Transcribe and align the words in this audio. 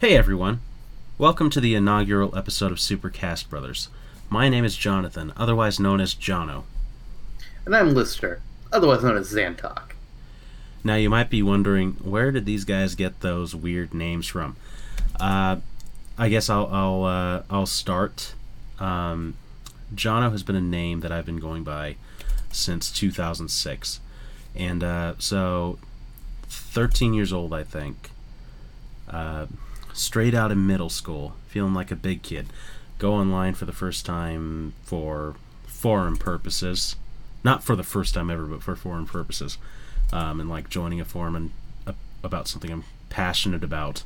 Hey 0.00 0.16
everyone! 0.16 0.60
Welcome 1.18 1.50
to 1.50 1.60
the 1.60 1.74
inaugural 1.74 2.34
episode 2.34 2.72
of 2.72 2.78
Supercast 2.78 3.50
Brothers. 3.50 3.90
My 4.30 4.48
name 4.48 4.64
is 4.64 4.74
Jonathan, 4.74 5.30
otherwise 5.36 5.78
known 5.78 6.00
as 6.00 6.14
Jono. 6.14 6.62
And 7.66 7.76
I'm 7.76 7.92
Lister, 7.92 8.40
otherwise 8.72 9.04
known 9.04 9.18
as 9.18 9.30
Zantok. 9.30 9.90
Now 10.82 10.94
you 10.94 11.10
might 11.10 11.28
be 11.28 11.42
wondering, 11.42 11.98
where 12.02 12.32
did 12.32 12.46
these 12.46 12.64
guys 12.64 12.94
get 12.94 13.20
those 13.20 13.54
weird 13.54 13.92
names 13.92 14.26
from? 14.26 14.56
Uh, 15.20 15.56
I 16.16 16.30
guess 16.30 16.48
I'll 16.48 16.68
I'll 16.72 17.04
uh, 17.04 17.42
I'll 17.50 17.66
start. 17.66 18.32
Um, 18.78 19.34
Jono 19.94 20.32
has 20.32 20.42
been 20.42 20.56
a 20.56 20.62
name 20.62 21.00
that 21.00 21.12
I've 21.12 21.26
been 21.26 21.40
going 21.40 21.62
by 21.62 21.96
since 22.50 22.90
2006, 22.90 24.00
and 24.56 24.82
uh, 24.82 25.12
so 25.18 25.78
13 26.48 27.12
years 27.12 27.34
old, 27.34 27.52
I 27.52 27.64
think. 27.64 28.12
Straight 29.92 30.34
out 30.34 30.52
of 30.52 30.58
middle 30.58 30.88
school, 30.88 31.34
feeling 31.48 31.74
like 31.74 31.90
a 31.90 31.96
big 31.96 32.22
kid. 32.22 32.46
Go 32.98 33.14
online 33.14 33.54
for 33.54 33.64
the 33.64 33.72
first 33.72 34.04
time 34.06 34.74
for 34.82 35.34
foreign 35.66 36.16
purposes, 36.16 36.96
not 37.42 37.62
for 37.64 37.74
the 37.74 37.82
first 37.82 38.14
time 38.14 38.30
ever, 38.30 38.44
but 38.44 38.62
for 38.62 38.76
foreign 38.76 39.06
purposes, 39.06 39.58
um, 40.12 40.40
and 40.40 40.48
like 40.48 40.68
joining 40.68 41.00
a 41.00 41.04
forum 41.04 41.34
and 41.34 41.50
uh, 41.86 41.92
about 42.22 42.48
something 42.48 42.70
I'm 42.70 42.84
passionate 43.08 43.64
about, 43.64 44.02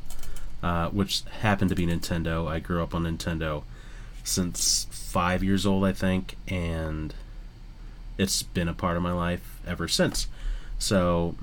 uh, 0.62 0.88
which 0.90 1.22
happened 1.40 1.70
to 1.70 1.74
be 1.74 1.86
Nintendo. 1.86 2.48
I 2.48 2.60
grew 2.60 2.82
up 2.82 2.94
on 2.94 3.04
Nintendo 3.04 3.64
since 4.22 4.86
five 4.90 5.42
years 5.44 5.66
old, 5.66 5.84
I 5.84 5.92
think, 5.92 6.36
and 6.48 7.14
it's 8.16 8.42
been 8.42 8.68
a 8.68 8.74
part 8.74 8.96
of 8.96 9.02
my 9.02 9.12
life 9.12 9.60
ever 9.66 9.88
since. 9.88 10.28
So, 10.78 11.36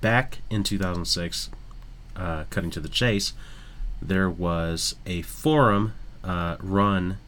back 0.00 0.38
in 0.50 0.64
2006, 0.64 1.50
uh, 2.16 2.44
cutting 2.50 2.70
to 2.70 2.80
the 2.80 2.88
chase, 2.88 3.32
there 4.00 4.30
was 4.30 4.96
a 5.06 5.22
forum 5.22 5.94
uh, 6.22 6.56
run 6.60 7.18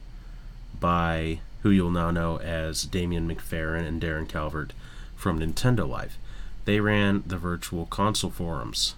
by 0.79 1.41
who 1.63 1.71
you'll 1.71 1.91
now 1.91 2.11
know 2.11 2.39
as 2.39 2.85
Damien 2.85 3.29
McFerran 3.29 3.87
and 3.87 4.01
Darren 4.01 4.29
Calvert 4.29 4.73
from 5.17 5.41
Nintendo 5.41 5.89
Life. 5.89 6.19
They 6.65 6.81
ran 6.81 7.23
the 7.27 7.39
Virtual 7.39 7.87
Console 7.87 8.31
forums 8.31 8.95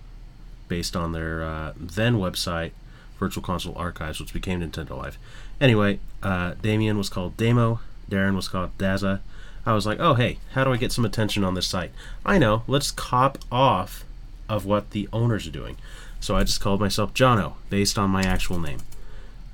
based 0.68 0.96
on 0.96 1.12
their 1.12 1.42
uh, 1.42 1.72
then 1.76 2.16
website, 2.16 2.72
Virtual 3.18 3.42
Console 3.42 3.76
Archives, 3.76 4.20
which 4.20 4.32
became 4.32 4.60
Nintendo 4.60 4.96
Life. 4.96 5.18
Anyway, 5.60 5.98
uh, 6.22 6.54
Damien 6.60 6.98
was 6.98 7.08
called 7.08 7.36
Damo, 7.36 7.80
Darren 8.10 8.36
was 8.36 8.48
called 8.48 8.76
Daza. 8.78 9.20
I 9.66 9.72
was 9.74 9.86
like, 9.86 10.00
oh, 10.00 10.14
hey, 10.14 10.38
how 10.52 10.64
do 10.64 10.72
I 10.72 10.76
get 10.76 10.92
some 10.92 11.04
attention 11.04 11.44
on 11.44 11.54
this 11.54 11.66
site? 11.66 11.92
I 12.24 12.38
know, 12.38 12.62
let's 12.66 12.90
cop 12.90 13.38
off 13.50 14.04
of 14.48 14.64
what 14.64 14.90
the 14.90 15.08
owners 15.12 15.46
are 15.46 15.52
doing. 15.52 15.76
So 16.20 16.36
I 16.36 16.44
just 16.44 16.60
called 16.60 16.80
myself 16.80 17.14
Jono, 17.14 17.54
based 17.70 17.98
on 17.98 18.10
my 18.10 18.22
actual 18.22 18.58
name. 18.58 18.80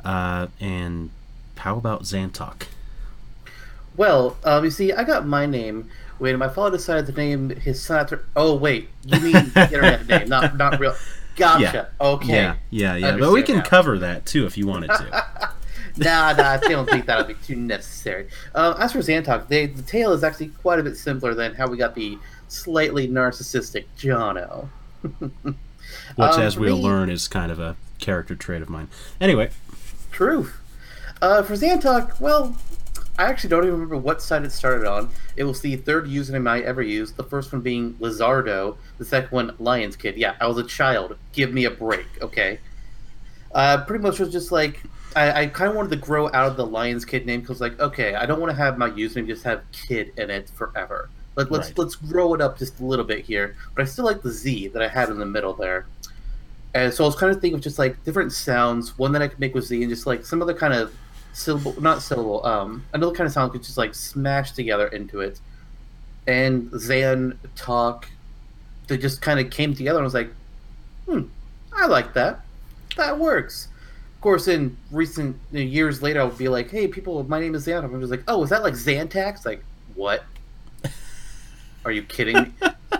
Uh, 0.04 0.48
and 0.60 1.10
how 1.56 1.76
about 1.76 2.02
Zantok? 2.02 2.66
Well, 3.96 4.36
um, 4.44 4.64
you 4.64 4.70
see, 4.70 4.92
I 4.92 5.04
got 5.04 5.26
my 5.26 5.46
name 5.46 5.88
when 6.18 6.38
my 6.38 6.48
father 6.48 6.76
decided 6.76 7.06
to 7.06 7.12
name 7.12 7.50
his 7.50 7.80
son 7.80 8.00
after. 8.00 8.24
Oh 8.34 8.54
wait, 8.54 8.88
you 9.04 9.20
mean 9.20 9.36
internet 9.56 10.06
name, 10.06 10.28
not 10.28 10.56
not 10.56 10.80
real. 10.80 10.94
Gotcha. 11.36 11.88
Yeah. 12.00 12.06
Okay. 12.06 12.32
Yeah, 12.32 12.56
yeah, 12.70 12.96
yeah. 12.96 13.16
But 13.16 13.32
we 13.32 13.42
can 13.42 13.56
now. 13.56 13.64
cover 13.64 13.98
that 13.98 14.26
too 14.26 14.46
if 14.46 14.56
you 14.56 14.66
wanted 14.66 14.88
to. 14.88 15.10
nah, 15.96 16.32
nah, 16.32 16.50
I 16.50 16.56
don't 16.58 16.88
think 16.88 17.06
that'll 17.06 17.24
be 17.24 17.34
too 17.34 17.56
necessary. 17.56 18.28
Uh, 18.54 18.74
as 18.78 18.92
for 18.92 19.00
Zantok, 19.00 19.48
they, 19.48 19.66
the 19.66 19.82
tale 19.82 20.12
is 20.12 20.22
actually 20.22 20.48
quite 20.48 20.78
a 20.78 20.82
bit 20.82 20.96
simpler 20.96 21.34
than 21.34 21.54
how 21.54 21.66
we 21.66 21.76
got 21.76 21.94
the 21.94 22.18
slightly 22.48 23.08
narcissistic 23.08 23.86
Jono. 23.98 24.68
Which, 25.42 25.56
Um, 26.18 26.40
as 26.40 26.56
we'll 26.58 26.76
me- 26.76 26.82
learn, 26.82 27.10
is 27.10 27.28
kind 27.28 27.50
of 27.52 27.58
a 27.60 27.76
character 27.98 28.34
trait 28.34 28.62
of 28.62 28.68
mine. 28.70 28.88
Anyway, 29.20 29.50
True. 30.10 30.48
Uh, 31.20 31.42
for 31.42 31.54
Zantok, 31.54 32.20
well, 32.20 32.56
I 33.18 33.24
actually 33.24 33.50
don't 33.50 33.62
even 33.64 33.74
remember 33.74 33.96
what 33.96 34.22
site 34.22 34.44
it 34.44 34.52
started 34.52 34.86
on. 34.86 35.10
It 35.36 35.44
was 35.44 35.60
the 35.60 35.76
third 35.76 36.06
username 36.06 36.48
I 36.48 36.60
ever 36.60 36.82
used. 36.82 37.16
The 37.16 37.24
first 37.24 37.52
one 37.52 37.62
being 37.62 37.94
Lizardo. 37.94 38.76
The 38.98 39.04
second 39.04 39.30
one, 39.30 39.54
Lions 39.58 39.96
Kid. 39.96 40.16
Yeah, 40.16 40.34
I 40.40 40.46
was 40.46 40.58
a 40.58 40.64
child. 40.64 41.16
Give 41.32 41.52
me 41.52 41.64
a 41.64 41.70
break, 41.70 42.06
okay? 42.22 42.58
Uh, 43.52 43.84
pretty 43.84 44.02
much 44.02 44.18
was 44.18 44.30
just 44.32 44.50
like 44.52 44.82
I, 45.16 45.42
I 45.42 45.46
kind 45.46 45.70
of 45.70 45.76
wanted 45.76 45.90
to 45.90 45.96
grow 45.96 46.26
out 46.28 46.46
of 46.48 46.56
the 46.56 46.66
Lions 46.66 47.04
Kid 47.04 47.24
name 47.24 47.40
because, 47.40 47.60
like, 47.60 47.78
okay, 47.78 48.14
I 48.16 48.26
don't 48.26 48.40
want 48.40 48.50
to 48.50 48.56
have 48.56 48.78
my 48.78 48.90
username 48.90 49.26
just 49.28 49.44
have 49.44 49.62
Kid 49.72 50.12
in 50.16 50.28
it 50.30 50.48
forever. 50.50 51.08
Let, 51.36 51.50
let's 51.50 51.68
Right. 51.68 51.78
let's 51.78 51.96
grow 51.96 52.34
it 52.34 52.40
up 52.40 52.58
just 52.58 52.80
a 52.80 52.84
little 52.84 53.04
bit 53.04 53.24
here. 53.24 53.56
But 53.74 53.82
I 53.82 53.84
still 53.86 54.04
like 54.04 54.22
the 54.22 54.30
Z 54.30 54.68
that 54.68 54.82
I 54.82 54.88
had 54.88 55.08
in 55.08 55.18
the 55.18 55.26
middle 55.26 55.52
there. 55.54 55.86
And 56.74 56.92
so 56.92 57.04
I 57.04 57.06
was 57.06 57.16
kind 57.16 57.34
of 57.34 57.40
thinking 57.40 57.56
of 57.56 57.62
just 57.62 57.78
like 57.78 58.02
different 58.04 58.32
sounds, 58.32 58.98
one 58.98 59.12
that 59.12 59.22
I 59.22 59.28
could 59.28 59.38
make 59.40 59.54
with 59.54 59.64
Z, 59.64 59.80
and 59.80 59.90
just 59.90 60.06
like 60.06 60.24
some 60.24 60.42
other 60.42 60.54
kind 60.54 60.74
of 60.74 60.92
syllable, 61.32 61.80
not 61.80 62.02
syllable, 62.02 62.44
um, 62.46 62.84
another 62.92 63.12
kind 63.12 63.26
of 63.26 63.32
sound 63.32 63.52
could 63.52 63.62
just 63.62 63.78
like 63.78 63.94
smash 63.94 64.52
together 64.52 64.88
into 64.88 65.20
it. 65.20 65.40
And 66.26 66.70
Zan 66.78 67.38
talk, 67.54 68.08
they 68.88 68.96
just 68.98 69.20
kind 69.22 69.38
of 69.38 69.50
came 69.50 69.74
together, 69.74 69.98
and 69.98 70.04
I 70.04 70.06
was 70.06 70.14
like, 70.14 70.30
hmm, 71.06 71.22
I 71.72 71.86
like 71.86 72.14
that. 72.14 72.40
That 72.96 73.18
works. 73.18 73.68
Of 74.16 74.20
course, 74.20 74.48
in 74.48 74.76
recent 74.90 75.36
years 75.52 76.00
later, 76.02 76.22
I 76.22 76.24
would 76.24 76.38
be 76.38 76.48
like, 76.48 76.70
hey, 76.70 76.88
people, 76.88 77.22
my 77.28 77.38
name 77.38 77.54
is 77.54 77.66
Xan. 77.66 77.84
I'm 77.84 78.00
just 78.00 78.10
like, 78.10 78.24
oh, 78.26 78.42
is 78.42 78.50
that 78.50 78.62
like 78.62 78.74
Xantax? 78.74 79.44
Like, 79.44 79.62
what? 79.94 80.24
Are 81.84 81.92
you 81.92 82.02
kidding 82.02 82.36
me? 82.42 82.52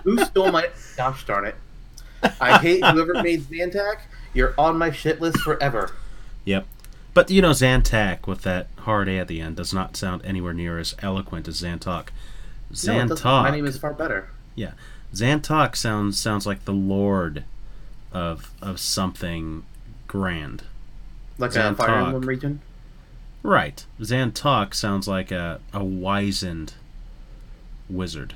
Who 0.03 0.19
stole 0.25 0.53
my. 0.53 0.69
Gosh 0.97 1.25
darn 1.27 1.47
it. 1.47 1.56
I 2.41 2.59
hate 2.59 2.84
whoever 2.84 3.22
made 3.22 3.43
Zantac. 3.43 4.00
You're 4.33 4.55
on 4.59 4.78
my 4.78 4.91
shit 4.91 5.21
list 5.21 5.39
forever. 5.41 5.93
yep. 6.45 6.67
But 7.12 7.31
you 7.31 7.41
know, 7.41 7.50
Zantac 7.50 8.27
with 8.27 8.43
that 8.43 8.67
hard 8.81 9.09
A 9.09 9.19
at 9.19 9.28
the 9.28 9.41
end 9.41 9.56
does 9.56 9.72
not 9.72 9.97
sound 9.97 10.25
anywhere 10.25 10.53
near 10.53 10.78
as 10.78 10.95
eloquent 11.00 11.47
as 11.47 11.62
Zantok. 11.62 12.09
No. 12.71 12.75
Zantok. 12.75 13.43
my 13.45 13.50
name 13.50 13.67
is 13.67 13.78
far 13.78 13.93
better. 13.93 14.31
Yeah, 14.56 14.72
Zantok 15.15 15.77
sounds 15.77 16.19
sounds 16.19 16.45
like 16.45 16.65
the 16.65 16.72
lord 16.72 17.45
of 18.12 18.51
of 18.61 18.81
something 18.81 19.62
grand. 20.09 20.65
Like 21.39 21.55
a 21.55 21.75
Fire 21.75 21.89
Zantok. 21.89 22.06
Emblem 22.06 22.22
region. 22.27 22.61
Right. 23.45 23.84
Zantok 24.01 24.75
sounds 24.75 25.06
like 25.06 25.31
a 25.31 25.61
a 25.72 25.84
wizened 25.84 26.75
wizard. 27.89 28.34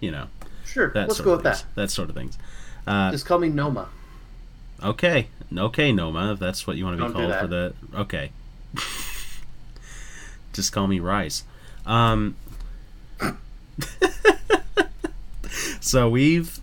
You 0.00 0.10
know 0.12 0.26
Sure, 0.66 0.90
that. 0.92 1.08
let's 1.08 1.20
go 1.20 1.32
with 1.32 1.42
that. 1.44 1.56
things. 1.58 1.74
That 1.74 1.90
sort 1.90 2.08
of 2.10 2.14
things. 2.14 2.36
Uh, 2.86 3.10
Just 3.10 3.26
call 3.26 3.38
me 3.38 3.48
Noma. 3.48 3.88
okay, 4.82 5.28
okay, 5.56 5.92
Noma, 5.92 6.32
if 6.32 6.38
that's 6.38 6.66
what 6.66 6.76
you 6.76 6.84
want 6.84 6.98
to 6.98 7.04
be 7.06 7.12
Don't 7.12 7.28
called 7.30 7.40
for 7.40 7.46
the. 7.46 7.74
Okay. 7.94 8.30
Just 10.52 10.72
call 10.72 10.86
me 10.86 11.00
Rice. 11.00 11.44
Um. 11.86 12.36
so 15.80 16.08
we've 16.08 16.60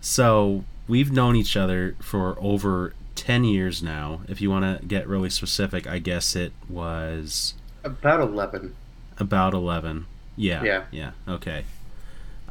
so 0.00 0.64
we've 0.88 1.10
known 1.10 1.34
each 1.36 1.56
other 1.56 1.96
for 2.00 2.36
over 2.40 2.92
10 3.14 3.44
years 3.44 3.82
now 3.82 4.20
if 4.28 4.40
you 4.40 4.50
want 4.50 4.80
to 4.80 4.84
get 4.86 5.06
really 5.08 5.30
specific 5.30 5.86
i 5.86 5.98
guess 5.98 6.36
it 6.36 6.52
was 6.68 7.54
About 7.82 8.20
11. 8.20 8.74
about 9.18 9.54
11 9.54 10.06
yeah 10.36 10.62
Yeah. 10.62 10.84
yeah 10.90 11.10
okay 11.28 11.64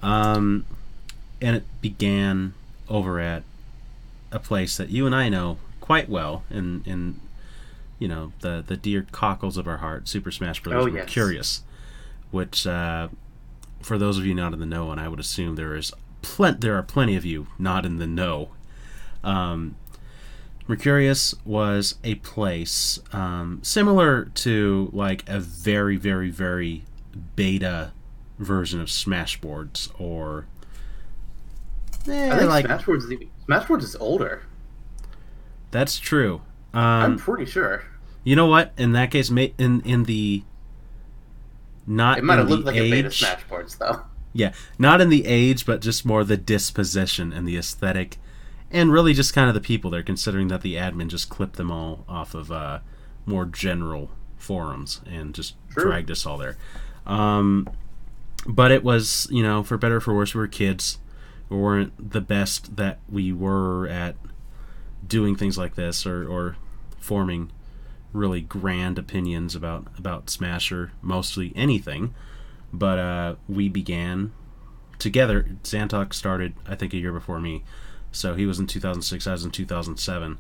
um 0.03 0.65
and 1.41 1.55
it 1.55 1.63
began 1.81 2.53
over 2.89 3.19
at 3.19 3.43
a 4.31 4.39
place 4.39 4.77
that 4.77 4.89
you 4.89 5.05
and 5.05 5.15
i 5.15 5.29
know 5.29 5.57
quite 5.79 6.09
well 6.09 6.43
in 6.49 6.83
in 6.85 7.19
you 7.99 8.07
know 8.07 8.31
the 8.41 8.63
the 8.65 8.77
dear 8.77 9.05
cockles 9.11 9.57
of 9.57 9.67
our 9.67 9.77
heart 9.77 10.07
super 10.07 10.31
smash 10.31 10.61
Bros. 10.61 10.75
Oh, 10.75 10.87
yes. 10.87 11.09
curious 11.09 11.61
which 12.31 12.67
uh 12.67 13.07
for 13.81 13.97
those 13.97 14.17
of 14.17 14.25
you 14.25 14.33
not 14.33 14.53
in 14.53 14.59
the 14.59 14.65
know 14.65 14.91
and 14.91 14.99
i 14.99 15.07
would 15.07 15.19
assume 15.19 15.55
there 15.55 15.75
is 15.75 15.91
plen- 16.21 16.59
there 16.59 16.75
are 16.77 16.83
plenty 16.83 17.15
of 17.15 17.25
you 17.25 17.47
not 17.57 17.85
in 17.85 17.97
the 17.97 18.07
know 18.07 18.49
um 19.23 19.75
Mercurius 20.65 21.35
was 21.43 21.95
a 22.05 22.15
place 22.15 22.97
um, 23.11 23.59
similar 23.63 24.25
to 24.25 24.89
like 24.93 25.27
a 25.27 25.37
very, 25.39 25.97
very, 25.97 26.29
very 26.29 26.85
beta 27.35 27.91
version 28.39 28.79
of 28.81 28.87
Smashboards, 28.87 29.89
or 29.99 30.45
eh, 32.07 32.31
I 32.33 32.37
think 32.37 32.49
like 32.49 32.65
Smashboards 32.65 32.97
is 33.05 33.11
even, 33.11 33.29
Smashboards 33.47 33.83
is 33.83 33.95
older. 33.97 34.43
that's 35.71 35.97
true. 35.99 36.41
I'm 36.73 37.11
Um, 37.13 37.17
pretty 37.17 37.49
sure. 37.49 37.83
you 38.23 38.35
know 38.35 38.47
what? 38.47 38.73
In 38.77 38.93
that 38.93 39.11
case, 39.11 39.29
in 39.29 39.81
in 39.81 40.03
the 40.05 40.43
not 41.85 42.17
It 42.17 42.23
might 42.23 42.39
have 42.39 42.49
looked 42.49 42.65
the 42.65 42.71
like 42.71 42.79
a 42.79 42.89
beta 42.89 43.07
age, 43.09 43.21
Smashboards 43.21 43.77
though. 43.77 44.01
yeah, 44.33 44.53
not 44.79 45.01
in 45.01 45.09
the 45.09 45.25
age, 45.25 45.65
but 45.65 45.81
just 45.81 46.05
more 46.05 46.23
the 46.23 46.37
disposition 46.37 47.31
and 47.33 47.47
the 47.47 47.57
aesthetic, 47.57 48.17
and 48.71 48.91
really 48.91 49.13
just 49.13 49.33
kind 49.33 49.47
of 49.49 49.53
the 49.53 49.61
people 49.61 49.91
there. 49.91 50.01
Considering 50.03 50.47
that 50.47 50.61
the 50.61 50.75
admin 50.75 51.07
just 51.09 51.29
clipped 51.29 51.57
them 51.57 51.69
all 51.71 52.05
off 52.09 52.33
of 52.33 52.51
uh, 52.51 52.79
more 53.25 53.45
general 53.45 54.09
forums 54.37 55.01
and 55.05 55.33
just 55.35 55.55
True. 55.69 55.83
dragged 55.83 56.09
us 56.11 56.25
all 56.25 56.37
there. 56.37 56.57
Um, 57.05 57.67
but 58.45 58.71
it 58.71 58.83
was, 58.83 59.27
you 59.31 59.43
know, 59.43 59.63
for 59.63 59.77
better 59.77 59.97
or 59.97 60.01
for 60.01 60.13
worse, 60.13 60.33
we 60.33 60.39
were 60.39 60.47
kids. 60.47 60.99
We 61.49 61.57
weren't 61.57 62.11
the 62.11 62.21
best 62.21 62.75
that 62.75 62.99
we 63.09 63.31
were 63.31 63.87
at 63.87 64.15
doing 65.05 65.35
things 65.35 65.57
like 65.57 65.75
this 65.75 66.05
or, 66.05 66.27
or 66.27 66.55
forming 66.97 67.51
really 68.11 68.41
grand 68.41 68.99
opinions 68.99 69.55
about 69.55 69.87
about 69.97 70.29
Smash 70.29 70.71
or 70.71 70.91
mostly 71.01 71.51
anything. 71.55 72.13
But 72.71 72.99
uh, 72.99 73.35
we 73.47 73.69
began 73.69 74.31
together. 74.99 75.47
Zantok 75.63 76.13
started, 76.13 76.53
I 76.65 76.75
think, 76.75 76.93
a 76.93 76.97
year 76.97 77.11
before 77.11 77.39
me, 77.39 77.63
so 78.11 78.35
he 78.35 78.45
was 78.45 78.59
in 78.59 78.67
2006. 78.67 79.27
I 79.27 79.31
was 79.31 79.45
in 79.45 79.51
2007. 79.51 80.37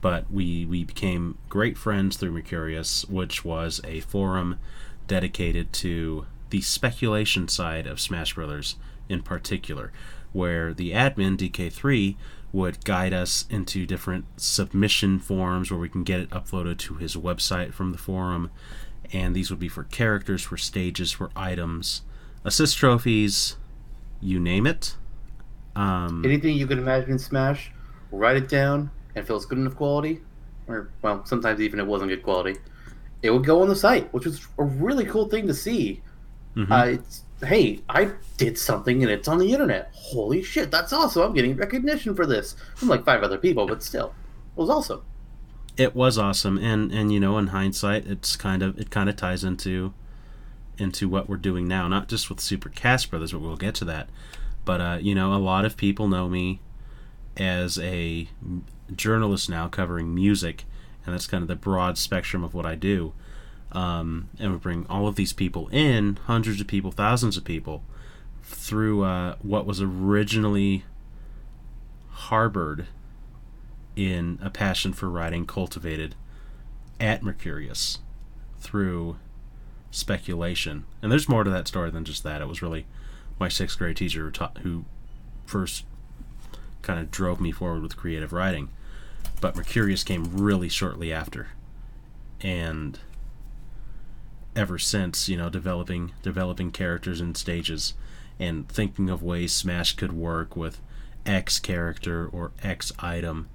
But 0.00 0.30
we 0.30 0.66
we 0.66 0.84
became 0.84 1.38
great 1.48 1.76
friends 1.78 2.16
through 2.16 2.32
Mercurius, 2.32 3.04
which 3.06 3.44
was 3.44 3.80
a 3.84 4.00
forum 4.00 4.58
dedicated 5.06 5.72
to 5.72 6.26
the 6.50 6.60
speculation 6.60 7.48
side 7.48 7.86
of 7.86 8.00
Smash 8.00 8.34
Brothers 8.34 8.76
in 9.08 9.22
particular, 9.22 9.92
where 10.32 10.74
the 10.74 10.92
admin 10.92 11.36
DK3 11.36 12.16
would 12.52 12.84
guide 12.84 13.12
us 13.12 13.44
into 13.50 13.86
different 13.86 14.24
submission 14.36 15.18
forms 15.18 15.70
where 15.70 15.80
we 15.80 15.88
can 15.88 16.04
get 16.04 16.20
it 16.20 16.30
uploaded 16.30 16.78
to 16.78 16.94
his 16.94 17.16
website 17.16 17.72
from 17.72 17.92
the 17.92 17.98
forum. 17.98 18.50
And 19.12 19.34
these 19.34 19.50
would 19.50 19.60
be 19.60 19.68
for 19.68 19.84
characters, 19.84 20.42
for 20.42 20.56
stages, 20.56 21.12
for 21.12 21.30
items, 21.36 22.02
assist 22.44 22.76
trophies, 22.76 23.56
you 24.20 24.40
name 24.40 24.66
it. 24.66 24.96
Um, 25.74 26.22
Anything 26.24 26.56
you 26.56 26.66
can 26.66 26.78
imagine 26.78 27.12
in 27.12 27.18
Smash, 27.18 27.70
write 28.10 28.36
it 28.36 28.48
down, 28.48 28.90
and 29.14 29.28
was 29.28 29.46
good 29.46 29.58
enough 29.58 29.76
quality, 29.76 30.20
or 30.66 30.90
well, 31.02 31.24
sometimes 31.24 31.60
even 31.60 31.78
it 31.78 31.86
wasn't 31.86 32.10
good 32.10 32.22
quality, 32.22 32.56
it 33.22 33.30
would 33.30 33.44
go 33.44 33.62
on 33.62 33.68
the 33.68 33.76
site, 33.76 34.12
which 34.12 34.24
was 34.24 34.46
a 34.58 34.64
really 34.64 35.04
cool 35.04 35.28
thing 35.28 35.46
to 35.46 35.54
see. 35.54 36.02
Mhm. 36.56 36.70
Uh, 36.70 36.98
it's, 37.00 37.22
hey, 37.44 37.80
I 37.88 38.12
did 38.38 38.58
something 38.58 39.02
and 39.02 39.10
it's 39.12 39.28
on 39.28 39.38
the 39.38 39.52
internet. 39.52 39.90
Holy 39.94 40.42
shit, 40.42 40.70
that's 40.70 40.92
awesome! 40.92 41.22
I'm 41.22 41.34
getting 41.34 41.56
recognition 41.56 42.14
for 42.14 42.26
this 42.26 42.56
from 42.74 42.88
like 42.88 43.04
five 43.04 43.22
other 43.22 43.38
people, 43.38 43.66
but 43.66 43.82
still, 43.82 44.14
it 44.56 44.60
was 44.60 44.70
awesome. 44.70 45.02
it 45.76 45.94
was 45.94 46.16
awesome 46.18 46.56
and 46.58 46.90
and 46.92 47.12
you 47.12 47.20
know 47.20 47.36
in 47.38 47.48
hindsight 47.48 48.06
it's 48.06 48.34
kind 48.36 48.62
of 48.62 48.78
it 48.80 48.90
kind 48.90 49.08
of 49.10 49.16
ties 49.16 49.44
into 49.44 49.92
into 50.78 51.08
what 51.08 51.28
we're 51.28 51.36
doing 51.36 51.68
now 51.68 51.86
not 51.88 52.08
just 52.08 52.28
with 52.30 52.40
super 52.40 52.68
cast 52.70 53.10
brothers 53.10 53.32
but 53.32 53.40
we'll 53.40 53.56
get 53.56 53.74
to 53.74 53.84
that 53.84 54.08
but 54.64 54.80
uh, 54.80 54.98
you 55.00 55.14
know 55.14 55.34
a 55.34 55.36
lot 55.36 55.64
of 55.66 55.76
people 55.76 56.08
know 56.08 56.28
me 56.28 56.60
as 57.36 57.78
a 57.80 58.28
journalist 58.94 59.50
now 59.50 59.68
covering 59.68 60.14
music 60.14 60.64
and 61.04 61.14
that's 61.14 61.26
kind 61.26 61.42
of 61.42 61.48
the 61.48 61.56
broad 61.56 61.98
spectrum 61.98 62.42
of 62.42 62.54
what 62.54 62.64
i 62.66 62.74
do 62.74 63.12
um, 63.76 64.30
and 64.38 64.52
we 64.52 64.58
bring 64.58 64.86
all 64.88 65.06
of 65.06 65.16
these 65.16 65.34
people 65.34 65.68
in 65.68 66.18
hundreds 66.24 66.62
of 66.62 66.66
people 66.66 66.90
thousands 66.90 67.36
of 67.36 67.44
people 67.44 67.82
through 68.42 69.04
uh, 69.04 69.36
what 69.42 69.66
was 69.66 69.82
originally 69.82 70.84
harbored 72.08 72.86
in 73.94 74.38
a 74.40 74.48
passion 74.48 74.94
for 74.94 75.10
writing 75.10 75.44
cultivated 75.44 76.14
at 76.98 77.22
Mercurius 77.22 77.98
through 78.58 79.18
speculation. 79.90 80.86
And 81.02 81.12
there's 81.12 81.28
more 81.28 81.44
to 81.44 81.50
that 81.50 81.68
story 81.68 81.90
than 81.90 82.06
just 82.06 82.22
that. 82.22 82.40
It 82.40 82.48
was 82.48 82.62
really 82.62 82.86
my 83.38 83.50
sixth 83.50 83.76
grade 83.76 83.98
teacher 83.98 84.24
who, 84.24 84.30
taught, 84.30 84.58
who 84.58 84.86
first 85.44 85.84
kind 86.80 86.98
of 86.98 87.10
drove 87.10 87.42
me 87.42 87.52
forward 87.52 87.82
with 87.82 87.94
creative 87.94 88.32
writing. 88.32 88.70
But 89.42 89.54
Mercurius 89.54 90.02
came 90.02 90.34
really 90.34 90.70
shortly 90.70 91.12
after. 91.12 91.48
And 92.40 92.98
ever 94.56 94.78
since, 94.78 95.28
you 95.28 95.36
know, 95.36 95.48
developing 95.48 96.12
developing 96.22 96.72
characters 96.72 97.20
and 97.20 97.36
stages 97.36 97.94
and 98.40 98.68
thinking 98.68 99.08
of 99.08 99.22
ways 99.22 99.52
Smash 99.54 99.94
could 99.94 100.12
work 100.12 100.56
with 100.56 100.80
X 101.24 101.58
character 101.60 102.26
or 102.26 102.52
X 102.62 102.90
item 102.98 103.48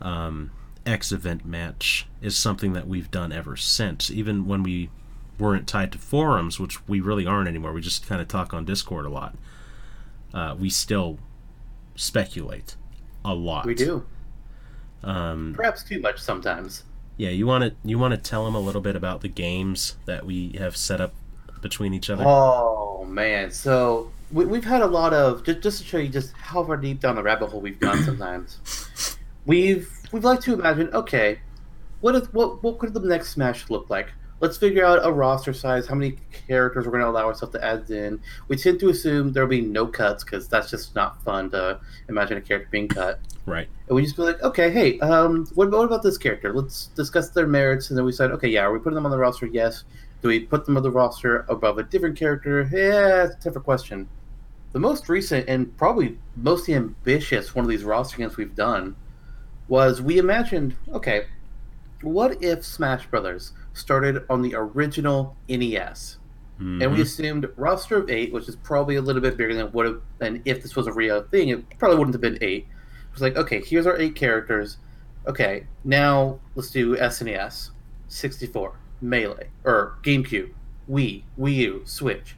um, 0.00 0.50
X 0.84 1.12
event 1.12 1.44
match 1.44 2.06
is 2.20 2.36
something 2.36 2.72
that 2.72 2.88
we've 2.88 3.10
done 3.10 3.32
ever 3.32 3.56
since. 3.56 4.10
Even 4.10 4.46
when 4.46 4.62
we 4.62 4.90
weren't 5.38 5.66
tied 5.68 5.92
to 5.92 5.98
forums, 5.98 6.58
which 6.58 6.86
we 6.88 7.00
really 7.00 7.26
aren't 7.26 7.48
anymore, 7.48 7.72
we 7.72 7.80
just 7.80 8.06
kind 8.06 8.20
of 8.20 8.28
talk 8.28 8.52
on 8.52 8.64
Discord 8.64 9.06
a 9.06 9.10
lot. 9.10 9.36
Uh, 10.34 10.56
we 10.58 10.70
still 10.70 11.18
speculate 11.94 12.76
a 13.24 13.34
lot. 13.34 13.66
We 13.66 13.74
do, 13.74 14.04
Um, 15.04 15.52
perhaps 15.54 15.82
too 15.82 16.00
much 16.00 16.18
sometimes. 16.18 16.84
Yeah, 17.16 17.30
you 17.30 17.46
want 17.46 17.64
to 17.64 17.88
you 17.88 17.98
want 17.98 18.12
to 18.12 18.30
tell 18.30 18.44
them 18.44 18.54
a 18.54 18.60
little 18.60 18.80
bit 18.80 18.96
about 18.96 19.20
the 19.20 19.28
games 19.28 19.96
that 20.06 20.24
we 20.24 20.52
have 20.58 20.76
set 20.76 21.00
up 21.00 21.14
between 21.60 21.94
each 21.94 22.10
other. 22.10 22.24
Oh 22.26 23.04
man, 23.04 23.50
so 23.50 24.10
we, 24.32 24.44
we've 24.44 24.64
had 24.64 24.82
a 24.82 24.86
lot 24.86 25.12
of 25.12 25.44
just 25.44 25.60
just 25.60 25.78
to 25.78 25.84
show 25.84 25.98
you 25.98 26.08
just 26.08 26.32
how 26.32 26.64
far 26.64 26.76
deep 26.76 27.00
down 27.00 27.16
the 27.16 27.22
rabbit 27.22 27.50
hole 27.50 27.60
we've 27.60 27.78
gone. 27.78 28.02
Sometimes 28.04 29.18
we've 29.46 29.90
we've 30.12 30.24
like 30.24 30.40
to 30.40 30.54
imagine, 30.54 30.88
okay, 30.92 31.40
what 32.00 32.14
if, 32.14 32.32
what 32.34 32.62
what 32.62 32.78
could 32.78 32.94
the 32.94 33.00
next 33.00 33.30
Smash 33.30 33.68
look 33.70 33.90
like? 33.90 34.12
Let's 34.42 34.56
figure 34.56 34.84
out 34.84 35.06
a 35.06 35.12
roster 35.12 35.52
size, 35.52 35.86
how 35.86 35.94
many 35.94 36.16
characters 36.48 36.84
we're 36.84 36.90
going 36.90 37.04
to 37.04 37.08
allow 37.08 37.26
ourselves 37.26 37.54
to 37.54 37.64
add 37.64 37.88
in. 37.90 38.20
We 38.48 38.56
tend 38.56 38.80
to 38.80 38.88
assume 38.88 39.32
there'll 39.32 39.48
be 39.48 39.60
no 39.60 39.86
cuts 39.86 40.24
because 40.24 40.48
that's 40.48 40.68
just 40.68 40.96
not 40.96 41.22
fun 41.22 41.48
to 41.50 41.78
imagine 42.08 42.38
a 42.38 42.40
character 42.40 42.68
being 42.72 42.88
cut. 42.88 43.20
Right. 43.46 43.68
And 43.86 43.94
we 43.94 44.02
just 44.02 44.16
be 44.16 44.22
like, 44.22 44.42
okay, 44.42 44.68
hey, 44.72 44.98
um, 44.98 45.46
what, 45.54 45.70
what 45.70 45.84
about 45.84 46.02
this 46.02 46.18
character? 46.18 46.52
Let's 46.52 46.86
discuss 46.88 47.28
their 47.28 47.46
merits. 47.46 47.90
And 47.90 47.96
then 47.96 48.04
we 48.04 48.10
said, 48.10 48.32
okay, 48.32 48.48
yeah, 48.48 48.62
are 48.62 48.72
we 48.72 48.80
putting 48.80 48.96
them 48.96 49.06
on 49.06 49.12
the 49.12 49.18
roster? 49.18 49.46
Yes. 49.46 49.84
Do 50.22 50.28
we 50.28 50.40
put 50.40 50.66
them 50.66 50.76
on 50.76 50.82
the 50.82 50.90
roster 50.90 51.46
above 51.48 51.78
a 51.78 51.84
different 51.84 52.18
character? 52.18 52.62
Yeah, 52.62 53.26
it's 53.26 53.36
a 53.36 53.40
different 53.40 53.64
question. 53.64 54.08
The 54.72 54.80
most 54.80 55.08
recent 55.08 55.48
and 55.48 55.76
probably 55.76 56.18
most 56.34 56.68
ambitious 56.68 57.54
one 57.54 57.64
of 57.64 57.68
these 57.68 57.84
roster 57.84 58.16
games 58.16 58.36
we've 58.36 58.56
done 58.56 58.96
was 59.68 60.02
we 60.02 60.18
imagined, 60.18 60.74
okay, 60.92 61.26
what 62.00 62.42
if 62.42 62.64
Smash 62.64 63.06
Brothers 63.06 63.52
started 63.74 64.24
on 64.30 64.42
the 64.42 64.54
original 64.54 65.36
NES? 65.48 66.18
and 66.58 66.92
we 66.92 66.98
Mhm. 66.98 67.00
assumed 67.00 67.48
roster 67.56 67.96
of 67.96 68.08
eight, 68.08 68.32
which 68.32 68.48
is 68.48 68.54
probably 68.54 68.94
a 68.94 69.02
little 69.02 69.20
bit 69.20 69.36
bigger 69.36 69.52
than 69.52 69.66
what 69.72 69.84
have 69.84 70.00
been 70.20 70.40
if 70.44 70.62
this 70.62 70.76
was 70.76 70.86
a 70.86 70.92
real 70.92 71.20
thing. 71.22 71.48
It 71.48 71.64
probably 71.80 71.98
wouldn't 71.98 72.14
have 72.14 72.20
been 72.20 72.38
eight. 72.40 72.66
It 72.68 73.12
was 73.12 73.20
like, 73.20 73.36
okay, 73.36 73.60
here's 73.60 73.84
our 73.84 73.98
eight 73.98 74.14
characters. 74.14 74.76
Okay, 75.26 75.66
now 75.82 76.38
let's 76.54 76.70
do 76.70 76.94
SNES, 76.96 77.70
64, 78.06 78.74
Melee, 79.00 79.48
or 79.64 79.94
GameCube, 80.04 80.50
Wii, 80.88 81.24
Wii 81.36 81.54
U, 81.56 81.82
Switch. 81.84 82.36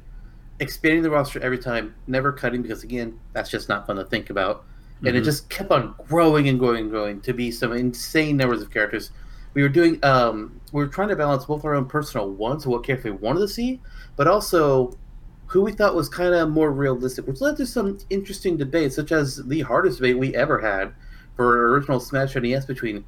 Expanding 0.59 1.03
the 1.03 1.11
roster 1.11 1.39
every 1.41 1.59
time, 1.59 1.95
never 2.07 2.33
cutting 2.33 2.63
because 2.63 2.83
again, 2.83 3.19
that's 3.35 3.51
just 3.51 3.69
not 3.69 3.87
fun 3.87 3.97
to 3.97 4.05
think 4.07 4.31
about. 4.31 4.65
And 5.05 5.17
it 5.17 5.21
Mhm. 5.21 5.25
just 5.25 5.51
kept 5.51 5.71
on 5.71 5.95
growing 6.09 6.49
and 6.49 6.59
growing 6.59 6.83
and 6.85 6.91
growing 6.91 7.21
to 7.23 7.35
be 7.35 7.51
some 7.51 7.73
insane 7.73 8.39
numbers 8.39 8.63
of 8.63 8.71
characters. 8.71 9.11
We 9.55 9.63
were 9.63 9.69
doing, 9.69 9.99
um, 10.05 10.61
we 10.73 10.83
were 10.83 10.89
trying 10.89 11.09
to 11.09 11.17
balance 11.17 11.45
both 11.45 11.65
our 11.65 11.75
own 11.75 11.87
personal 11.87 12.29
wants 12.31 12.67
what 12.67 12.85
character 12.85 13.13
we 13.13 13.19
wanted 13.19 13.41
to 13.41 13.49
see, 13.49 13.81
but 14.17 14.27
also 14.27 14.97
who 15.47 15.63
we 15.63 15.73
thought 15.73 15.95
was 15.95 16.09
kind 16.09 16.35
of 16.35 16.51
more 16.51 16.73
realistic, 16.73 17.27
which 17.27 17.41
led 17.41 17.57
to 17.59 17.67
some 17.67 17.99
interesting 18.11 18.57
debates, 18.57 18.97
such 18.97 19.13
as 19.13 19.37
the 19.47 19.61
hardest 19.61 19.99
debate 19.99 20.19
we 20.19 20.35
ever 20.35 20.61
had 20.61 20.93
for 21.37 21.71
original 21.73 22.01
Smash 22.01 22.35
NES 22.35 22.67
between 22.67 23.05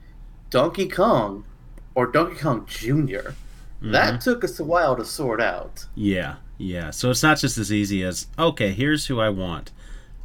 Donkey 0.51 0.89
Kong 0.89 1.45
or 1.95 2.07
Donkey 2.07 2.37
Kong 2.37 2.65
Jr. 2.67 3.33
Mhm. 3.83 3.93
That 3.93 4.21
took 4.21 4.45
us 4.45 4.61
a 4.61 4.65
while 4.65 4.95
to 4.97 5.05
sort 5.05 5.41
out. 5.41 5.87
Yeah, 5.95 6.37
yeah. 6.59 6.91
So 6.91 7.11
it's 7.11 7.23
not 7.23 7.39
just 7.39 7.59
as 7.59 7.73
easy 7.73 8.03
as 8.05 8.27
okay, 8.39 8.71
here's 8.73 9.07
who 9.07 9.19
I 9.21 9.29
want, 9.31 9.73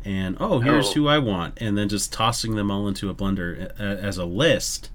and 0.05 0.37
oh, 0.39 0.59
here's 0.59 0.87
No. 0.95 1.01
who 1.03 1.07
I 1.07 1.17
want, 1.17 1.55
and 1.57 1.77
then 1.77 1.89
just 1.89 2.13
tossing 2.13 2.55
them 2.55 2.69
all 2.69 2.87
into 2.87 3.09
a 3.09 3.13
blender 3.15 3.71
a- 3.79 3.81
as 3.81 4.17
a 4.17 4.25
list. 4.25 4.89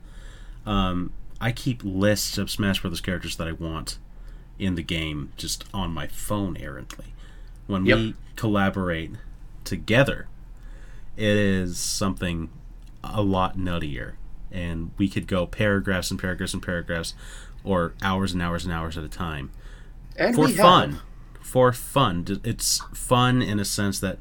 Um, 0.66 1.12
I 1.40 1.52
keep 1.52 1.82
lists 1.84 2.38
of 2.38 2.50
Smash 2.50 2.80
Brothers 2.80 3.00
characters 3.00 3.36
that 3.36 3.46
I 3.46 3.52
want 3.52 3.98
in 4.58 4.74
the 4.74 4.82
game 4.82 5.32
just 5.36 5.64
on 5.72 5.92
my 5.92 6.06
phone 6.06 6.56
errantly. 6.56 7.06
When 7.66 7.84
we 7.84 8.14
collaborate 8.36 9.12
together, 9.64 10.28
it 11.16 11.36
is 11.36 11.78
something 11.78 12.50
a 13.02 13.22
lot 13.22 13.56
nuttier, 13.56 14.14
and 14.50 14.90
we 14.98 15.08
could 15.08 15.26
go 15.26 15.46
paragraphs 15.46 16.10
and 16.10 16.20
paragraphs 16.20 16.54
and 16.54 16.62
paragraphs, 16.62 17.14
or 17.64 17.94
hours 18.02 18.32
and 18.32 18.42
hours 18.42 18.64
and 18.64 18.72
hours 18.72 18.96
at 18.96 19.04
a 19.04 19.08
time. 19.08 19.50
And 20.16 20.34
for 20.34 20.46
we 20.46 20.52
have. 20.52 20.60
fun. 20.60 21.00
For 21.40 21.72
fun. 21.72 22.40
It's 22.44 22.80
fun 22.94 23.42
in 23.42 23.60
a 23.60 23.64
sense 23.64 24.00
that 24.00 24.18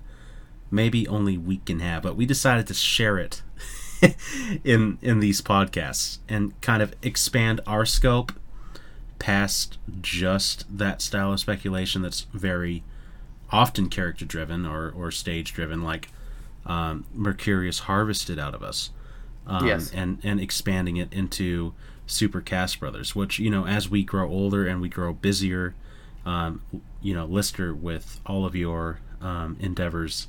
maybe 0.71 1.07
only 1.07 1.37
we 1.37 1.57
can 1.57 1.79
have 1.79 2.03
but 2.03 2.15
we 2.15 2.25
decided 2.25 2.67
to 2.67 2.73
share 2.73 3.17
it 3.17 3.41
in 4.63 4.97
in 5.01 5.19
these 5.19 5.41
podcasts 5.41 6.19
and 6.29 6.59
kind 6.61 6.81
of 6.81 6.93
expand 7.01 7.61
our 7.67 7.85
scope 7.85 8.31
past 9.19 9.77
just 10.01 10.65
that 10.77 11.01
style 11.01 11.31
of 11.33 11.39
speculation 11.39 12.01
that's 12.01 12.21
very 12.33 12.83
often 13.51 13.89
character 13.89 14.25
driven 14.25 14.65
or, 14.65 14.89
or 14.91 15.11
stage 15.11 15.53
driven 15.53 15.81
like 15.83 16.09
um, 16.65 17.05
mercurius 17.13 17.79
harvested 17.79 18.37
out 18.39 18.53
of 18.53 18.61
us 18.63 18.89
um, 19.47 19.65
Yes. 19.67 19.91
and 19.93 20.19
and 20.23 20.39
expanding 20.39 20.97
it 20.97 21.11
into 21.13 21.73
super 22.07 22.41
cast 22.41 22.79
brothers 22.79 23.15
which 23.15 23.39
you 23.39 23.49
know 23.49 23.65
as 23.65 23.89
we 23.89 24.03
grow 24.03 24.27
older 24.29 24.67
and 24.67 24.81
we 24.81 24.89
grow 24.89 25.13
busier 25.13 25.73
um, 26.25 26.61
you 27.01 27.13
know 27.15 27.25
lister 27.25 27.73
with 27.73 28.19
all 28.25 28.45
of 28.45 28.55
your 28.55 28.99
um, 29.21 29.55
endeavors 29.59 30.27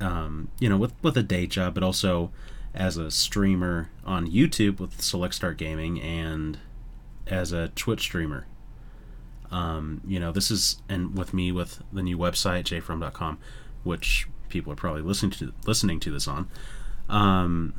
um, 0.00 0.48
you 0.60 0.68
know 0.68 0.76
with 0.76 0.92
with 1.02 1.16
a 1.16 1.22
day 1.22 1.46
job 1.46 1.74
but 1.74 1.82
also 1.82 2.30
as 2.74 2.96
a 2.96 3.10
streamer 3.10 3.90
on 4.04 4.30
YouTube 4.30 4.80
with 4.80 5.00
Select 5.00 5.34
Start 5.34 5.56
Gaming 5.56 6.00
and 6.00 6.58
as 7.26 7.52
a 7.52 7.68
Twitch 7.68 8.00
streamer. 8.00 8.46
Um, 9.50 10.02
you 10.06 10.20
know, 10.20 10.32
this 10.32 10.50
is 10.50 10.82
and 10.88 11.16
with 11.16 11.32
me 11.32 11.52
with 11.52 11.82
the 11.92 12.02
new 12.02 12.18
website 12.18 12.64
jfrom.com, 12.64 13.38
which 13.82 14.28
people 14.48 14.72
are 14.72 14.76
probably 14.76 15.02
listening 15.02 15.32
to 15.32 15.52
listening 15.66 16.00
to 16.00 16.10
this 16.10 16.28
on. 16.28 16.48
Um, 17.08 17.74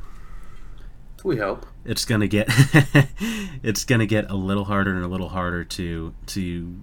we 1.22 1.36
hope 1.36 1.66
it's 1.84 2.04
gonna 2.04 2.26
get 2.26 2.46
it's 3.62 3.84
gonna 3.84 4.06
get 4.06 4.30
a 4.30 4.34
little 4.34 4.64
harder 4.64 4.94
and 4.94 5.04
a 5.04 5.08
little 5.08 5.28
harder 5.28 5.64
to 5.64 6.14
to 6.26 6.82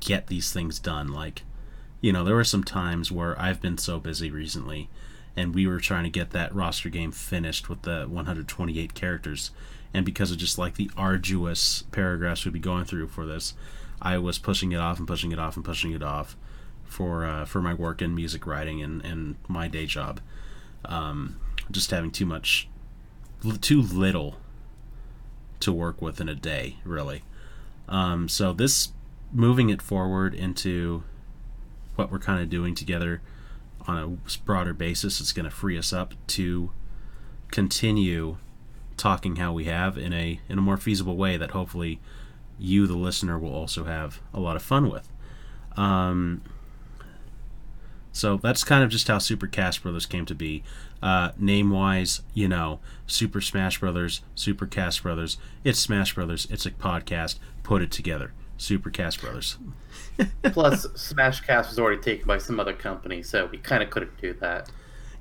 get 0.00 0.26
these 0.26 0.52
things 0.52 0.78
done. 0.78 1.08
Like, 1.08 1.42
you 2.00 2.12
know, 2.12 2.24
there 2.24 2.34
were 2.34 2.44
some 2.44 2.64
times 2.64 3.10
where 3.10 3.40
I've 3.40 3.60
been 3.60 3.78
so 3.78 3.98
busy 3.98 4.30
recently, 4.30 4.90
and 5.36 5.54
we 5.54 5.66
were 5.66 5.80
trying 5.80 6.04
to 6.04 6.10
get 6.10 6.30
that 6.30 6.54
roster 6.54 6.88
game 6.88 7.12
finished 7.12 7.68
with 7.68 7.82
the 7.82 8.06
128 8.08 8.94
characters, 8.94 9.50
and 9.92 10.04
because 10.04 10.30
of 10.30 10.38
just 10.38 10.58
like 10.58 10.74
the 10.74 10.90
arduous 10.96 11.82
paragraphs 11.92 12.44
we'd 12.44 12.54
be 12.54 12.58
going 12.60 12.84
through 12.84 13.08
for 13.08 13.26
this, 13.26 13.54
I 14.00 14.18
was 14.18 14.38
pushing 14.38 14.72
it 14.72 14.78
off 14.78 14.98
and 14.98 15.06
pushing 15.06 15.32
it 15.32 15.38
off 15.38 15.56
and 15.56 15.64
pushing 15.64 15.92
it 15.92 16.02
off 16.02 16.36
for 16.84 17.24
uh, 17.24 17.44
for 17.44 17.60
my 17.60 17.74
work 17.74 18.00
in 18.00 18.14
music 18.14 18.46
writing 18.46 18.82
and, 18.82 19.04
and 19.04 19.36
my 19.48 19.68
day 19.68 19.86
job. 19.86 20.20
Um, 20.84 21.40
just 21.70 21.90
having 21.90 22.10
too 22.10 22.26
much, 22.26 22.68
too 23.60 23.82
little 23.82 24.36
to 25.60 25.72
work 25.72 26.00
with 26.00 26.20
in 26.20 26.28
a 26.28 26.34
day, 26.34 26.76
really. 26.84 27.22
Um, 27.88 28.28
so 28.28 28.52
this 28.52 28.92
moving 29.32 29.68
it 29.68 29.82
forward 29.82 30.34
into 30.34 31.02
what 31.96 32.12
we're 32.12 32.18
kind 32.18 32.40
of 32.40 32.48
doing 32.48 32.74
together 32.74 33.20
on 33.86 33.98
a 33.98 34.38
broader 34.44 34.74
basis, 34.74 35.20
it's 35.20 35.32
going 35.32 35.44
to 35.44 35.50
free 35.50 35.78
us 35.78 35.92
up 35.92 36.14
to 36.28 36.70
continue 37.50 38.38
talking 38.96 39.36
how 39.36 39.52
we 39.52 39.64
have 39.64 39.98
in 39.98 40.12
a 40.12 40.40
in 40.48 40.58
a 40.58 40.62
more 40.62 40.76
feasible 40.76 41.16
way 41.16 41.36
that 41.36 41.50
hopefully 41.50 42.00
you, 42.58 42.86
the 42.86 42.96
listener, 42.96 43.38
will 43.38 43.54
also 43.54 43.84
have 43.84 44.20
a 44.32 44.40
lot 44.40 44.56
of 44.56 44.62
fun 44.62 44.90
with. 44.90 45.08
Um, 45.76 46.42
so 48.12 48.38
that's 48.38 48.64
kind 48.64 48.82
of 48.82 48.88
just 48.88 49.08
how 49.08 49.18
Super 49.18 49.46
Cast 49.46 49.82
Brothers 49.82 50.06
came 50.06 50.24
to 50.24 50.34
be. 50.34 50.62
Uh, 51.02 51.32
name 51.38 51.70
wise, 51.70 52.22
you 52.32 52.48
know, 52.48 52.80
Super 53.06 53.42
Smash 53.42 53.80
Brothers, 53.80 54.22
Super 54.34 54.66
Cast 54.66 55.02
Brothers. 55.02 55.36
It's 55.64 55.78
Smash 55.78 56.14
Brothers. 56.14 56.48
It's 56.50 56.64
a 56.64 56.70
podcast. 56.70 57.38
Put 57.62 57.82
it 57.82 57.90
together. 57.90 58.32
Super 58.56 58.90
Cast 58.90 59.20
Brothers. 59.20 59.58
Plus, 60.42 60.86
Smash 60.94 61.40
Cast 61.40 61.70
was 61.70 61.78
already 61.78 62.00
taken 62.00 62.26
by 62.26 62.38
some 62.38 62.58
other 62.58 62.72
company, 62.72 63.22
so 63.22 63.46
we 63.46 63.58
kind 63.58 63.82
of 63.82 63.90
couldn't 63.90 64.20
do 64.20 64.32
that. 64.34 64.70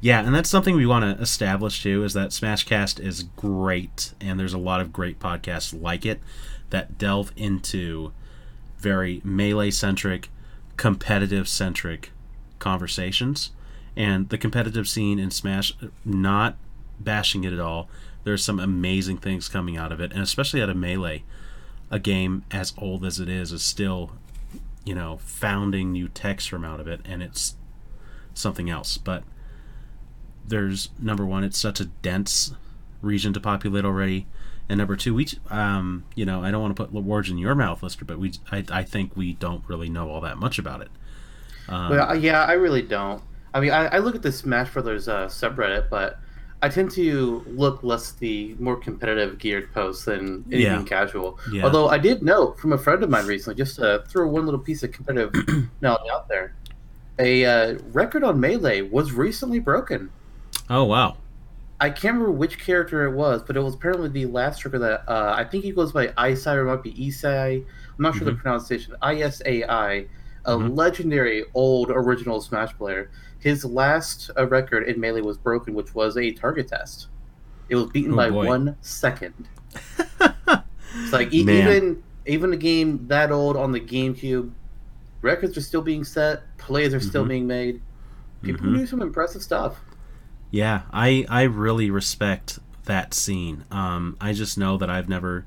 Yeah, 0.01 0.23
and 0.23 0.35
that's 0.35 0.49
something 0.49 0.75
we 0.75 0.85
want 0.85 1.03
to 1.03 1.21
establish 1.21 1.81
too 1.81 2.03
is 2.03 2.13
that 2.13 2.29
Smashcast 2.29 2.99
is 2.99 3.23
great, 3.23 4.13
and 4.21 4.39
there's 4.39 4.53
a 4.53 4.59
lot 4.59 4.81
of 4.81 4.93
great 4.93 5.19
podcasts 5.19 5.79
like 5.79 6.05
it 6.05 6.21
that 6.69 6.97
delve 6.97 7.31
into 7.35 8.11
very 8.77 9.21
melee 9.23 9.71
centric, 9.71 10.29
competitive 10.77 11.47
centric 11.47 12.11
conversations. 12.59 13.51
And 13.95 14.29
the 14.29 14.37
competitive 14.37 14.87
scene 14.87 15.19
in 15.19 15.31
Smash, 15.31 15.73
not 16.03 16.57
bashing 16.99 17.43
it 17.43 17.53
at 17.53 17.59
all, 17.59 17.89
there's 18.25 18.43
some 18.43 18.59
amazing 18.59 19.17
things 19.17 19.47
coming 19.47 19.77
out 19.77 19.91
of 19.91 20.01
it, 20.01 20.11
and 20.11 20.21
especially 20.21 20.61
out 20.61 20.69
of 20.69 20.75
Melee, 20.75 21.23
a 21.95 21.99
game 21.99 22.43
as 22.51 22.73
old 22.77 23.05
as 23.05 23.19
it 23.19 23.29
is, 23.29 23.51
is 23.51 23.63
still, 23.63 24.11
you 24.83 24.93
know, 24.93 25.17
founding 25.17 25.91
new 25.91 26.07
techs 26.07 26.45
from 26.45 26.65
out 26.65 26.79
of 26.79 26.87
it, 26.87 27.01
and 27.05 27.23
it's 27.23 27.55
something 28.33 28.69
else. 28.69 28.97
But 28.97 29.23
there's 30.47 30.89
number 30.99 31.25
one, 31.25 31.43
it's 31.43 31.57
such 31.57 31.79
a 31.79 31.85
dense 31.85 32.53
region 33.01 33.33
to 33.33 33.39
populate 33.39 33.85
already 33.85 34.27
and 34.67 34.77
number 34.79 34.95
two, 34.95 35.13
we, 35.13 35.27
um, 35.49 36.05
you 36.15 36.25
know, 36.25 36.43
I 36.43 36.49
don't 36.49 36.61
want 36.61 36.75
to 36.75 36.85
put 36.85 36.91
words 36.91 37.29
in 37.29 37.37
your 37.37 37.53
mouth, 37.53 37.83
Lister, 37.83 38.03
but 38.03 38.17
we, 38.17 38.33
I, 38.51 38.63
I 38.71 38.83
think 38.83 39.15
we 39.15 39.33
don't 39.33 39.63
really 39.67 39.89
know 39.89 40.09
all 40.09 40.21
that 40.21 40.37
much 40.37 40.57
about 40.57 40.81
it. 40.81 40.89
Um, 41.69 41.91
well, 41.91 42.15
yeah, 42.15 42.43
I 42.43 42.53
really 42.53 42.81
don't. 42.81 43.21
I 43.53 43.59
mean, 43.59 43.71
I, 43.71 43.87
I 43.87 43.97
look 43.99 44.15
at 44.15 44.21
the 44.23 44.31
Smash 44.31 44.73
Brothers 44.73 45.07
uh, 45.07 45.27
subreddit, 45.27 45.89
but 45.89 46.19
I 46.65 46.69
tend 46.69 46.89
to 46.93 47.45
look 47.45 47.83
less 47.83 48.13
the 48.13 48.55
more 48.57 48.75
competitive 48.75 49.37
geared 49.37 49.71
posts 49.71 50.05
than 50.05 50.43
anything 50.51 50.79
yeah. 50.79 50.83
casual. 50.83 51.37
Yeah. 51.51 51.63
Although 51.63 51.89
I 51.89 51.99
did 51.99 52.23
note 52.23 52.59
from 52.59 52.73
a 52.73 52.77
friend 52.79 53.03
of 53.03 53.09
mine 53.11 53.27
recently, 53.27 53.55
just 53.55 53.75
to 53.75 54.03
throw 54.07 54.27
one 54.27 54.45
little 54.45 54.59
piece 54.59 54.81
of 54.81 54.91
competitive 54.91 55.31
knowledge 55.81 56.09
out 56.11 56.27
there, 56.27 56.55
a 57.19 57.45
uh, 57.45 57.77
record 57.91 58.23
on 58.23 58.39
Melee 58.39 58.81
was 58.81 59.11
recently 59.11 59.59
broken. 59.59 60.09
Oh 60.67 60.85
wow! 60.85 61.17
I 61.79 61.91
can't 61.91 62.15
remember 62.15 62.31
which 62.31 62.57
character 62.57 63.05
it 63.05 63.11
was, 63.11 63.43
but 63.43 63.55
it 63.55 63.59
was 63.59 63.75
apparently 63.75 64.09
the 64.09 64.25
last 64.25 64.57
trigger 64.57 64.79
that 64.79 65.07
uh, 65.07 65.35
I 65.37 65.43
think 65.43 65.63
he 65.63 65.71
goes 65.71 65.91
by 65.91 66.07
Isai 66.07 66.55
or 66.55 66.61
it 66.61 66.65
might 66.65 66.81
be 66.81 66.93
Isai. 66.93 67.63
I'm 67.63 67.65
not 67.99 68.15
sure 68.15 68.21
mm-hmm. 68.21 68.37
the 68.37 68.41
pronunciation. 68.41 68.95
I 69.03 69.17
S 69.17 69.39
A 69.45 69.63
I, 69.65 70.07
a 70.45 70.55
mm-hmm. 70.55 70.73
legendary 70.73 71.43
old 71.53 71.91
original 71.91 72.41
Smash 72.41 72.75
player. 72.75 73.11
His 73.45 73.63
last 73.63 74.31
uh, 74.35 74.47
record 74.47 74.89
in 74.89 74.99
Melee 74.99 75.21
was 75.21 75.37
broken, 75.37 75.75
which 75.75 75.93
was 75.93 76.17
a 76.17 76.31
target 76.31 76.67
test. 76.67 77.09
It 77.69 77.75
was 77.75 77.85
beaten 77.91 78.13
oh, 78.13 78.15
by 78.15 78.31
boy. 78.31 78.47
one 78.47 78.75
second. 78.81 79.35
it's 79.99 81.11
like 81.13 81.31
e- 81.31 81.41
even 81.41 82.01
even 82.25 82.53
a 82.53 82.57
game 82.57 83.05
that 83.05 83.31
old 83.31 83.55
on 83.55 83.71
the 83.71 83.79
GameCube, 83.79 84.51
records 85.21 85.55
are 85.59 85.61
still 85.61 85.83
being 85.83 86.03
set, 86.03 86.57
plays 86.57 86.91
are 86.91 86.99
still 86.99 87.21
mm-hmm. 87.21 87.29
being 87.29 87.45
made. 87.45 87.81
People 88.41 88.65
mm-hmm. 88.65 88.77
do 88.77 88.87
some 88.87 89.03
impressive 89.03 89.43
stuff. 89.43 89.79
Yeah, 90.49 90.81
I 90.91 91.27
I 91.29 91.43
really 91.43 91.91
respect 91.91 92.57
that 92.85 93.13
scene. 93.13 93.63
Um, 93.69 94.17
I 94.19 94.33
just 94.33 94.57
know 94.57 94.75
that 94.77 94.89
I've 94.89 95.07
never. 95.07 95.45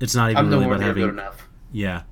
It's 0.00 0.16
not 0.16 0.32
even 0.32 0.50
really 0.50 0.64
about 0.64 0.80
having. 0.80 1.20
Yeah, 1.70 2.02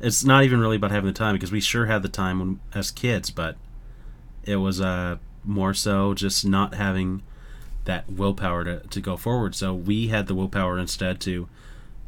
it's 0.00 0.24
not 0.24 0.42
even 0.42 0.58
really 0.58 0.78
about 0.78 0.90
having 0.90 1.06
the 1.06 1.16
time 1.16 1.36
because 1.36 1.52
we 1.52 1.60
sure 1.60 1.86
had 1.86 2.02
the 2.02 2.08
time 2.08 2.40
when 2.40 2.60
as 2.74 2.90
kids, 2.90 3.30
but 3.30 3.56
it 4.44 4.56
was 4.56 4.80
uh 4.80 5.16
more 5.44 5.74
so 5.74 6.14
just 6.14 6.46
not 6.46 6.74
having 6.74 7.22
that 7.84 8.10
willpower 8.10 8.62
to, 8.64 8.80
to 8.80 9.00
go 9.00 9.16
forward. 9.16 9.54
So 9.54 9.72
we 9.72 10.08
had 10.08 10.26
the 10.26 10.34
willpower 10.34 10.78
instead 10.78 11.20
to 11.22 11.48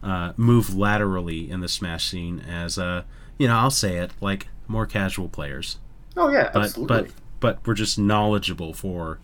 uh, 0.02 0.32
move 0.36 0.74
laterally 0.74 1.50
in 1.50 1.60
the 1.60 1.68
smash 1.68 2.10
scene 2.10 2.40
as 2.40 2.78
uh 2.78 3.04
you 3.38 3.48
know 3.48 3.56
I'll 3.56 3.70
say 3.70 3.96
it 3.96 4.12
like 4.20 4.48
more 4.68 4.86
casual 4.86 5.28
players. 5.28 5.78
Oh 6.16 6.28
yeah, 6.28 6.50
but, 6.52 6.64
absolutely. 6.64 6.96
But 7.02 7.12
but 7.40 7.66
we're 7.66 7.74
just 7.74 7.98
knowledgeable 7.98 8.72
for 8.72 9.18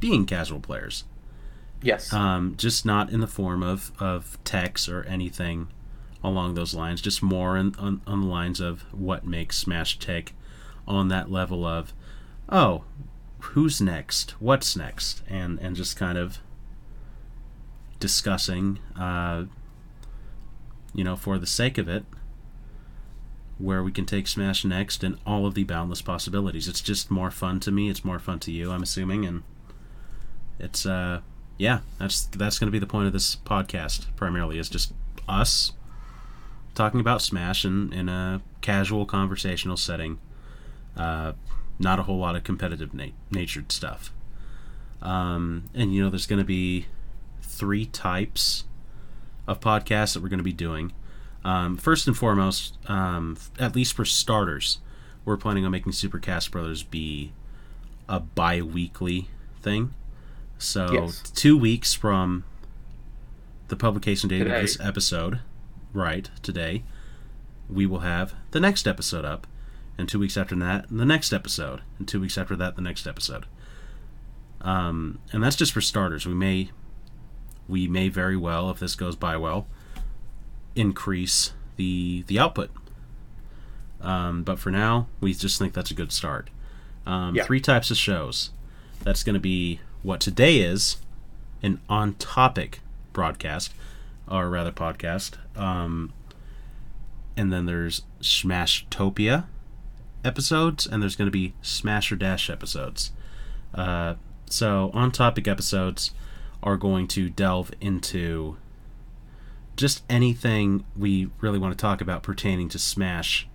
being 0.00 0.24
casual 0.24 0.60
players. 0.60 1.04
Yes. 1.82 2.12
Um, 2.12 2.54
just 2.56 2.84
not 2.84 3.10
in 3.10 3.20
the 3.20 3.26
form 3.26 3.62
of, 3.62 3.92
of 4.00 4.38
text 4.44 4.88
or 4.88 5.04
anything 5.04 5.68
along 6.24 6.54
those 6.54 6.74
lines. 6.74 7.00
Just 7.00 7.22
more 7.22 7.56
in, 7.56 7.74
on, 7.78 8.00
on 8.06 8.22
the 8.22 8.26
lines 8.26 8.60
of 8.60 8.82
what 8.92 9.26
makes 9.26 9.58
Smash 9.58 9.98
tick 9.98 10.34
on 10.86 11.08
that 11.08 11.30
level 11.30 11.64
of, 11.64 11.92
oh, 12.48 12.84
who's 13.40 13.80
next? 13.80 14.32
What's 14.40 14.76
next? 14.76 15.22
And 15.28 15.58
and 15.60 15.76
just 15.76 15.96
kind 15.96 16.18
of 16.18 16.38
discussing, 18.00 18.78
uh, 18.98 19.44
you 20.94 21.04
know, 21.04 21.16
for 21.16 21.38
the 21.38 21.46
sake 21.46 21.78
of 21.78 21.88
it, 21.88 22.04
where 23.58 23.82
we 23.82 23.92
can 23.92 24.06
take 24.06 24.26
Smash 24.28 24.64
next 24.64 25.02
and 25.02 25.18
all 25.26 25.46
of 25.46 25.54
the 25.54 25.64
boundless 25.64 26.02
possibilities. 26.02 26.68
It's 26.68 26.80
just 26.80 27.10
more 27.10 27.30
fun 27.30 27.60
to 27.60 27.70
me. 27.70 27.90
It's 27.90 28.04
more 28.04 28.18
fun 28.18 28.38
to 28.40 28.52
you, 28.52 28.70
I'm 28.70 28.82
assuming, 28.82 29.24
and 29.24 29.42
it's 30.58 30.86
uh 30.86 31.20
yeah, 31.58 31.80
that's 31.98 32.26
that's 32.26 32.58
going 32.58 32.68
to 32.68 32.72
be 32.72 32.78
the 32.78 32.86
point 32.86 33.08
of 33.08 33.12
this 33.12 33.36
podcast 33.36 34.06
primarily 34.16 34.58
is 34.58 34.68
just 34.68 34.92
us 35.28 35.72
talking 36.74 37.00
about 37.00 37.20
Smash 37.20 37.64
in, 37.64 37.92
in 37.92 38.08
a 38.08 38.40
casual 38.60 39.04
conversational 39.04 39.76
setting. 39.76 40.18
Uh, 40.96 41.32
not 41.78 41.98
a 41.98 42.02
whole 42.04 42.18
lot 42.18 42.36
of 42.36 42.44
competitive 42.44 42.92
na- 42.92 43.06
natured 43.30 43.72
stuff. 43.72 44.12
Um, 45.00 45.64
and 45.74 45.94
you 45.94 46.02
know, 46.02 46.10
there's 46.10 46.26
going 46.26 46.40
to 46.40 46.44
be 46.44 46.86
three 47.42 47.86
types 47.86 48.64
of 49.46 49.60
podcasts 49.60 50.14
that 50.14 50.22
we're 50.22 50.28
going 50.28 50.38
to 50.38 50.44
be 50.44 50.52
doing. 50.52 50.92
Um, 51.44 51.76
first 51.76 52.06
and 52.06 52.16
foremost, 52.16 52.76
um, 52.86 53.38
at 53.58 53.74
least 53.74 53.94
for 53.94 54.04
starters, 54.04 54.78
we're 55.24 55.36
planning 55.36 55.64
on 55.64 55.70
making 55.70 55.92
Super 55.92 56.18
Cast 56.18 56.50
Brothers 56.50 56.82
be 56.82 57.32
a 58.08 58.20
bi 58.20 58.60
weekly 58.60 59.28
thing. 59.60 59.94
So, 60.58 60.92
yes. 60.92 61.22
two 61.34 61.56
weeks 61.56 61.94
from 61.94 62.44
the 63.68 63.76
publication 63.76 64.28
date 64.28 64.38
today. 64.38 64.56
of 64.56 64.62
this 64.62 64.80
episode, 64.80 65.40
right, 65.92 66.28
today, 66.42 66.82
we 67.68 67.86
will 67.86 68.00
have 68.00 68.34
the 68.50 68.60
next 68.60 68.88
episode 68.88 69.24
up. 69.24 69.46
And 69.98 70.08
two 70.08 70.20
weeks 70.20 70.36
after 70.36 70.54
that, 70.56 70.86
the 70.88 71.04
next 71.04 71.32
episode. 71.32 71.82
And 71.98 72.06
two 72.06 72.20
weeks 72.20 72.38
after 72.38 72.54
that, 72.56 72.76
the 72.76 72.82
next 72.82 73.06
episode. 73.06 73.46
Um, 74.60 75.18
and 75.32 75.42
that's 75.42 75.56
just 75.56 75.72
for 75.72 75.80
starters. 75.80 76.24
We 76.24 76.34
may, 76.34 76.70
we 77.66 77.88
may 77.88 78.08
very 78.08 78.36
well, 78.36 78.70
if 78.70 78.78
this 78.78 78.94
goes 78.94 79.16
by 79.16 79.36
well, 79.36 79.66
increase 80.76 81.52
the 81.76 82.22
the 82.28 82.38
output. 82.38 82.70
Um, 84.00 84.44
but 84.44 84.60
for 84.60 84.70
now, 84.70 85.08
we 85.20 85.34
just 85.34 85.58
think 85.58 85.74
that's 85.74 85.90
a 85.90 85.94
good 85.94 86.12
start. 86.12 86.50
Um, 87.04 87.34
yeah. 87.34 87.44
Three 87.44 87.60
types 87.60 87.90
of 87.90 87.96
shows. 87.96 88.50
That's 89.02 89.24
going 89.24 89.34
to 89.34 89.40
be 89.40 89.80
what 90.02 90.20
today 90.20 90.58
is 90.58 90.98
an 91.62 91.80
on 91.88 92.14
topic 92.14 92.80
broadcast, 93.12 93.74
or 94.28 94.48
rather 94.48 94.70
podcast. 94.70 95.34
Um, 95.56 96.12
and 97.36 97.52
then 97.52 97.66
there's 97.66 98.02
Smashtopia 98.20 99.46
episodes, 100.28 100.86
and 100.86 101.02
there's 101.02 101.16
going 101.16 101.26
to 101.26 101.32
be 101.32 101.54
Smash 101.62 102.12
or 102.12 102.16
Dash 102.16 102.48
episodes. 102.48 103.10
Uh, 103.74 104.14
so, 104.46 104.90
on 104.94 105.10
topic 105.10 105.48
episodes 105.48 106.12
are 106.62 106.76
going 106.76 107.08
to 107.08 107.28
delve 107.28 107.72
into 107.80 108.56
just 109.76 110.04
anything 110.08 110.84
we 110.96 111.30
really 111.40 111.58
want 111.58 111.76
to 111.76 111.80
talk 111.80 112.00
about 112.00 112.22
pertaining 112.22 112.68
to 112.68 112.78
Smash. 112.78 113.48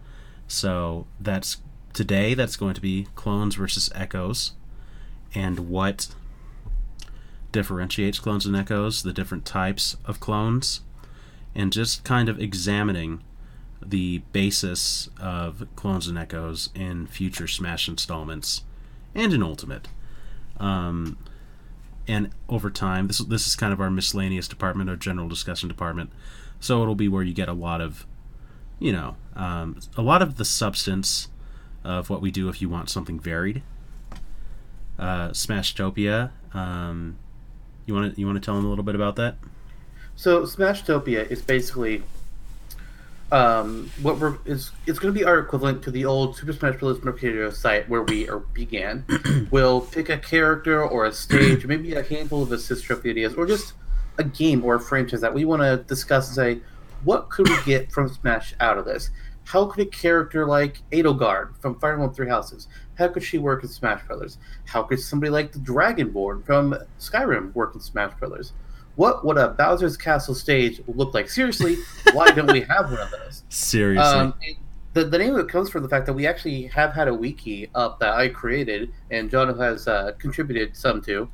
So, 0.48 1.08
that's 1.20 1.58
today, 1.94 2.34
that's 2.34 2.58
going 2.58 2.74
to 2.74 2.82
be 2.82 3.08
clones 3.16 3.56
versus 3.56 3.90
echoes, 3.96 4.54
and 5.34 5.70
what 5.70 6.10
differentiates 7.52 8.20
clones 8.20 8.46
and 8.46 8.56
echoes, 8.56 9.04
the 9.04 9.14
different 9.14 9.46
types 9.46 9.96
of 10.04 10.20
clones, 10.20 10.82
and 11.56 11.72
just 11.72 12.04
kind 12.04 12.28
of 12.28 12.40
examining 12.40 13.24
the 13.86 14.20
basis 14.32 15.10
of 15.20 15.68
clones 15.76 16.08
and 16.08 16.18
echoes 16.18 16.70
in 16.76 17.08
future 17.08 17.48
Smash 17.48 17.88
installments 17.88 18.64
and 19.16 19.34
in 19.34 19.44
Ultimate. 19.44 19.88
Um, 20.60 21.18
and 22.08 22.32
over 22.50 22.70
time, 22.70 23.08
this 23.08 23.20
this 23.20 23.48
is 23.48 23.56
kind 23.56 23.72
of 23.74 23.80
our 23.80 23.90
miscellaneous 23.90 24.48
department, 24.48 24.90
our 24.90 24.96
general 24.96 25.30
discussion 25.30 25.70
department. 25.70 26.12
So 26.60 26.82
it'll 26.82 26.96
be 26.96 27.08
where 27.08 27.24
you 27.24 27.34
get 27.34 27.50
a 27.50 27.54
lot 27.54 27.82
of, 27.82 28.06
you 28.80 28.92
know, 28.92 29.16
um, 29.36 29.80
a 29.98 30.02
lot 30.02 30.22
of 30.22 30.38
the 30.38 30.46
substance 30.46 31.28
of 31.84 32.10
what 32.10 32.22
we 32.22 32.32
do 32.32 32.50
if 32.50 32.62
you 32.62 32.70
want 32.70 32.90
something 32.90 33.20
varied. 33.20 33.62
Uh, 34.98 35.30
Smashtopia. 35.30 36.32
Um, 36.54 37.18
you 37.86 37.94
want 37.94 38.14
to 38.14 38.20
you 38.20 38.26
want 38.26 38.42
to 38.42 38.46
tell 38.46 38.56
them 38.56 38.66
a 38.66 38.70
little 38.70 38.84
bit 38.84 38.96
about 38.96 39.16
that? 39.18 39.36
So 40.16 40.44
Smashtopia 40.44 41.30
is 41.30 41.42
basically 41.42 42.04
um, 43.34 43.90
what 44.04 44.20
we're 44.20 44.38
is 44.46 44.70
it's 44.86 45.00
going 45.00 45.12
to 45.12 45.20
be 45.20 45.26
our 45.26 45.40
equivalent 45.40 45.84
to 45.84 45.92
the 45.92 46.06
old 46.06 46.38
Super 46.38 46.54
Smash 46.54 46.80
Bros. 46.80 47.04
Mercurius 47.04 47.58
site 47.58 47.90
where 47.90 48.04
we 48.04 48.30
began. 48.54 49.04
we'll 49.52 49.82
pick 49.82 50.10
a 50.10 50.20
character 50.20 50.86
or 50.86 51.06
a 51.06 51.12
stage, 51.12 51.66
or 51.66 51.68
maybe 51.68 51.96
a 51.96 52.04
handful 52.04 52.44
of 52.44 52.52
assist 52.52 52.86
trophy 52.86 53.10
ideas, 53.10 53.34
or 53.34 53.48
just 53.48 53.74
a 54.20 54.24
game 54.24 54.64
or 54.64 54.76
a 54.76 54.80
franchise 54.80 55.22
that 55.22 55.34
we 55.34 55.46
want 55.46 55.64
to 55.64 55.78
discuss 55.88 56.28
and 56.28 56.36
say, 56.36 56.62
what 57.04 57.32
could 57.32 57.50
we 57.50 57.58
get 57.66 57.92
from 57.92 58.08
Smash 58.08 58.54
out 58.60 58.78
of 58.78 58.86
this? 58.86 59.10
How 59.46 59.66
could 59.66 59.88
a 59.88 59.90
character 59.90 60.46
like 60.46 60.84
Edelgard 60.92 61.58
from 61.60 61.80
Fire 61.80 61.94
Emblem 61.94 62.14
Three 62.14 62.30
Houses, 62.30 62.68
how 63.00 63.08
could 63.08 63.24
she 63.24 63.40
work 63.40 63.64
in 63.64 63.70
Smash 63.70 64.06
Brothers? 64.06 64.38
How 64.66 64.84
could 64.84 65.00
somebody 65.00 65.32
like 65.32 65.52
the 65.52 65.60
Dragonborn 65.60 66.46
from 66.46 66.76
Skyrim 67.00 67.54
work 67.56 67.74
in 67.74 67.82
Smash 67.82 68.14
Brothers? 68.20 68.54
What 68.96 69.26
would 69.26 69.38
a 69.38 69.50
Bowser's 69.50 69.98
Castle 69.98 70.36
stage 70.36 70.82
look 70.88 71.14
like? 71.14 71.30
Seriously, 71.30 71.78
why 72.14 72.32
don't 72.32 72.52
we 72.52 72.62
have 72.62 72.92
one 72.92 73.00
of 73.00 73.12
those? 73.12 73.44
Seriously. 73.50 74.04
Um, 74.04 74.34
the, 74.94 75.06
the 75.06 75.18
name 75.18 75.34
of 75.34 75.40
it 75.40 75.50
comes 75.50 75.70
from 75.70 75.82
the 75.82 75.90
fact 75.90 76.06
that 76.06 76.14
we 76.14 76.28
actually 76.28 76.68
have 76.68 76.94
had 76.94 77.08
a 77.08 77.14
wiki 77.14 77.70
up 77.74 78.00
that 78.00 78.14
I 78.14 78.30
created 78.30 78.92
and 79.10 79.30
John 79.30 79.58
has 79.58 79.88
uh, 79.88 80.12
contributed 80.20 80.76
some 80.76 81.02
to, 81.04 81.28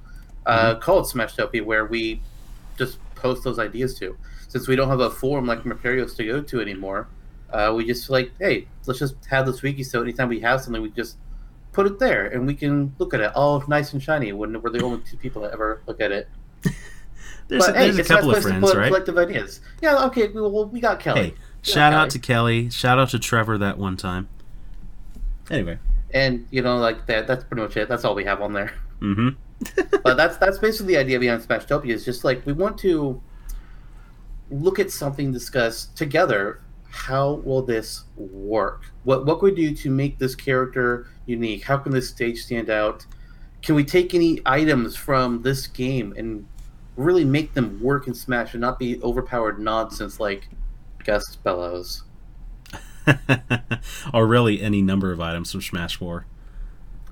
uh, 0.46 0.76
called 0.76 1.06
Smashtopia, 1.06 1.64
where 1.64 1.86
we 1.86 2.22
just 2.78 2.98
post 3.16 3.44
those 3.44 3.60
ideas 3.60 4.00
to. 4.00 4.18
Since 4.48 4.68
we 4.68 4.76
don't 4.76 4.90
have 4.90 5.02
a 5.02 5.10
forum 5.10 5.46
like 5.46 5.66
Mercurius 5.66 6.16
to 6.16 6.26
go 6.26 6.42
to 6.42 6.62
anymore, 6.62 7.10
uh, 7.52 7.74
we 7.76 7.86
just 7.86 8.10
like, 8.10 8.32
hey, 8.40 8.68
let's 8.86 9.00
just 9.00 9.16
have 9.26 9.46
this 9.46 9.62
wiki 9.62 9.84
so 9.84 10.02
anytime 10.02 10.30
we 10.30 10.40
have 10.40 10.62
something, 10.62 10.82
we 10.82 10.90
just 10.92 11.18
put 11.74 11.86
it 11.86 12.00
there 12.00 12.28
and 12.28 12.48
we 12.48 12.54
can 12.54 12.96
look 12.98 13.14
at 13.14 13.20
it 13.20 13.32
all 13.36 13.64
nice 13.68 13.94
and 13.94 14.02
shiny 14.02 14.32
when 14.32 14.60
we're 14.62 14.70
the 14.70 14.82
only 14.84 15.02
two 15.02 15.18
people 15.18 15.42
that 15.42 15.52
ever 15.52 15.82
look 15.86 16.00
at 16.00 16.12
it. 16.12 16.30
there's 17.50 17.68
a, 17.68 17.72
but 17.72 17.76
hey, 17.76 17.86
there's 17.86 17.98
a 17.98 18.00
it's 18.02 18.10
a 18.10 18.14
couple 18.14 18.36
of 18.36 18.44
friends, 18.44 18.76
right? 18.76 18.88
collective 18.88 19.18
ideas. 19.18 19.60
Yeah, 19.82 20.06
okay, 20.06 20.28
well, 20.28 20.68
we 20.68 20.80
got 20.80 21.00
Kelly. 21.00 21.22
Hey, 21.22 21.34
shout 21.64 21.94
out 21.94 22.02
Kelly. 22.02 22.10
to 22.12 22.20
Kelly. 22.20 22.70
Shout 22.70 23.00
out 23.00 23.10
to 23.10 23.20
Trevor 23.20 23.58
that 23.58 23.78
one 23.80 23.98
time. 23.98 24.30
Anyway. 25.50 25.80
and 26.14 26.48
you 26.52 26.62
know, 26.62 26.78
like 26.78 27.08
that. 27.08 27.26
That's 27.26 27.44
pretty 27.44 27.64
much 27.64 27.76
it. 27.76 27.90
That's 27.90 28.06
all 28.06 28.14
we 28.14 28.24
have 28.26 28.42
on 28.42 28.54
there. 28.54 28.74
Mm-hmm. 29.02 29.30
but 30.04 30.16
that's 30.16 30.38
that's 30.38 30.60
basically 30.60 30.94
the 30.94 31.00
idea 31.00 31.20
behind 31.20 31.42
Smashtopia. 31.42 31.90
Is 31.90 32.06
just 32.06 32.24
like 32.24 32.46
we 32.46 32.54
want 32.54 32.78
to 32.80 33.20
look 34.52 34.78
at 34.78 34.92
something, 34.92 35.32
discuss 35.32 35.88
together. 35.88 36.62
How 36.92 37.34
will 37.44 37.64
this 37.64 38.04
work? 38.16 38.86
What 39.04 39.26
what 39.26 39.40
could 39.40 39.56
we 39.56 39.70
do 39.70 39.76
to 39.76 39.90
make 39.90 40.20
this 40.20 40.36
character 40.36 41.08
unique? 41.26 41.64
How 41.64 41.78
can 41.78 41.92
this 41.92 42.10
stage 42.10 42.44
stand 42.44 42.70
out? 42.70 43.06
Can 43.64 43.76
we 43.76 43.84
take 43.84 44.14
any 44.14 44.40
items 44.46 44.96
from 44.96 45.42
this 45.42 45.68
game 45.68 46.14
and 46.16 46.48
really 47.00 47.26
make 47.26 47.54
them 47.54 47.82
work 47.82 48.08
in 48.08 48.14
Smash 48.14 48.54
and 48.54 48.62
not 48.62 48.78
be 48.80 49.02
overpowered 49.02 49.60
nonsense 49.60 50.20
like 50.20 50.50
Gust 51.04 51.44
Bellows? 51.44 52.04
or 54.14 54.28
really 54.28 54.62
any 54.62 54.82
number 54.82 55.12
of 55.12 55.20
items 55.20 55.52
from 55.52 55.62
Smash 55.62 55.96
4. 55.98 56.26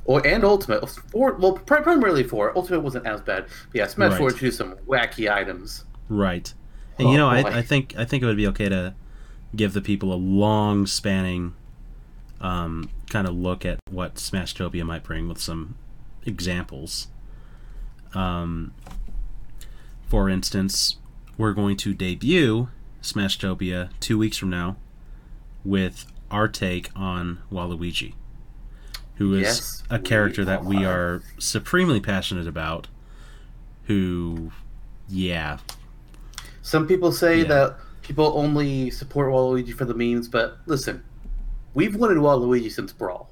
Or 0.06 0.26
and 0.26 0.44
Ultimate. 0.44 0.88
Four, 0.90 1.34
well, 1.34 1.54
primarily 1.54 2.24
four. 2.24 2.56
Ultimate 2.56 2.80
wasn't 2.80 3.06
as 3.06 3.20
bad. 3.22 3.46
But 3.72 3.76
yeah, 3.80 3.88
Smash 3.88 4.12
Right. 4.12 4.18
Four 4.18 4.30
introduced 4.30 4.58
some 4.58 4.76
wacky 4.88 5.30
items. 5.32 5.84
Right. 6.08 6.54
And 6.98 7.10
you 7.10 7.16
Oh, 7.16 7.18
know. 7.18 7.28
I, 7.28 7.58
I 7.58 7.62
think 7.62 7.96
I 7.98 8.06
think 8.06 8.24
it 8.24 8.26
would 8.26 8.38
be 8.38 8.48
okay 8.48 8.70
to 8.70 8.96
give 9.56 9.74
the 9.74 9.82
people 9.82 10.14
a 10.14 10.16
long 10.16 10.86
spanning 10.88 11.56
um, 12.40 12.90
kind 13.10 13.28
of 13.28 13.36
look 13.36 13.66
at 13.66 13.80
what 13.90 14.16
Smashtopia 14.16 14.86
might 14.86 15.04
bring 15.04 15.28
with 15.28 15.40
some 15.40 15.76
examples. 16.26 17.08
Um, 18.14 18.74
for 20.08 20.30
instance, 20.30 20.98
we're 21.38 21.54
going 21.54 21.78
to 21.78 21.94
debut 21.94 22.70
Smashtopia 23.02 23.90
two 24.00 24.18
weeks 24.18 24.38
from 24.38 24.50
now 24.50 24.78
with 25.64 26.06
our 26.32 26.48
take 26.48 26.90
on 26.96 27.40
Waluigi, 27.52 28.14
who 29.16 29.34
is 29.34 29.42
Yes, 29.42 29.84
a 29.90 29.98
we 29.98 30.04
character 30.06 30.44
that 30.46 30.64
we 30.66 30.86
are. 30.86 31.22
supremely 31.38 32.00
passionate 32.00 32.48
about. 32.48 32.88
Who, 33.84 34.52
yeah, 35.08 35.60
Some 36.62 36.86
people 36.86 37.14
say 37.14 37.40
Yeah. 37.44 37.48
that 37.48 37.78
people 38.02 38.34
only 38.36 38.90
support 38.92 39.30
Waluigi 39.32 39.74
for 39.74 39.86
the 39.86 39.94
memes, 39.94 40.28
but 40.28 40.58
listen, 40.66 41.02
we've 41.74 41.96
wanted 41.96 42.18
Waluigi 42.18 42.70
since 42.70 42.92
Brawl. 42.92 43.32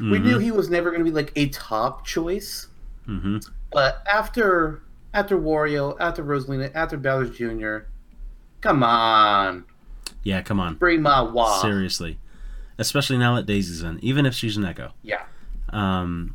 We 0.00 0.18
Mhm. 0.18 0.22
knew 0.24 0.38
he 0.38 0.50
was 0.52 0.70
never 0.70 0.88
going 0.90 1.04
to 1.04 1.10
be 1.10 1.14
like 1.14 1.32
a 1.36 1.48
top 1.50 2.06
choice, 2.06 2.68
hmm 3.04 3.38
but 3.72 4.02
after 4.10 4.80
after 5.14 5.38
Wario, 5.38 5.96
after 6.00 6.24
Rosalina, 6.24 6.70
after 6.74 6.96
Bowser 6.96 7.30
Jr., 7.32 7.86
come 8.60 8.82
on, 8.82 9.64
Yeah, 10.22 10.42
come 10.42 10.60
on. 10.60 10.74
bring 10.76 11.02
my 11.02 11.20
wa. 11.20 11.60
Seriously. 11.60 12.18
Especially 12.78 13.18
now 13.18 13.36
that 13.36 13.46
Daisy's 13.46 13.82
in, 13.82 13.98
even 14.02 14.24
if 14.26 14.34
she's 14.34 14.56
an 14.56 14.64
echo. 14.64 14.92
Yeah, 15.02 15.22
Um 15.70 16.34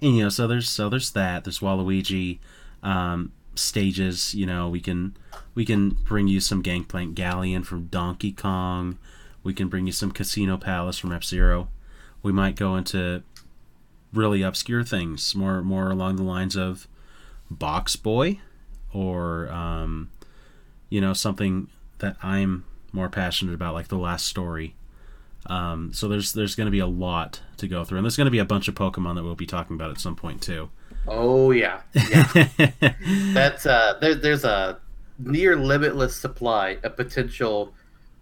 and 0.00 0.16
you 0.16 0.22
know, 0.24 0.28
so 0.28 0.46
there's 0.46 0.68
so 0.68 0.88
there's 0.88 1.10
that. 1.12 1.44
There's 1.44 1.60
Waluigi, 1.60 2.38
um, 2.82 3.32
stages, 3.54 4.34
you 4.34 4.44
know, 4.46 4.68
we 4.68 4.80
can 4.80 5.16
we 5.54 5.64
can 5.64 5.90
bring 6.04 6.28
you 6.28 6.40
some 6.40 6.60
Gangplank 6.62 7.14
Galleon 7.14 7.64
from 7.64 7.86
Donkey 7.86 8.32
Kong. 8.32 8.98
We 9.42 9.54
can 9.54 9.68
bring 9.68 9.86
you 9.86 9.92
some 9.92 10.10
Casino 10.10 10.56
Palace 10.56 10.98
from 10.98 11.12
F 11.12 11.24
Zero. 11.24 11.68
We 12.22 12.32
might 12.32 12.56
go 12.56 12.74
into 12.76 13.22
really 14.12 14.42
obscure 14.42 14.82
things, 14.84 15.34
more 15.34 15.62
more 15.62 15.90
along 15.90 16.16
the 16.16 16.22
lines 16.22 16.56
of 16.56 16.88
Box 17.50 17.96
Boy 17.96 18.40
or 18.92 19.48
um, 19.50 20.10
you 20.88 21.00
know, 21.00 21.12
something 21.12 21.68
that 21.98 22.16
I'm 22.22 22.64
more 22.92 23.08
passionate 23.08 23.54
about, 23.54 23.74
like 23.74 23.88
the 23.88 23.98
last 23.98 24.26
story. 24.26 24.74
Um, 25.46 25.92
so 25.92 26.08
there's 26.08 26.32
there's 26.32 26.54
going 26.54 26.66
to 26.66 26.70
be 26.72 26.78
a 26.80 26.86
lot 26.86 27.40
to 27.58 27.68
go 27.68 27.84
through, 27.84 27.98
and 27.98 28.04
there's 28.04 28.16
going 28.16 28.24
to 28.26 28.30
be 28.32 28.38
a 28.38 28.44
bunch 28.44 28.68
of 28.68 28.74
Pokemon 28.74 29.14
that 29.14 29.22
we'll 29.22 29.34
be 29.36 29.46
talking 29.46 29.74
about 29.76 29.90
at 29.90 30.00
some 30.00 30.16
point 30.16 30.42
too. 30.42 30.70
oh 31.06 31.50
yeah, 31.52 31.82
yeah. 31.94 32.48
That's 33.32 33.64
uh, 33.66 33.96
there, 34.00 34.14
there's 34.16 34.44
a 34.44 34.78
near 35.18 35.56
limitless 35.56 36.16
supply 36.16 36.78
of 36.82 36.96
potential 36.96 37.72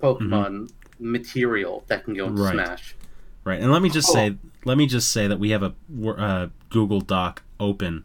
Pokemon 0.03 0.71
material 0.99 1.85
that 1.89 2.05
can 2.05 2.15
go 2.15 2.27
into 2.27 2.43
Mm-hmm. 2.43 2.59
Right. 2.59 2.67
Smash. 2.67 2.95
right, 3.45 3.61
and 3.61 3.73
let 3.73 3.81
me 3.83 3.89
just 3.89 4.11
Oh. 4.11 4.15
say, 4.15 4.37
let 4.65 4.77
me 4.77 4.87
just 4.87 5.11
say 5.11 5.27
that 5.27 5.39
we 5.39 5.51
have 5.51 5.63
a 5.63 5.75
uh, 6.07 6.49
Google 6.69 7.01
Doc 7.01 7.43
open 7.59 8.05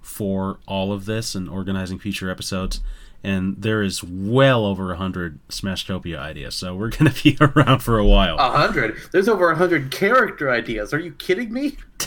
for 0.00 0.58
all 0.66 0.92
of 0.92 1.04
this 1.04 1.34
and 1.34 1.48
organizing 1.48 1.98
future 1.98 2.30
episodes, 2.30 2.80
and 3.22 3.60
there 3.60 3.82
is 3.82 4.02
well 4.02 4.64
over 4.64 4.92
a 4.92 4.96
hundred 4.96 5.38
Smashtopia 5.48 6.18
ideas. 6.18 6.54
So 6.54 6.74
we're 6.74 6.90
going 6.90 7.12
to 7.12 7.22
be 7.22 7.36
around 7.40 7.80
for 7.80 7.98
a 7.98 8.06
while. 8.06 8.36
A 8.38 8.50
hundred. 8.50 8.96
There's 9.12 9.28
over 9.28 9.50
a 9.50 9.56
hundred 9.56 9.90
character 9.90 10.50
ideas. 10.50 10.94
Are 10.94 10.98
you 10.98 11.12
kidding 11.12 11.52
me? 11.52 11.76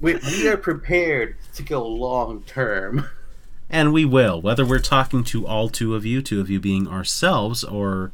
we, 0.00 0.16
we 0.16 0.48
are 0.48 0.56
prepared 0.56 1.36
to 1.54 1.62
go 1.62 1.86
long 1.86 2.42
term. 2.42 3.08
And 3.70 3.92
we 3.92 4.04
will, 4.04 4.40
whether 4.40 4.64
we're 4.64 4.78
talking 4.78 5.24
to 5.24 5.46
all 5.46 5.68
two 5.68 5.94
of 5.94 6.04
you, 6.04 6.22
two 6.22 6.40
of 6.40 6.50
you 6.50 6.60
being 6.60 6.86
ourselves, 6.86 7.64
or 7.64 8.12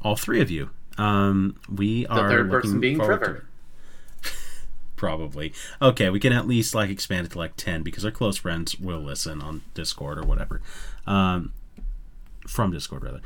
all 0.00 0.16
three 0.16 0.40
of 0.40 0.50
you. 0.50 0.70
Um, 0.96 1.56
we 1.68 2.06
are 2.06 2.22
the 2.22 2.28
third 2.28 2.50
person 2.50 2.80
being 2.80 2.98
Trevor. 2.98 3.45
Probably. 4.96 5.52
Okay, 5.80 6.08
we 6.10 6.18
can 6.18 6.32
at 6.32 6.46
least 6.48 6.74
like 6.74 6.88
expand 6.90 7.26
it 7.26 7.32
to 7.32 7.38
like 7.38 7.56
ten 7.56 7.82
because 7.82 8.04
our 8.04 8.10
close 8.10 8.36
friends 8.38 8.78
will 8.80 9.00
listen 9.00 9.40
on 9.42 9.62
Discord 9.74 10.18
or 10.18 10.22
whatever. 10.24 10.60
Um, 11.06 11.52
from 12.48 12.72
Discord 12.72 13.04
rather. 13.04 13.20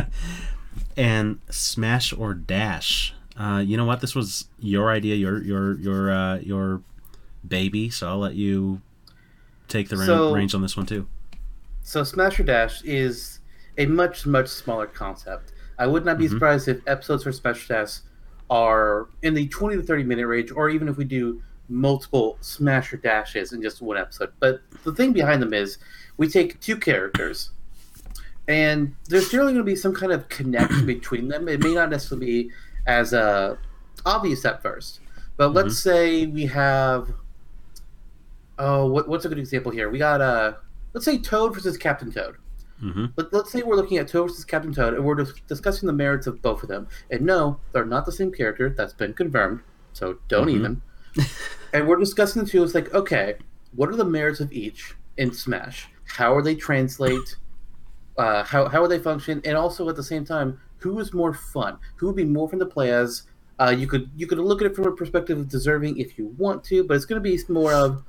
and 0.96 1.40
smash 1.50 2.12
or 2.12 2.34
dash. 2.34 3.14
Uh, 3.36 3.62
you 3.64 3.76
know 3.76 3.84
what? 3.84 4.00
This 4.00 4.14
was 4.14 4.46
your 4.60 4.90
idea, 4.90 5.14
your 5.16 5.42
your 5.42 5.74
your 5.78 6.10
uh, 6.10 6.38
your 6.38 6.82
baby. 7.46 7.90
So 7.90 8.08
I'll 8.08 8.18
let 8.18 8.34
you 8.34 8.80
take 9.68 9.88
the 9.88 9.96
So- 9.96 10.32
range 10.34 10.54
on 10.54 10.62
this 10.62 10.76
one 10.76 10.86
too. 10.86 11.06
So 11.82 12.04
Smash 12.04 12.38
or 12.38 12.44
Dash 12.44 12.80
is 12.84 13.40
a 13.76 13.86
much 13.86 14.26
much 14.26 14.48
smaller 14.48 14.86
concept. 14.86 15.52
I 15.78 15.86
would 15.88 16.04
not 16.04 16.16
be 16.18 16.26
Mhm. 16.26 16.30
surprised 16.30 16.68
if 16.68 16.80
episodes 16.86 17.24
for 17.24 17.32
Smash 17.32 17.64
or 17.68 17.74
Dash 17.74 17.98
are 18.52 19.08
in 19.22 19.32
the 19.32 19.48
20 19.48 19.76
to 19.76 19.82
30 19.82 20.04
minute 20.04 20.26
range, 20.26 20.52
or 20.52 20.68
even 20.68 20.86
if 20.86 20.98
we 20.98 21.04
do 21.04 21.42
multiple 21.70 22.36
smasher 22.42 22.98
Dashes 22.98 23.54
in 23.54 23.62
just 23.62 23.80
one 23.80 23.96
episode. 23.96 24.30
But 24.40 24.60
the 24.84 24.92
thing 24.92 25.14
behind 25.14 25.40
them 25.40 25.54
is 25.54 25.78
we 26.18 26.28
take 26.28 26.60
two 26.60 26.76
characters, 26.76 27.50
and 28.46 28.94
there's 29.08 29.30
generally 29.30 29.54
going 29.54 29.64
to 29.64 29.70
be 29.70 29.74
some 29.74 29.94
kind 29.94 30.12
of 30.12 30.28
connection 30.28 30.84
between 30.94 31.28
them. 31.28 31.48
It 31.48 31.60
may 31.60 31.72
not 31.72 31.88
necessarily 31.88 32.26
be 32.26 32.50
as 32.86 33.14
uh, 33.14 33.56
obvious 34.04 34.44
at 34.44 34.60
first, 34.60 35.00
but 35.38 35.54
let's 35.54 35.78
say 35.78 36.26
we 36.26 36.44
have. 36.46 37.10
Oh, 38.58 38.86
what, 38.86 39.08
what's 39.08 39.24
a 39.24 39.30
good 39.30 39.38
example 39.38 39.72
here? 39.72 39.88
We 39.88 39.96
got 39.98 40.20
uh, 40.20 40.52
let's 40.92 41.06
say 41.06 41.16
Toad 41.16 41.54
versus 41.54 41.78
Captain 41.78 42.12
Toad. 42.12 42.36
Hmm 42.82 43.06
Let, 43.16 43.32
let's 43.32 43.52
say 43.52 43.62
we're 43.62 43.76
looking 43.76 43.98
at 43.98 44.08
Toad 44.08 44.28
versus 44.28 44.44
Captain 44.44 44.72
Toad, 44.72 44.94
and 44.94 45.04
we're 45.04 45.14
dis- 45.14 45.32
discussing 45.46 45.86
the 45.86 45.92
merits 45.92 46.26
of 46.26 46.42
both 46.42 46.62
of 46.62 46.68
them. 46.68 46.88
And 47.10 47.22
no, 47.22 47.58
they're 47.72 47.84
not 47.84 48.04
the 48.06 48.12
same 48.12 48.32
character. 48.32 48.68
That's 48.70 48.92
been 48.92 49.14
confirmed. 49.14 49.60
So 49.92 50.18
don't 50.28 50.48
Mhm. 50.48 50.54
even. 50.54 50.82
and 51.72 51.86
we're 51.86 51.96
discussing 51.98 52.42
the 52.44 52.50
two. 52.50 52.62
It's 52.64 52.74
like, 52.74 52.92
okay, 52.92 53.36
what 53.74 53.88
are 53.88 53.96
the 53.96 54.04
merits 54.04 54.40
of 54.40 54.52
each 54.52 54.94
in 55.16 55.32
Smash? 55.32 55.88
How 56.04 56.34
are 56.34 56.42
they 56.42 56.54
translate? 56.54 57.36
Uh, 58.18 58.44
how 58.44 58.68
how 58.68 58.82
would 58.82 58.90
they 58.90 58.98
function? 58.98 59.40
And 59.46 59.56
also 59.56 59.88
at 59.88 59.96
the 59.96 60.02
same 60.02 60.22
time, 60.22 60.60
who 60.76 60.98
is 60.98 61.14
more 61.14 61.32
fun? 61.32 61.78
Who 61.96 62.08
would 62.08 62.14
be 62.16 62.26
more 62.26 62.46
fun 62.46 62.58
to 62.58 62.66
play 62.66 62.90
as? 62.92 63.22
Uh, 63.58 63.70
you 63.70 63.86
could 63.86 64.10
you 64.14 64.26
could 64.26 64.36
look 64.38 64.60
at 64.60 64.66
it 64.70 64.76
from 64.76 64.84
a 64.86 64.92
perspective 64.92 65.38
of 65.38 65.48
deserving 65.48 65.96
if 65.96 66.18
you 66.18 66.26
want 66.36 66.62
to, 66.64 66.84
but 66.84 66.94
it's 66.94 67.06
going 67.06 67.22
to 67.22 67.26
be 67.26 67.40
more 67.48 67.72
of 67.72 68.04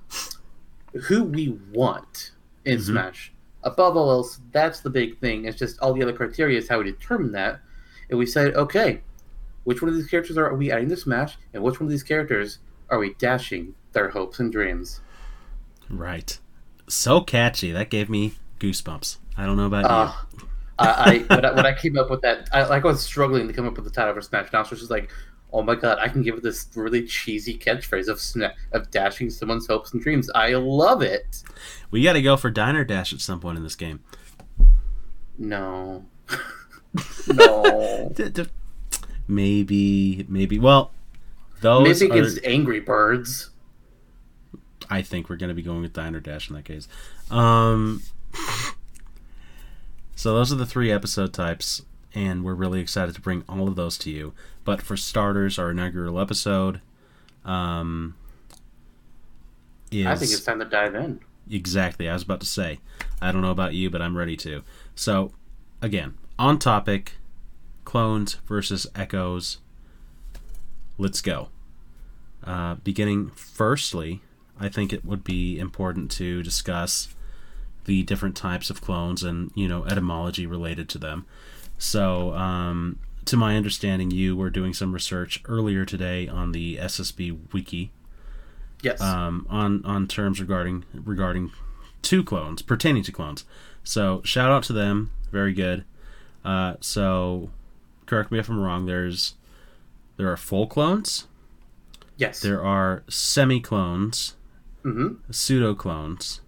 who 1.08 1.24
we 1.24 1.58
want 1.72 2.32
in 2.66 2.80
Mhm. 2.80 2.84
Smash. 2.84 3.33
Above 3.64 3.96
all 3.96 4.12
else, 4.12 4.40
that's 4.52 4.82
the 4.82 4.90
big 4.90 5.20
thing. 5.20 5.46
It's 5.46 5.58
just 5.58 5.80
all 5.80 5.94
the 5.94 6.04
other 6.04 6.14
criteria 6.14 6.58
is 6.58 6.68
how 6.68 6.80
we 6.80 6.86
determine 6.86 7.32
that. 7.32 7.62
And 8.10 8.20
we 8.20 8.26
said, 8.26 8.56
okay, 8.56 9.02
which 9.64 9.82
one 9.82 9.90
of 9.90 9.96
these 9.96 10.08
characters 10.08 10.38
are 10.38 10.54
we 10.54 10.72
adding 10.72 10.90
to 10.90 10.98
Smash, 10.98 11.38
and 11.54 11.64
which 11.64 11.80
one 11.80 11.88
of 11.88 11.92
these 11.92 12.04
characters 12.04 12.60
are 12.90 13.00
we 13.00 13.14
dashing 13.14 13.76
their 13.94 14.10
hopes 14.10 14.40
and 14.40 14.52
dreams? 14.52 15.00
Right. 15.90 16.38
So 16.88 17.22
catchy. 17.22 17.72
That 17.72 17.90
gave 17.90 18.10
me 18.10 18.34
goosebumps. 18.60 19.18
I 19.38 19.46
don't 19.46 19.58
know 19.58 19.68
about 19.68 19.86
Uh, 19.86 20.14
I, 20.80 21.26
I, 21.30 21.36
when 21.36 21.46
I 21.46 21.52
when 21.54 21.66
I 21.66 21.74
came 21.74 21.98
up 21.98 22.10
with 22.10 22.22
that, 22.22 22.50
I 22.52 22.66
like 22.66 22.84
I 22.84 22.88
was 22.88 23.02
struggling 23.04 23.48
to 23.48 23.54
come 23.54 23.68
up 23.68 23.76
with 23.76 23.86
the 23.86 23.92
title 23.92 24.14
for 24.14 24.22
Smash. 24.22 24.52
Now, 24.52 24.64
so 24.64 24.74
it's 24.74 24.82
just 24.82 24.92
like, 24.92 25.10
oh 25.54 25.62
my 25.62 25.76
god, 25.76 26.00
I 26.00 26.10
can 26.10 26.24
give 26.24 26.36
it 26.36 26.44
this 26.44 26.68
really 26.76 27.06
cheesy 27.06 27.58
catchphrase 27.58 28.08
of 28.08 28.18
sna- 28.18 28.54
of 28.72 28.92
dashing 28.92 29.30
someone's 29.30 29.68
hopes 29.68 29.94
and 29.94 30.02
dreams. 30.02 30.30
I 30.34 30.54
love 30.56 31.02
it. 31.02 31.44
We 31.92 32.04
got 32.04 32.14
to 32.14 32.22
go 32.22 32.36
for 32.36 32.50
Diner 32.50 32.84
Dash 32.84 33.14
at 33.14 33.22
some 33.22 33.40
point 33.40 33.58
in 33.58 33.64
this 33.64 33.76
game. 33.76 34.02
No, 35.38 36.06
no. 37.28 38.12
D- 38.16 38.30
d- 38.30 38.46
Maybe, 39.28 40.26
maybe. 40.28 40.60
Well, 40.60 40.92
those 41.62 42.02
Maybe 42.02 42.12
are, 42.12 42.18
against 42.18 42.40
Angry 42.44 42.80
Birds. 42.80 43.52
I 44.90 45.02
think 45.02 45.30
we're 45.30 45.38
going 45.38 45.50
to 45.50 45.56
be 45.56 45.62
going 45.62 45.82
with 45.82 45.94
Diner 45.94 46.20
Dash 46.20 46.50
in 46.50 46.56
that 46.56 46.66
case. 46.66 46.88
Um, 47.32 48.02
so 50.16 50.34
those 50.34 50.52
are 50.52 50.56
the 50.58 50.66
three 50.66 50.92
episode 50.92 51.34
types, 51.34 51.82
and 52.14 52.44
we're 52.44 52.54
really 52.54 52.82
excited 52.82 53.16
to 53.16 53.22
bring 53.22 53.44
all 53.48 53.68
of 53.68 53.76
those 53.76 53.98
to 54.00 54.12
you. 54.12 54.34
But 54.64 54.82
for 54.82 54.96
starters, 54.96 55.60
our 55.60 55.72
inaugural 55.72 56.20
episode 56.20 56.82
um, 57.44 58.16
is 59.92 60.06
I 60.06 60.16
think 60.16 60.32
it's 60.32 60.44
time 60.44 60.60
to 60.60 60.66
dive 60.66 60.96
in. 60.96 61.20
Exactly. 61.50 62.10
I 62.10 62.14
was 62.14 62.24
about 62.24 62.40
to 62.40 62.46
say. 62.46 62.80
I 63.22 63.32
don't 63.32 63.42
know 63.42 63.52
about 63.52 63.74
you, 63.74 63.90
but 63.90 64.02
I'm 64.02 64.18
ready 64.18 64.38
to. 64.38 64.64
So, 64.96 65.32
again, 65.82 66.16
on 66.40 66.60
topic 66.60 67.14
clones 67.84 68.36
versus 68.48 68.88
echoes. 68.96 69.60
Let's 70.98 71.22
go. 71.22 71.50
Uh, 72.44 72.76
beginning 72.76 73.32
firstly, 73.36 74.22
I 74.60 74.70
think 74.70 74.94
it 74.94 75.06
would 75.06 75.24
be 75.24 75.60
important 75.60 76.12
to 76.12 76.44
discuss 76.44 77.14
the 77.86 78.04
different 78.04 78.36
types 78.36 78.70
of 78.70 78.82
clones 78.82 79.24
and, 79.24 79.52
you 79.56 79.68
know, 79.68 79.84
etymology 79.86 80.46
related 80.46 80.88
to 80.90 80.98
them. 80.98 81.26
So, 81.78 82.34
um, 82.34 83.00
to 83.26 83.38
my 83.38 83.56
understanding, 83.58 84.12
you 84.12 84.36
were 84.36 84.50
doing 84.50 84.74
some 84.74 84.94
research 84.94 85.42
earlier 85.48 85.86
today 85.86 86.28
on 86.28 86.52
the 86.52 86.78
SSB 86.78 87.54
wiki 87.54 87.92
Yes. 88.82 89.00
um, 89.02 89.48
on 89.50 89.84
on 89.86 90.08
terms 90.08 90.42
regarding 90.42 90.84
regarding 90.94 91.52
two 92.02 92.24
clones 92.24 92.62
pertaining 92.62 93.04
to 93.04 93.12
clones. 93.12 93.46
So 93.84 94.22
shout 94.26 94.52
out 94.52 94.64
to 94.64 94.74
them, 94.74 95.12
very 95.32 95.54
good. 95.54 95.86
Uh, 96.44 96.76
so 96.82 97.50
correct 98.06 98.32
me 98.32 98.40
if 98.40 98.50
I'm 98.50 98.60
wrong. 98.60 98.86
There's 98.86 99.36
there 100.18 100.30
are 100.32 100.38
full 100.38 100.68
clones, 100.68 101.28
yes. 102.18 102.40
there 102.42 102.64
are 102.64 103.04
semi 103.10 103.60
clones, 103.60 104.36
Mm-hmm. 104.84 105.32
pseudo 105.32 105.74
clones, 105.76 106.42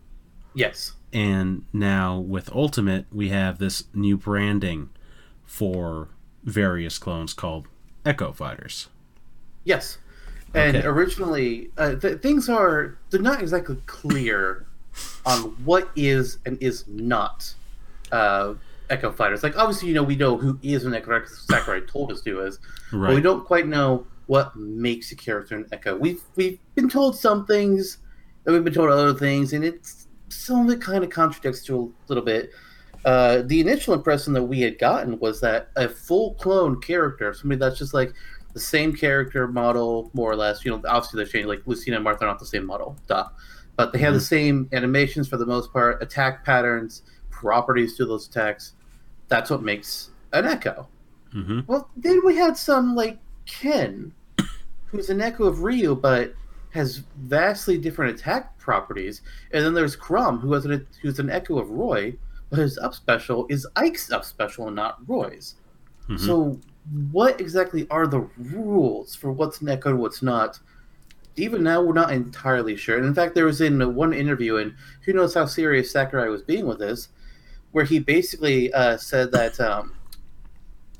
Yes. 0.53 0.91
and 1.13 1.63
now 1.71 2.19
with 2.19 2.51
Ultimate 2.53 3.05
we 3.13 3.29
have 3.29 3.59
this 3.59 3.85
new 3.93 4.17
branding 4.17 4.89
for 5.45 6.09
various 6.45 6.97
clones 6.97 7.33
called 7.33 7.67
Echo 8.05 8.31
Fighters. 8.31 8.87
Yes. 9.63 9.97
And 10.53 10.77
Okay. 10.77 10.87
originally, 10.87 11.71
uh, 11.77 11.95
th- 11.95 12.21
things 12.21 12.47
are 12.47 12.97
they're 13.09 13.19
not 13.21 13.41
exactly 13.41 13.77
clear 13.87 14.65
on 15.25 15.41
what 15.65 15.89
is 15.95 16.37
and 16.45 16.57
is 16.61 16.85
not 16.87 17.53
uh, 18.11 18.53
Echo 18.89 19.11
Fighters. 19.11 19.43
Like 19.43 19.57
obviously, 19.57 19.89
you 19.89 19.93
know, 19.95 20.03
we 20.03 20.15
know 20.15 20.37
who 20.37 20.57
is 20.61 20.85
an 20.85 20.93
Echo 20.93 21.07
Fighter. 21.07 21.21
'cause 21.25 21.45
Sakurai 21.49 21.81
told 21.81 22.11
us 22.11 22.21
to 22.21 22.41
is, 22.41 22.59
but 22.91 23.13
we 23.15 23.21
don't 23.21 23.43
quite 23.43 23.67
know 23.67 24.05
what 24.27 24.55
makes 24.55 25.11
a 25.11 25.15
character 25.15 25.55
an 25.55 25.65
Echo. 25.71 25.95
We've 25.97 26.21
we've 26.35 26.59
been 26.75 26.87
told 26.89 27.17
some 27.17 27.45
things, 27.45 27.97
and 28.45 28.53
we've 28.53 28.63
been 28.63 28.73
told 28.73 28.89
other 28.91 29.13
things, 29.13 29.51
and 29.53 29.65
it's 29.65 30.07
some 30.29 30.67
of 30.67 30.73
it 30.73 30.79
kind 30.81 31.03
of 31.03 31.09
contradicts 31.09 31.63
to 31.65 31.75
a 31.75 31.89
little 32.07 32.23
bit. 32.23 32.51
Uh, 33.05 33.43
the 33.45 33.61
initial 33.61 33.93
impression 33.93 34.33
that 34.33 34.43
we 34.43 34.59
had 34.61 34.79
gotten 34.79 35.19
was 35.19 35.39
that 35.39 35.69
a 35.75 35.87
full 35.87 36.33
clone 36.33 36.81
character, 36.81 37.33
somebody 37.33 37.59
that's 37.59 37.77
just 37.77 37.93
like 37.93 38.11
the 38.53 38.59
same 38.59 38.95
character 38.95 39.47
model, 39.47 40.09
more 40.13 40.31
or 40.31 40.35
less. 40.35 40.65
You 40.65 40.71
know, 40.71 40.81
obviously 40.87 41.17
they're 41.17 41.31
changing. 41.31 41.47
Like 41.47 41.61
Lucina 41.67 41.97
and 41.97 42.05
Marth 42.05 42.21
are 42.21 42.25
not 42.25 42.39
the 42.39 42.45
same 42.45 42.65
model, 42.65 42.97
duh. 43.07 43.27
But 43.75 43.93
they 43.93 43.99
have 43.99 44.13
the 44.13 44.21
same 44.21 44.69
animations 44.71 45.27
for 45.27 45.37
the 45.37 45.45
most 45.45 45.71
part, 45.71 46.01
attack 46.01 46.43
patterns, 46.45 47.03
properties 47.29 47.95
to 47.97 48.05
those 48.05 48.27
attacks. 48.27 48.73
That's 49.27 49.49
what 49.49 49.61
makes 49.61 50.09
an 50.33 50.45
Echo. 50.45 50.87
hmm 51.31 51.59
Well, 51.67 51.89
then 51.97 52.21
we 52.25 52.35
had 52.35 52.57
some 52.57 52.95
like 52.95 53.19
Ken, 53.45 54.13
who's 54.85 55.09
an 55.09 55.21
echo 55.21 55.43
of 55.43 55.61
Ryu, 55.61 55.93
but 55.93 56.33
has 56.71 57.03
vastly 57.17 57.77
different 57.77 58.17
attack 58.17 58.57
properties. 58.57 59.21
And 59.51 59.63
then 59.63 59.73
there's 59.73 59.95
Chrom, 59.95 60.39
who 60.39 60.53
has 60.53 60.65
an 60.65 60.87
who's 61.01 61.19
an 61.19 61.29
echo 61.29 61.59
of 61.59 61.69
Roy, 61.69 62.15
his 62.53 62.77
up 62.77 62.93
special 62.93 63.45
is 63.49 63.67
Ike's 63.75 64.11
up 64.11 64.23
special 64.25 64.67
and 64.67 64.75
not 64.75 64.99
Roy's. 65.07 65.55
Mhm. 66.09 66.19
So, 66.19 66.59
what 67.11 67.41
exactly 67.41 67.87
are 67.89 68.07
the 68.07 68.27
rules 68.37 69.15
for 69.15 69.31
what's 69.31 69.61
an 69.61 69.69
echo 69.69 69.89
and 69.89 69.99
what's 69.99 70.21
not? 70.21 70.59
Even 71.37 71.63
now, 71.63 71.81
we're 71.81 71.93
not 71.93 72.11
entirely 72.11 72.75
sure. 72.75 72.97
And 72.97 73.05
in 73.05 73.13
fact, 73.13 73.35
there 73.35 73.45
was 73.45 73.61
in 73.61 73.95
one 73.95 74.13
interview, 74.13 74.57
and 74.57 74.73
who 75.01 75.13
knows 75.13 75.33
how 75.33 75.45
serious 75.45 75.91
Sakurai 75.91 76.29
was 76.29 76.43
being 76.43 76.65
with 76.65 76.79
this, 76.79 77.09
where 77.71 77.83
he 77.83 77.99
basically 77.99 78.71
uh, 78.73 78.97
said 78.97 79.31
that 79.31 79.59
um, 79.59 79.93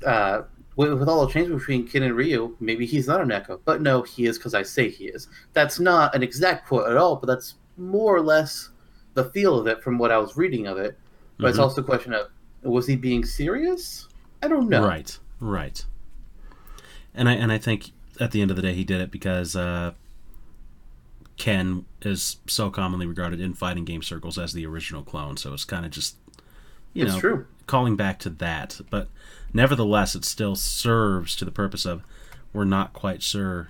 uh, 0.04 0.42
with, 0.76 0.92
with 0.92 1.08
all 1.08 1.26
the 1.26 1.32
change 1.32 1.48
between 1.48 1.86
Ken 1.88 2.02
and 2.02 2.14
Ryu, 2.14 2.54
maybe 2.60 2.84
he's 2.84 3.08
not 3.08 3.22
an 3.22 3.32
echo. 3.32 3.60
But 3.64 3.80
no, 3.80 4.02
he 4.02 4.26
is 4.26 4.36
because 4.38 4.54
I 4.54 4.62
say 4.62 4.90
he 4.90 5.06
is. 5.06 5.28
That's 5.54 5.80
not 5.80 6.14
an 6.14 6.22
exact 6.22 6.68
quote 6.68 6.90
at 6.90 6.96
all, 6.96 7.16
but 7.16 7.26
that's 7.26 7.54
more 7.78 8.14
or 8.14 8.20
less 8.20 8.70
the 9.14 9.24
feel 9.30 9.58
of 9.58 9.66
it 9.66 9.82
from 9.82 9.96
what 9.96 10.12
I 10.12 10.18
was 10.18 10.36
reading 10.36 10.66
of 10.66 10.76
it. 10.76 10.98
But 11.38 11.48
it's 11.50 11.58
Mhm. 11.58 11.62
also 11.62 11.80
a 11.82 11.84
question 11.84 12.12
of 12.14 12.28
was 12.62 12.86
he 12.86 12.96
being 12.96 13.24
serious? 13.24 14.08
I 14.42 14.48
don't 14.48 14.68
know. 14.68 14.84
Right, 14.86 15.18
right. 15.40 15.84
And 17.14 17.28
I 17.28 17.32
and 17.34 17.52
I 17.52 17.58
think 17.58 17.90
at 18.20 18.32
the 18.32 18.40
end 18.42 18.50
of 18.50 18.56
the 18.56 18.62
day 18.62 18.74
he 18.74 18.84
did 18.84 19.00
it 19.00 19.10
because 19.10 19.54
uh, 19.56 19.92
Ken 21.36 21.84
is 22.02 22.38
so 22.46 22.70
commonly 22.70 23.06
regarded 23.06 23.40
in 23.40 23.52
fighting 23.54 23.84
game 23.84 24.02
circles 24.02 24.38
as 24.38 24.52
the 24.52 24.64
original 24.66 25.02
clone, 25.02 25.36
so 25.36 25.52
it's 25.52 25.64
kind 25.64 25.84
of 25.84 25.90
just 25.92 26.16
you 26.94 27.04
it's 27.04 27.14
know 27.14 27.20
true. 27.20 27.46
calling 27.66 27.94
back 27.96 28.18
to 28.20 28.30
that. 28.30 28.80
But 28.88 29.08
nevertheless, 29.52 30.14
it 30.14 30.24
still 30.24 30.56
serves 30.56 31.36
to 31.36 31.44
the 31.44 31.50
purpose 31.50 31.84
of 31.84 32.02
we're 32.54 32.64
not 32.64 32.94
quite 32.94 33.22
sure 33.22 33.68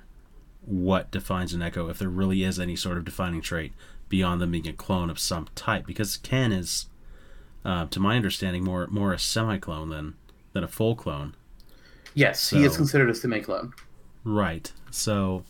what 0.64 1.10
defines 1.10 1.52
an 1.54 1.62
echo, 1.62 1.88
if 1.88 1.98
there 1.98 2.08
really 2.08 2.42
is 2.44 2.58
any 2.60 2.76
sort 2.76 2.98
of 2.98 3.04
defining 3.04 3.40
trait 3.40 3.72
beyond 4.08 4.40
them 4.40 4.52
being 4.52 4.68
a 4.68 4.72
clone 4.72 5.10
of 5.10 5.18
some 5.18 5.46
type. 5.56 5.86
Because 5.86 6.16
Ken 6.16 6.52
is, 6.52 6.86
uh, 7.66 7.86
to 7.86 7.98
my 7.98 8.14
understanding, 8.14 8.62
more 8.62 8.86
more 8.86 9.12
a 9.12 9.18
semi 9.18 9.58
clone 9.58 9.88
than 9.90 10.14
than 10.52 10.62
a 10.62 10.68
full 10.68 10.94
clone. 10.94 11.34
Yes, 12.14 12.50
he 12.50 12.64
is 12.64 12.76
considered 12.76 13.10
a 13.10 13.14
semi 13.14 13.40
clone. 13.40 13.74
Right. 14.24 14.72
So 14.90 15.44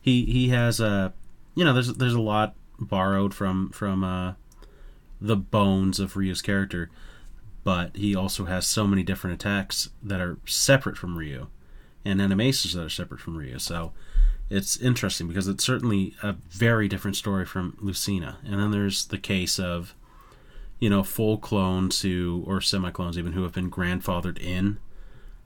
he 0.00 0.24
he 0.24 0.48
has 0.48 0.80
a 0.80 1.12
you 1.54 1.64
know 1.64 1.72
there's 1.72 1.94
there's 1.94 2.14
a 2.14 2.20
lot 2.20 2.56
borrowed 2.80 3.32
from 3.32 3.70
from 3.70 4.02
uh, 4.02 4.34
the 5.20 5.36
bones 5.36 6.00
of 6.00 6.16
Ryu's 6.16 6.42
character, 6.42 6.90
but 7.62 7.96
he 7.96 8.16
also 8.16 8.46
has 8.46 8.66
so 8.66 8.88
many 8.88 9.04
different 9.04 9.34
attacks 9.34 9.90
that 10.02 10.20
are 10.20 10.38
separate 10.44 10.98
from 10.98 11.16
Ryu, 11.16 11.46
and 12.04 12.20
animations 12.20 12.74
that 12.74 12.84
are 12.84 12.90
separate 12.90 13.20
from 13.20 13.36
Ryu. 13.36 13.60
So 13.60 13.92
it's 14.50 14.76
interesting 14.78 15.28
because 15.28 15.46
it's 15.46 15.64
certainly 15.64 16.16
a 16.24 16.32
very 16.50 16.88
different 16.88 17.16
story 17.16 17.46
from 17.46 17.76
Lucina. 17.80 18.38
And 18.44 18.58
then 18.58 18.72
there's 18.72 19.06
the 19.06 19.18
case 19.18 19.60
of 19.60 19.94
you 20.82 20.90
know 20.90 21.04
full 21.04 21.38
clones 21.38 22.02
who 22.02 22.42
or 22.44 22.60
semi 22.60 22.90
clones 22.90 23.16
even 23.16 23.32
who 23.34 23.44
have 23.44 23.52
been 23.52 23.70
grandfathered 23.70 24.38
in. 24.42 24.78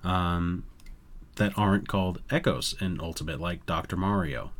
Um, 0.02 0.64
that 1.36 1.52
aren't 1.58 1.86
called 1.86 2.22
echoes 2.30 2.74
in 2.80 2.98
Ultimate, 2.98 3.38
like 3.38 3.66
Dr. 3.66 3.96
Mario. 3.98 4.52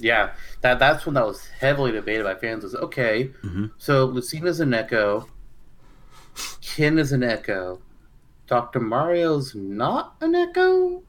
Yeah, 0.00 0.30
that 0.62 0.80
that's 0.80 1.06
when 1.06 1.14
that 1.14 1.24
was 1.26 1.46
heavily 1.60 1.92
debated 1.92 2.24
by 2.24 2.34
fans. 2.34 2.64
Was 2.64 2.74
okay, 2.74 3.30
Mhm. 3.44 3.70
so 3.78 4.04
Lucina's 4.06 4.58
an 4.58 4.74
echo, 4.74 5.28
Ken 6.60 6.98
is 6.98 7.12
an 7.12 7.22
echo, 7.22 7.80
Doctor 8.48 8.80
Mario's 8.80 9.54
not 9.54 10.14
an 10.20 10.34
echo, 10.34 11.02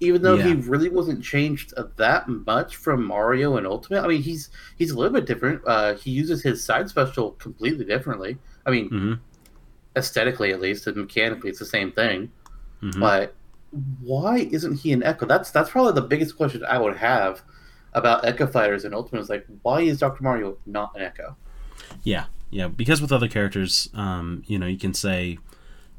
even 0.00 0.22
though 0.22 0.36
he 0.36 0.54
really 0.54 0.88
wasn't 0.88 1.22
changed 1.22 1.72
that 1.96 2.28
much 2.28 2.76
from 2.76 3.04
Mario 3.04 3.56
and 3.56 3.66
Ultimate. 3.66 4.02
I 4.02 4.08
mean, 4.08 4.22
he's 4.22 4.50
he's 4.76 4.90
a 4.90 4.98
little 4.98 5.12
bit 5.12 5.24
different. 5.26 5.62
Uh, 5.66 5.94
he 5.94 6.10
uses 6.10 6.42
his 6.42 6.62
side 6.64 6.88
special 6.88 7.32
completely 7.32 7.84
differently. 7.84 8.38
I 8.66 8.70
mean, 8.70 8.90
Mm-hmm. 8.90 9.12
aesthetically 9.96 10.52
at 10.52 10.60
least, 10.60 10.86
and 10.86 10.96
mechanically, 10.96 11.50
it's 11.50 11.58
the 11.58 11.64
same 11.64 11.92
thing. 11.92 12.30
Mhm. 12.82 13.00
But 13.00 13.34
why 14.00 14.48
isn't 14.50 14.76
he 14.80 14.92
an 14.92 15.02
Echo? 15.02 15.26
That's 15.26 15.50
that's 15.50 15.70
probably 15.70 15.92
the 15.92 16.02
biggest 16.06 16.36
question 16.36 16.64
I 16.64 16.78
would 16.78 16.96
have 16.96 17.42
about 17.92 18.24
Echo 18.24 18.46
Fighters 18.46 18.84
and 18.84 18.94
Ultimate 18.94 19.20
is 19.20 19.28
like, 19.30 19.46
why 19.62 19.80
is 19.82 19.98
Dr. 20.00 20.22
Mario 20.22 20.56
not 20.66 20.92
an 20.96 21.02
Echo? 21.02 21.36
Yeah, 22.02 22.24
yeah. 22.50 22.66
Because 22.68 23.00
with 23.00 23.12
other 23.12 23.28
characters, 23.28 23.88
um, 23.94 24.42
you 24.46 24.58
know, 24.58 24.66
you 24.66 24.78
can 24.78 24.94
say 24.94 25.38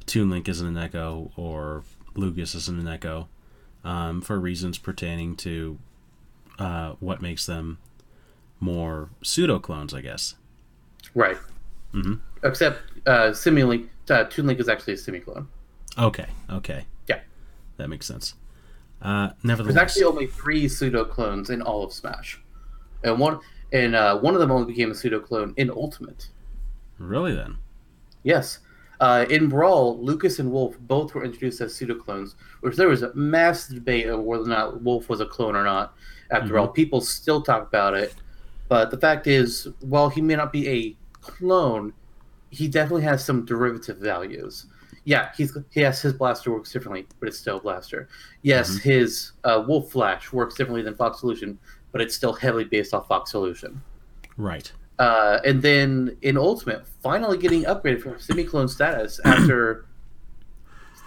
Toon 0.05 0.29
Link 0.29 0.47
isn't 0.49 0.67
an 0.67 0.77
echo 0.77 1.31
or 1.37 1.83
Lucas 2.15 2.53
isn't 2.55 2.79
an 2.79 2.87
echo 2.87 3.27
um, 3.85 4.19
for 4.21 4.37
reasons 4.39 4.77
pertaining 4.77 5.35
to 5.37 5.77
uh, 6.59 6.93
what 6.99 7.21
makes 7.21 7.45
them 7.45 7.77
more 8.59 9.09
pseudo 9.21 9.59
clones, 9.59 9.93
I 9.93 10.01
guess. 10.01 10.35
Right. 11.13 11.37
Mhm. 11.93 12.19
Except 12.43 12.81
uh, 13.07 13.29
Simulink, 13.31 13.87
uh, 14.09 14.25
Toon 14.25 14.47
Link 14.47 14.59
is 14.59 14.67
actually 14.67 14.93
a 14.93 14.97
semi 14.97 15.19
clone. 15.19 15.47
Okay, 15.97 16.25
okay. 16.49 16.85
Yeah. 17.07 17.19
That 17.77 17.87
makes 17.89 18.05
sense. 18.05 18.33
Uh, 19.01 19.29
There's 19.43 19.77
actually 19.77 20.03
only 20.05 20.27
three 20.27 20.67
pseudo 20.67 21.05
clones 21.05 21.49
in 21.49 21.61
all 21.61 21.83
of 21.83 21.93
Smash, 21.93 22.41
and 23.03 23.19
one 23.19 23.39
and 23.71 23.95
uh, 23.95 24.17
one 24.17 24.33
of 24.33 24.39
them 24.39 24.51
only 24.51 24.65
became 24.71 24.91
a 24.91 24.95
pseudo 24.95 25.19
clone 25.19 25.53
in 25.57 25.69
Ultimate. 25.69 26.29
really 26.97 27.33
then. 27.35 27.57
Yes. 28.23 28.59
Uh, 28.99 29.25
in 29.29 29.49
Brawl, 29.49 29.99
Lucas 30.03 30.39
and 30.39 30.51
Wolf 30.51 30.77
both 30.79 31.13
were 31.13 31.23
introduced 31.23 31.61
as 31.61 31.73
pseudo 31.75 31.95
clones, 31.95 32.35
which 32.61 32.75
there 32.77 32.87
was 32.87 33.01
a 33.03 33.13
massive 33.13 33.75
debate 33.75 34.07
of 34.07 34.21
whether 34.21 34.43
or 34.43 34.47
not 34.47 34.81
Wolf 34.83 35.09
was 35.09 35.19
a 35.21 35.25
clone 35.25 35.55
or 35.55 35.63
not. 35.63 35.95
After 36.31 36.53
Mhm. 36.53 36.59
all, 36.61 36.67
people 36.69 37.01
still 37.01 37.41
talk 37.41 37.67
about 37.67 37.93
it. 37.93 38.13
But 38.67 38.89
the 38.91 38.97
fact 38.97 39.27
is, 39.27 39.67
while 39.81 40.09
he 40.09 40.21
may 40.21 40.35
not 40.35 40.51
be 40.51 40.67
a 40.67 40.97
clone, 41.21 41.93
he 42.49 42.67
definitely 42.67 43.03
has 43.03 43.23
some 43.23 43.45
derivative 43.45 43.97
values. 43.97 44.65
Yeah, 45.03 45.29
he's 45.37 45.55
yes, 45.73 46.01
his 46.01 46.13
blaster 46.13 46.51
works 46.51 46.71
differently, 46.71 47.05
but 47.19 47.29
it's 47.29 47.37
still 47.37 47.57
a 47.57 47.61
blaster. 47.61 48.07
Yes, 48.41 48.71
Mhm. 48.71 48.81
his 48.81 49.31
uh, 49.43 49.63
Wolf 49.67 49.91
Flash 49.91 50.33
works 50.33 50.55
differently 50.55 50.81
than 50.81 50.95
Fox's 50.95 51.23
Illusion, 51.23 51.59
but 51.91 52.01
it's 52.01 52.15
still 52.15 52.33
heavily 52.33 52.63
based 52.63 52.91
off 52.93 53.07
Fox's 53.07 53.35
Illusion. 53.35 53.81
Right. 54.35 54.71
Uh, 54.97 55.39
and 55.45 55.61
then 55.61 56.15
in 56.21 56.37
Ultimate, 56.37 56.85
finally 57.03 57.37
getting 57.37 57.63
upgraded 57.63 58.01
from 58.01 58.17
semi-clone 58.19 58.67
status 58.69 59.19
after 59.25 59.85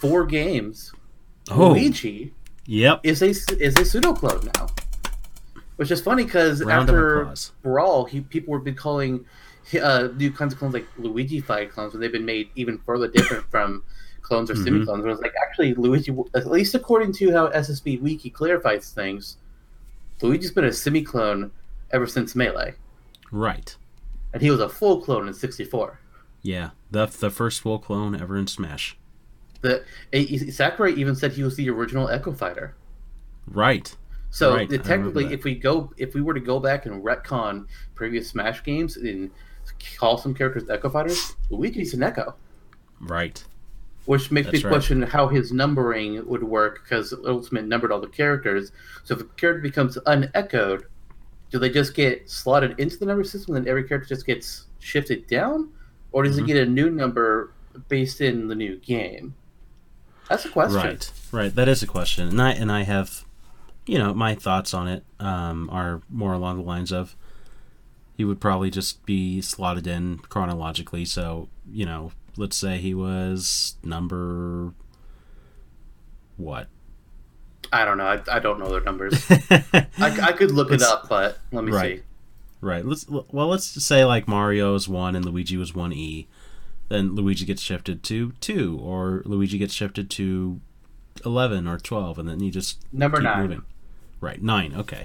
four 0.01 0.27
games, 0.27 0.93
Oh, 1.51 1.71
Luigi 1.71 2.35
yep. 2.67 3.01
is 3.03 3.23
a 3.23 3.29
is 3.31 3.75
a 3.79 3.85
pseudo 3.85 4.13
clone 4.13 4.51
now, 4.55 4.67
which 5.77 5.91
is 5.91 6.01
funny 6.03 6.25
because 6.25 6.61
after. 6.61 7.35
Brawl, 7.63 8.05
he 8.05 8.21
people 8.21 8.53
were 8.53 8.59
been 8.59 8.75
calling 8.75 9.25
uh, 9.83 10.09
new 10.17 10.31
kinds 10.31 10.53
of 10.53 10.59
clones 10.59 10.75
like 10.75 10.87
Luigi 10.99 11.41
fight 11.41 11.71
clones, 11.73 11.95
when 11.95 12.03
they've 12.03 12.13
been 12.13 12.27
made 12.27 12.51
even 12.55 12.77
further 12.85 13.09
different 13.09 13.45
from 13.51 13.83
clones 14.21 14.51
or 14.51 14.55
Mhm. 14.57 14.65
semi-clones. 14.65 15.05
It 15.07 15.09
was 15.09 15.21
like 15.21 15.33
actually 15.43 15.73
Luigi, 15.75 16.15
at 16.35 16.47
least 16.51 16.75
according 16.75 17.13
to 17.15 17.33
how 17.33 17.49
SSB 17.49 17.99
Wiki 18.03 18.29
clarifies 18.29 18.91
things, 18.91 19.39
Luigi's 20.21 20.51
been 20.51 20.67
a 20.67 20.73
semi-clone 20.73 21.51
ever 21.93 22.07
since 22.07 22.35
Melee, 22.37 22.75
Right. 23.33 23.75
And 24.33 24.43
he 24.43 24.51
was 24.51 24.61
a 24.61 24.69
full 24.69 25.01
clone 25.03 25.29
in 25.29 25.35
'64. 25.35 26.01
Yeah. 26.43 26.71
The 26.91 27.07
the 27.07 27.31
first 27.31 27.61
full 27.61 27.79
clone 27.79 28.21
ever 28.21 28.37
in 28.37 28.47
Smash. 28.47 28.97
The 29.61 29.85
Sakurai 30.51 30.93
even 30.95 31.17
said 31.17 31.33
he 31.33 31.43
was 31.43 31.57
the 31.57 31.69
original 31.71 32.09
Echo 32.09 32.33
Fighter. 32.33 32.75
Right. 33.47 33.95
So 34.31 34.55
Right, 34.55 34.73
eh, 34.73 34.77
technically, 34.79 35.33
if 35.33 35.43
we 35.45 35.55
go, 35.55 35.93
if 35.97 36.15
we 36.15 36.21
were 36.21 36.35
to 36.35 36.41
go 36.41 36.61
back 36.61 36.87
and 36.87 37.03
retcon 37.03 37.67
previous 37.95 38.29
Smash 38.29 38.63
games 38.63 38.97
and 38.97 39.31
call 39.99 40.17
some 40.19 40.35
characters 40.35 40.69
Echo 40.71 40.89
Fighters, 40.91 41.35
Luigi's 41.51 41.95
an 41.95 42.03
Echo, 42.03 42.35
Right. 43.01 43.43
which 44.05 44.31
makes 44.31 44.47
That's 44.49 44.59
me 44.59 44.65
right. 44.65 44.73
question 44.73 45.03
how 45.03 45.29
his 45.29 45.51
numbering 45.51 46.27
would 46.29 46.43
work 46.45 46.83
because 46.85 47.13
Ultimate 47.27 47.67
numbered 47.67 47.91
all 47.91 48.01
the 48.01 48.07
characters. 48.07 48.71
So 49.05 49.15
if 49.15 49.23
a 49.23 49.25
character 49.25 49.63
becomes 49.63 49.99
unechoed, 50.07 50.85
do 51.51 51.59
they 51.59 51.71
just 51.71 51.95
get 51.95 52.29
slotted 52.29 52.79
into 52.79 52.97
the 52.99 53.07
number 53.07 53.25
system, 53.25 53.55
and 53.57 53.65
then 53.65 53.71
every 53.71 53.85
character 53.85 54.09
just 54.09 54.27
gets 54.27 54.67
shifted 54.81 55.27
down, 55.27 55.71
or 56.13 56.23
does 56.23 56.37
Mhm. 56.39 56.43
it 56.43 56.47
get 56.47 56.57
a 56.57 56.67
new 56.67 56.91
number 56.91 57.53
based 57.89 58.21
in 58.21 58.49
the 58.49 58.55
new 58.55 58.77
game? 58.77 59.35
That's 60.29 60.45
a 60.45 60.51
question. 60.51 60.77
Right, 60.81 61.13
right. 61.33 61.55
That 61.55 61.69
is 61.69 61.83
a 61.83 61.87
question, 61.87 62.29
and 62.29 62.41
I 62.43 62.51
and 62.53 62.71
I 62.71 62.83
have, 62.83 63.25
you 63.87 63.99
know, 63.99 64.13
my 64.13 64.35
thoughts 64.35 64.75
on 64.75 64.87
it 64.89 65.05
um, 65.19 65.71
are 65.71 66.03
more 66.11 66.35
along 66.35 66.59
the 66.59 66.65
lines 66.65 66.93
of 66.93 67.17
he 68.15 68.25
would 68.25 68.41
probably 68.41 68.69
just 68.71 69.07
be 69.07 69.41
slotted 69.41 69.87
in 69.87 70.19
chronologically. 70.19 71.05
So 71.07 71.49
you 71.71 71.87
know, 71.87 72.13
let's 72.37 72.57
say 72.57 72.77
he 72.79 72.93
was 72.95 73.77
number 73.83 74.75
what? 76.37 76.69
I 77.73 77.85
don't 77.85 77.99
know. 77.99 78.07
I, 78.07 78.21
I 78.31 78.39
don't 78.39 78.59
know 78.59 78.71
their 78.71 78.81
numbers. 78.83 79.25
I, 79.31 79.87
I, 79.99 80.33
could 80.33 80.51
look 80.51 80.69
it 80.69 80.81
Let's- 80.81 80.85
up, 80.91 81.09
but 81.09 81.39
let 81.53 81.65
me 81.65 81.73
Right. 81.73 81.99
see. 81.99 82.03
Right. 82.61 82.85
Let's 82.85 83.07
well, 83.09 83.47
let's 83.49 83.67
say 83.85 84.05
like 84.05 84.27
Mario's 84.27 84.89
one 84.89 85.15
and 85.15 85.25
Luigi 85.25 85.57
was 85.57 85.75
one 85.75 85.93
E. 85.93 86.27
Then 86.89 87.15
Luigi 87.15 87.45
gets 87.45 87.63
shifted 87.63 88.03
to 88.05 88.33
two, 88.41 88.79
or 88.83 89.23
Luigi 89.27 89.59
gets 89.59 89.75
shifted 89.75 90.11
to 90.11 90.61
eleven 91.25 91.69
or 91.69 91.79
twelve, 91.79 92.19
and 92.19 92.29
then 92.29 92.41
you 92.41 92.51
just 92.51 92.79
Number 92.93 93.19
keep 93.19 93.25
nine. 93.25 93.43
moving. 93.43 93.63
Right, 94.21 94.43
nine. 94.43 94.75
Okay. 94.75 95.05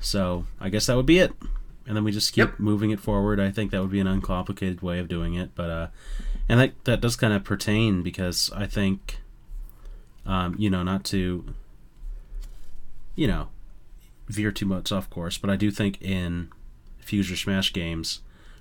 So 0.00 0.46
I 0.60 0.68
guess 0.68 0.86
that 0.86 0.96
would 0.96 1.06
be 1.06 1.18
it, 1.18 1.32
and 1.86 1.96
then 1.96 2.04
we 2.04 2.12
just 2.12 2.32
keep 2.32 2.46
Yep. 2.50 2.58
moving 2.60 2.90
it 2.90 3.00
forward. 3.00 3.40
I 3.40 3.50
think 3.50 3.70
that 3.72 3.80
would 3.80 3.90
be 3.90 4.00
an 4.00 4.06
uncomplicated 4.06 4.80
way 4.80 4.98
of 4.98 5.08
doing 5.08 5.34
it, 5.34 5.50
but 5.54 5.70
uh, 5.70 5.86
and 6.48 6.60
that 6.60 6.84
that 6.84 7.00
does 7.00 7.16
kind 7.16 7.32
of 7.34 7.44
pertain 7.44 8.02
because 8.02 8.50
I 8.54 8.66
think, 8.66 9.18
um, 10.26 10.54
you 10.58 10.70
know, 10.70 10.82
not 10.82 11.04
to, 11.04 11.44
you 13.14 13.26
know, 13.26 13.48
veer 14.28 14.52
too 14.52 14.66
much 14.66 14.92
off 14.92 15.08
course, 15.10 15.38
but 15.38 15.50
I 15.50 15.56
do 15.56 15.70
think 15.70 16.00
in 16.02 16.50
Future 16.98 17.36
Smash 17.36 17.72
games 17.72 18.20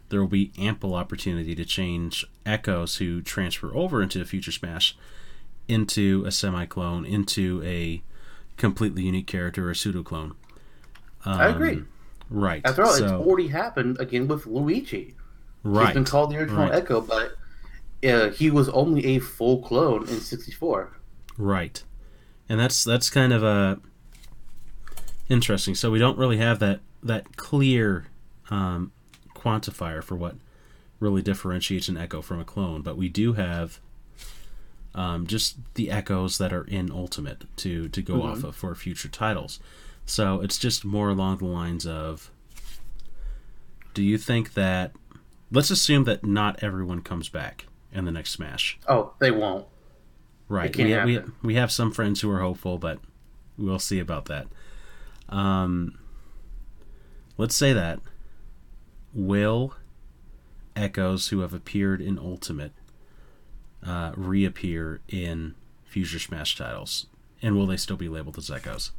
there 0.10 0.22
will 0.22 0.28
be 0.28 0.52
ample 0.58 0.96
opportunity 0.96 1.54
to 1.56 1.66
change 1.66 2.26
echoes 2.46 2.98
who 2.98 3.22
transfer 3.22 3.76
over 3.76 4.02
into 4.02 4.22
a 4.22 4.26
Future 4.26 4.52
Smash 4.52 4.98
into 5.68 6.24
a 6.26 6.32
semi 6.32 6.66
clone, 6.66 7.06
into 7.06 7.62
a 7.64 8.02
completely 8.56 9.04
unique 9.04 9.28
character 9.28 9.70
or 9.70 9.74
pseudo 9.74 10.04
clone. 10.04 10.34
Um, 11.26 11.40
I 11.40 11.48
agree. 11.48 11.84
Right. 12.30 12.62
After 12.66 12.84
all, 12.84 12.94
it's 12.94 13.02
already 13.02 13.50
happened 13.50 14.00
again 14.00 14.28
with 14.28 14.46
Luigi. 14.46 15.16
Right. 15.64 15.88
He's 15.88 15.94
been 15.94 16.06
called 16.06 16.32
the 16.32 16.38
original 16.38 16.64
right. 16.64 16.74
Echo, 16.74 17.02
but 17.02 17.36
uh, 18.08 18.30
he 18.30 18.50
was 18.50 18.70
only 18.70 19.06
a 19.16 19.20
full 19.20 19.62
clone 19.62 20.04
in 20.04 20.20
'64. 20.20 20.98
Right. 21.38 21.84
And 22.50 22.60
that's 22.60 22.84
that's 22.84 23.10
kind 23.10 23.34
of 23.34 23.44
a 23.44 23.80
interesting. 25.30 25.76
So 25.76 25.92
we 25.92 26.00
don't 26.00 26.18
really 26.18 26.38
have 26.38 26.60
that 26.60 26.80
that 27.04 27.38
clear 27.38 28.08
um, 28.50 28.92
quantifier 29.36 30.04
for 30.04 30.16
what 30.16 30.36
really 31.00 31.22
differentiates 31.22 31.88
an 31.90 31.98
echo 31.98 32.22
from 32.22 32.40
a 32.40 32.46
clone, 32.46 32.82
but 32.82 32.98
we 32.98 33.08
do 33.10 33.34
have 33.34 33.80
um, 34.96 35.28
just 35.28 35.58
the 35.76 35.92
echoes 35.92 36.38
that 36.40 36.52
are 36.52 36.64
in 36.64 36.92
Ultimate 36.92 37.44
to 37.58 37.88
to 37.90 38.02
go 38.02 38.16
Mm-hmm. 38.16 38.28
off 38.32 38.44
of 38.44 38.56
for 38.56 38.74
future 38.76 39.10
titles. 39.10 39.60
So 40.06 40.42
it's 40.42 40.58
just 40.58 40.86
more 40.86 41.10
along 41.10 41.38
the 41.40 41.46
lines 41.46 41.86
of 41.86 42.32
do 43.94 44.02
you 44.02 44.18
think 44.18 44.54
that 44.54 44.94
let's 45.52 45.70
assume 45.70 46.06
that 46.06 46.24
not 46.24 46.64
everyone 46.64 47.02
comes 47.02 47.30
back 47.30 47.66
in 47.92 48.06
the 48.06 48.12
next 48.12 48.32
Smash. 48.32 48.80
Oh, 48.88 49.14
they 49.20 49.32
won't. 49.32 49.66
Right. 50.50 50.76
we, 50.76 50.86
we, 50.86 50.92
happen. 50.92 51.34
we 51.42 51.56
have 51.56 51.72
some 51.72 51.92
friends 51.92 52.22
who 52.22 52.32
are 52.32 52.40
hopeful, 52.40 52.78
but 52.78 53.00
we'll 53.58 53.80
see 53.80 54.00
about 54.00 54.26
that. 54.26 54.48
Um, 55.30 55.98
let's 57.38 57.56
say 57.56 57.74
that 57.74 58.00
will 59.14 59.74
echoes 60.76 61.30
who 61.30 61.40
have 61.40 61.54
appeared 61.54 62.00
in 62.02 62.18
Ultimate 62.20 62.72
uh, 63.86 64.12
reappear 64.16 65.02
in 65.08 65.56
Future 65.86 66.20
Smash 66.20 66.56
titles, 66.56 67.08
and 67.42 67.56
will 67.56 67.68
they 67.68 67.78
still 67.78 67.98
be 67.98 68.08
labeled 68.10 68.38
as 68.38 68.50
echoes? 68.52 68.92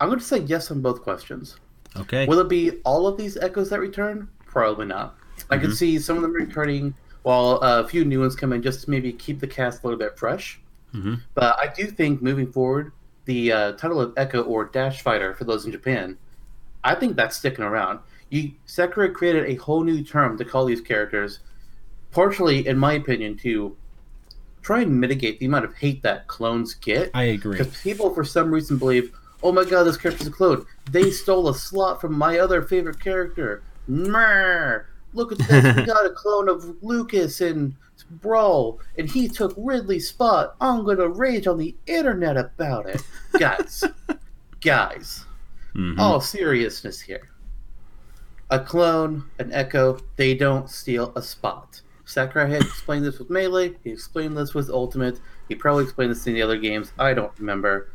I'm 0.00 0.08
going 0.08 0.18
to 0.18 0.24
say 0.24 0.38
yes 0.40 0.70
on 0.70 0.80
both 0.80 1.02
questions. 1.02 1.56
Okay. 1.96 2.26
Will 2.26 2.40
it 2.40 2.48
be 2.48 2.72
all 2.84 3.06
of 3.06 3.16
these 3.16 3.36
echoes 3.36 3.70
that 3.70 3.80
return? 3.80 4.28
Probably 4.46 4.86
not. 4.86 5.16
I 5.50 5.56
Mm-hmm. 5.56 5.66
could 5.66 5.76
see 5.76 5.98
some 5.98 6.16
of 6.16 6.22
them 6.22 6.32
returning 6.32 6.94
while 7.22 7.62
uh, 7.62 7.80
a 7.80 7.88
few 7.88 8.04
new 8.04 8.20
ones 8.20 8.34
come 8.34 8.52
in 8.52 8.62
just 8.62 8.84
to 8.84 8.90
maybe 8.90 9.12
keep 9.12 9.40
the 9.40 9.46
cast 9.46 9.82
a 9.82 9.86
little 9.86 9.98
bit 9.98 10.18
fresh. 10.18 10.60
Mhm. 10.94 11.20
But 11.34 11.56
I 11.60 11.72
do 11.74 11.86
think 11.86 12.20
moving 12.22 12.52
forward, 12.52 12.92
the 13.24 13.52
uh, 13.52 13.72
title 13.72 14.00
of 14.00 14.12
Echo 14.16 14.42
or 14.42 14.64
Dash 14.64 15.02
Fighter 15.02 15.34
for 15.34 15.44
those 15.44 15.64
in 15.64 15.72
Japan, 15.72 16.18
I 16.84 16.94
think 16.94 17.16
that's 17.16 17.36
sticking 17.36 17.64
around. 17.64 18.00
You 18.30 18.52
Sakurai 18.66 19.10
created 19.10 19.46
a 19.46 19.54
whole 19.56 19.84
new 19.84 20.02
term 20.02 20.36
to 20.38 20.44
call 20.44 20.64
these 20.64 20.80
characters, 20.80 21.40
partially, 22.10 22.66
in 22.66 22.78
my 22.78 22.94
opinion, 22.94 23.36
to 23.38 23.76
try 24.62 24.82
and 24.82 25.00
mitigate 25.00 25.38
the 25.38 25.46
amount 25.46 25.64
of 25.64 25.74
hate 25.74 26.02
that 26.02 26.26
clones 26.28 26.74
get. 26.74 27.10
I 27.14 27.24
agree. 27.24 27.58
Because 27.58 27.80
people, 27.82 28.14
for 28.14 28.24
some 28.24 28.50
reason, 28.50 28.78
believe, 28.78 29.12
oh 29.42 29.52
my 29.52 29.64
god, 29.64 29.84
this 29.84 29.96
character's 29.96 30.26
a 30.26 30.30
clone. 30.30 30.64
They 30.90 31.10
stole 31.10 31.48
a 31.48 31.54
slot 31.54 32.00
from 32.00 32.16
my 32.16 32.38
other 32.38 32.62
favorite 32.62 33.00
character. 33.00 33.62
Mer! 33.86 34.86
Look 35.14 35.32
at 35.32 35.38
this. 35.38 35.76
we 35.76 35.82
got 35.86 36.06
a 36.06 36.10
clone 36.10 36.48
of 36.48 36.82
Lucas 36.82 37.40
in 37.40 37.76
Brawl, 38.20 38.80
and 38.98 39.08
he 39.08 39.28
took 39.28 39.54
Ridley's 39.56 40.08
spot. 40.08 40.56
I'm 40.60 40.84
gonna 40.84 41.08
rage 41.08 41.46
on 41.46 41.58
the 41.58 41.74
internet 41.86 42.36
about 42.36 42.86
it. 42.86 43.02
Guys, 43.38 43.84
guys, 44.60 45.24
Mhm. 45.74 45.98
all 45.98 46.20
seriousness 46.20 47.00
here. 47.00 47.28
A 48.50 48.58
clone, 48.60 49.24
an 49.38 49.50
echo, 49.52 49.98
they 50.16 50.34
don't 50.34 50.68
steal 50.68 51.12
a 51.16 51.22
spot. 51.22 51.80
Sakurai 52.04 52.50
had 52.50 52.62
explained 52.62 53.04
this 53.06 53.18
with 53.18 53.30
Melee, 53.30 53.76
he 53.82 53.90
explained 53.90 54.36
this 54.36 54.52
with 54.52 54.68
Ultimate, 54.68 55.20
he 55.48 55.54
probably 55.54 55.84
explained 55.84 56.10
this 56.10 56.26
in 56.26 56.34
the 56.34 56.42
other 56.42 56.58
games, 56.58 56.92
I 56.98 57.14
don't 57.14 57.32
remember. 57.38 57.88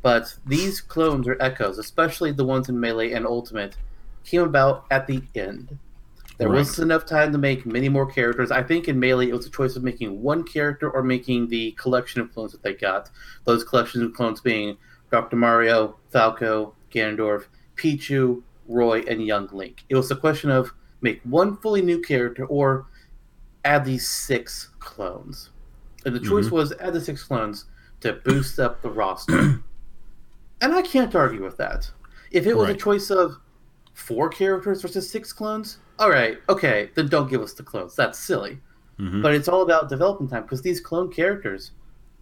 But 0.00 0.34
these 0.46 0.80
clones 0.80 1.28
or 1.28 1.36
echoes, 1.42 1.76
especially 1.78 2.32
the 2.32 2.44
ones 2.44 2.68
in 2.70 2.80
Melee 2.80 3.12
and 3.12 3.26
Ultimate, 3.26 3.76
came 4.24 4.42
about 4.42 4.86
at 4.90 5.06
the 5.06 5.22
end. 5.34 5.76
There 6.38 6.48
Right. 6.48 6.58
wasn't 6.58 6.86
enough 6.86 7.04
time 7.04 7.32
to 7.32 7.38
make 7.38 7.66
many 7.66 7.88
more 7.88 8.06
characters. 8.06 8.50
I 8.52 8.62
think 8.62 8.86
in 8.88 8.98
Melee 9.00 9.28
it 9.28 9.34
was 9.34 9.46
a 9.46 9.50
choice 9.50 9.74
of 9.74 9.82
making 9.82 10.22
one 10.22 10.44
character 10.44 10.88
or 10.88 11.02
making 11.02 11.48
the 11.48 11.72
collection 11.72 12.20
of 12.20 12.32
clones 12.32 12.52
that 12.52 12.62
they 12.62 12.74
got. 12.74 13.10
Those 13.44 13.64
collections 13.64 14.04
of 14.04 14.14
clones 14.14 14.40
being 14.40 14.76
Dr. 15.10 15.36
Mario, 15.36 15.96
Falco, 16.10 16.74
Ganondorf, 16.92 17.46
Pichu, 17.76 18.42
Roy, 18.68 19.00
and 19.08 19.24
Young 19.26 19.48
Link. 19.52 19.84
It 19.88 19.96
was 19.96 20.10
a 20.10 20.16
question 20.16 20.50
of 20.50 20.72
make 21.00 21.20
one 21.24 21.56
fully 21.56 21.82
new 21.82 22.00
character 22.00 22.44
or 22.46 22.86
add 23.64 23.84
these 23.84 24.08
six 24.08 24.70
clones. 24.78 25.50
And 26.04 26.14
the 26.14 26.20
choice 26.20 26.46
mm-hmm. 26.46 26.54
was 26.54 26.72
add 26.80 26.92
the 26.92 27.00
six 27.00 27.24
clones 27.24 27.64
to 28.00 28.12
boost 28.12 28.60
up 28.60 28.80
the 28.80 28.90
roster. 28.90 29.38
and 30.60 30.72
I 30.72 30.82
can't 30.82 31.14
argue 31.14 31.42
with 31.42 31.56
that. 31.56 31.90
If 32.30 32.46
it 32.46 32.56
was 32.56 32.68
Right. 32.68 32.76
a 32.76 32.78
choice 32.78 33.10
of 33.10 33.38
four 33.98 34.28
characters 34.28 34.80
versus 34.82 35.10
six 35.10 35.32
clones, 35.32 35.78
all 35.98 36.08
right, 36.08 36.38
okay, 36.48 36.90
then 36.94 37.08
don't 37.08 37.28
give 37.28 37.42
us 37.42 37.52
the 37.52 37.62
clones. 37.62 37.96
That's 37.96 38.18
silly. 38.18 38.60
Mhm. 38.98 39.22
But 39.22 39.34
it's 39.34 39.48
all 39.48 39.62
about 39.62 39.88
development 39.88 40.30
time 40.30 40.42
because 40.42 40.62
these 40.62 40.80
clone 40.80 41.10
characters, 41.10 41.72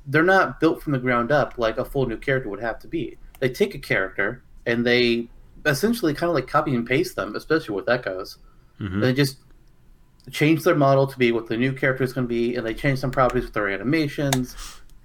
they're 0.07 0.23
not 0.23 0.59
built 0.61 0.83
from 0.83 0.93
the 0.93 0.99
ground 0.99 1.31
up 1.31 1.55
like 1.59 1.77
a 1.79 1.85
full 1.85 2.07
new 2.07 2.17
character 2.17 2.49
would 2.49 2.61
have 2.61 2.79
to 2.81 2.89
be. 2.89 3.19
They 3.41 3.51
take 3.51 3.75
a 3.75 3.79
character 3.79 4.43
and 4.65 4.87
they 4.87 5.29
essentially 5.67 6.15
kind 6.15 6.31
of 6.31 6.35
like 6.35 6.47
copy 6.47 6.75
and 6.75 6.87
paste 6.87 7.17
them, 7.17 7.35
especially 7.37 7.75
with 7.75 7.89
echoes. 7.89 8.39
Mhm. 8.81 9.01
They 9.01 9.13
just 9.13 9.39
change 10.31 10.65
their 10.65 10.75
model 10.75 11.07
to 11.07 11.19
be 11.19 11.31
what 11.33 11.47
the 11.47 11.57
new 11.57 11.73
character 11.73 12.05
is 12.05 12.13
going 12.13 12.27
to 12.27 12.29
be, 12.29 12.57
and 12.57 12.67
they 12.67 12.75
change 12.75 12.99
some 12.99 13.11
properties 13.11 13.45
with 13.45 13.53
their 13.55 13.69
animations. 13.69 14.57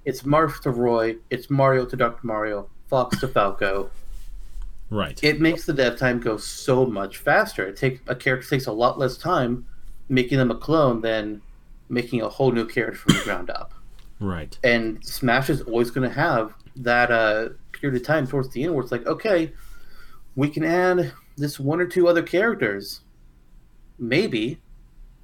It's 0.05 0.21
Marth 0.23 0.61
to 0.61 0.71
Roy, 0.71 1.17
it's 1.29 1.49
Mario 1.49 1.85
to 1.85 1.95
Dr. 1.95 2.25
Mario, 2.25 2.69
Fox 2.87 3.19
to 3.19 3.27
Falco. 3.27 3.91
Right. 4.91 5.17
It 5.23 5.39
makes 5.39 5.65
the 5.65 5.73
dev 5.73 5.97
time 5.97 6.19
go 6.19 6.35
so 6.37 6.85
much 6.85 7.17
faster. 7.17 7.65
It 7.65 7.77
takes 7.77 8.01
a 8.07 8.15
character 8.15 8.47
takes 8.47 8.67
a 8.67 8.73
lot 8.73 8.99
less 8.99 9.17
time 9.17 9.65
making 10.09 10.37
them 10.37 10.51
a 10.51 10.55
clone 10.55 11.01
than 11.01 11.41
making 11.87 12.21
a 12.21 12.27
whole 12.29 12.51
new 12.51 12.67
character 12.67 12.99
from 12.99 13.15
the 13.15 13.23
ground 13.23 13.49
up. 13.49 13.73
right. 14.19 14.59
And 14.63 15.03
Smash 15.03 15.49
is 15.49 15.61
always 15.61 15.89
going 15.91 16.07
to 16.07 16.13
have 16.13 16.53
that 16.75 17.09
uh, 17.09 17.49
period 17.71 18.01
of 18.01 18.05
time 18.05 18.27
towards 18.27 18.49
the 18.49 18.63
end 18.63 18.73
where 18.73 18.83
it's 18.83 18.91
like, 18.91 19.07
okay, 19.07 19.53
we 20.35 20.49
can 20.49 20.65
add 20.65 21.13
this 21.37 21.57
one 21.59 21.79
or 21.79 21.85
two 21.85 22.09
other 22.09 22.21
characters. 22.21 23.01
Maybe, 23.97 24.61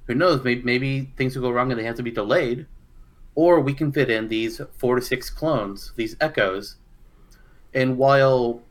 who 0.06 0.14
knows? 0.14 0.42
Maybe, 0.42 0.62
maybe 0.62 1.12
things 1.16 1.36
will 1.36 1.42
go 1.42 1.50
wrong 1.50 1.70
and 1.70 1.78
they 1.78 1.84
have 1.84 1.96
to 1.96 2.02
be 2.02 2.10
delayed, 2.10 2.66
or 3.34 3.60
we 3.60 3.74
can 3.74 3.92
fit 3.92 4.08
in 4.10 4.28
these 4.28 4.60
four 4.78 4.96
to 4.96 5.02
six 5.02 5.28
clones, 5.28 5.92
these 5.96 6.16
echoes. 6.20 6.76
And 7.74 7.98
while 7.98 8.62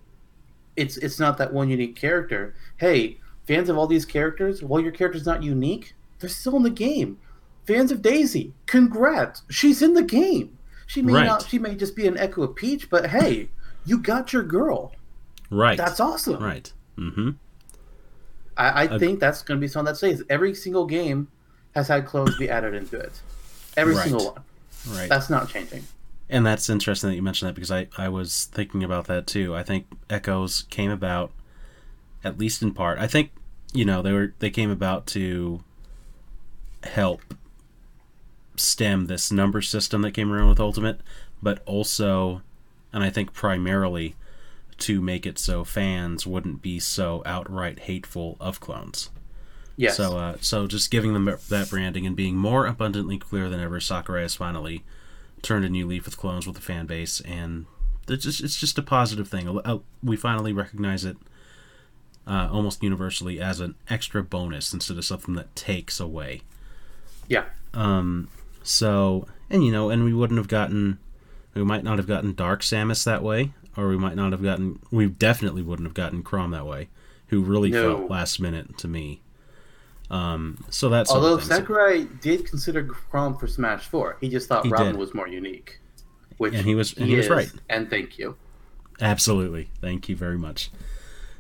it's 0.78 0.96
it's 0.98 1.20
not 1.20 1.38
that 1.40 1.52
one 1.54 1.70
unique 1.70 1.96
character, 1.96 2.54
hey, 2.78 3.18
fans 3.46 3.68
of 3.70 3.78
all 3.78 3.88
these 3.88 4.06
characters, 4.06 4.64
while 4.64 4.80
your 4.82 4.92
character's 4.92 5.26
not 5.26 5.44
unique, 5.44 5.96
they're 6.20 6.30
still 6.30 6.56
in 6.56 6.64
the 6.64 6.70
game. 6.70 7.18
Fans 7.66 7.92
of 7.92 8.02
Daisy, 8.02 8.54
congrats, 8.66 9.42
she's 9.50 9.82
in 9.82 9.94
the 9.94 10.04
game. 10.04 10.58
She 10.86 11.02
may 11.02 11.12
Right. 11.14 11.26
not, 11.26 11.42
she 11.50 11.60
may 11.60 11.76
just 11.76 11.96
be 11.98 12.08
an 12.08 12.18
echo 12.18 12.44
of 12.44 12.56
Peach, 12.56 12.90
but 12.90 13.08
hey, 13.10 13.50
you 13.86 13.98
got 13.98 14.32
your 14.32 14.44
girl. 14.44 14.94
Right. 15.50 15.78
That's 15.78 16.00
awesome. 16.00 16.42
right. 16.42 16.72
Mm-hmm. 16.98 17.32
I, 18.56 18.84
I 18.96 18.98
think 18.98 19.20
that's 19.20 19.42
going 19.44 19.60
to 19.60 19.62
be 19.62 19.68
something 19.68 19.92
that 19.92 19.98
stays. 19.98 20.24
Every 20.30 20.56
single 20.56 20.86
game 20.86 21.28
has 21.76 21.88
had 21.88 22.06
clones 22.06 22.36
be 22.38 22.50
added 22.50 22.74
into 22.74 22.98
it. 22.98 23.22
Every 23.76 23.94
Right. 23.96 24.04
single 24.08 24.32
one. 24.34 24.44
Right. 24.98 25.10
That's 25.10 25.30
not 25.30 25.50
changing. 25.50 25.84
And 26.30 26.46
that's 26.46 26.70
interesting 26.70 27.10
that 27.10 27.16
you 27.16 27.22
mentioned 27.22 27.50
that 27.50 27.56
because 27.56 27.72
I, 27.72 27.88
I 27.98 28.10
was 28.10 28.46
thinking 28.46 28.84
about 28.84 29.08
that 29.08 29.28
too. 29.28 29.56
I 29.56 29.64
think 29.64 29.88
Echoes 30.10 30.64
came 30.64 30.92
about, 30.92 31.32
at 32.24 32.38
least 32.38 32.62
in 32.62 32.74
part. 32.74 33.00
I 33.00 33.08
think 33.08 33.32
you 33.74 33.86
know 33.86 34.02
they 34.02 34.12
were 34.12 34.34
they 34.40 34.50
came 34.50 34.70
about 34.70 35.08
to 35.08 35.64
help 36.84 37.22
stem 38.58 39.06
this 39.06 39.32
number 39.32 39.62
system 39.62 40.02
that 40.02 40.12
came 40.12 40.32
around 40.32 40.50
with 40.50 40.60
Ultimate, 40.60 41.00
but 41.42 41.62
also, 41.66 42.42
and 42.92 43.04
I 43.04 43.10
think 43.10 43.34
primarily, 43.34 44.16
to 44.80 45.02
make 45.02 45.26
it 45.26 45.40
so 45.40 45.64
fans 45.64 46.28
wouldn't 46.28 46.62
be 46.62 46.80
so 46.80 47.24
outright 47.26 47.80
hateful 47.80 48.38
of 48.40 48.60
clones. 48.60 49.10
Yes. 49.76 49.96
So, 49.96 50.18
uh, 50.18 50.38
so 50.42 50.68
just 50.68 50.92
giving 50.92 51.14
them 51.14 51.26
that 51.50 51.70
branding 51.70 52.06
and 52.06 52.16
being 52.16 52.36
more 52.36 52.66
abundantly 52.66 53.18
clear 53.18 53.48
than 53.48 53.60
ever, 53.60 53.80
Sakurai 53.80 54.24
is 54.24 54.36
finally 54.36 54.84
turned 55.42 55.66
a 55.66 55.70
new 55.70 55.86
leaf 55.88 56.06
with 56.06 56.18
clones 56.18 56.46
with 56.48 56.56
the 56.56 56.62
fan 56.62 56.86
base, 56.86 57.20
and 57.22 57.66
it's 58.08 58.24
just 58.24 58.42
it's 58.42 58.58
just 58.60 58.78
a 58.78 58.82
positive 58.84 59.28
thing. 59.28 59.48
Uh, 59.60 59.80
We 60.04 60.16
finally 60.18 60.54
recognize 60.54 61.04
it 61.06 61.18
uh, 62.26 62.50
almost 62.52 62.84
universally 62.84 63.40
as 63.40 63.60
an 63.60 63.76
extra 63.90 64.24
bonus 64.24 64.74
instead 64.74 64.98
of 64.98 65.06
something 65.06 65.36
that 65.36 65.56
takes 65.56 66.00
away. 66.00 66.42
yeah. 67.28 67.46
Um, 67.74 68.28
so, 68.64 69.28
and 69.50 69.64
you 69.64 69.72
know, 69.72 69.90
and 69.90 70.04
we 70.04 70.14
wouldn't 70.14 70.38
have 70.40 70.48
gotten, 70.48 70.98
we 71.54 71.64
might 71.64 71.84
not 71.84 71.98
have 72.00 72.08
gotten 72.08 72.34
Dark 72.34 72.62
Samus 72.62 73.04
that 73.06 73.22
way, 73.24 73.54
or 73.78 73.88
we 73.88 73.98
might 73.98 74.16
not 74.16 74.32
have 74.32 74.42
gotten, 74.42 74.80
we 74.92 75.06
definitely 75.08 75.62
wouldn't 75.62 75.88
have 75.88 75.94
gotten 75.94 76.24
Chrom 76.24 76.52
that 76.52 76.66
way, 76.66 76.90
who 77.28 77.42
really 77.42 77.70
No. 77.70 77.98
felt 77.98 78.10
last 78.10 78.40
minute 78.40 78.78
to 78.80 78.88
me. 78.88 79.22
Um, 80.10 80.64
so 80.70 80.88
that's 80.90 81.12
Although 81.12 81.40
Sakurai 81.40 82.06
did 82.22 82.46
consider 82.46 82.84
Chrom 82.84 83.38
for 83.40 83.48
Smash 83.48 83.86
4, 83.88 84.18
he 84.22 84.30
just 84.30 84.48
thought 84.48 84.66
He 84.66 84.72
Robin 84.72 84.94
did. 84.94 85.00
was 85.00 85.14
more 85.14 85.28
unique. 85.28 85.80
Which 86.38 86.54
And 86.54 86.66
he 86.66 86.76
was- 86.76 86.94
and 86.94 87.08
he 87.08 87.16
was 87.16 87.30
right. 87.30 87.52
And 87.70 87.90
thank 87.90 88.18
you. 88.18 88.36
Absolutely. 89.02 89.70
Thank 89.82 90.08
you 90.08 90.16
very 90.16 90.38
much. 90.38 90.72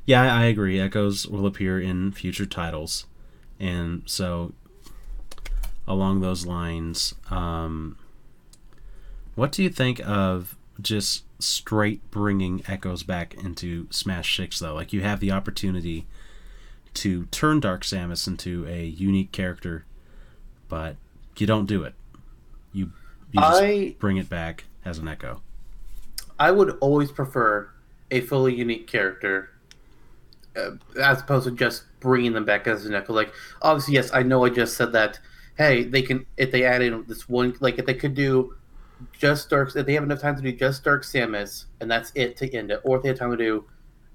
Yeah, 0.05 0.21
I 0.21 0.43
I 0.43 0.45
agree. 0.45 0.79
Echoes 0.79 1.27
will 1.27 1.45
appear 1.45 1.79
in 1.79 2.11
future 2.11 2.45
titles. 2.45 3.05
And 3.59 4.03
so, 4.05 4.53
along 5.87 6.21
those 6.21 6.45
lines, 6.45 7.15
um, 7.29 7.97
what 9.35 9.51
do 9.51 9.63
you 9.63 9.69
think 9.69 9.99
of 10.05 10.55
just 10.81 11.23
straight 11.39 12.09
bringing 12.11 12.61
Echoes 12.67 13.03
back 13.03 13.33
into 13.35 13.87
Smash 13.91 14.35
6, 14.37 14.59
though? 14.59 14.73
Like, 14.75 14.93
you 14.93 15.01
have 15.01 15.19
the 15.19 15.31
opportunity 15.31 16.05
to 16.97 17.25
turn 17.25 17.59
Dark 17.59 17.83
Samus 17.83 18.27
into 18.27 18.65
a 18.67 18.85
unique 18.85 19.31
character, 19.31 19.85
but 20.67 20.95
you 21.37 21.47
don't 21.47 21.65
do 21.65 21.83
it. 21.83 21.93
You 22.73 22.91
you 23.31 23.41
just 23.41 23.61
I 23.61 23.95
bring 23.99 24.17
it 24.17 24.29
back 24.29 24.65
as 24.85 24.97
an 24.97 25.07
Echo. 25.07 25.41
I 26.39 26.51
would 26.51 26.77
always 26.81 27.11
prefer 27.11 27.69
a 28.11 28.21
fully 28.21 28.55
unique 28.55 28.87
character 28.87 29.49
uh, 30.57 30.71
as 31.01 31.21
opposed 31.21 31.45
to 31.45 31.51
just 31.51 31.83
bringing 31.99 32.33
them 32.33 32.45
back 32.45 32.67
as 32.67 32.85
an 32.85 32.93
echo. 32.93 33.13
Like, 33.13 33.33
obviously, 33.61 33.95
yes, 33.95 34.11
I 34.13 34.23
know 34.23 34.45
I 34.45 34.49
just 34.49 34.75
said 34.75 34.91
that. 34.93 35.19
Hey, 35.57 35.83
they 35.83 36.01
can 36.01 36.25
if 36.37 36.51
they 36.51 36.63
add 36.63 36.81
in 36.81 37.03
this 37.07 37.27
one, 37.27 37.55
like 37.59 37.79
if 37.79 37.85
they 37.85 37.93
could 37.93 38.13
do 38.13 38.55
just 39.11 39.49
Dark, 39.49 39.75
if 39.75 39.85
they 39.85 39.93
have 39.93 40.03
enough 40.03 40.21
time 40.21 40.35
to 40.35 40.41
do 40.41 40.51
just 40.51 40.83
Dark 40.83 41.03
Samus 41.03 41.65
and 41.81 41.89
that's 41.89 42.11
it 42.15 42.37
to 42.37 42.55
end 42.55 42.71
it, 42.71 42.81
or 42.83 42.97
if 42.97 43.03
they 43.03 43.09
have 43.09 43.17
time 43.17 43.31
to 43.31 43.37
do 43.37 43.65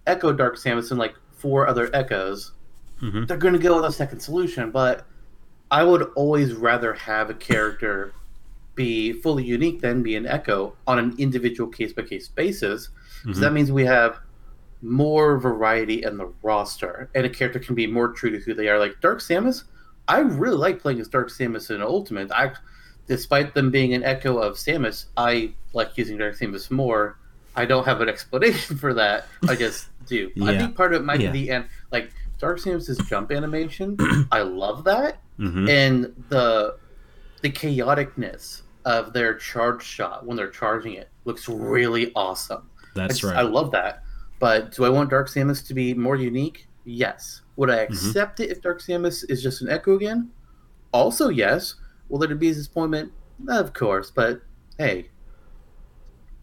Echo 0.07 0.33
Dark 0.33 0.57
Samus 0.57 0.91
and 0.91 1.01
like 1.01 1.15
four 1.33 1.67
other 1.67 1.91
Echoes, 1.95 2.53
Mhm. 3.03 3.27
they're 3.27 3.37
going 3.37 3.55
to 3.55 3.61
go 3.61 3.77
with 3.77 3.85
a 3.85 3.93
second 3.93 4.21
solution. 4.21 4.71
But 4.71 5.07
I 5.71 5.83
would 5.85 6.03
always 6.15 6.55
rather 6.55 6.93
have 6.95 7.31
a 7.31 7.35
character 7.35 8.13
be 8.75 9.13
fully 9.13 9.45
unique 9.45 9.81
than 9.83 10.03
be 10.03 10.17
an 10.17 10.27
Echo 10.27 10.75
on 10.87 10.99
an 10.99 11.15
individual 11.19 11.69
case 11.71 11.93
by 11.93 12.03
case 12.03 12.29
basis. 12.29 12.89
Mhm. 13.25 13.35
So 13.35 13.41
that 13.41 13.53
means 13.53 13.71
we 13.71 13.85
have 13.85 14.19
more 14.81 15.39
variety 15.39 16.03
in 16.03 16.17
the 16.17 16.33
roster, 16.43 17.09
and 17.15 17.25
a 17.27 17.29
character 17.29 17.59
can 17.59 17.75
be 17.75 17.87
more 17.87 18.09
true 18.09 18.31
to 18.31 18.39
who 18.39 18.55
they 18.55 18.69
are. 18.69 18.79
Like 18.79 19.01
Dark 19.01 19.19
Samus, 19.21 19.65
I 20.09 20.21
really 20.21 20.57
like 20.57 20.81
playing 20.81 21.01
as 21.01 21.07
Dark 21.09 21.29
Samus 21.29 21.71
in 21.71 21.81
Ultimate. 21.83 22.33
I, 22.33 22.53
despite 23.07 23.55
them 23.55 23.71
being 23.71 23.95
an 23.95 24.03
echo 24.03 24.39
of 24.39 24.55
Samus, 24.55 25.07
I 25.17 25.53
like 25.73 25.97
using 25.97 26.19
Dark 26.19 26.37
Samus 26.37 26.71
more. 26.71 27.19
I 27.55 27.65
don't 27.67 27.85
have 27.85 28.01
an 28.01 28.09
explanation 28.15 28.77
for 28.77 28.95
that. 28.95 29.27
I 29.49 29.55
just 29.55 29.89
do. 30.07 30.33
I 30.43 30.57
think 30.59 30.75
part 30.75 30.95
of 30.95 31.03
it 31.03 31.05
might 31.05 31.21
Yeah. 31.21 31.31
be 31.31 31.45
the 31.47 31.51
end. 31.53 31.67
Like 31.93 32.11
Dark 32.43 32.59
Samus's 32.59 32.99
jump 33.09 33.31
animation, 33.31 33.97
I 34.33 34.43
love 34.43 34.83
that, 34.85 35.21
Mhm. 35.39 35.69
and 35.71 36.25
the 36.29 36.77
the 37.41 37.51
chaoticness 37.51 38.63
of 38.85 39.13
their 39.13 39.35
charge 39.35 39.83
shot 39.83 40.27
when 40.27 40.37
they're 40.37 40.51
charging 40.51 40.95
it 40.95 41.09
looks 41.25 41.49
really 41.49 42.13
awesome. 42.17 42.69
I, 42.79 42.87
That's 42.97 43.19
just- 43.21 43.25
right. 43.33 43.37
I 43.39 43.43
love 43.43 43.71
that. 43.71 44.03
But 44.41 44.73
do 44.75 44.85
I 44.85 44.89
want 44.89 45.09
Dark 45.11 45.29
Samus 45.29 45.65
to 45.69 45.75
be 45.75 45.95
more 45.95 46.17
unique? 46.17 46.67
Yes. 46.85 47.43
Would 47.57 47.71
I 47.71 47.85
Mm-hmm. 47.87 47.93
accept 47.95 48.41
it 48.41 48.51
if 48.51 48.61
Dark 48.61 48.81
Samus 48.83 49.25
is 49.31 49.41
just 49.43 49.63
an 49.63 49.69
echo 49.69 49.95
again? 49.95 50.31
Also, 50.93 51.29
yes. 51.29 51.77
Will 52.09 52.23
it 52.25 52.39
be 52.41 52.51
a 52.51 52.55
disappointment? 52.55 53.13
Of 53.49 53.73
course. 53.73 54.11
But 54.11 54.43
hey, 54.79 55.11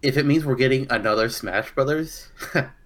if 0.01 0.15
it 0.17 0.25
means 0.25 0.45
we're 0.45 0.55
getting 0.55 0.87
another 0.89 1.27
Smash 1.29 1.73
Brothers, 1.75 2.29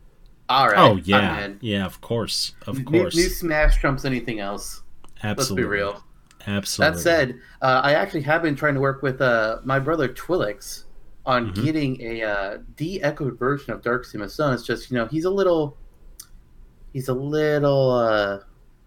all 0.49 0.67
right. 0.67 0.77
oh 0.77 0.95
yeah, 1.03 1.49
yeah. 1.61 1.85
Of 1.85 2.01
course, 2.01 2.53
of 2.67 2.77
New- 2.77 2.83
course. 2.83 3.15
New, 3.15 3.29
Smash 3.29 3.77
trumps 3.77 4.05
anything 4.05 4.39
else. 4.39 4.81
Absolutely. 5.23 5.63
Let's 5.63 5.67
be 5.67 5.77
real. 5.77 6.03
Absolutely. 6.45 6.95
That 6.97 7.01
said, 7.01 7.39
uh, 7.61 7.81
I 7.83 7.93
actually 7.93 8.21
have 8.23 8.41
been 8.41 8.55
trying 8.55 8.73
to 8.73 8.81
work 8.81 9.01
with 9.01 9.21
uh, 9.21 9.59
my 9.63 9.79
brother 9.79 10.09
Twilix 10.09 10.83
on 11.25 11.53
Mhm. 11.53 11.63
getting 11.63 12.01
a 12.01 12.21
uh, 12.23 12.57
de-echoed 12.75 13.39
version 13.39 13.71
of 13.73 13.81
Dark 13.81 14.05
Samus 14.05 14.31
Sun. 14.31 14.53
It's 14.53 14.63
just 14.63 14.91
you 14.91 14.97
know 14.97 15.05
he's 15.07 15.23
a 15.25 15.29
little, 15.29 15.77
he's 16.91 17.07
a 17.07 17.13
little 17.13 17.91
uh, 17.91 18.39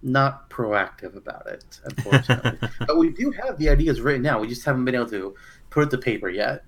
not 0.03 0.51
proactive 0.51 1.17
about 1.17 1.47
it, 1.47 1.65
unfortunately. 1.85 2.69
but 2.87 2.99
we 2.99 3.11
do 3.11 3.31
have 3.31 3.57
the 3.59 3.71
ideas 3.71 4.03
written 4.03 4.21
now. 4.23 4.39
We 4.39 4.49
just 4.49 4.65
haven't 4.65 4.85
been 4.85 4.95
able 4.95 5.09
to 5.09 5.35
put 5.71 5.85
it 5.85 5.91
to 5.91 5.99
paper 5.99 6.29
yet. 6.29 6.65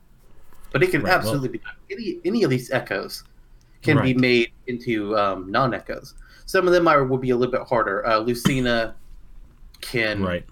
But 0.72 0.82
it 0.82 0.90
can 0.90 1.02
Right, 1.02 1.10
well- 1.10 1.18
absolutely 1.18 1.48
be 1.50 1.58
done. 1.58 1.74
Any 1.90 2.18
any 2.24 2.42
of 2.44 2.50
these 2.50 2.70
echoes 2.70 3.24
can 3.82 4.02
be 4.02 4.14
made 4.14 4.50
into 4.66 5.16
um, 5.16 5.50
non-echoes. 5.50 6.14
Some 6.46 6.66
of 6.66 6.72
them 6.72 6.88
are 6.88 7.04
will 7.04 7.18
be 7.18 7.30
a 7.30 7.36
little 7.36 7.52
bit 7.52 7.62
harder. 7.66 8.06
Uh, 8.06 8.18
Lucina 8.18 8.94
can 9.80 10.22
right. 10.22 10.44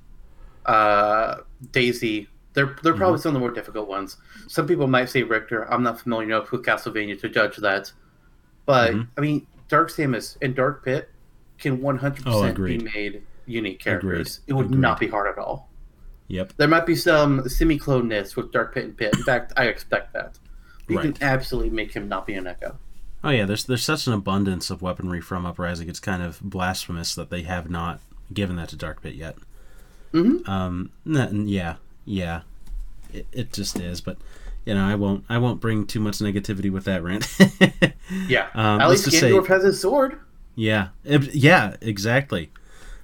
uh, 0.66 1.38
Daisy. 1.72 2.28
They're 2.54 2.76
they're 2.82 2.92
Mm-hmm. 2.92 2.98
probably 3.00 3.18
some 3.20 3.30
of 3.30 3.34
the 3.34 3.40
more 3.40 3.50
difficult 3.50 3.88
ones. 3.88 4.16
Some 4.48 4.66
people 4.66 4.86
might 4.86 5.08
say 5.10 5.22
Richter. 5.22 5.70
I'm 5.72 5.82
not 5.82 6.00
familiar 6.00 6.26
enough 6.28 6.50
with 6.52 6.62
Castlevania 6.64 7.20
to 7.20 7.28
judge 7.28 7.56
that. 7.58 7.92
But 8.64 8.92
Mhm. 8.94 9.08
I 9.16 9.20
mean, 9.20 9.46
Dark 9.68 9.90
Samus 9.90 10.36
and 10.42 10.54
Dark 10.54 10.84
Pit 10.84 11.10
can 11.58 11.78
100% 11.82 12.22
Oh, 12.26 12.64
be 12.64 12.78
made 12.78 13.22
unique 13.46 13.78
characters. 13.80 14.38
Agreed. 14.38 14.50
It 14.50 14.52
would 14.54 14.66
Agreed. 14.66 14.80
not 14.80 15.00
be 15.00 15.06
hard 15.08 15.28
at 15.28 15.38
all. 15.38 15.70
Yep. 16.28 16.54
There 16.56 16.66
might 16.68 16.86
be 16.86 16.96
some 16.96 17.48
semi-cloneness 17.48 18.34
with 18.36 18.50
Dark 18.52 18.74
Pit 18.74 18.84
and 18.84 18.96
Pit. 18.96 19.14
In 19.16 19.22
fact, 19.22 19.52
I 19.56 19.66
expect 19.66 20.12
that. 20.14 20.38
You 20.88 20.96
Right. 20.96 21.14
can 21.14 21.22
absolutely 21.22 21.70
make 21.70 21.92
him 21.92 22.08
not 22.08 22.26
be 22.26 22.34
an 22.34 22.46
Echo. 22.46 22.76
Oh 23.26 23.30
yeah, 23.30 23.44
there's 23.44 23.64
there's 23.64 23.84
such 23.84 24.06
an 24.06 24.12
abundance 24.12 24.70
of 24.70 24.82
weaponry 24.82 25.20
from 25.20 25.44
Uprising. 25.44 25.88
It's 25.88 25.98
kind 25.98 26.22
of 26.22 26.40
blasphemous 26.40 27.14
that 27.16 27.28
they 27.28 27.42
have 27.42 27.68
not 27.68 27.98
given 28.32 28.54
that 28.56 28.68
to 28.68 28.76
Dark 28.76 29.02
Pit 29.02 29.14
yet. 29.14 29.34
Mhm. 30.12 30.48
Um. 30.48 30.90
yeah. 31.04 31.76
Yeah. 32.04 32.42
It, 33.12 33.26
it 33.32 33.52
just 33.52 33.78
is, 33.80 34.00
but 34.00 34.16
you 34.64 34.74
know, 34.74 34.84
I 34.84 34.94
won't 34.94 35.24
I 35.28 35.38
won't 35.38 35.60
bring 35.60 35.86
too 35.86 35.98
much 35.98 36.18
negativity 36.18 36.70
with 36.70 36.84
that 36.84 37.02
rant. 37.02 37.26
Yeah. 38.28 38.46
Um, 38.54 38.80
At 38.80 38.88
least 38.90 39.08
Ganondorf 39.08 39.48
has 39.48 39.64
his 39.64 39.80
sword. 39.80 40.20
Yeah, 40.54 40.88
It- 41.04 41.34
yeah, 41.34 41.74
exactly. 41.80 42.52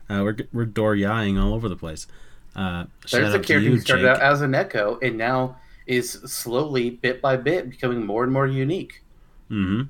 Uh, 0.08 0.20
we're 0.22 0.36
we're 0.52 0.64
door 0.64 0.94
yaying 0.94 1.42
all 1.42 1.52
over 1.54 1.68
the 1.68 1.74
place. 1.74 2.06
Uh, 2.54 2.84
There's 3.10 3.34
a 3.34 3.40
character 3.40 3.58
you, 3.58 3.70
who 3.72 3.80
started 3.80 4.02
Jake. 4.02 4.10
out 4.16 4.20
as 4.22 4.40
an 4.42 4.54
Echo 4.54 5.00
and 5.02 5.18
now 5.18 5.56
is 5.88 6.12
slowly, 6.12 6.90
bit 6.90 7.20
by 7.20 7.36
bit, 7.36 7.68
becoming 7.68 8.06
more 8.06 8.22
and 8.22 8.32
more 8.32 8.46
unique. 8.46 9.02
hmm 9.48 9.82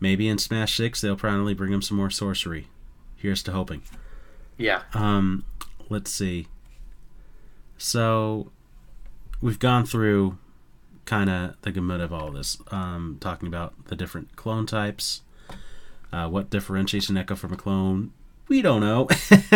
Maybe 0.00 0.28
in 0.28 0.38
Smash 0.38 0.76
Six 0.76 1.00
they'll 1.00 1.16
probably 1.16 1.54
bring 1.54 1.72
him 1.72 1.82
some 1.82 1.96
more 1.96 2.10
sorcery. 2.10 2.68
Here's 3.16 3.42
to 3.44 3.52
hoping. 3.52 3.82
Yeah. 4.56 4.82
Um, 4.94 5.44
let's 5.88 6.10
see. 6.10 6.46
So, 7.78 8.50
we've 9.40 9.58
gone 9.58 9.86
through 9.86 10.38
kind 11.06 11.30
of 11.30 11.54
the 11.62 11.72
gamut 11.72 12.00
of 12.00 12.12
all 12.12 12.30
this, 12.30 12.58
um, 12.70 13.16
talking 13.20 13.48
about 13.48 13.86
the 13.86 13.96
different 13.96 14.36
clone 14.36 14.66
types, 14.66 15.22
uh, 16.12 16.28
what 16.28 16.50
differentiates 16.50 17.08
an 17.08 17.16
echo 17.16 17.34
from 17.34 17.52
a 17.52 17.56
clone. 17.56 18.12
We 18.48 18.62
don't 18.62 18.80
know. 18.80 19.08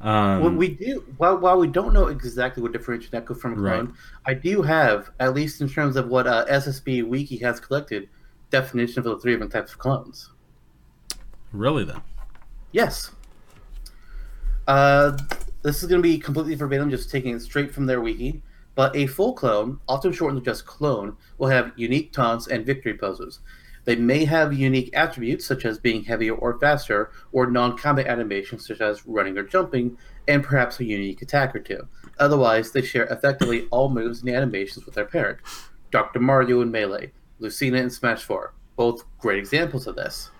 um, 0.00 0.42
Well, 0.42 0.50
we 0.50 0.68
do. 0.68 1.04
While, 1.16 1.38
while 1.38 1.58
we 1.58 1.68
don't 1.68 1.92
know 1.94 2.08
exactly 2.08 2.62
what 2.62 2.72
differentiates 2.72 3.14
Echo 3.14 3.34
from 3.34 3.52
a 3.54 3.56
clone, 3.56 3.86
Right. 3.86 3.94
I 4.26 4.34
do 4.34 4.60
have, 4.62 5.10
at 5.18 5.34
least 5.34 5.60
in 5.62 5.68
terms 5.68 5.96
of 5.96 6.08
what 6.08 6.26
uh, 6.26 6.44
SSB 6.46 7.06
Wiki 7.06 7.38
has 7.38 7.60
collected, 7.60 8.08
definition 8.50 9.02
for 9.02 9.10
the 9.10 9.18
three 9.18 9.32
different 9.32 9.52
types 9.52 9.72
of 9.72 9.78
clones. 9.78 10.30
really 11.52 11.84
then? 11.84 12.00
Yes. 12.72 13.10
Uh, 14.66 15.16
this 15.62 15.82
is 15.82 15.88
going 15.88 16.02
to 16.02 16.08
be 16.08 16.18
completely 16.18 16.54
verbatim, 16.54 16.90
just 16.90 17.10
taking 17.10 17.34
it 17.34 17.40
straight 17.40 17.72
from 17.72 17.86
their 17.86 18.00
wiki. 18.00 18.42
But 18.74 18.94
a 18.94 19.06
full 19.06 19.32
clone, 19.32 19.80
often 19.88 20.12
shortened 20.12 20.44
to 20.44 20.50
just 20.50 20.66
clone, 20.66 21.16
will 21.38 21.48
have 21.48 21.72
unique 21.76 22.12
taunts 22.12 22.46
and 22.46 22.66
victory 22.66 22.94
poses. 22.94 23.40
They 23.86 23.96
may 23.96 24.24
have 24.24 24.52
unique 24.52 24.90
attributes, 24.94 25.46
such 25.46 25.64
as 25.64 25.78
being 25.78 26.04
heavier 26.04 26.34
or 26.34 26.58
faster, 26.58 27.10
or 27.32 27.50
non 27.50 27.78
combat 27.78 28.06
animations, 28.06 28.66
such 28.66 28.80
as 28.80 29.06
running 29.06 29.38
or 29.38 29.44
jumping, 29.44 29.96
and 30.28 30.42
perhaps 30.44 30.80
a 30.80 30.84
unique 30.84 31.22
attack 31.22 31.54
or 31.54 31.60
two. 31.60 31.88
Otherwise, 32.18 32.72
they 32.72 32.82
share 32.82 33.04
effectively 33.04 33.68
all 33.70 33.88
moves 33.88 34.20
and 34.20 34.28
animations 34.28 34.84
with 34.84 34.94
their 34.94 35.04
parent. 35.04 35.38
Dr. 35.90 36.18
Mario 36.18 36.60
in 36.60 36.70
Melee, 36.70 37.12
Lucina 37.38 37.78
and 37.78 37.92
Smash 37.92 38.22
4, 38.24 38.54
both 38.76 39.04
great 39.18 39.38
examples 39.38 39.86
of 39.86 39.96
this. 39.96 40.30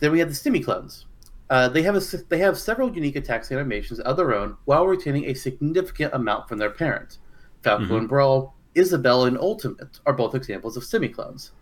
Then 0.00 0.12
we 0.12 0.18
have 0.20 0.28
the 0.28 0.34
semi 0.34 0.60
clones. 0.60 1.06
Uh, 1.50 1.68
they 1.68 1.82
have 1.82 1.96
a, 1.96 2.00
they 2.28 2.38
have 2.38 2.58
several 2.58 2.94
unique 2.94 3.16
attacks 3.16 3.50
and 3.50 3.58
animations 3.58 4.00
of 4.00 4.16
their 4.16 4.34
own 4.34 4.56
while 4.66 4.86
retaining 4.86 5.24
a 5.26 5.34
significant 5.34 6.12
amount 6.12 6.46
from 6.48 6.58
their 6.58 6.70
parent. 6.70 7.18
Falco 7.62 7.84
Mhm. 7.86 7.98
and 7.98 8.08
Brawl, 8.08 8.54
Isabelle 8.74 9.24
and 9.24 9.38
Ultimate 9.38 9.98
are 10.06 10.12
both 10.12 10.34
examples 10.34 10.76
of 10.76 10.84
semi 10.84 11.08
clones. 11.08 11.52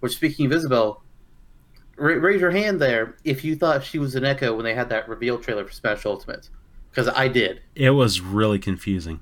Which, 0.00 0.14
speaking 0.16 0.46
of 0.46 0.52
Isabelle, 0.52 1.02
ra- 1.96 2.14
raise 2.14 2.40
your 2.40 2.50
hand 2.52 2.80
there 2.80 3.16
if 3.24 3.44
you 3.44 3.56
thought 3.56 3.84
she 3.84 3.98
was 3.98 4.14
an 4.14 4.24
Echo 4.24 4.54
when 4.54 4.64
they 4.64 4.74
had 4.74 4.88
that 4.90 5.08
reveal 5.08 5.38
trailer 5.38 5.64
for 5.64 5.72
Smash 5.72 6.06
Ultimate, 6.06 6.48
because 6.90 7.08
I 7.08 7.28
did. 7.28 7.60
It 7.74 7.90
was 7.90 8.20
really 8.20 8.58
confusing. 8.58 9.20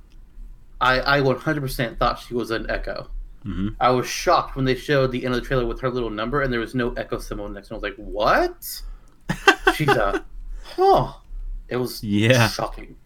I, 0.80 1.18
I 1.18 1.20
100% 1.22 1.98
thought 1.98 2.18
she 2.20 2.34
was 2.34 2.50
an 2.50 2.66
Echo. 2.70 3.10
Hmm 3.42 3.68
I 3.80 3.90
was 3.90 4.06
shocked 4.06 4.56
when 4.56 4.64
they 4.64 4.74
showed 4.74 5.12
the 5.12 5.24
end 5.24 5.34
of 5.34 5.40
the 5.40 5.46
trailer 5.46 5.64
with 5.66 5.80
her 5.80 5.90
little 5.90 6.10
number 6.10 6.42
and 6.42 6.52
there 6.52 6.60
was 6.60 6.74
no 6.74 6.92
Echo 6.94 7.18
symbol 7.18 7.48
next. 7.48 7.68
And 7.70 7.74
I 7.74 7.78
was 7.78 7.82
like, 7.82 7.96
"What? 7.96 8.82
She's 9.74 9.88
a 9.88 10.24
huh?" 10.62 11.12
It 11.68 11.76
was 11.76 12.02
Yeah. 12.04 12.48
shocking. 12.48 12.96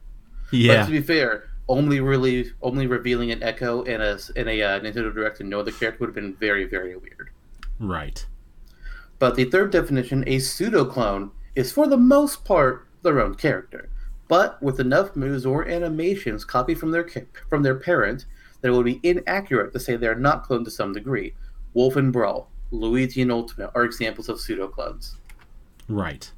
But 0.51 0.57
Yeah. 0.59 0.85
to 0.87 0.91
be 0.91 1.01
fair, 1.01 1.51
only 1.69 2.01
really 2.01 2.51
only 2.63 2.87
revealing 2.87 3.31
an 3.31 3.43
Echo 3.43 3.83
in 3.83 4.01
a 4.01 4.19
in 4.37 4.49
a 4.49 4.63
uh, 4.63 4.81
Nintendo 4.81 5.13
Direct 5.15 5.41
and 5.41 5.49
no 5.51 5.61
other 5.61 5.71
character 5.73 6.01
would 6.01 6.09
have 6.09 6.15
been 6.15 6.35
very 6.35 6.65
very 6.65 6.97
weird. 6.97 7.31
Right. 7.79 8.27
But 9.19 9.37
the 9.37 9.45
third 9.45 9.71
definition, 9.71 10.25
a 10.27 10.39
pseudo 10.41 10.85
clone, 10.85 11.31
is 11.55 11.73
for 11.73 11.87
the 11.87 11.97
most 11.97 12.45
part 12.45 12.87
their 13.03 13.21
own 13.21 13.35
character, 13.35 13.89
but 14.29 14.61
with 14.63 14.81
enough 14.81 15.15
moves 15.15 15.47
or 15.47 15.67
animations 15.69 16.45
copied 16.45 16.79
from 16.79 16.91
their 16.91 17.09
from 17.49 17.63
their 17.63 17.77
parent 17.77 18.27
that 18.65 18.71
it 18.71 18.73
would 18.73 18.87
be 18.87 18.99
inaccurate 19.03 19.75
to 19.75 19.79
say 19.79 19.95
they 19.95 20.07
are 20.07 20.15
not 20.15 20.49
cloned 20.49 20.65
to 20.65 20.71
some 20.71 20.95
degree. 20.95 21.35
Wolf 21.75 21.97
and 21.97 22.11
Brawl, 22.11 22.49
Luigi 22.71 23.21
and 23.21 23.31
Ultimate 23.31 23.71
are 23.75 23.85
examples 23.85 24.31
of 24.31 24.41
pseudo 24.41 24.69
clones. 24.69 25.19
Right. 25.87 26.33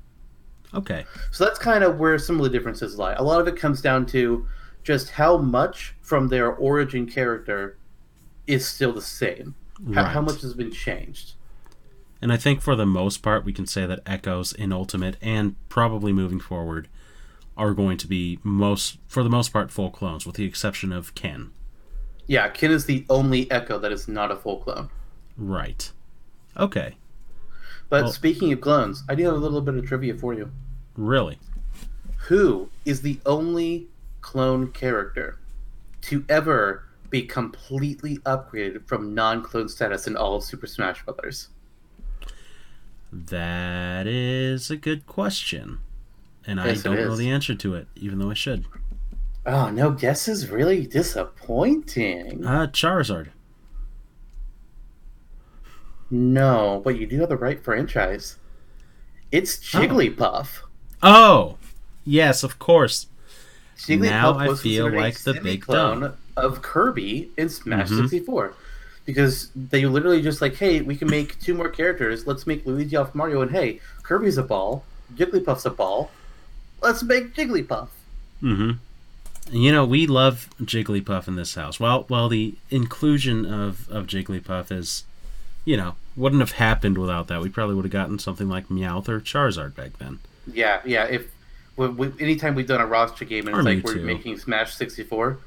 Okay. 0.75 1.05
So 1.31 1.45
that's 1.45 1.61
kind 1.61 1.85
of 1.85 2.01
where 2.01 2.19
some 2.19 2.37
of 2.37 2.43
the 2.43 2.51
differences 2.51 2.99
lie. 2.99 3.13
A 3.13 3.23
lot 3.23 3.41
of 3.41 3.47
it 3.47 3.55
comes 3.57 3.81
down 3.81 4.07
to 4.07 4.45
just 4.83 5.11
how 5.11 5.37
much 5.37 5.95
from 6.01 6.27
their 6.27 6.53
origin 6.53 7.07
character 7.07 7.79
is 8.49 8.67
still 8.67 8.93
the 8.93 9.01
same. 9.01 9.55
How, 9.95 10.07
how 10.07 10.21
much 10.21 10.41
has 10.41 10.53
been 10.53 10.73
changed? 10.73 11.35
And 12.21 12.33
I 12.33 12.37
think 12.37 12.61
for 12.61 12.75
the 12.75 12.87
most 12.87 13.23
part, 13.23 13.45
we 13.45 13.53
can 13.53 13.67
say 13.67 13.87
that 13.87 14.01
Echoes 14.05 14.53
in 14.53 14.73
Ultimate 14.73 15.17
and 15.23 15.55
probably 15.69 16.13
moving 16.13 16.41
forward 16.41 16.89
are 17.57 17.73
going 17.73 17.99
to 17.99 18.09
be 18.09 18.41
most, 18.43 18.99
for 19.07 19.23
the 19.23 19.31
most 19.31 19.53
part, 19.53 19.71
full 19.71 19.91
clones, 19.91 20.27
with 20.27 20.35
the 20.35 20.45
exception 20.45 20.93
of 20.93 21.15
Ken. 21.15 21.53
Yeah, 22.27 22.49
Ken 22.49 22.71
is 22.71 22.87
the 22.87 23.05
only 23.09 23.51
Echo 23.51 23.79
that 23.79 23.93
is 23.93 24.09
not 24.09 24.31
a 24.31 24.37
full 24.37 24.59
clone. 24.59 24.89
Right. 25.37 25.91
Okay. 26.57 26.97
But 27.89 28.05
Well- 28.05 28.13
speaking 28.13 28.53
of 28.53 28.61
clones, 28.61 29.05
I 29.09 29.15
do 29.15 29.25
have 29.27 29.35
a 29.35 29.39
little 29.39 29.61
bit 29.61 29.75
of 29.77 29.87
trivia 29.87 30.15
for 30.17 30.35
you. 30.35 30.51
Really? 30.97 31.39
Who 32.29 32.69
is 32.85 33.03
the 33.03 33.21
only 33.27 33.87
clone 34.23 34.73
character 34.73 35.39
to 36.03 36.25
ever 36.29 36.83
be 37.11 37.23
completely 37.23 38.17
upgraded 38.19 38.87
from 38.89 39.15
non-clone 39.15 39.69
status 39.69 40.09
in 40.09 40.17
all 40.17 40.35
of 40.37 40.43
Super 40.43 40.67
Smash 40.67 41.05
Bros.? 41.05 41.49
That 43.13 44.07
is 44.07 44.71
a 44.71 44.77
good 44.77 45.07
question. 45.07 45.79
And 46.47 46.61
I 46.61 46.69
Yes, 46.69 46.83
don't 46.83 46.97
know 46.97 47.17
the 47.17 47.31
answer 47.31 47.55
to 47.55 47.75
it, 47.75 47.87
even 47.97 48.19
though 48.19 48.31
I 48.31 48.35
should. 48.35 48.67
Oh, 49.47 49.71
no 49.71 49.93
guesses? 49.93 50.51
Really 50.51 50.87
disappointing. 50.87 52.45
Uh, 52.45 52.67
Charizard. 52.67 53.29
No, 56.11 56.81
but 56.85 56.99
you 56.99 57.07
do 57.07 57.21
have 57.21 57.29
the 57.29 57.37
right 57.37 57.63
franchise. 57.63 58.37
It's 59.33 59.57
Jigglypuff. 59.59 60.61
Oh! 61.03 61.59
Yes, 62.05 62.43
of 62.43 62.59
course. 62.59 63.07
Jigglypuff 63.77 64.01
Now 64.03 64.39
I 64.39 64.55
feel 64.55 64.91
like 64.93 65.19
the 65.21 65.35
big 65.35 65.67
dumb. 65.67 66.15
of 66.37 66.63
Kirby 66.63 67.31
in 67.37 67.49
Smash 67.49 67.89
Mhm. 67.89 68.03
64. 68.03 68.55
Because 69.05 69.51
they 69.55 69.87
literally 69.87 70.23
just 70.23 70.41
like, 70.41 70.55
hey, 70.57 70.81
we 70.81 70.97
can 70.97 71.09
make 71.09 71.39
two 71.41 71.55
more 71.55 71.69
characters. 71.69 72.27
Let's 72.27 72.47
make 72.47 72.67
Luigi 72.67 72.97
off 72.97 73.15
Mario, 73.15 73.43
and 73.43 73.51
hey, 73.51 73.81
Kirby's 74.03 74.39
a 74.39 74.43
ball, 74.43 74.85
Jigglypuff's 75.15 75.67
a 75.67 75.71
ball. 75.71 76.11
Let's 76.83 77.03
make 77.03 77.35
Jigglypuff. 77.35 77.89
Mm-hmm. 78.43 78.73
You 79.51 79.71
know, 79.73 79.85
we 79.85 80.07
love 80.07 80.49
Jigglypuff 80.61 81.29
in 81.29 81.37
this 81.37 81.55
house. 81.55 81.79
Well, 81.79 82.05
well, 82.09 82.29
the 82.29 82.57
inclusion 82.71 83.47
of 83.47 83.89
of 83.91 84.07
Jigglypuff 84.07 84.73
is, 84.73 85.05
you 85.65 85.77
know, 85.77 85.95
wouldn't 86.17 86.41
have 86.41 86.53
happened 86.53 86.99
without 86.99 87.29
that. 87.29 87.41
We 87.41 87.49
probably 87.49 87.75
would 87.77 87.85
have 87.85 87.93
gotten 87.93 88.19
something 88.19 88.49
like 88.49 88.69
Meowth 88.69 89.09
or 89.09 89.21
Charizard 89.21 89.75
back 89.75 89.99
then. 89.99 90.19
Yeah, 90.53 90.81
yeah. 90.85 91.05
If 91.05 91.31
we, 91.77 91.89
we, 91.89 92.13
anytime 92.19 92.55
we've 92.55 92.67
done 92.67 92.81
a 92.81 92.87
roster 92.87 93.25
game 93.25 93.47
and 93.47 93.57
Or 93.57 93.61
it's 93.61 93.67
like 93.67 93.85
we're 93.85 94.03
making 94.03 94.39
Smash 94.39 94.75
64, 94.75 95.39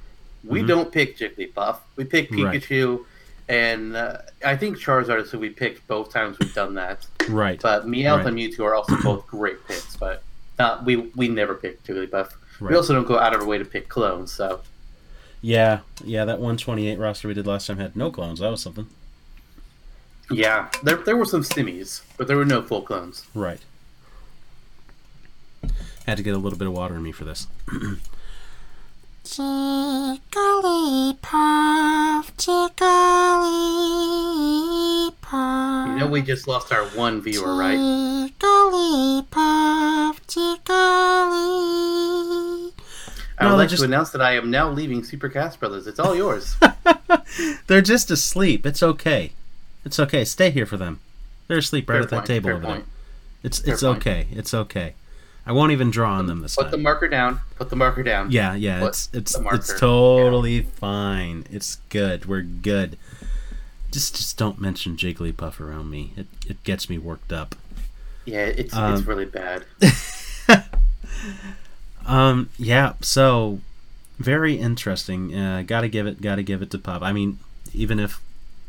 we 0.45 0.62
Mhm. 0.62 0.68
don't 0.68 0.91
pick 0.91 1.18
Jigglypuff. 1.18 1.78
We 1.97 2.06
pick 2.06 2.32
Right. 2.32 2.62
Pikachu, 2.62 3.04
and 3.50 3.95
uh, 3.97 4.20
I 4.45 4.56
think 4.56 4.78
Charizard 4.78 5.22
is 5.24 5.32
who 5.32 5.39
we 5.39 5.50
picked 5.50 5.86
both 5.88 6.14
times 6.14 6.38
we've 6.39 6.54
done 6.54 6.76
that. 6.76 7.06
Right. 7.28 7.60
But 7.62 7.86
Meowth 7.86 8.18
Right. 8.20 8.28
and 8.28 8.38
Mewtwo 8.38 8.64
are 8.66 8.76
also 8.76 8.95
both 9.04 9.28
great 9.28 9.66
picks, 9.68 9.97
but 9.97 10.24
not 10.58 10.86
we 10.86 10.95
we 11.18 11.28
never 11.28 11.56
pick 11.56 11.84
Jigglypuff. 11.84 12.32
Right. 12.60 12.72
We 12.72 12.78
also 12.78 12.93
don't 12.93 13.07
go 13.07 13.18
out 13.20 13.34
of 13.34 13.41
our 13.41 13.47
way 13.47 13.57
to 13.57 13.66
pick 13.66 13.89
clones, 13.89 14.32
so 14.32 14.62
Yeah, 15.41 15.80
yeah. 16.03 16.26
That 16.26 16.39
128 16.39 16.97
roster 16.99 17.28
we 17.28 17.34
did 17.34 17.47
last 17.47 17.68
time 17.68 17.78
had 17.78 17.95
no 17.95 18.12
clones. 18.12 18.39
That 18.39 18.51
was 18.51 18.62
something. 18.62 18.88
yeah, 20.32 20.70
there 20.84 20.97
there 20.97 21.18
were 21.18 21.26
some 21.26 21.43
stimmies, 21.43 22.01
but 22.18 22.28
there 22.28 22.38
were 22.38 22.45
no 22.45 22.62
full 22.62 22.82
clones. 22.82 23.26
Right. 23.34 23.60
Had 26.05 26.18
to 26.18 26.24
get 26.24 26.34
a 26.34 26.38
little 26.38 26.57
bit 26.60 26.68
of 26.68 26.74
water 26.74 26.95
in 26.95 27.03
me 27.03 27.12
for 27.12 27.24
this. 27.26 27.47
Jigglypuff, 30.89 32.26
Jigglypuff. 32.38 35.14
You 35.32 35.95
know, 35.99 36.07
we 36.09 36.21
just 36.23 36.47
lost 36.47 36.71
our 36.71 36.86
one 36.89 37.21
viewer, 37.21 37.55
right? 37.55 37.77
Jigglypuff, 37.77 39.30
Jiggly. 40.27 40.59
I 43.38 43.45
would 43.45 43.51
they 43.53 43.57
like 43.57 43.69
just- 43.69 43.82
to 43.82 43.86
announce 43.88 44.09
that 44.11 44.21
I 44.21 44.34
am 44.34 44.49
now 44.51 44.69
leaving 44.71 45.01
Supercast 45.01 45.59
Brothers. 45.59 45.88
It's 45.88 45.99
all 45.99 46.15
yours. 46.15 46.55
They're 47.67 47.82
just 47.82 48.11
asleep. 48.11 48.65
It's 48.65 48.84
okay. 48.84 49.32
It's 49.86 49.99
okay. 49.99 50.25
Stay 50.25 50.49
here 50.51 50.65
for 50.65 50.77
them. 50.77 50.99
They're 51.47 51.57
asleep 51.59 51.89
right 51.89 51.95
Fair 51.97 52.03
at 52.03 52.09
that 52.09 52.15
point, 52.17 52.27
table 52.27 52.47
fair 52.49 52.55
over 52.55 52.65
point. 52.65 52.86
there. 52.86 52.93
It's 53.43 53.59
Fair 53.59 53.73
it's 53.73 53.84
point. 53.84 53.97
okay. 53.97 54.27
It's 54.32 54.53
okay. 54.53 54.93
I 55.45 55.51
won't 55.53 55.71
even 55.71 55.89
draw 55.89 56.13
on 56.13 56.27
them 56.27 56.41
this 56.41 56.55
time. 56.55 56.65
Put 56.65 56.71
the 56.71 56.77
marker 56.77 57.07
down. 57.07 57.39
Put 57.55 57.69
the 57.69 57.75
marker 57.75 58.03
down. 58.03 58.30
Yeah, 58.32 58.55
yeah. 58.55 58.80
Put 58.82 58.89
It's 58.89 59.09
it's 59.13 59.36
it's 59.53 59.80
totally 59.80 60.61
fine. 60.63 61.45
It's 61.49 61.77
good. 61.89 62.25
We're 62.25 62.41
good. 62.41 62.97
Just 63.92 64.16
just 64.16 64.38
don't 64.38 64.60
mention 64.62 64.96
Jigglypuff 64.98 65.60
around 65.60 65.90
me. 65.90 66.14
It 66.16 66.28
it 66.48 66.64
gets 66.64 66.90
me 66.90 66.98
worked 66.98 67.32
up. 67.34 67.56
Yeah, 68.26 68.46
it's 68.46 68.60
it's 68.66 68.76
Um, 68.76 69.04
really 69.06 69.26
bad. 69.26 69.66
Um. 72.06 72.50
Yeah. 72.58 72.94
So, 73.02 73.60
very 74.18 74.56
interesting. 74.56 75.36
Uh, 75.36 75.64
gotta 75.66 75.88
give 75.88 76.08
it. 76.08 76.22
Gotta 76.22 76.44
give 76.44 76.62
it 76.62 76.72
to 76.72 76.78
Puff. 76.80 77.02
I 77.04 77.12
mean, 77.14 77.40
even 77.74 78.00
if 78.00 78.20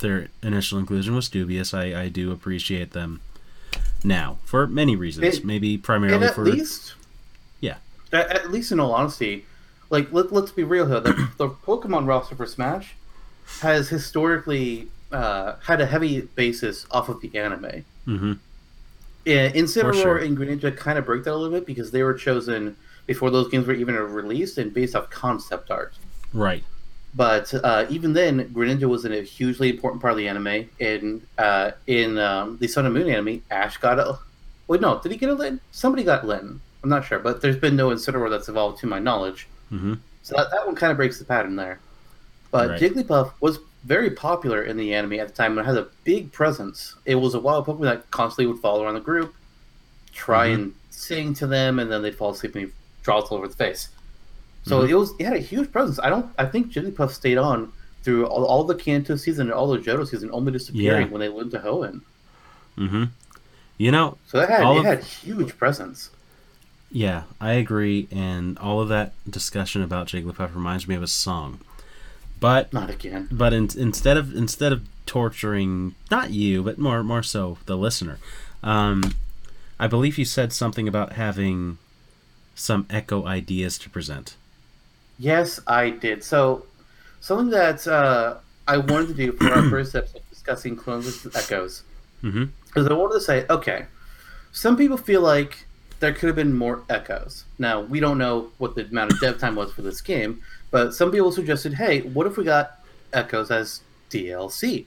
their 0.00 0.28
initial 0.42 0.78
inclusion 0.78 1.14
was 1.14 1.28
dubious, 1.28 1.72
I 1.72 2.02
I 2.02 2.08
do 2.08 2.32
appreciate 2.32 2.92
them 2.92 3.20
now 4.04 4.38
for 4.44 4.66
many 4.66 4.96
reasons. 4.96 5.38
It- 5.38 5.44
Maybe 5.44 5.78
primarily 5.78 6.26
at 6.26 6.34
for 6.34 6.44
least, 6.44 6.94
Yeah. 7.60 7.76
At, 8.12 8.28
at 8.30 8.50
least, 8.50 8.72
in 8.72 8.80
all 8.80 8.92
honesty, 8.92 9.46
like 9.88 10.12
let, 10.12 10.32
let's 10.32 10.50
be 10.52 10.64
real 10.64 10.86
here. 10.86 11.00
The, 11.00 11.28
the 11.38 11.48
Pokemon 11.48 12.06
roster 12.06 12.34
for 12.34 12.46
Smash 12.46 12.94
has 13.60 13.88
historically 13.88 14.88
uh, 15.12 15.56
had 15.64 15.80
a 15.80 15.86
heavy 15.86 16.22
basis 16.22 16.86
off 16.90 17.08
of 17.08 17.20
the 17.20 17.36
anime. 17.36 17.84
hmm 18.04 18.32
In, 19.24 19.52
Incineroar 19.52 19.94
sure. 19.94 20.18
and 20.18 20.36
Greninja 20.36 20.76
kind 20.76 20.98
of 20.98 21.04
break 21.04 21.24
that 21.24 21.32
a 21.32 21.36
little 21.36 21.50
bit 21.58 21.66
because 21.66 21.90
they 21.90 22.02
were 22.02 22.14
chosen 22.14 22.76
before 23.06 23.30
those 23.30 23.48
games 23.48 23.66
were 23.66 23.74
even 23.74 23.94
released 23.96 24.56
and 24.58 24.72
based 24.72 24.94
off 24.94 25.10
concept 25.10 25.70
art. 25.70 25.94
right. 26.32 26.64
But 27.12 27.52
uh, 27.64 27.86
even 27.90 28.12
then, 28.12 28.50
Greninja 28.54 28.84
was 28.84 29.04
in 29.04 29.12
a 29.12 29.20
hugely 29.22 29.68
important 29.70 30.00
part 30.00 30.12
of 30.12 30.16
the 30.16 30.28
anime. 30.28 30.70
In 30.78 31.20
uh, 31.38 31.72
in 31.88 32.16
um, 32.18 32.56
the 32.60 32.68
Sun 32.68 32.86
and 32.86 32.94
Moon 32.94 33.08
anime, 33.10 33.42
Ash 33.50 33.78
got 33.78 33.98
a. 33.98 34.16
Wait, 34.68 34.80
no, 34.80 35.00
did 35.00 35.10
he 35.10 35.18
get 35.18 35.28
a 35.28 35.34
Litten? 35.34 35.58
Somebody 35.72 36.04
got 36.04 36.24
Litten. 36.24 36.60
I'm 36.84 36.88
not 36.88 37.04
sure, 37.04 37.18
but 37.18 37.42
there's 37.42 37.56
been 37.56 37.74
no 37.74 37.88
Incineroar 37.90 38.30
that's 38.30 38.48
evolved 38.48 38.78
to 38.82 38.86
my 38.86 39.00
knowledge. 39.00 39.48
hmm 39.70 39.94
So 40.22 40.36
that, 40.36 40.52
that 40.52 40.64
one 40.64 40.76
kind 40.76 40.92
of 40.92 40.96
breaks 40.98 41.18
the 41.18 41.24
pattern 41.24 41.56
there. 41.56 41.80
But 42.52 42.70
Right. 42.70 42.80
Jigglypuff 42.80 43.32
was 43.40 43.58
very 43.84 44.10
popular 44.10 44.62
in 44.62 44.76
the 44.76 44.92
anime 44.94 45.14
at 45.14 45.28
the 45.28 45.34
time 45.34 45.56
and 45.56 45.66
had 45.66 45.76
a 45.76 45.88
big 46.04 46.32
presence. 46.32 46.94
It 47.06 47.14
was 47.16 47.34
a 47.34 47.40
wild 47.40 47.66
Pokemon 47.66 47.82
that 47.82 48.10
constantly 48.10 48.46
would 48.52 48.60
follow 48.60 48.84
around 48.84 48.94
the 48.94 49.00
group, 49.00 49.34
try 50.12 50.48
Mhm. 50.48 50.54
and 50.54 50.74
sing 50.90 51.34
to 51.34 51.46
them, 51.46 51.78
and 51.78 51.90
then 51.90 52.02
they'd 52.02 52.14
fall 52.14 52.30
asleep 52.30 52.54
and 52.56 52.72
draw 53.02 53.20
all 53.20 53.36
over 53.38 53.48
the 53.48 53.54
face. 53.54 53.88
So 54.66 54.82
Mhm. 54.82 54.88
it 54.90 54.94
was 54.94 55.12
it 55.18 55.24
had 55.24 55.36
a 55.36 55.40
huge 55.40 55.72
presence. 55.72 55.98
I 56.02 56.10
don't 56.10 56.26
I 56.38 56.44
think 56.44 56.70
Jigglypuff 56.72 57.10
stayed 57.10 57.38
on 57.38 57.72
through 58.02 58.26
all, 58.26 58.44
all 58.44 58.64
the 58.64 58.74
Kanto 58.74 59.16
season 59.16 59.46
and 59.46 59.52
all 59.54 59.68
the 59.68 59.78
Johto 59.78 60.06
season, 60.06 60.30
only 60.32 60.52
disappearing 60.52 61.06
Yeah. 61.06 61.12
when 61.12 61.20
they 61.20 61.28
went 61.28 61.50
to 61.52 61.58
Hoenn. 61.60 62.00
hmm 62.76 63.04
You 63.78 63.90
know, 63.90 64.18
So 64.26 64.38
that 64.38 64.50
had 64.50 64.62
All 64.62 64.76
it 64.76 64.80
of- 64.80 64.84
had 64.84 65.04
huge 65.04 65.56
presence. 65.56 66.10
Yeah, 66.92 67.22
I 67.40 67.52
agree, 67.52 68.08
and 68.10 68.58
all 68.58 68.80
of 68.80 68.88
that 68.88 69.12
discussion 69.28 69.80
about 69.80 70.08
Jigglypuff 70.08 70.54
reminds 70.54 70.86
me 70.88 70.94
of 70.96 71.02
a 71.02 71.06
song. 71.06 71.60
But 72.40 72.72
Not 72.72 72.90
again. 72.90 73.28
but 73.30 73.52
in, 73.52 73.68
instead 73.76 74.16
of 74.16 74.34
instead 74.34 74.72
of 74.72 74.82
torturing 75.06 75.94
not 76.10 76.30
you, 76.30 76.62
but 76.62 76.78
more 76.78 77.02
more 77.04 77.22
so 77.22 77.58
the 77.66 77.76
listener, 77.76 78.18
um, 78.62 79.14
I 79.78 79.86
believe 79.86 80.18
you 80.18 80.24
said 80.24 80.52
something 80.52 80.88
about 80.88 81.12
having 81.12 81.78
some 82.54 82.86
echo 82.90 83.26
ideas 83.26 83.78
to 83.78 83.90
present. 83.90 84.36
Yes, 85.18 85.60
I 85.66 85.90
did. 85.90 86.24
So, 86.24 86.64
something 87.20 87.50
that 87.50 87.86
uh, 87.86 88.36
I 88.66 88.78
wanted 88.78 89.08
to 89.08 89.14
do 89.14 89.32
for 89.32 89.48
our 89.52 89.68
first 89.70 89.94
episode 89.94 90.22
discussing 90.30 90.76
clones 90.76 91.24
and 91.24 91.36
echoes 91.36 91.82
Mm-hmm. 92.22 92.44
I 92.78 92.92
wanted 92.92 93.14
to 93.14 93.20
say, 93.20 93.46
okay, 93.48 93.86
some 94.52 94.76
people 94.76 94.96
feel 94.96 95.22
like 95.22 95.64
there 96.00 96.12
could 96.12 96.26
have 96.26 96.36
been 96.36 96.54
more 96.54 96.82
echoes. 96.88 97.44
Now, 97.58 97.80
we 97.80 98.00
don't 98.00 98.18
know 98.18 98.50
what 98.58 98.74
the 98.74 98.84
amount 98.86 99.12
of 99.12 99.20
dev 99.20 99.38
time 99.38 99.54
was 99.54 99.72
for 99.72 99.82
this 99.82 100.00
game, 100.00 100.42
but 100.70 100.94
some 100.94 101.10
people 101.10 101.32
suggested, 101.32 101.74
hey, 101.74 102.00
what 102.02 102.26
if 102.26 102.36
we 102.36 102.44
got 102.44 102.80
echoes 103.12 103.50
as 103.50 103.80
DLC? 104.10 104.86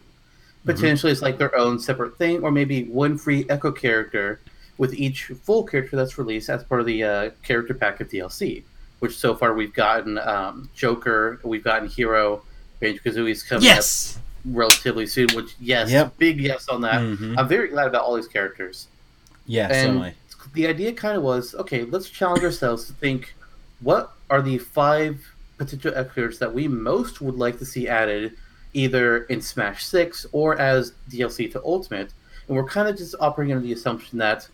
Potentially, 0.65 1.11
it's 1.11 1.21
like 1.21 1.37
their 1.37 1.53
own 1.57 1.77
separate 1.77 2.17
thing, 2.17 2.41
or 2.41 2.49
maybe 2.51 2.85
one 2.85 3.17
free 3.17 3.45
echo 3.49 3.71
character 3.71 4.39
with 4.77 4.93
each 4.93 5.25
full 5.43 5.63
character 5.63 5.97
that's 5.97 6.17
released 6.17 6.49
as 6.49 6.63
part 6.63 6.79
of 6.79 6.87
the 6.87 7.03
uh, 7.03 7.29
character 7.43 7.73
pack 7.73 7.99
of 7.99 8.09
DLC. 8.09 8.63
Which 8.99 9.17
so 9.17 9.35
far 9.35 9.53
we've 9.53 9.73
gotten 9.73 10.17
um, 10.19 10.69
Joker, 10.73 11.39
we've 11.43 11.63
gotten 11.63 11.89
Hero, 11.89 12.43
Banjo 12.79 13.01
Kazooie's 13.03 13.43
coming 13.43 13.67
up 13.69 14.23
relatively 14.45 15.05
soon. 15.05 15.27
Which 15.35 15.55
yes, 15.59 15.91
Yep. 15.91 16.17
big 16.17 16.39
yes 16.39 16.69
on 16.69 16.79
that. 16.81 17.01
Mhm. 17.01 17.35
I'm 17.37 17.47
very 17.49 17.67
glad 17.67 17.87
about 17.87 18.03
all 18.03 18.15
these 18.15 18.27
characters. 18.29 18.87
Yeah. 19.45 19.67
And 19.69 19.99
I. 20.01 20.13
the 20.53 20.67
idea 20.67 20.93
kind 20.93 21.17
of 21.17 21.23
was 21.23 21.53
okay, 21.55 21.83
let's 21.83 22.09
challenge 22.09 22.43
ourselves 22.45 22.85
to 22.85 22.93
think 22.93 23.35
what 23.81 24.13
are 24.29 24.41
the 24.41 24.57
five 24.59 25.32
potential 25.65 25.91
characters 25.91 26.39
that 26.39 26.53
we 26.53 26.67
most 26.67 27.21
would 27.21 27.35
like 27.35 27.57
to 27.59 27.65
see 27.65 27.87
added 27.87 28.33
either 28.73 29.23
in 29.25 29.41
Smash 29.41 29.85
6 29.85 30.25
or 30.31 30.57
as 30.59 30.93
DLC 31.09 31.51
to 31.51 31.61
Ultimate. 31.63 32.11
And 32.47 32.57
we're 32.57 32.65
kind 32.65 32.87
of 32.87 32.97
just 32.97 33.15
operating 33.19 33.55
under 33.55 33.65
the 33.67 33.73
assumption 33.73 34.17
that 34.19 34.47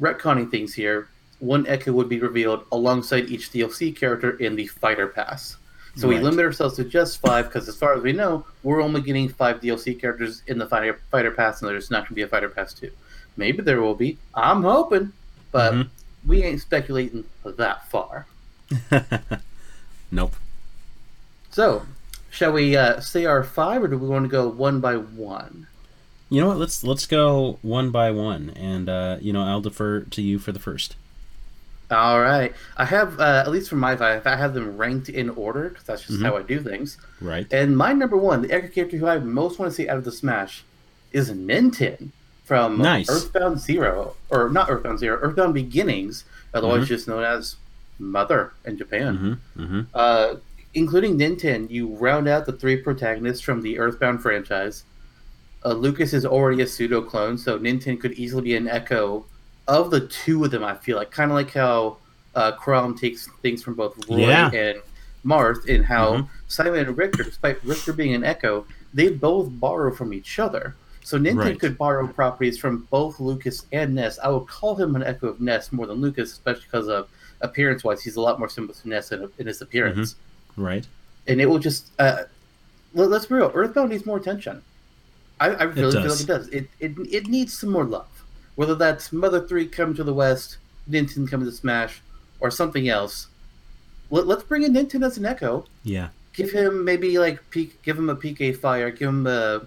retconning 0.00 0.50
things 0.50 0.74
here, 0.74 1.08
one 1.38 1.66
Echo 1.66 1.92
would 1.92 2.08
be 2.08 2.18
revealed 2.20 2.64
alongside 2.72 3.28
each 3.28 3.50
DLC 3.52 3.94
character 3.94 4.32
in 4.38 4.56
the 4.56 4.66
Fighter 4.66 5.06
Pass. 5.08 5.56
So 5.94 6.08
we 6.08 6.18
limit 6.18 6.42
ourselves 6.42 6.76
to 6.76 6.84
just 6.84 7.20
five 7.20 7.46
because, 7.46 7.68
as 7.68 7.76
far 7.76 7.92
as 7.94 8.02
we 8.02 8.12
know, 8.12 8.46
we're 8.62 8.80
only 8.80 9.02
getting 9.02 9.28
five 9.28 9.60
DLC 9.60 10.00
characters 10.00 10.42
in 10.46 10.56
the 10.56 10.66
Fighter, 10.66 10.98
Fighter 11.10 11.30
Pass, 11.30 11.60
and 11.60 11.68
there's 11.70 11.90
not 11.90 12.00
going 12.04 12.08
to 12.08 12.14
be 12.14 12.22
a 12.22 12.28
Fighter 12.28 12.48
Pass 12.48 12.72
2. 12.72 12.90
Maybe 13.36 13.60
there 13.62 13.82
will 13.82 13.94
be. 13.94 14.16
I'm 14.34 14.62
hoping, 14.62 15.12
but 15.50 15.74
Mhm. 15.74 15.88
we 16.26 16.42
ain't 16.44 16.62
speculating 16.62 17.24
that 17.44 17.90
far. 17.90 18.26
nope. 20.10 20.34
So, 21.52 21.86
shall 22.30 22.52
we 22.52 22.76
uh, 22.76 23.00
say 23.00 23.24
our 23.26 23.44
five, 23.44 23.82
or 23.82 23.88
do 23.88 23.98
we 23.98 24.08
want 24.08 24.24
to 24.24 24.28
go 24.28 24.48
one 24.48 24.80
by 24.80 24.96
one? 24.96 25.66
You 26.30 26.40
know 26.40 26.48
what? 26.48 26.56
Let's 26.58 26.82
let's 26.82 27.06
go 27.06 27.58
one 27.62 27.90
by 27.90 28.10
one, 28.10 28.50
and 28.56 28.88
uh, 28.88 29.18
you 29.20 29.32
know 29.32 29.42
I'll 29.42 29.60
defer 29.60 30.00
to 30.00 30.22
you 30.22 30.38
for 30.38 30.50
the 30.52 30.58
first. 30.58 30.96
All 31.90 32.22
right. 32.22 32.54
I 32.78 32.86
have, 32.86 33.20
uh, 33.20 33.42
at 33.44 33.50
least 33.50 33.68
for 33.68 33.76
my 33.76 33.94
five, 33.96 34.26
I 34.26 34.36
have 34.36 34.54
them 34.54 34.78
ranked 34.78 35.10
in 35.10 35.28
order 35.28 35.68
because 35.68 35.84
that's 35.84 36.06
just 36.06 36.20
Mhm. 36.20 36.24
how 36.24 36.38
I 36.38 36.42
do 36.42 36.58
things. 36.58 36.96
Right. 37.20 37.46
And 37.52 37.76
my 37.76 37.92
number 37.92 38.16
one, 38.16 38.40
the 38.40 38.50
Echo 38.50 38.68
character 38.68 38.96
who 38.96 39.06
I 39.06 39.18
most 39.18 39.58
want 39.58 39.70
to 39.72 39.74
see 39.76 39.90
out 39.90 39.98
of 39.98 40.04
the 40.04 40.12
Smash, 40.12 40.64
is 41.12 41.30
Ninten 41.30 42.08
from 42.44 42.78
Nice. 42.78 43.10
Earthbound 43.10 43.60
Zero, 43.60 44.16
or 44.30 44.48
not 44.48 44.70
Earthbound 44.70 45.00
Zero, 45.00 45.18
Earthbound 45.20 45.52
Beginnings, 45.52 46.24
otherwise 46.54 46.84
Mhm. 46.84 46.86
just 46.86 47.08
known 47.08 47.24
as 47.24 47.56
Mother 47.98 48.52
in 48.64 48.78
Japan. 48.78 49.38
Mm-hmm. 49.54 49.62
Mm-hmm. 49.62 49.80
Uh, 49.92 50.34
including 50.74 51.18
Ninten, 51.18 51.70
you 51.70 51.88
round 51.96 52.28
out 52.28 52.46
the 52.46 52.52
three 52.52 52.76
protagonists 52.76 53.42
from 53.42 53.62
the 53.62 53.78
Earthbound 53.78 54.22
franchise. 54.22 54.84
Uh, 55.64 55.72
Lucas 55.74 56.12
is 56.12 56.24
already 56.26 56.62
a 56.62 56.66
pseudo 56.66 57.02
clone, 57.02 57.38
so 57.38 57.58
Ninten 57.58 58.00
could 58.00 58.12
easily 58.12 58.42
be 58.42 58.56
an 58.56 58.68
echo 58.68 59.24
of 59.68 59.90
the 59.90 60.08
two 60.08 60.44
of 60.44 60.50
them. 60.50 60.64
I 60.64 60.74
feel 60.74 60.96
like 60.96 61.10
kind 61.10 61.30
of 61.30 61.34
like 61.36 61.52
how 61.52 61.98
uh, 62.34 62.52
Chrom 62.52 62.98
takes 62.98 63.28
things 63.42 63.62
from 63.62 63.74
both 63.74 64.08
Roy 64.08 64.20
Yeah. 64.20 64.50
and 64.52 64.80
Marth, 65.24 65.68
and 65.68 65.84
how 65.84 66.14
Mhm. 66.14 66.28
Simon 66.48 66.86
and 66.88 66.96
Richter, 66.96 67.22
despite 67.22 67.62
Richter 67.62 67.92
being 67.92 68.14
an 68.14 68.24
echo, 68.24 68.66
they 68.94 69.10
both 69.10 69.48
borrow 69.60 69.94
from 69.94 70.14
each 70.14 70.38
other. 70.38 70.74
So 71.04 71.18
Ninten 71.18 71.36
Right. 71.36 71.60
could 71.60 71.76
borrow 71.76 72.06
properties 72.06 72.58
from 72.58 72.88
both 72.90 73.20
Lucas 73.20 73.66
and 73.72 73.94
Ness. 73.94 74.18
I 74.24 74.30
would 74.30 74.46
call 74.48 74.76
him 74.76 74.96
an 74.96 75.02
echo 75.02 75.28
of 75.28 75.40
Ness 75.42 75.72
more 75.72 75.86
than 75.86 76.00
Lucas, 76.00 76.32
especially 76.32 76.62
because 76.62 76.88
of 76.88 77.08
appearance-wise, 77.42 78.02
he's 78.02 78.16
a 78.16 78.20
lot 78.20 78.38
more 78.38 78.48
similar 78.48 78.72
to 78.72 78.88
Ness 78.88 79.12
in, 79.12 79.28
in 79.38 79.46
his 79.46 79.60
appearance 79.60 80.16
Right. 80.56 80.86
and 81.26 81.40
it 81.40 81.46
will 81.46 81.58
just 81.58 81.90
uh, 81.98 82.24
let, 82.94 83.10
us 83.12 83.26
be 83.26 83.34
real. 83.34 83.50
Earthbound 83.54 83.90
needs 83.90 84.06
more 84.06 84.16
attention. 84.16 84.62
I, 85.40 85.48
I 85.48 85.62
really 85.64 85.92
feel 85.92 86.10
like 86.10 86.20
it 86.20 86.26
does. 86.26 86.48
It, 86.48 86.68
it 86.78 86.92
it 87.10 87.26
needs 87.26 87.58
some 87.58 87.70
more 87.70 87.84
love. 87.84 88.06
Whether 88.54 88.74
that's 88.74 89.12
Mother 89.12 89.46
Three 89.46 89.66
coming 89.66 89.94
to 89.96 90.04
the 90.04 90.14
West, 90.14 90.58
Ninten 90.88 91.28
coming 91.28 91.46
to 91.46 91.52
Smash, 91.52 92.02
or 92.40 92.50
something 92.50 92.88
else. 92.88 93.28
Let, 94.10 94.26
let's 94.26 94.42
bring 94.44 94.62
in 94.62 94.72
Ninten 94.72 95.04
as 95.04 95.16
an 95.16 95.24
Echo. 95.24 95.64
Yeah. 95.84 96.08
Give 96.34 96.50
him 96.50 96.84
maybe 96.84 97.18
like 97.18 97.50
peak. 97.50 97.82
Give 97.82 97.98
him 97.98 98.08
a 98.08 98.16
PK 98.16 98.56
Fire. 98.56 98.90
Give 98.90 99.08
him 99.08 99.26
a. 99.26 99.62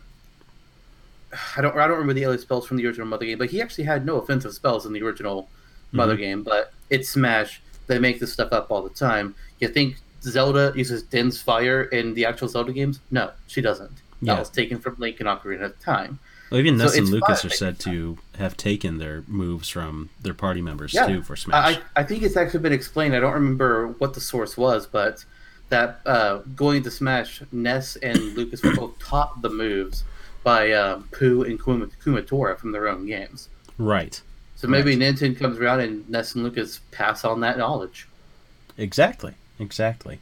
I 1.58 1.62
don't. 1.62 1.76
I 1.76 1.88
don't 1.88 1.98
remember 1.98 2.14
the 2.14 2.26
other 2.26 2.38
spells 2.38 2.66
from 2.66 2.78
the 2.78 2.86
original 2.86 3.08
Mother 3.08 3.26
game, 3.26 3.38
but 3.38 3.50
he 3.50 3.62
actually 3.62 3.84
had 3.84 4.06
no 4.06 4.18
offensive 4.18 4.54
spells 4.54 4.86
in 4.86 4.94
the 4.94 5.02
original 5.02 5.50
Mother 5.92 6.16
game. 6.16 6.44
But 6.44 6.72
it's 6.90 7.10
Smash. 7.10 7.62
They 7.88 8.00
make 8.00 8.20
this 8.20 8.34
stuff 8.34 8.52
up 8.52 8.72
all 8.72 8.82
the 8.82 8.90
time. 8.90 9.36
You 9.60 9.68
think 9.68 9.98
Zelda 10.26 10.74
uses 10.76 11.04
Din's 11.04 11.42
Fire 11.42 11.84
in 11.84 12.14
the 12.14 12.26
actual 12.26 12.48
Zelda 12.48 12.74
games? 12.74 13.00
No, 13.12 13.32
she 13.48 13.62
doesn't. 13.62 13.92
That 14.22 14.34
Yeah. 14.34 14.40
was 14.40 14.50
taken 14.50 14.80
from 14.80 14.96
Link 14.98 15.20
and 15.20 15.28
Ocarina 15.30 15.66
of 15.66 15.80
Time. 15.80 16.20
Well, 16.52 16.60
even 16.60 16.78
So 16.78 16.86
Ness 16.86 16.98
and 16.98 17.10
Lucas 17.10 17.44
are 17.44 17.50
said 17.50 17.80
to 17.80 18.18
have 18.38 18.56
taken 18.56 18.98
their 19.00 19.24
moves 19.28 19.68
from 19.70 20.10
their 20.22 20.34
party 20.34 20.62
members 20.62 20.94
Yeah. 20.94 21.08
too 21.08 21.22
for 21.24 21.36
Smash. 21.36 21.78
I, 21.96 22.02
I 22.02 22.04
think 22.04 22.24
it's 22.24 22.38
actually 22.38 22.60
been 22.62 22.74
explained. 22.74 23.16
I 23.16 23.20
don't 23.20 23.34
remember 23.34 23.88
what 23.98 24.14
the 24.14 24.22
source 24.22 24.56
was, 24.58 24.86
but 24.86 25.26
that 25.70 26.00
uh, 26.06 26.38
going 26.56 26.84
to 26.84 26.92
Smash, 26.92 27.42
Ness 27.52 27.96
and 27.98 28.18
Lucas 28.38 28.62
were 28.62 28.76
both 28.76 28.98
taught 29.00 29.42
the 29.42 29.50
moves 29.50 30.04
by 30.44 30.72
uh, 30.72 31.02
Poo 31.12 31.42
and 31.44 31.62
Kuma, 31.62 31.88
Kumatora 32.04 32.58
from 32.58 32.72
their 32.72 32.88
own 32.88 33.06
games. 33.08 33.50
right. 33.78 34.22
So 34.58 34.70
maybe 34.70 34.96
Nintendo 34.96 35.38
comes 35.38 35.58
around 35.60 35.82
and 35.82 36.10
Ness 36.10 36.34
and 36.34 36.44
Lucas 36.44 36.80
pass 36.92 37.26
on 37.26 37.42
that 37.42 37.58
knowledge. 37.58 38.08
Exactly. 38.78 39.34
Exactly. 39.60 40.20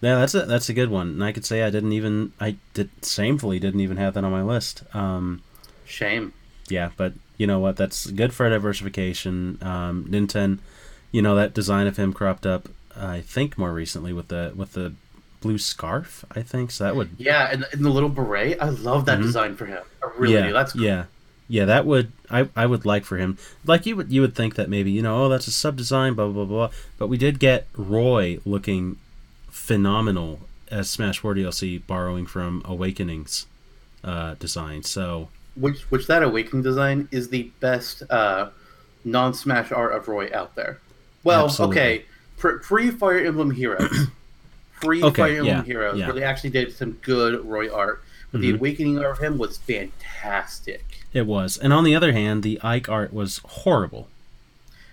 Yeah, 0.00 0.16
that's 0.16 0.34
a 0.34 0.42
that's 0.46 0.68
a 0.68 0.74
good 0.74 0.90
one. 0.90 1.08
And 1.08 1.24
I 1.24 1.32
could 1.32 1.44
say 1.46 1.62
I 1.62 1.70
didn't 1.70 1.92
even 1.92 2.32
I 2.40 2.56
did 2.74 2.90
shamefully 3.02 3.58
didn't 3.58 3.80
even 3.80 3.96
have 3.96 4.14
that 4.14 4.24
on 4.24 4.32
my 4.32 4.42
list. 4.42 4.82
Um, 4.94 5.42
Shame. 5.86 6.32
yeah, 6.68 6.90
but 6.96 7.14
you 7.38 7.46
know 7.46 7.58
what? 7.58 7.76
That's 7.76 8.06
good 8.10 8.32
for 8.34 8.48
diversification. 8.50 9.58
Um, 9.62 10.06
Nintendo, 10.08 10.58
you 11.10 11.22
know 11.22 11.34
that 11.36 11.54
design 11.54 11.86
of 11.86 11.96
him 11.96 12.12
cropped 12.12 12.44
up. 12.46 12.68
I 12.96 13.20
think 13.22 13.56
more 13.58 13.72
recently 13.72 14.12
with 14.12 14.28
the 14.28 14.52
with 14.54 14.72
the 14.74 14.92
blue 15.40 15.58
scarf. 15.58 16.24
I 16.32 16.42
think 16.42 16.70
so. 16.70 16.84
That 16.84 16.96
would 16.96 17.10
Yeah, 17.18 17.48
and, 17.50 17.64
and 17.72 17.84
the 17.84 17.90
little 17.90 18.08
beret, 18.08 18.58
I 18.60 18.68
love 18.70 19.06
that 19.06 19.18
Mhm. 19.18 19.22
design 19.22 19.56
for 19.56 19.66
him. 19.66 19.82
I 20.02 20.10
really 20.18 20.34
yeah, 20.34 20.46
do. 20.48 20.52
That's 20.52 20.72
cool. 20.72 20.82
yeah, 20.82 21.04
yeah. 21.54 21.64
That 21.66 21.84
would 21.86 22.10
I 22.30 22.48
I 22.56 22.66
would 22.66 22.84
like 22.84 23.04
for 23.04 23.16
him. 23.16 23.38
Like 23.64 23.86
you 23.86 23.94
would 23.96 24.10
you 24.12 24.20
would 24.22 24.34
think 24.34 24.54
that 24.56 24.68
maybe 24.68 24.90
you 24.90 25.02
know 25.02 25.24
oh 25.24 25.28
that's 25.28 25.46
a 25.46 25.52
sub 25.52 25.76
design 25.76 26.14
blah 26.14 26.26
blah 26.26 26.44
blah. 26.44 26.68
blah. 26.68 26.70
But 26.98 27.06
we 27.08 27.16
did 27.16 27.38
get 27.38 27.66
Roy 27.76 28.38
looking 28.44 28.96
phenomenal 29.50 30.40
as 30.70 30.90
Smash 30.90 31.18
4 31.20 31.34
DLC, 31.34 31.80
borrowing 31.86 32.26
from 32.26 32.62
Awakenings 32.64 33.46
uh, 34.02 34.34
design. 34.34 34.82
So 34.82 35.28
Which 35.54 35.80
which 35.90 36.06
that 36.08 36.22
awakening 36.22 36.62
design 36.62 37.08
is 37.12 37.28
the 37.28 37.44
best 37.60 38.02
uh, 38.10 38.48
non-smash 39.04 39.70
art 39.72 39.92
of 39.94 40.08
Roy 40.08 40.28
out 40.34 40.54
there. 40.56 40.80
Well, 41.22 41.44
Absolutely. 41.46 41.76
okay, 41.80 42.04
pre- 42.36 42.90
Fire 42.90 43.18
Emblem 43.24 43.50
Heroes, 43.52 44.08
pre 44.80 45.02
Okay, 45.02 45.22
Fire 45.22 45.30
Emblem 45.38 45.46
yeah, 45.46 45.62
Heroes, 45.62 45.98
yeah. 45.98 46.06
where 46.06 46.14
they 46.14 46.24
actually 46.24 46.50
did 46.50 46.72
some 46.74 46.92
good 47.02 47.44
Roy 47.46 47.72
art. 47.72 48.02
But 48.32 48.40
the 48.40 48.52
Mhm. 48.52 48.56
awakening 48.56 48.98
art 48.98 49.12
of 49.18 49.24
him 49.24 49.38
was 49.38 49.58
fantastic, 49.58 51.03
it 51.14 51.26
was. 51.26 51.56
And 51.56 51.72
on 51.72 51.84
the 51.84 51.94
other 51.96 52.12
hand, 52.12 52.42
the 52.42 52.60
Ike 52.62 52.88
art 52.90 53.12
was 53.14 53.38
horrible. 53.44 54.08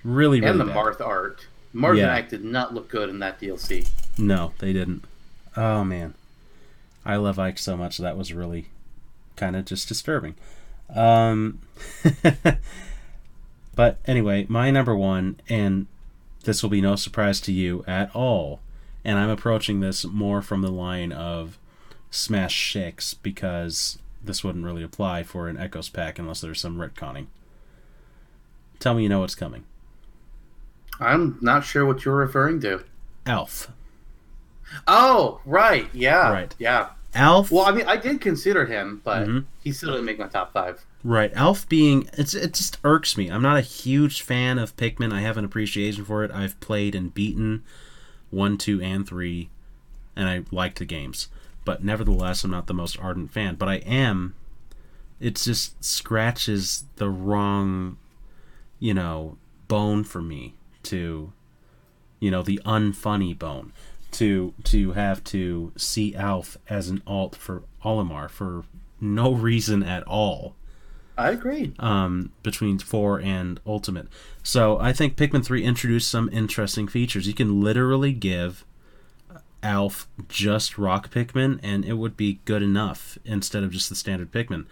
Really, 0.03 0.39
really 0.39 0.51
and 0.51 0.59
the 0.59 0.65
bad. 0.65 0.75
Marth 0.77 1.01
art. 1.05 1.47
Marth 1.75 1.97
Yeah. 1.97 2.03
and 2.03 2.11
Ike 2.11 2.29
did 2.29 2.43
not 2.45 2.73
look 2.73 2.87
good 2.89 3.09
in 3.09 3.19
that 3.19 3.39
DLC. 3.41 3.87
No, 4.17 4.53
they 4.59 4.71
didn't. 4.71 5.03
Oh 5.57 5.83
man, 5.83 6.13
I 7.05 7.17
love 7.17 7.37
Ike 7.39 7.57
so 7.59 7.75
much. 7.75 7.97
That 7.97 8.15
was 8.17 8.33
really 8.33 8.67
kind 9.35 9.55
of 9.55 9.65
just 9.65 9.87
disturbing. 9.89 10.35
Um, 10.93 11.59
but 13.75 13.97
anyway, 14.05 14.45
my 14.49 14.71
number 14.71 14.95
one, 14.95 15.39
and 15.49 15.87
this 16.43 16.61
will 16.61 16.69
be 16.69 16.81
no 16.81 16.95
surprise 16.95 17.39
to 17.41 17.51
you 17.51 17.83
at 17.87 18.13
all. 18.15 18.59
And 19.03 19.17
I'm 19.17 19.29
approaching 19.29 19.79
this 19.79 20.05
more 20.05 20.41
from 20.41 20.61
the 20.61 20.71
line 20.71 21.11
of 21.11 21.57
Smash 22.11 22.71
Six 22.73 23.13
because 23.15 23.97
this 24.23 24.43
wouldn't 24.43 24.65
really 24.65 24.83
apply 24.83 25.23
for 25.23 25.47
an 25.47 25.57
Echoes 25.57 25.89
pack 25.89 26.19
unless 26.19 26.41
there's 26.41 26.59
some 26.61 26.77
retconning. 26.77 27.27
Tell 28.79 28.93
me 28.93 29.03
you 29.03 29.09
know 29.09 29.19
what's 29.19 29.35
coming. 29.35 29.63
I'm 30.99 31.37
not 31.41 31.63
sure 31.63 31.85
what 31.85 32.05
you're 32.05 32.15
referring 32.15 32.59
to. 32.61 32.83
Alph. 33.25 33.69
Oh, 34.87 35.41
right, 35.45 35.89
yeah, 35.93 36.31
Right. 36.31 36.55
yeah. 36.59 36.89
Alph. 37.13 37.51
Well, 37.51 37.65
I 37.65 37.71
mean, 37.71 37.85
I 37.87 37.97
did 37.97 38.21
consider 38.21 38.65
him, 38.65 39.01
but 39.03 39.27
Mhm. 39.27 39.45
he 39.61 39.71
still 39.73 39.91
didn't 39.91 40.05
make 40.05 40.17
my 40.19 40.27
top 40.27 40.53
five. 40.53 40.85
Right, 41.03 41.31
Alph 41.35 41.67
being 41.67 42.07
it's 42.13 42.33
it 42.33 42.53
just 42.53 42.77
irks 42.83 43.17
me. 43.17 43.29
I'm 43.29 43.41
not 43.41 43.57
a 43.57 43.61
huge 43.61 44.21
fan 44.21 44.57
of 44.59 44.77
Pikmin. 44.77 45.11
I 45.11 45.21
have 45.21 45.35
an 45.37 45.43
appreciation 45.43 46.05
for 46.05 46.23
it. 46.23 46.31
I've 46.31 46.57
played 46.61 46.95
and 46.95 47.13
beaten 47.13 47.63
one, 48.29 48.57
two, 48.57 48.79
and 48.81 49.05
three, 49.05 49.49
and 50.15 50.29
I 50.29 50.43
like 50.51 50.75
the 50.75 50.85
games. 50.85 51.27
But 51.63 51.83
nevertheless, 51.83 52.43
I'm 52.43 52.51
not 52.51 52.67
the 52.67 52.73
most 52.73 52.99
ardent 52.99 53.31
fan. 53.31 53.55
But 53.55 53.69
I 53.69 53.75
am. 53.75 54.35
It 55.19 55.35
just 55.35 55.83
scratches 55.83 56.85
the 56.95 57.09
wrong, 57.09 57.97
you 58.79 58.93
know, 58.93 59.37
bone 59.67 60.03
for 60.03 60.21
me 60.21 60.55
to, 60.83 61.31
you 62.19 62.31
know, 62.31 62.41
the 62.41 62.59
unfunny 62.65 63.37
bone 63.37 63.71
to 64.11 64.53
to 64.65 64.91
have 64.93 65.23
to 65.25 65.71
see 65.77 66.15
Alph 66.15 66.57
as 66.67 66.89
an 66.89 67.01
alt 67.07 67.35
for 67.35 67.63
Olimar 67.85 68.29
for 68.29 68.63
no 68.99 69.31
reason 69.33 69.83
at 69.83 70.03
all 70.03 70.55
I 71.17 71.31
agree. 71.31 71.73
um, 71.79 72.31
between 72.43 72.79
4 72.79 73.19
and 73.21 73.59
Ultimate. 73.65 74.07
So 74.43 74.79
I 74.79 74.91
think 74.93 75.15
Pikmin 75.15 75.45
3 75.45 75.63
introduced 75.63 76.09
some 76.09 76.29
interesting 76.31 76.87
features. 76.87 77.27
You 77.27 77.33
can 77.33 77.61
literally 77.61 78.11
give 78.13 78.65
Alph 79.63 80.07
just 80.27 80.77
rock 80.77 81.11
Pikmin 81.11 81.59
and 81.61 81.85
it 81.85 81.93
would 81.93 82.17
be 82.17 82.39
good 82.45 82.63
enough 82.63 83.17
instead 83.25 83.63
of 83.63 83.71
just 83.71 83.89
the 83.89 83.95
standard 83.95 84.31
Pikmin. 84.31 84.65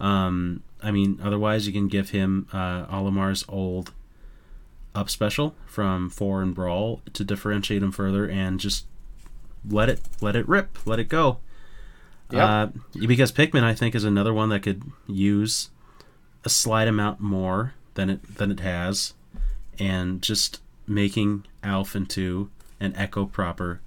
Um, 0.00 0.62
I 0.82 0.90
mean, 0.90 1.18
otherwise 1.22 1.66
you 1.66 1.72
can 1.72 1.88
give 1.88 2.10
him 2.10 2.46
uh, 2.52 2.86
Olimar's 2.86 3.44
old 3.48 3.92
up 4.94 5.10
special 5.10 5.54
from 5.66 6.10
4 6.10 6.42
and 6.42 6.54
Brawl 6.54 7.00
to 7.12 7.24
differentiate 7.24 7.82
him 7.82 7.90
further 7.90 8.28
and 8.28 8.60
just 8.60 8.86
let 9.68 9.88
it 9.88 10.00
let 10.20 10.36
it 10.36 10.48
rip, 10.48 10.78
let 10.86 10.98
it 10.98 11.08
go. 11.08 11.38
Yep. 12.30 12.42
Uh, 12.42 12.66
because 13.06 13.32
Pikmin, 13.32 13.62
I 13.62 13.74
think, 13.74 13.94
is 13.94 14.04
another 14.04 14.32
one 14.32 14.48
that 14.48 14.60
could 14.60 14.82
use 15.06 15.70
a 16.44 16.48
slight 16.48 16.88
amount 16.88 17.20
more 17.20 17.74
than 17.94 18.10
it 18.10 18.36
than 18.36 18.50
it 18.50 18.60
has, 18.60 19.14
and 19.78 20.22
just 20.22 20.60
making 20.86 21.46
Alph 21.62 21.96
into 21.96 22.50
an 22.80 22.94
Echo 22.96 23.24
proper 23.26 23.80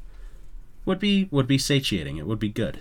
would 0.88 1.00
be 1.00 1.28
would 1.30 1.48
be 1.48 1.58
satiating. 1.60 2.18
It 2.18 2.26
would 2.26 2.40
be 2.40 2.50
good. 2.50 2.80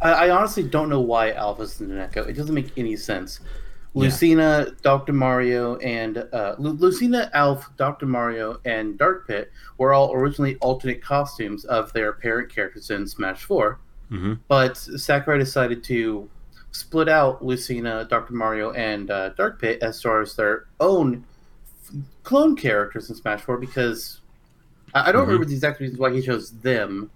I, 0.00 0.12
I 0.12 0.30
honestly 0.30 0.62
don't 0.62 0.88
know 0.88 1.00
why 1.00 1.32
Alpha's 1.32 1.80
in 1.80 1.90
an 1.90 1.98
Echo. 1.98 2.22
It 2.24 2.34
doesn't 2.34 2.54
make 2.54 2.70
any 2.76 2.96
sense. 2.96 3.40
Yeah. 3.42 4.02
Lucina, 4.02 4.72
Dr. 4.82 5.12
Mario, 5.12 5.76
and 5.76 6.18
uh, 6.32 6.56
Lu- 6.58 6.72
Lucina, 6.72 7.30
Alph, 7.32 7.68
Dr. 7.76 8.06
Mario, 8.06 8.60
and 8.64 8.98
Dark 8.98 9.26
Pit 9.26 9.52
were 9.78 9.94
all 9.94 10.12
originally 10.12 10.56
alternate 10.56 11.00
costumes 11.00 11.64
of 11.64 11.92
their 11.92 12.12
parent 12.12 12.52
characters 12.52 12.90
in 12.90 13.06
Smash 13.06 13.44
4. 13.44 13.78
hmm 14.08 14.34
But 14.48 14.76
Sakurai 14.76 15.38
decided 15.38 15.84
to 15.84 16.28
split 16.72 17.08
out 17.08 17.44
Lucina, 17.44 18.04
Dr. 18.10 18.34
Mario, 18.34 18.72
and 18.72 19.10
uh, 19.12 19.28
Dark 19.30 19.60
Pit 19.60 19.78
as 19.80 20.02
far 20.02 20.20
as 20.20 20.34
their 20.34 20.66
own 20.80 21.24
f- 21.84 21.94
clone 22.24 22.56
characters 22.56 23.08
in 23.10 23.14
Smash 23.14 23.42
4 23.42 23.58
because 23.58 24.20
I, 24.94 25.08
I 25.08 25.12
don't 25.12 25.24
Mhm. 25.24 25.26
remember 25.28 25.46
the 25.46 25.54
exact 25.54 25.80
reasons 25.80 25.98
why 25.98 26.12
he 26.12 26.22
chose 26.22 26.50
them, 26.60 27.10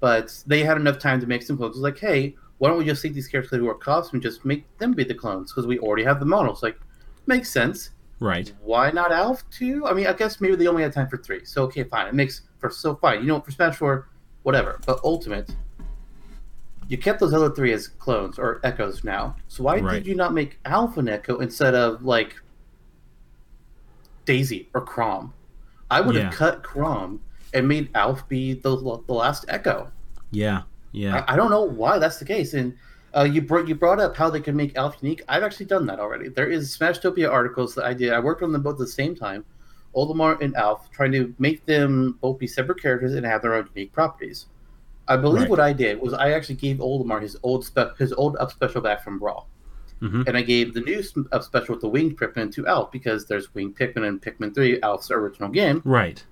but 0.00 0.42
they 0.46 0.62
had 0.62 0.76
enough 0.76 0.98
time 0.98 1.20
to 1.20 1.26
make 1.26 1.42
some 1.42 1.56
clones. 1.56 1.76
It 1.76 1.80
was 1.80 1.82
like, 1.82 1.98
hey, 1.98 2.36
why 2.58 2.68
don't 2.68 2.78
we 2.78 2.84
just 2.84 3.02
take 3.02 3.14
these 3.14 3.28
characters 3.28 3.58
who 3.58 3.68
are 3.68 3.74
costumes 3.74 4.12
and 4.14 4.22
just 4.22 4.44
make 4.44 4.64
them 4.78 4.92
be 4.92 5.04
the 5.04 5.14
clones 5.14 5.52
because 5.52 5.66
we 5.66 5.78
already 5.78 6.04
have 6.04 6.20
the 6.20 6.26
models? 6.26 6.62
Like, 6.62 6.78
makes 7.26 7.50
sense. 7.50 7.90
Right. 8.20 8.52
Why 8.62 8.90
not 8.92 9.10
Alph 9.12 9.48
too? 9.50 9.86
I 9.86 9.92
mean, 9.92 10.06
I 10.06 10.12
guess 10.12 10.40
maybe 10.40 10.54
they 10.56 10.68
only 10.68 10.82
had 10.82 10.92
time 10.92 11.08
for 11.08 11.16
three, 11.16 11.44
so 11.44 11.64
okay, 11.64 11.82
fine. 11.84 12.06
It 12.06 12.14
makes 12.14 12.42
for 12.58 12.70
so 12.70 12.94
fine. 12.94 13.20
You 13.20 13.26
know, 13.26 13.40
for 13.40 13.50
Smash 13.50 13.76
Four, 13.76 14.08
whatever. 14.44 14.80
But 14.86 15.00
Ultimate, 15.02 15.54
you 16.88 16.96
kept 16.96 17.18
those 17.18 17.34
other 17.34 17.50
three 17.50 17.72
as 17.72 17.88
clones 17.88 18.38
or 18.38 18.60
echoes 18.62 19.02
now. 19.04 19.34
So 19.48 19.64
why 19.64 19.80
Right. 19.80 19.94
did 19.94 20.06
you 20.06 20.14
not 20.14 20.32
make 20.32 20.58
Alpha 20.64 21.00
an 21.00 21.08
echo 21.08 21.38
instead 21.40 21.74
of 21.74 22.04
like 22.04 22.36
Daisy 24.24 24.68
or 24.74 24.84
Chrom? 24.84 25.32
I 25.90 26.00
would 26.00 26.14
Yeah. 26.14 26.22
have 26.24 26.34
cut 26.34 26.62
Chrom 26.62 27.18
and 27.52 27.68
made 27.68 27.88
Alph 27.94 28.28
be 28.28 28.54
the 28.54 28.76
the 29.06 29.12
last 29.14 29.44
echo. 29.48 29.90
Yeah. 30.30 30.62
Yeah. 30.92 31.24
I, 31.28 31.34
I 31.34 31.36
don't 31.36 31.50
know 31.50 31.62
why 31.62 31.98
that's 31.98 32.18
the 32.18 32.24
case. 32.24 32.54
And 32.54 32.74
uh, 33.16 33.22
you 33.22 33.42
brought 33.42 33.68
you 33.68 33.74
brought 33.74 34.00
up 34.00 34.16
how 34.16 34.30
they 34.30 34.40
can 34.40 34.56
make 34.56 34.76
Alph 34.76 34.96
unique. 35.00 35.22
I've 35.28 35.42
actually 35.42 35.66
done 35.66 35.86
that 35.86 36.00
already. 36.00 36.28
There 36.28 36.48
is 36.50 36.76
Smashtopia 36.76 37.30
articles 37.30 37.74
that 37.76 37.84
I 37.84 37.94
did. 37.94 38.12
I 38.12 38.18
worked 38.18 38.42
on 38.42 38.52
them 38.52 38.62
both 38.62 38.74
at 38.74 38.78
the 38.78 38.86
same 38.88 39.14
time, 39.14 39.44
Olimar 39.94 40.40
and 40.40 40.54
Alph, 40.56 40.90
trying 40.90 41.12
to 41.12 41.32
make 41.38 41.64
them 41.66 42.18
both 42.20 42.38
be 42.38 42.46
separate 42.48 42.80
characters 42.82 43.14
and 43.14 43.24
have 43.24 43.42
their 43.42 43.54
own 43.54 43.68
unique 43.74 43.92
properties. 43.92 44.46
I 45.06 45.16
believe 45.16 45.42
Right. 45.42 45.50
what 45.50 45.60
I 45.60 45.72
did 45.72 46.00
was 46.00 46.14
I 46.14 46.30
actually 46.30 46.54
gave 46.56 46.78
Olimar 46.78 47.20
his 47.20 47.36
old 47.42 47.64
spe- 47.64 47.96
his 47.98 48.12
old 48.14 48.36
up 48.38 48.50
special 48.50 48.80
back 48.80 49.04
from 49.04 49.18
Brawl, 49.18 49.48
hmm 50.00 50.22
and 50.26 50.36
I 50.36 50.42
gave 50.42 50.74
the 50.74 50.80
new 50.80 51.02
special 51.02 51.74
with 51.74 51.80
the 51.80 51.88
winged 51.88 52.18
Pikmin 52.18 52.52
to 52.54 52.66
Alph 52.66 52.90
because 52.92 53.26
there's 53.26 53.54
winged 53.54 53.76
Pikmin 53.76 54.06
and 54.06 54.20
Pikmin 54.20 54.54
Three, 54.54 54.80
Alph's 54.82 55.10
original 55.10 55.48
game. 55.48 55.80
Right. 55.84 56.22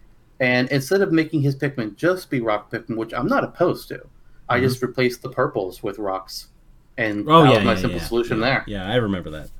And 0.41 0.69
instead 0.71 1.01
of 1.03 1.13
making 1.13 1.43
his 1.43 1.55
Pikmin 1.57 1.95
just 1.97 2.29
be 2.31 2.41
rock 2.41 2.71
Pikmin, 2.71 2.97
which 2.97 3.15
I'm 3.15 3.29
not 3.29 3.45
opposed 3.45 3.89
to, 3.89 4.01
I 4.49 4.59
Mhm. 4.59 4.63
just 4.65 4.83
replaced 4.83 5.23
the 5.23 5.29
purples 5.31 5.83
with 5.83 5.99
rocks. 5.99 6.49
And 6.99 7.27
Oh 7.29 7.43
that 7.45 7.51
yeah. 7.51 7.57
was 7.59 7.65
my 7.65 7.73
yeah, 7.75 7.79
simple 7.79 7.99
yeah, 8.01 8.05
solution 8.07 8.41
there. 8.41 8.65
Yeah, 8.67 8.91
I 8.91 8.97
remember 8.97 9.31
that. 9.31 9.51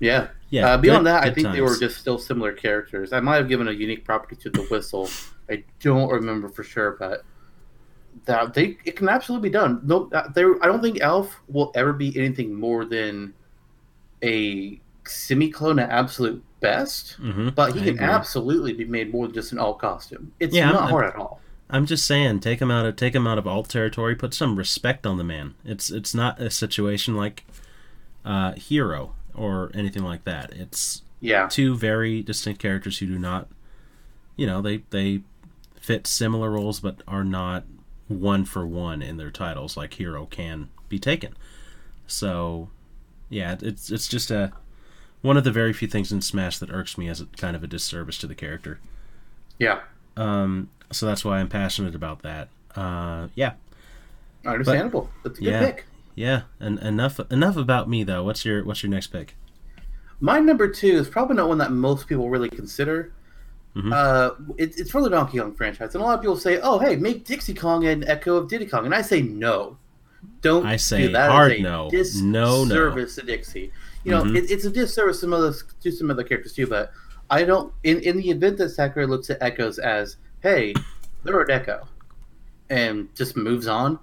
Yeah. 0.00 0.28
Yeah. 0.50 0.68
uh, 0.74 0.78
beyond 0.78 1.00
good- 1.04 1.06
that, 1.10 1.22
I 1.22 1.26
good 1.26 1.34
think 1.34 1.52
they 1.52 1.60
were 1.60 1.76
just 1.76 1.98
still 1.98 2.18
similar 2.18 2.52
characters. 2.52 3.12
I 3.12 3.20
might 3.20 3.36
have 3.36 3.48
given 3.48 3.68
a 3.68 3.72
unique 3.72 4.04
property 4.04 4.36
to 4.36 4.50
the 4.50 4.62
whistle. 4.62 5.08
I 5.50 5.64
don't 5.80 6.10
remember 6.10 6.48
for 6.48 6.62
sure, 6.62 6.96
but 6.98 7.24
that 8.26 8.54
they 8.54 8.76
it 8.84 8.96
can 8.96 9.08
absolutely 9.08 9.48
be 9.48 9.52
done. 9.52 9.80
No, 9.84 10.08
uh, 10.12 10.28
there. 10.34 10.62
I 10.62 10.66
don't 10.66 10.80
think 10.82 11.00
Alph 11.00 11.34
will 11.48 11.72
ever 11.74 11.92
be 11.92 12.16
anything 12.18 12.54
more 12.54 12.84
than 12.84 13.34
a 14.22 14.80
semi-clone 15.06 15.78
at 15.78 15.90
absolute 15.90 16.42
best. 16.60 17.20
Mhm, 17.20 17.54
But 17.54 17.74
he 17.74 17.80
I 17.80 17.84
can 17.84 17.94
agree. 17.96 18.06
absolutely 18.06 18.72
be 18.72 18.84
made 18.86 19.12
more 19.12 19.26
than 19.26 19.34
just 19.34 19.52
an 19.52 19.58
alt 19.58 19.78
costume. 19.78 20.32
It's 20.40 20.54
Yeah, 20.54 20.70
not 20.70 20.82
I'm- 20.82 20.90
hard 20.90 21.04
at 21.06 21.16
all. 21.16 21.40
I'm 21.68 21.86
just 21.86 22.06
saying, 22.06 22.40
take 22.40 22.60
him 22.60 22.70
out 22.70 22.86
of 22.86 22.96
take 22.96 23.14
him 23.14 23.26
out 23.26 23.36
of 23.38 23.46
alt 23.46 23.68
territory. 23.68 24.14
Put 24.14 24.32
some 24.34 24.56
respect 24.56 25.06
on 25.06 25.18
the 25.18 25.24
man. 25.24 25.54
It's 25.64 25.90
it's 25.90 26.14
not 26.14 26.40
a 26.40 26.50
situation 26.50 27.16
like 27.16 27.44
uh, 28.24 28.52
Hero 28.52 29.14
or 29.34 29.70
anything 29.74 30.02
like 30.04 30.24
that. 30.24 30.52
It's 30.54 31.02
Yeah. 31.20 31.46
two 31.48 31.76
very 31.76 32.22
distinct 32.22 32.60
characters 32.60 32.98
who 32.98 33.06
do 33.06 33.18
not, 33.18 33.48
you 34.36 34.46
know, 34.46 34.62
they 34.62 34.84
they 34.90 35.22
fit 35.78 36.06
similar 36.06 36.50
roles 36.50 36.80
but 36.80 37.02
are 37.06 37.24
not 37.24 37.64
one 38.08 38.44
for 38.44 38.66
one 38.66 39.02
in 39.02 39.16
their 39.16 39.30
titles 39.30 39.76
like 39.76 39.94
Hero 39.94 40.26
can 40.26 40.68
be 40.88 40.98
taken. 40.98 41.34
So, 42.06 42.68
yeah, 43.28 43.56
it's 43.60 43.90
it's 43.90 44.08
just 44.08 44.30
a 44.30 44.52
one 45.22 45.36
of 45.36 45.44
the 45.44 45.52
very 45.52 45.72
few 45.72 45.88
things 45.88 46.12
in 46.12 46.20
Smash 46.20 46.58
that 46.58 46.70
irks 46.70 46.98
me 46.98 47.08
as 47.08 47.20
a, 47.20 47.26
kind 47.38 47.56
of 47.56 47.64
a 47.64 47.66
disservice 47.66 48.18
to 48.18 48.26
the 48.26 48.34
character. 48.34 48.78
Yeah. 49.58 49.80
Um, 50.16 50.68
so 50.92 51.06
that's 51.06 51.24
why 51.24 51.38
I'm 51.38 51.48
passionate 51.48 51.94
about 51.94 52.22
that. 52.22 52.48
Uh, 52.76 53.28
yeah, 53.34 53.54
Understandable. 54.46 55.10
That's 55.22 55.38
a 55.38 55.42
good 55.42 55.50
yeah. 55.50 55.60
pick. 55.60 55.84
yeah. 56.14 56.42
And 56.60 56.78
enough 56.80 57.18
enough 57.30 57.56
about 57.56 57.88
me 57.88 58.04
though. 58.04 58.22
What's 58.22 58.44
your 58.44 58.64
what's 58.64 58.82
your 58.82 58.90
next 58.90 59.08
pick? 59.08 59.36
My 60.20 60.38
number 60.38 60.68
two 60.68 60.96
is 60.96 61.08
probably 61.08 61.36
not 61.36 61.48
one 61.48 61.58
that 61.58 61.72
most 61.72 62.06
people 62.06 62.30
really 62.30 62.48
consider. 62.48 63.12
Mhm. 63.76 63.92
Uh, 63.92 64.34
it, 64.56 64.78
it's 64.78 64.90
for 64.90 65.02
the 65.02 65.10
Donkey 65.10 65.38
Kong 65.38 65.52
franchise, 65.52 65.94
and 65.94 66.02
a 66.02 66.06
lot 66.06 66.14
of 66.14 66.20
people 66.20 66.36
say, 66.36 66.60
"Oh, 66.62 66.78
hey, 66.78 66.94
make 66.96 67.24
Dixie 67.24 67.54
Kong 67.54 67.84
an 67.86 68.04
echo 68.06 68.36
of 68.36 68.48
Diddy 68.48 68.66
Kong," 68.66 68.84
and 68.84 68.94
I 68.94 69.02
say 69.02 69.20
no. 69.20 69.76
Don't 70.42 70.64
I 70.64 70.76
say 70.76 71.06
do 71.06 71.12
that. 71.12 71.30
hard 71.30 71.52
It's 71.52 71.60
a 71.60 71.62
no. 71.62 71.88
No, 71.88 72.64
no. 72.64 72.64
Disservice 72.64 73.14
to 73.16 73.22
Dixie. 73.22 73.72
You 74.04 74.12
know, 74.12 74.22
Mhm. 74.22 74.36
it, 74.36 74.50
it's 74.50 74.64
a 74.64 74.70
disservice 74.70 75.16
to 75.16 75.20
some 75.22 75.32
other 75.32 75.52
to 75.82 75.90
some 75.90 76.10
other 76.10 76.22
characters 76.22 76.52
too. 76.52 76.66
But 76.68 76.92
I 77.30 77.42
don't. 77.44 77.72
In 77.82 77.98
in 78.00 78.16
the 78.16 78.30
event 78.30 78.58
that 78.58 78.68
Sakurai 78.70 79.06
looks 79.06 79.28
at 79.30 79.38
echoes 79.42 79.78
as, 79.80 80.16
"Hey, 80.40 80.72
they're 81.24 81.40
an 81.40 81.50
echo," 81.50 81.88
and 82.70 83.08
just 83.16 83.36
moves 83.36 83.66
on, 83.66 83.98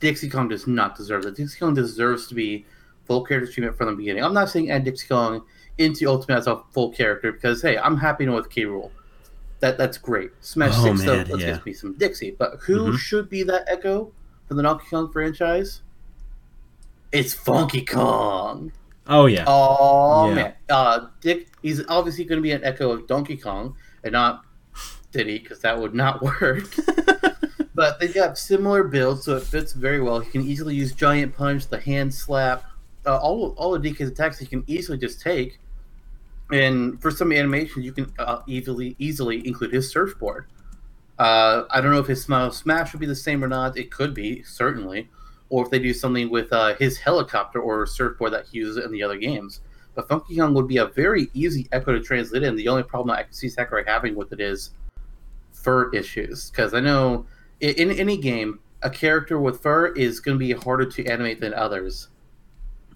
Dixie 0.00 0.28
Kong 0.28 0.48
does 0.48 0.66
not 0.66 0.96
deserve 0.96 1.22
that. 1.22 1.36
Dixie 1.36 1.58
Kong 1.60 1.74
deserves 1.74 2.26
to 2.26 2.34
be 2.34 2.66
full 3.04 3.24
character 3.24 3.50
treatment 3.52 3.76
from 3.78 3.86
the 3.86 3.94
beginning. 3.94 4.24
I'm 4.24 4.34
not 4.34 4.48
saying 4.50 4.70
add 4.70 4.82
Dixie 4.84 5.06
Kong 5.06 5.42
into 5.78 6.06
Ultimate 6.08 6.38
as 6.38 6.46
a 6.48 6.60
full 6.72 6.90
character 6.90 7.30
because 7.32 7.62
hey, 7.62 7.78
I'm 7.78 7.96
happy 7.96 8.26
with 8.28 8.50
K. 8.50 8.62
Rool. 8.64 8.90
That 9.60 9.78
that's 9.78 9.96
great. 9.98 10.30
Smash 10.40 10.72
Oh, 10.76 10.84
Six 10.84 10.98
man, 10.98 11.06
though, 11.06 11.32
let's 11.32 11.42
yeah. 11.44 11.52
give 11.54 11.66
me 11.66 11.72
some 11.72 11.94
Dixie. 11.94 12.36
But 12.38 12.58
who 12.60 12.92
Mhm. 12.92 12.98
should 12.98 13.28
be 13.30 13.42
that 13.44 13.64
Echo 13.68 14.12
for 14.46 14.54
the 14.54 14.62
Donkey 14.62 14.86
Kong 14.90 15.10
franchise? 15.10 15.80
It's 17.12 17.32
Funky 17.32 17.84
Kong. 17.84 18.72
Oh 19.06 19.26
yeah. 19.26 19.44
Oh 19.46 20.28
Yeah. 20.28 20.34
man, 20.34 20.54
uh, 20.68 21.06
Dick. 21.20 21.48
He's 21.62 21.82
obviously 21.88 22.24
going 22.24 22.38
to 22.38 22.42
be 22.42 22.52
an 22.52 22.62
echo 22.64 22.90
of 22.90 23.06
Donkey 23.06 23.36
Kong 23.36 23.76
and 24.04 24.12
not 24.12 24.44
Diddy 25.12 25.38
because 25.38 25.60
that 25.60 25.78
would 25.80 25.94
not 25.94 26.20
work. 26.40 26.64
but 27.74 27.98
they 28.00 28.08
got 28.08 28.36
similar 28.36 28.84
builds, 28.84 29.24
so 29.24 29.36
it 29.36 29.44
fits 29.44 29.72
very 29.72 30.00
well. 30.00 30.20
He 30.20 30.30
can 30.30 30.42
easily 30.42 30.74
use 30.74 30.92
Giant 30.92 31.34
Punch, 31.36 31.68
the 31.68 31.78
hand 31.80 32.12
slap, 32.12 32.64
uh, 33.06 33.16
all 33.18 33.54
all 33.56 33.74
of 33.74 33.82
DK's 33.82 34.10
attacks. 34.10 34.38
He 34.38 34.46
can 34.46 34.64
easily 34.66 34.98
just 34.98 35.20
take. 35.20 35.60
And 36.52 37.00
for 37.02 37.10
some 37.10 37.32
animations, 37.32 37.84
you 37.84 37.92
can 37.92 38.12
uh, 38.18 38.42
easily 38.46 38.94
easily 38.98 39.46
include 39.46 39.72
his 39.72 39.90
surfboard. 39.90 40.46
Uh, 41.18 41.64
I 41.70 41.80
don't 41.80 41.92
know 41.92 41.98
if 41.98 42.06
his 42.06 42.22
smile 42.22 42.50
smash 42.52 42.92
would 42.92 43.00
be 43.00 43.06
the 43.06 43.16
same 43.16 43.42
or 43.42 43.48
not. 43.48 43.76
It 43.76 43.90
could 43.90 44.14
be 44.14 44.42
certainly, 44.42 45.08
or 45.48 45.64
if 45.64 45.70
they 45.70 45.78
do 45.78 45.94
something 45.94 46.30
with 46.30 46.52
uh, 46.52 46.74
his 46.76 46.98
helicopter 46.98 47.58
or 47.58 47.86
surfboard 47.86 48.32
that 48.32 48.46
he 48.46 48.58
uses 48.58 48.84
in 48.84 48.92
the 48.92 49.02
other 49.02 49.16
games. 49.16 49.60
But 49.94 50.08
Funky 50.08 50.36
Kong 50.36 50.52
would 50.54 50.68
be 50.68 50.76
a 50.76 50.86
very 50.86 51.28
easy 51.32 51.66
echo 51.72 51.92
to 51.92 52.00
translate 52.00 52.42
in. 52.42 52.54
The 52.54 52.68
only 52.68 52.82
problem 52.82 53.16
I 53.16 53.22
can 53.22 53.32
see 53.32 53.48
Sakurai 53.48 53.82
having 53.86 54.14
with 54.14 54.32
it 54.32 54.40
is 54.40 54.70
fur 55.52 55.90
issues. 55.92 56.50
Because 56.50 56.74
I 56.74 56.80
know 56.80 57.26
in, 57.60 57.90
in 57.90 57.90
any 57.92 58.18
game, 58.18 58.60
a 58.82 58.90
character 58.90 59.40
with 59.40 59.62
fur 59.62 59.88
is 59.94 60.20
going 60.20 60.38
to 60.38 60.38
be 60.38 60.52
harder 60.52 60.84
to 60.84 61.06
animate 61.06 61.40
than 61.40 61.54
others. 61.54 62.08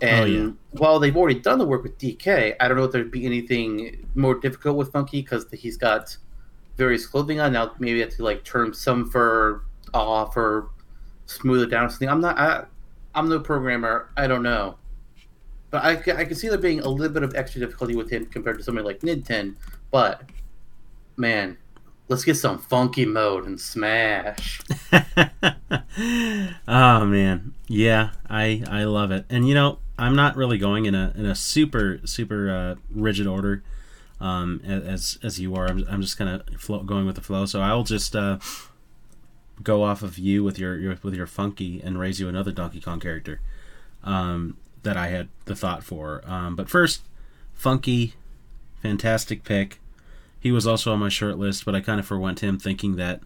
And 0.03 0.21
Oh, 0.23 0.25
yeah. 0.25 0.51
while 0.73 0.99
they've 0.99 1.17
already 1.17 1.39
done 1.41 1.59
the 1.59 1.67
work 1.67 1.83
with 1.83 1.99
DK, 1.99 2.55
I 2.61 2.69
don't 2.69 2.77
know 2.77 2.85
if 2.85 2.93
there'd 2.93 3.11
be 3.11 3.27
anything 3.27 4.07
more 4.15 4.35
difficult 4.35 4.77
with 4.77 4.93
Funky 4.93 5.21
because 5.23 5.47
he's 5.53 5.77
got 5.77 6.17
various 6.77 7.07
clothing 7.07 7.41
on. 7.41 7.53
Now 7.53 7.73
maybe 7.79 7.99
you 7.99 8.05
have 8.05 8.15
to 8.17 8.25
like 8.25 8.45
turn 8.45 8.73
some 8.73 9.11
fur 9.11 9.63
off 9.93 10.37
or 10.37 10.71
smooth 11.27 11.63
it 11.63 11.71
down 11.71 11.85
or 11.85 11.89
something. 11.91 12.09
I'm 12.09 12.21
not. 12.21 12.39
I, 12.39 12.65
I'm 13.15 13.29
no 13.29 13.41
programmer. 13.41 14.11
I 14.17 14.27
don't 14.27 14.43
know. 14.43 14.77
But 15.71 15.85
I, 15.85 15.91
I 15.93 16.25
can 16.25 16.35
see 16.35 16.49
there 16.49 16.59
being 16.59 16.81
a 16.81 16.89
little 16.89 17.13
bit 17.13 17.23
of 17.23 17.35
extra 17.37 17.61
difficulty 17.61 17.95
with 17.95 18.11
him 18.11 18.27
compared 18.27 18.59
to 18.59 18.65
somebody 18.65 18.87
like 18.87 19.01
Ninten. 19.01 19.55
But 19.91 20.23
man, 21.17 21.57
let's 22.11 22.25
get 22.25 22.37
some 22.37 22.59
funky 22.59 23.07
mode 23.07 23.47
and 23.47 23.59
smash. 23.61 24.61
oh 26.69 27.07
man, 27.07 27.55
yeah, 27.69 28.11
I 28.29 28.63
I 28.69 28.85
love 28.85 29.11
it. 29.13 29.25
And 29.31 29.49
you 29.49 29.55
know, 29.55 29.79
I'm 29.99 30.15
not 30.17 30.37
really 30.37 30.59
going 30.59 30.85
in 30.85 30.95
a 30.95 31.13
in 31.17 31.25
a 31.25 31.35
super 31.35 32.01
super 32.05 32.51
uh, 32.51 32.75
rigid 32.91 33.27
order. 33.27 33.63
um, 34.21 34.61
as 34.65 35.19
as 35.23 35.41
you 35.41 35.55
are. 35.55 35.67
I'm, 35.67 35.85
I'm 35.89 36.03
just 36.03 36.19
kind 36.19 36.31
of 36.31 36.87
going 36.87 37.07
with 37.07 37.15
the 37.17 37.23
flow. 37.23 37.47
So 37.47 37.61
I'll 37.61 37.85
just 37.85 38.15
uh, 38.15 38.39
go 39.63 39.83
off 39.83 40.03
of 40.03 40.19
you 40.19 40.45
with 40.45 40.59
your, 40.59 40.79
your 40.79 40.99
with 41.03 41.15
your 41.15 41.27
funky 41.27 41.81
and 41.83 41.99
raise 41.99 42.21
you 42.21 42.29
another 42.29 42.53
Donkey 42.53 42.81
Kong 42.81 43.01
character 43.01 43.41
um, 44.05 44.57
that 44.83 44.97
I 44.97 45.09
had 45.09 45.29
the 45.47 45.57
thought 45.57 45.85
for. 45.85 46.23
Um, 46.27 46.57
but 46.57 46.69
first, 46.69 47.03
funky, 47.55 48.15
fantastic 48.83 49.45
pick. 49.45 49.81
He 50.41 50.51
was 50.51 50.67
also 50.67 50.93
on 50.93 50.99
my 50.99 51.11
short 51.11 51.39
list, 51.39 51.65
but 51.65 51.75
I 51.75 51.81
kind 51.81 52.01
of 52.01 52.07
forwent 52.07 52.41
him, 52.41 52.59
thinking 52.59 52.97
that 52.97 53.21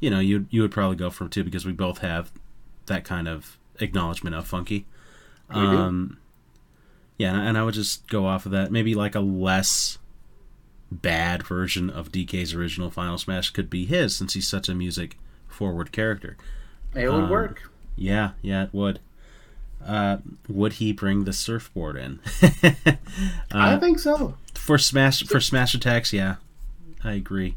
you 0.00 0.10
know 0.10 0.20
you 0.20 0.46
you 0.50 0.62
would 0.62 0.72
probably 0.72 0.96
go 0.96 1.10
for 1.10 1.24
him 1.24 1.30
too 1.30 1.44
because 1.44 1.64
we 1.64 1.72
both 1.72 1.98
have 1.98 2.32
that 2.86 3.04
kind 3.04 3.28
of 3.28 3.56
acknowledgement 3.80 4.34
of 4.34 4.46
funky. 4.46 4.86
Um, 5.48 6.18
yeah, 7.18 7.30
and 7.30 7.40
I, 7.40 7.44
and 7.44 7.58
I 7.58 7.62
would 7.62 7.74
just 7.74 8.08
go 8.08 8.26
off 8.26 8.46
of 8.46 8.52
that. 8.52 8.72
Maybe 8.72 8.94
like 8.94 9.14
a 9.14 9.20
less 9.20 9.98
bad 10.90 11.46
version 11.46 11.90
of 11.90 12.12
DK's 12.12 12.54
original 12.54 12.90
Final 12.90 13.18
Smash 13.18 13.50
could 13.50 13.70
be 13.70 13.86
his, 13.86 14.16
since 14.16 14.34
he's 14.34 14.46
such 14.46 14.68
a 14.68 14.74
music 14.74 15.18
forward 15.48 15.92
character. 15.92 16.36
It 16.94 17.08
would 17.10 17.24
um, 17.24 17.30
work. 17.30 17.70
Yeah, 17.96 18.32
yeah, 18.42 18.64
it 18.64 18.74
would. 18.74 19.00
Uh, 19.84 20.18
would 20.48 20.74
he 20.74 20.92
bring 20.92 21.24
the 21.24 21.32
surfboard 21.32 21.96
in? 21.96 22.18
I 23.52 23.74
uh, 23.74 23.80
think 23.80 23.98
so. 23.98 24.34
for 24.54 24.78
smash 24.78 25.22
for 25.24 25.40
smash 25.40 25.74
attacks, 25.74 26.12
yeah, 26.12 26.36
I 27.06 27.12
agree. 27.12 27.56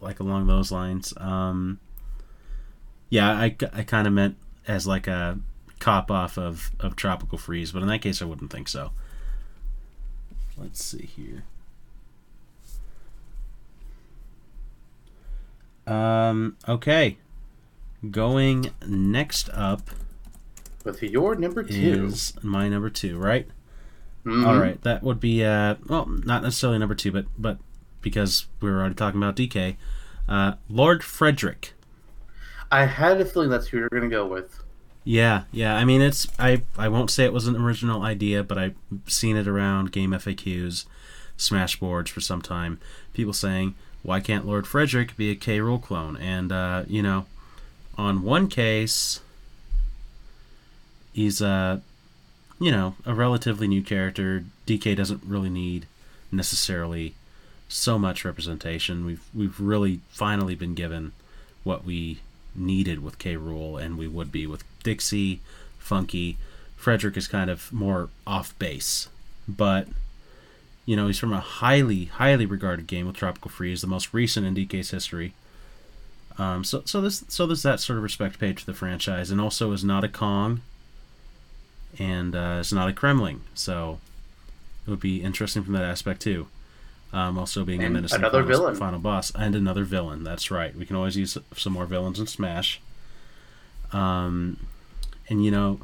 Like 0.00 0.18
along 0.20 0.46
those 0.46 0.72
lines. 0.72 1.12
Um, 1.18 1.78
yeah, 3.10 3.30
I, 3.30 3.54
I 3.72 3.82
kind 3.82 4.06
of 4.06 4.12
meant 4.12 4.36
as 4.66 4.86
like 4.86 5.06
a 5.06 5.38
cop 5.78 6.10
off 6.10 6.38
of, 6.38 6.70
of 6.80 6.96
Tropical 6.96 7.38
Freeze, 7.38 7.72
but 7.72 7.82
in 7.82 7.88
that 7.88 8.00
case, 8.00 8.20
I 8.22 8.24
wouldn't 8.24 8.50
think 8.50 8.68
so. 8.68 8.92
Let's 10.56 10.82
see 10.82 11.06
here. 11.06 11.44
Um, 15.86 16.56
okay. 16.68 17.18
Going 18.10 18.70
next 18.86 19.48
up 19.52 19.90
With 20.84 21.02
your 21.02 21.34
number 21.36 21.62
two. 21.62 22.06
is 22.06 22.32
my 22.42 22.68
number 22.68 22.90
two, 22.90 23.18
right? 23.18 23.46
Mhm. 24.24 24.46
All 24.46 24.58
right, 24.58 24.80
that 24.82 25.02
would 25.04 25.20
be 25.20 25.44
uh, 25.44 25.76
well, 25.86 26.06
not 26.06 26.42
necessarily 26.42 26.78
number 26.80 26.96
two, 26.96 27.12
but 27.12 27.26
but 27.38 27.58
because 28.06 28.46
we 28.60 28.70
were 28.70 28.78
already 28.78 28.94
talking 28.94 29.20
about 29.20 29.34
DK, 29.34 29.74
uh, 30.28 30.52
Lord 30.70 31.02
Fredrik. 31.02 31.72
I 32.70 32.84
had 32.84 33.20
a 33.20 33.24
feeling 33.24 33.50
that's 33.50 33.66
who 33.66 33.78
you're 33.78 33.88
going 33.88 34.04
to 34.04 34.08
go 34.08 34.24
with. 34.24 34.62
Yeah, 35.02 35.42
yeah. 35.50 35.74
I 35.74 35.84
mean, 35.84 36.00
it's 36.00 36.28
I 36.38 36.62
I 36.78 36.86
won't 36.86 37.10
say 37.10 37.24
it 37.24 37.32
was 37.32 37.48
an 37.48 37.56
original 37.56 38.02
idea, 38.02 38.44
but 38.44 38.58
I've 38.58 38.76
seen 39.08 39.36
it 39.36 39.48
around 39.48 39.90
game 39.90 40.12
FAQs, 40.12 40.84
Smash 41.36 41.80
boards 41.80 42.08
for 42.08 42.20
some 42.20 42.40
time. 42.40 42.78
People 43.12 43.32
saying, 43.32 43.74
"Why 44.04 44.20
can't 44.20 44.46
Lord 44.46 44.68
Fredrik 44.68 45.16
be 45.16 45.32
a 45.32 45.34
K 45.34 45.58
Rool 45.58 45.82
clone?" 45.82 46.16
And 46.16 46.52
uh, 46.52 46.84
you 46.86 47.02
know, 47.02 47.26
on 47.98 48.22
one 48.22 48.46
case, 48.46 49.18
he's 51.12 51.40
a 51.40 51.82
you 52.60 52.70
know 52.70 52.94
a 53.04 53.14
relatively 53.14 53.66
new 53.66 53.82
character. 53.82 54.44
DK 54.64 54.94
doesn't 54.94 55.24
really 55.24 55.50
need 55.50 55.86
necessarily 56.30 57.16
so 57.68 57.98
much 57.98 58.24
representation. 58.24 59.04
We've 59.04 59.24
we've 59.34 59.58
really 59.58 60.00
finally 60.08 60.54
been 60.54 60.74
given 60.74 61.12
what 61.64 61.84
we 61.84 62.20
needed 62.54 63.02
with 63.02 63.18
K. 63.18 63.36
Rool, 63.36 63.80
and 63.80 63.98
we 63.98 64.08
would 64.08 64.32
be 64.32 64.46
with 64.46 64.64
Dixie, 64.82 65.40
Funky. 65.78 66.36
Fredrik 66.76 67.16
is 67.16 67.26
kind 67.26 67.50
of 67.50 67.72
more 67.72 68.08
off 68.26 68.56
base, 68.58 69.08
but 69.48 69.88
you 70.84 70.94
know 70.96 71.06
he's 71.06 71.18
from 71.18 71.32
a 71.32 71.40
highly, 71.40 72.04
highly 72.06 72.46
regarded 72.46 72.86
game 72.86 73.06
with 73.06 73.16
Tropical 73.16 73.50
Freeze, 73.50 73.80
the 73.80 73.86
most 73.86 74.14
recent 74.14 74.46
in 74.46 74.54
DK's 74.54 74.90
history. 74.90 75.34
Um, 76.38 76.64
so, 76.64 76.82
so 76.84 77.00
this, 77.00 77.24
so 77.28 77.46
there's 77.46 77.62
that 77.62 77.80
sort 77.80 77.96
of 77.96 78.02
respect 78.02 78.38
paid 78.38 78.58
to 78.58 78.66
the 78.66 78.74
franchise, 78.74 79.30
and 79.30 79.40
also 79.40 79.72
is 79.72 79.82
not 79.82 80.04
a 80.04 80.08
Kong, 80.08 80.60
and 81.98 82.36
uh, 82.36 82.58
is 82.60 82.72
not 82.72 82.88
a 82.88 82.92
Kremling, 82.92 83.40
so 83.54 84.00
it 84.86 84.90
would 84.90 85.00
be 85.00 85.22
interesting 85.22 85.62
from 85.64 85.72
that 85.72 85.82
aspect 85.82 86.20
too. 86.22 86.46
Um, 87.12 87.38
also 87.38 87.64
being 87.64 87.82
a 87.82 87.86
And 87.86 87.94
menacing 87.94 88.18
another 88.18 88.42
final, 88.42 88.48
villain. 88.58 88.74
final 88.76 88.98
boss 88.98 89.32
and 89.34 89.54
another 89.54 89.84
villain. 89.84 90.24
That's 90.24 90.50
right. 90.50 90.74
We 90.76 90.84
can 90.84 90.96
always 90.96 91.16
use 91.16 91.38
some 91.56 91.72
more 91.72 91.86
villains 91.86 92.18
in 92.20 92.26
Smash. 92.26 92.80
Um, 93.92 94.58
and 95.28 95.44
you 95.44 95.50
know, 95.50 95.80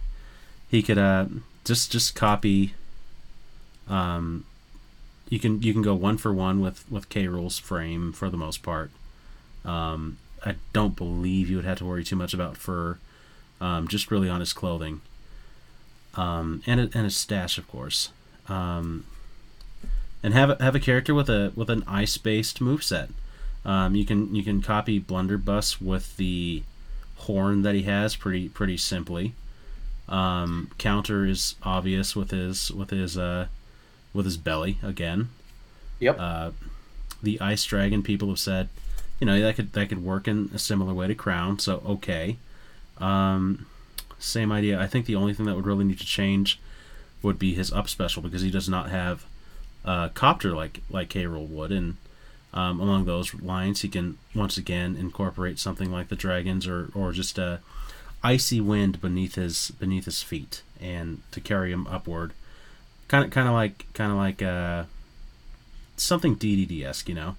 he 0.69 0.83
could 0.83 0.99
uh 0.99 1.27
just 1.65 1.91
just 1.93 2.15
copy. 2.15 2.75
Um, 3.89 4.45
you 5.29 5.39
can 5.39 5.63
you 5.63 5.73
can 5.73 5.83
go 5.83 5.95
one 5.95 6.19
for 6.19 6.33
one 6.33 6.61
with 6.61 6.85
with 6.91 7.09
K. 7.09 7.27
Rool's 7.29 7.59
frame 7.59 8.13
for 8.13 8.29
the 8.29 8.37
most 8.37 8.63
part. 8.63 8.91
Um, 9.65 10.19
I 10.45 10.57
don't 10.73 10.97
believe 10.97 11.49
you 11.49 11.57
would 11.57 11.65
have 11.65 11.79
to 11.79 11.85
worry 11.85 12.05
too 12.05 12.17
much 12.17 12.35
about 12.35 12.57
fur. 12.57 12.99
Um, 13.61 13.87
just 13.87 14.11
really 14.11 14.29
on 14.29 14.41
his 14.41 14.53
clothing. 14.53 15.01
Um, 16.15 16.63
and 16.67 16.81
a, 16.81 16.83
and 16.95 17.05
his 17.05 17.17
stash, 17.17 17.59
of 17.59 17.69
course. 17.69 18.11
Um, 18.49 19.05
and 20.23 20.35
have 20.35 20.51
a, 20.51 20.63
have 20.63 20.75
a 20.75 20.81
character 20.81 21.15
with 21.15 21.29
a 21.29 21.53
with 21.57 21.71
an 21.71 21.83
ice 21.87 22.17
based 22.17 22.61
moveset. 22.61 23.11
Um, 23.65 23.95
you 23.95 24.05
can 24.05 24.35
you 24.35 24.43
can 24.43 24.63
copy 24.63 24.99
Blunderbuss 24.99 25.81
with 25.81 26.17
the 26.17 26.63
horn 27.17 27.63
that 27.63 27.75
he 27.75 27.83
has 27.83 28.17
pretty 28.17 28.49
pretty 28.49 28.77
simply. 28.77 29.35
Um, 30.09 30.71
counter 30.79 31.27
is 31.27 31.55
obvious 31.63 32.17
with 32.17 32.31
his 32.31 32.71
with 32.71 32.91
his 32.91 33.17
uh, 33.17 33.47
with 34.13 34.27
his 34.27 34.37
belly 34.37 34.79
again. 34.83 35.29
Yep. 36.01 36.17
Uh, 36.19 36.51
the 37.23 37.41
ice 37.41 37.65
dragon 37.65 38.03
people 38.03 38.29
have 38.29 38.39
said, 38.39 38.69
you 39.21 39.27
know 39.27 39.41
that 39.41 39.57
could 39.57 39.73
that 39.73 39.89
could 39.89 40.05
work 40.05 40.27
in 40.27 40.51
a 40.53 40.59
similar 40.59 40.93
way 40.93 41.07
to 41.07 41.15
Crown. 41.15 41.59
So 41.59 41.83
okay. 41.87 42.37
Um, 42.99 43.67
same 44.19 44.53
idea. 44.53 44.81
I 44.81 44.87
think 44.87 45.07
the 45.07 45.17
only 45.17 45.35
thing 45.35 45.47
that 45.47 45.57
would 45.57 45.67
really 45.67 45.85
need 45.85 45.99
to 45.99 46.07
change 46.07 46.61
would 47.23 47.39
be 47.39 47.55
his 47.55 47.73
up 47.73 47.89
special 47.89 48.23
because 48.23 48.43
he 48.43 48.51
does 48.51 48.69
not 48.69 48.91
have 48.91 49.25
uh, 49.85 50.09
copter 50.11 50.55
like 50.55 50.81
like 50.91 51.09
K. 51.09 51.25
Rool 51.25 51.49
would, 51.49 51.73
and 51.73 51.97
um, 52.55 52.81
along 52.81 53.05
those 53.05 53.35
lines, 53.35 53.83
he 53.83 53.89
can 53.89 54.19
once 54.35 54.57
again 54.57 54.97
incorporate 54.97 55.59
something 55.59 55.91
like 55.91 56.09
the 56.09 56.17
dragons 56.17 56.67
or 56.67 56.91
or 56.95 57.13
just 57.13 57.39
a 57.39 57.61
icy 58.23 58.61
wind 58.61 59.01
beneath 59.01 59.35
his 59.35 59.73
beneath 59.73 60.05
his 60.05 60.23
feet 60.23 60.63
and 60.81 61.23
to 61.33 61.41
carry 61.41 61.73
him 61.73 61.87
upward. 61.87 62.33
Kind 63.09 63.25
of 63.25 63.31
kind 63.31 63.49
of 63.49 63.55
like 63.55 63.87
kind 63.95 64.13
of 64.13 64.19
like 64.19 64.43
uh, 64.43 64.85
something 65.97 66.37
DDD 66.37 66.85
esque, 66.85 67.09
you 67.09 67.15
know. 67.15 67.37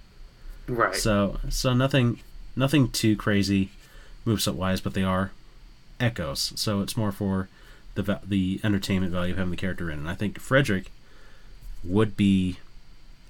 right. 0.67 0.95
So 0.95 1.39
so 1.49 1.73
nothing 1.73 2.19
nothing 2.55 2.89
too 2.89 3.15
crazy 3.15 3.71
moveset 4.25 4.55
wise, 4.55 4.81
but 4.81 4.93
they 4.93 5.03
are 5.03 5.31
echoes. 5.99 6.53
So 6.55 6.81
it's 6.81 6.97
more 6.97 7.11
for 7.11 7.49
the 7.95 8.19
the 8.25 8.59
entertainment 8.63 9.11
value 9.11 9.33
of 9.33 9.37
having 9.37 9.51
the 9.51 9.57
character 9.57 9.89
in. 9.89 9.99
And 9.99 10.09
I 10.09 10.15
think 10.15 10.39
Fredrik 10.39 10.91
would 11.83 12.15
be 12.17 12.57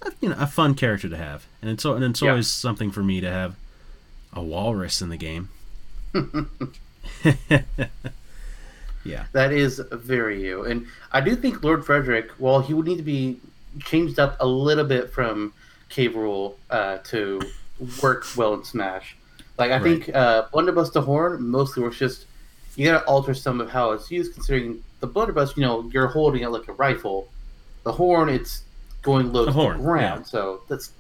a, 0.02 0.12
you 0.22 0.30
know 0.30 0.36
a 0.40 0.48
fun 0.48 0.76
character 0.76 1.10
to 1.10 1.18
have, 1.18 1.46
and 1.62 1.72
it's 1.72 1.86
al- 1.86 1.96
and 1.96 2.04
it's 2.06 2.22
Yeah. 2.22 2.32
always 2.32 2.48
something 2.48 2.92
for 2.92 3.04
me 3.04 3.22
to 3.22 3.30
have 3.32 3.56
a 4.34 4.42
walrus 4.42 5.02
in 5.02 5.10
the 5.10 5.18
game. 5.18 5.50
yeah, 9.04 9.26
That 9.34 9.52
is 9.52 9.80
very 9.92 10.42
you. 10.44 10.64
And 10.64 10.88
I 11.12 11.22
do 11.22 11.36
think 11.36 11.64
Lord 11.64 11.86
Fredrik, 11.86 12.30
while 12.38 12.62
he 12.62 12.74
would 12.74 12.88
need 12.88 12.98
to 12.98 13.04
be 13.04 13.40
changed 13.84 14.20
up 14.20 14.38
a 14.40 14.48
little 14.48 14.86
bit 14.86 15.12
from 15.12 15.54
K 15.90 16.08
Rool 16.10 16.56
uh, 16.70 17.00
to 17.06 17.42
work 18.02 18.26
well 18.38 18.54
in 18.54 18.64
Smash. 18.64 19.16
Like, 19.58 19.72
I 19.72 19.76
Right. 19.76 19.84
think 20.04 20.16
uh, 20.16 20.44
Blunderbuss 20.52 20.92
to 20.94 21.02
Horn 21.02 21.44
mostly 21.48 21.84
works 21.84 21.98
just, 21.98 22.26
you 22.76 22.86
gotta 22.90 23.06
alter 23.06 23.34
some 23.34 23.60
of 23.62 23.70
how 23.70 23.92
it's 23.92 24.10
used, 24.10 24.34
considering 24.34 24.82
the 25.00 25.08
Blunderbuss, 25.08 25.58
you 25.58 25.64
know, 25.64 25.90
you're 25.94 26.08
holding 26.08 26.44
it 26.44 26.50
like 26.50 26.68
a 26.70 26.74
rifle. 26.74 27.28
The 27.84 27.92
Horn, 27.92 28.30
it's 28.30 28.64
going 29.02 29.34
low 29.34 29.42
The 29.46 29.52
to 29.52 29.54
horn, 29.54 29.78
the 29.80 29.84
ground, 29.84 30.22
yeah. 30.22 30.26
so 30.26 30.62
that's 30.70 30.92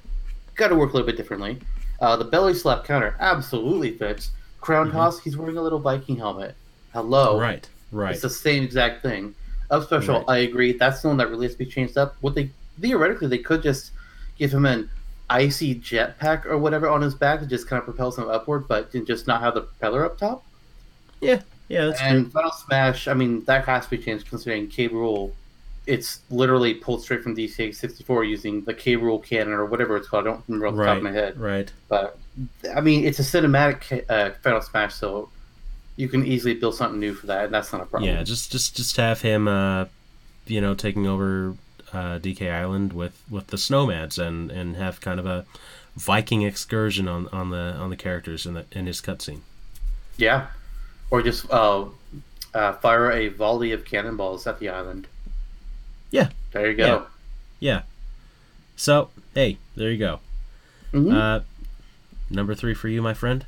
gotta 0.55 0.75
work 0.75 0.89
a 0.91 0.93
little 0.93 1.05
bit 1.07 1.15
differently. 1.17 1.59
Uh, 2.01 2.15
the 2.17 2.25
belly 2.25 2.53
slap 2.53 2.84
counter 2.84 3.15
absolutely 3.19 3.91
fits. 3.97 4.31
Crown 4.59 4.89
Mhm. 4.89 4.93
toss, 4.93 5.19
he's 5.19 5.38
wearing 5.38 5.57
a 5.57 5.61
little 5.61 5.79
Viking 5.79 6.17
helmet. 6.17 6.55
Hello. 6.91 7.39
right, 7.39 7.67
right. 7.91 8.11
It's 8.13 8.21
the 8.21 8.29
same 8.29 8.63
exact 8.63 9.01
thing. 9.01 9.34
Up 9.71 9.84
special, 9.84 10.17
Right. 10.19 10.29
I 10.29 10.38
agree. 10.39 10.73
That's 10.73 11.01
the 11.01 11.07
one 11.07 11.17
that 11.17 11.29
really 11.29 11.45
has 11.47 11.53
to 11.53 11.59
be 11.59 11.65
changed 11.65 11.97
up. 11.97 12.15
What 12.21 12.36
they 12.36 12.49
theoretically 12.79 13.27
they 13.27 13.38
could 13.38 13.63
just 13.63 13.91
give 14.38 14.51
him 14.53 14.65
an 14.65 14.89
icy 15.29 15.73
jetpack 15.75 16.45
or 16.45 16.57
whatever 16.57 16.89
on 16.89 17.01
his 17.01 17.15
back 17.15 17.39
to 17.39 17.45
just 17.45 17.67
kind 17.67 17.79
of 17.79 17.86
propels 17.86 18.17
him 18.17 18.27
upward, 18.29 18.67
but 18.67 18.91
just 19.05 19.25
not 19.27 19.41
have 19.41 19.53
the 19.55 19.61
propeller 19.61 20.05
up 20.05 20.17
top. 20.17 20.43
yeah, 21.21 21.39
yeah, 21.69 21.86
that's 21.86 22.01
and 22.01 22.25
good. 22.25 22.34
Final 22.34 22.51
Smash, 22.51 23.07
I 23.07 23.13
mean, 23.13 23.43
that 23.45 23.63
has 23.65 23.86
to 23.86 23.91
be 23.91 23.97
changed 23.97 24.27
considering 24.29 24.67
K 24.67 24.89
Rool. 24.89 25.31
It's 25.86 26.21
literally 26.29 26.73
pulled 26.73 27.03
straight 27.03 27.23
from 27.23 27.36
DK 27.36 27.75
64 27.75 28.23
using 28.23 28.63
the 28.63 28.73
K 28.73 28.95
Rool 28.95 29.23
cannon 29.23 29.53
or 29.53 29.65
whatever 29.65 29.97
it's 29.97 30.07
called. 30.07 30.25
I 30.25 30.31
don't 30.31 30.43
remember 30.47 30.67
off 30.67 30.75
the 30.75 30.86
top 30.86 30.97
of 30.97 31.03
my 31.03 31.11
head. 31.11 31.38
right. 31.38 31.71
But 31.89 32.17
I 32.75 32.81
mean, 32.81 33.05
it's 33.05 33.19
a 33.19 33.23
cinematic 33.23 34.05
uh, 34.09 34.31
Final 34.41 34.61
Smash, 34.61 34.95
so 34.95 35.29
you 35.95 36.07
can 36.07 36.25
easily 36.25 36.53
build 36.53 36.75
something 36.75 36.99
new 36.99 37.13
for 37.13 37.27
that, 37.27 37.45
and 37.45 37.53
that's 37.53 37.71
not 37.71 37.81
a 37.81 37.86
problem. 37.86 38.09
Yeah, 38.09 38.23
just 38.23 38.51
just 38.51 38.75
just 38.75 38.97
have 38.97 39.21
him, 39.21 39.47
uh, 39.47 39.86
you 40.47 40.61
know, 40.61 40.73
taking 40.73 41.05
over 41.05 41.55
uh, 41.91 42.19
DK 42.19 42.51
Island 42.51 42.93
with 42.93 43.21
with 43.29 43.47
the 43.47 43.57
Snowmads 43.57 44.17
and 44.17 44.51
and 44.51 44.75
have 44.75 45.01
kind 45.01 45.19
of 45.19 45.25
a 45.25 45.45
Viking 45.95 46.41
excursion 46.41 47.07
on 47.07 47.27
on 47.27 47.51
the 47.51 47.75
on 47.77 47.91
the 47.91 47.95
characters 47.95 48.45
in 48.45 48.55
the 48.55 48.65
in 48.71 48.88
his 48.88 48.99
cutscene. 48.99 49.41
Yeah, 50.17 50.47
or 51.11 51.21
just 51.21 51.49
uh, 51.51 51.86
uh, 52.53 52.73
fire 52.73 53.11
a 53.11 53.27
volley 53.27 53.71
of 53.71 53.86
cannonballs 53.86 54.47
at 54.47 54.59
the 54.59 54.69
island. 54.69 55.07
Yeah. 56.14 56.30
There 56.51 56.70
you 56.70 56.78
go. 56.78 57.07
Yeah. 57.59 57.82
So 58.76 59.09
hey, 59.34 59.57
there 59.76 59.91
you 59.91 59.97
go. 59.97 60.20
Mhm. 60.93 61.11
Uh, 61.11 61.43
number 62.30 62.53
three 62.53 62.76
for 62.76 62.88
you, 62.88 63.01
my 63.01 63.16
friend. 63.16 63.45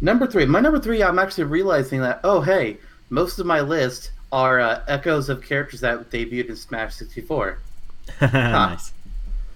Number 0.00 0.26
three. 0.26 0.46
My 0.46 0.60
number 0.60 0.80
three. 0.80 1.02
I'm 1.02 1.18
actually 1.18 1.44
realizing 1.44 2.00
that. 2.00 2.20
Oh, 2.24 2.40
hey, 2.40 2.78
most 3.10 3.38
of 3.38 3.44
my 3.44 3.60
list 3.60 4.12
are 4.32 4.60
uh, 4.60 4.82
echoes 4.88 5.28
of 5.28 5.42
characters 5.42 5.80
that 5.80 6.10
debuted 6.10 6.48
in 6.48 6.56
Smash 6.56 6.94
64. 6.94 7.58
nice. 8.22 8.92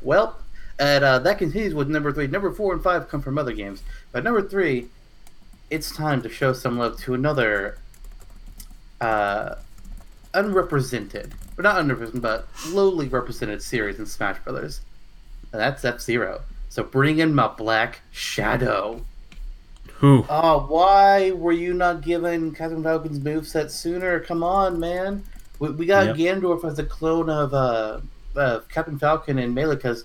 Well, 0.02 0.36
and 0.78 1.02
uh, 1.02 1.18
that 1.20 1.38
continues 1.38 1.72
with 1.72 1.88
number 1.88 2.12
three. 2.12 2.26
Number 2.26 2.52
four 2.52 2.74
and 2.74 2.82
five 2.82 3.08
come 3.08 3.22
from 3.22 3.38
other 3.38 3.52
games, 3.54 3.82
but 4.12 4.22
number 4.22 4.42
three, 4.42 4.88
it's 5.70 5.96
time 5.96 6.20
to 6.22 6.28
show 6.28 6.52
some 6.52 6.76
love 6.78 6.98
to 7.00 7.14
another 7.14 7.78
uh, 9.00 9.54
unrepresented, 10.34 11.32
or 11.56 11.62
not 11.62 11.76
underrepresented, 11.76 12.20
but 12.20 12.48
lowly 12.68 13.08
represented 13.08 13.62
series 13.62 13.98
in 13.98 14.06
Smash 14.06 14.38
Brothers, 14.40 14.80
and 15.52 15.60
that's 15.60 15.84
F 15.84 16.00
Zero. 16.00 16.42
So 16.68 16.82
bring 16.82 17.18
in 17.18 17.34
my 17.34 17.48
Black 17.48 18.00
Shadow. 18.10 19.04
Who? 19.98 20.26
Oh, 20.28 20.66
why 20.66 21.30
were 21.30 21.52
you 21.52 21.72
not 21.72 22.02
given 22.02 22.52
Captain 22.52 22.82
Falcon's 22.82 23.20
moveset 23.20 23.70
sooner? 23.70 24.20
Come 24.20 24.42
on, 24.42 24.80
man. 24.80 25.22
We, 25.60 25.70
we 25.70 25.86
got 25.86 26.06
Yep. 26.06 26.16
Ganondorf 26.16 26.64
as 26.64 26.78
a 26.78 26.84
clone 26.84 27.30
of 27.30 27.54
uh, 27.54 28.00
uh, 28.36 28.60
Captain 28.68 28.98
Falcon 28.98 29.38
and 29.38 29.54
because, 29.54 30.04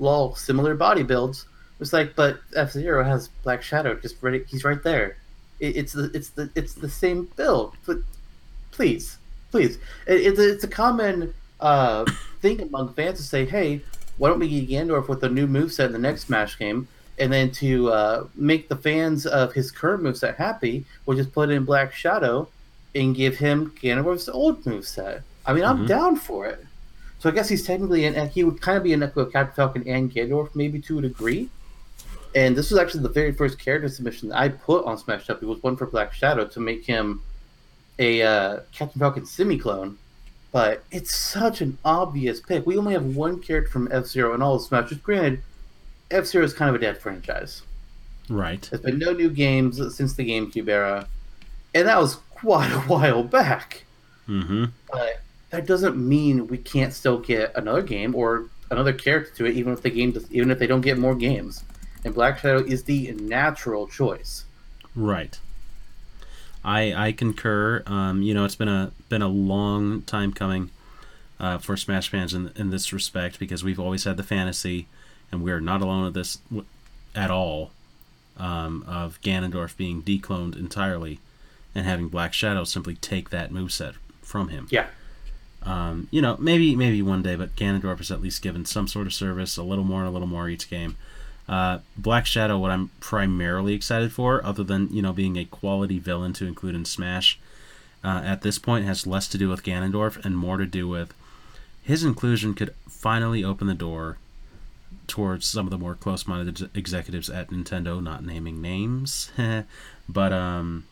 lol, 0.00 0.34
similar 0.34 0.74
body 0.74 1.04
builds. 1.04 1.46
It's 1.80 1.92
like, 1.92 2.16
but 2.16 2.40
F 2.56 2.72
Zero 2.72 3.04
has 3.04 3.28
Black 3.44 3.62
Shadow 3.62 3.94
just 3.94 4.16
ready. 4.20 4.44
He's 4.48 4.64
right 4.64 4.82
there. 4.82 5.16
It, 5.60 5.76
it's 5.76 5.92
the 5.92 6.10
it's 6.12 6.30
the 6.30 6.50
it's 6.56 6.74
the 6.74 6.88
same 6.88 7.28
build. 7.36 7.76
But 7.86 7.98
please, 8.72 9.18
please, 9.50 9.76
it, 10.06 10.20
it's 10.26 10.38
a, 10.38 10.52
it's 10.52 10.64
a 10.64 10.68
common 10.68 11.32
uh, 11.60 12.04
thing 12.40 12.60
among 12.60 12.92
fans 12.94 13.18
to 13.18 13.24
say, 13.24 13.44
hey, 13.44 13.80
why 14.18 14.28
don't 14.28 14.40
we 14.40 14.48
get 14.48 14.68
Ganondorf 14.68 15.08
with 15.08 15.22
a 15.24 15.28
new 15.28 15.46
moveset 15.46 15.86
in 15.86 15.92
the 15.92 15.98
next 15.98 16.26
Smash 16.26 16.58
game? 16.58 16.88
And 17.18 17.32
then 17.32 17.50
to 17.52 17.90
uh, 17.90 18.26
make 18.34 18.68
the 18.68 18.76
fans 18.76 19.26
of 19.26 19.52
his 19.52 19.70
current 19.70 20.02
moveset 20.02 20.36
happy, 20.36 20.84
we'll 21.06 21.16
just 21.16 21.32
put 21.32 21.50
in 21.50 21.64
Black 21.64 21.92
Shadow 21.92 22.48
and 22.94 23.14
give 23.14 23.36
him 23.38 23.72
Ganondorf's 23.82 24.28
old 24.28 24.62
moveset. 24.64 25.22
I 25.46 25.52
mean, 25.52 25.64
I'm 25.64 25.84
Mhm. 25.84 25.88
down 25.88 26.16
for 26.16 26.46
it. 26.46 26.64
So 27.20 27.28
I 27.28 27.32
guess 27.32 27.48
he's 27.48 27.66
technically 27.66 28.04
an 28.04 28.28
he 28.28 28.44
would 28.44 28.60
kind 28.60 28.76
of 28.76 28.84
be 28.84 28.92
an 28.92 29.02
echo 29.02 29.22
of 29.22 29.32
Captain 29.32 29.54
Falcon 29.54 29.88
and 29.88 30.12
Ganondorf, 30.12 30.54
maybe 30.54 30.80
to 30.82 30.98
a 30.98 31.02
degree. 31.02 31.48
And 32.34 32.54
this 32.56 32.70
was 32.70 32.78
actually 32.78 33.02
the 33.02 33.08
very 33.08 33.32
first 33.32 33.58
character 33.58 33.88
submission 33.88 34.28
that 34.28 34.38
I 34.38 34.50
put 34.50 34.84
on 34.84 34.98
Smash 34.98 35.28
Up. 35.30 35.42
It 35.42 35.46
was 35.46 35.60
one 35.62 35.76
for 35.76 35.86
Black 35.86 36.12
Shadow 36.12 36.44
to 36.46 36.60
make 36.60 36.84
him 36.84 37.20
a 37.98 38.22
uh, 38.22 38.60
Captain 38.72 38.98
Falcon 38.98 39.26
semi 39.26 39.58
clone. 39.58 39.98
But 40.50 40.82
it's 40.90 41.14
such 41.14 41.60
an 41.60 41.76
obvious 41.84 42.40
pick. 42.40 42.66
We 42.66 42.78
only 42.78 42.94
have 42.94 43.04
one 43.04 43.40
character 43.40 43.70
from 43.70 43.88
F 43.92 44.06
Zero 44.06 44.34
in 44.34 44.40
all 44.40 44.54
of 44.54 44.62
Smash. 44.62 44.88
Just 44.88 45.02
granted, 45.02 45.42
F 46.10 46.26
Zero 46.26 46.44
is 46.44 46.54
kind 46.54 46.70
of 46.70 46.74
a 46.74 46.78
dead 46.78 46.98
franchise. 46.98 47.62
Right. 48.30 48.66
There's 48.70 48.82
been 48.82 48.98
no 48.98 49.12
new 49.12 49.30
games 49.30 49.76
since 49.94 50.14
the 50.14 50.28
GameCube 50.28 50.68
era, 50.68 51.06
and 51.74 51.86
that 51.86 51.98
was 51.98 52.16
quite 52.30 52.72
a 52.72 52.80
while 52.80 53.22
back. 53.22 53.84
Mm-hmm. 54.26 54.66
But 54.90 55.22
that 55.50 55.66
doesn't 55.66 55.96
mean 55.96 56.46
we 56.46 56.58
can't 56.58 56.92
still 56.92 57.18
get 57.18 57.56
another 57.56 57.82
game 57.82 58.14
or 58.14 58.46
another 58.70 58.92
character 58.92 59.34
to 59.36 59.46
it, 59.46 59.56
even 59.56 59.72
if 59.72 59.82
the 59.82 59.90
game, 59.90 60.12
does, 60.12 60.30
even 60.32 60.50
if 60.50 60.58
they 60.58 60.66
don't 60.66 60.82
get 60.82 60.98
more 60.98 61.14
games. 61.14 61.64
And 62.04 62.14
Black 62.14 62.38
Shadow 62.38 62.64
is 62.64 62.84
the 62.84 63.12
natural 63.12 63.86
choice. 63.86 64.44
Right. 64.94 65.38
I 66.64 67.08
I 67.08 67.12
concur. 67.12 67.82
Um, 67.86 68.22
you 68.22 68.34
know, 68.34 68.44
it's 68.44 68.56
been 68.56 68.68
a 68.68 68.92
been 69.08 69.22
a 69.22 69.28
long 69.28 70.02
time 70.02 70.32
coming 70.32 70.70
uh, 71.40 71.58
for 71.58 71.76
Smash 71.76 72.08
fans 72.08 72.34
in 72.34 72.50
in 72.56 72.70
this 72.70 72.92
respect 72.92 73.38
because 73.38 73.64
we've 73.64 73.80
always 73.80 74.04
had 74.04 74.16
the 74.16 74.22
fantasy, 74.22 74.86
and 75.30 75.42
we're 75.42 75.60
not 75.60 75.82
alone 75.82 76.04
with 76.04 76.14
this 76.14 76.36
w- 76.50 76.66
at 77.14 77.30
all. 77.30 77.70
Um, 78.36 78.84
of 78.86 79.20
Ganondorf 79.20 79.76
being 79.76 80.00
decloned 80.00 80.56
entirely, 80.56 81.18
and 81.74 81.84
having 81.84 82.06
Black 82.06 82.32
Shadow 82.32 82.62
simply 82.62 82.94
take 82.94 83.30
that 83.30 83.50
moveset 83.50 83.94
from 84.22 84.46
him. 84.48 84.68
Yeah. 84.70 84.86
Um, 85.64 86.06
you 86.12 86.22
know, 86.22 86.36
maybe 86.38 86.76
maybe 86.76 87.02
one 87.02 87.20
day, 87.22 87.34
but 87.34 87.56
Ganondorf 87.56 88.00
is 88.00 88.12
at 88.12 88.22
least 88.22 88.40
given 88.40 88.64
some 88.64 88.86
sort 88.86 89.08
of 89.08 89.12
service, 89.12 89.56
a 89.56 89.64
little 89.64 89.82
more 89.82 90.00
and 90.00 90.08
a 90.08 90.12
little 90.12 90.28
more 90.28 90.48
each 90.48 90.70
game. 90.70 90.96
Uh, 91.48 91.78
Black 91.96 92.26
Shadow, 92.26 92.58
what 92.58 92.70
I'm 92.70 92.90
primarily 93.00 93.72
excited 93.74 94.12
for, 94.12 94.44
other 94.44 94.62
than 94.62 94.88
you 94.92 95.00
know 95.02 95.12
being 95.12 95.36
a 95.36 95.44
quality 95.46 95.98
villain 95.98 96.32
to 96.34 96.46
include 96.46 96.74
in 96.74 96.84
Smash, 96.84 97.38
uh, 98.04 98.20
at 98.24 98.42
this 98.42 98.58
point 98.58 98.84
has 98.84 99.06
less 99.06 99.26
to 99.28 99.38
do 99.38 99.48
with 99.48 99.62
Ganondorf 99.62 100.22
and 100.24 100.36
more 100.36 100.58
to 100.58 100.66
do 100.66 100.86
with 100.86 101.14
his 101.82 102.04
inclusion 102.04 102.52
could 102.54 102.74
finally 102.86 103.42
open 103.42 103.66
the 103.66 103.74
door 103.74 104.18
towards 105.06 105.46
some 105.46 105.66
of 105.66 105.70
the 105.70 105.78
more 105.78 105.94
close-minded 105.94 106.60
ex- 106.62 106.70
executives 106.74 107.30
at 107.30 107.48
Nintendo, 107.48 108.02
not 108.02 108.22
naming 108.22 108.60
names, 108.60 109.30
but 110.08 110.32
um, 110.34 110.84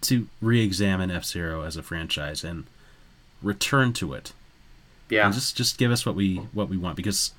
to 0.00 0.26
re-examine 0.40 1.10
F 1.12 1.24
Zero 1.24 1.62
as 1.62 1.76
a 1.76 1.82
franchise 1.84 2.42
and 2.42 2.64
return 3.40 3.92
to 3.92 4.14
it 4.14 4.32
Yeah. 5.10 5.26
and 5.26 5.34
just 5.34 5.56
just 5.56 5.78
give 5.78 5.92
us 5.92 6.04
what 6.04 6.16
we 6.16 6.36
what 6.52 6.68
we 6.68 6.76
want 6.76 6.96
because 6.96 7.30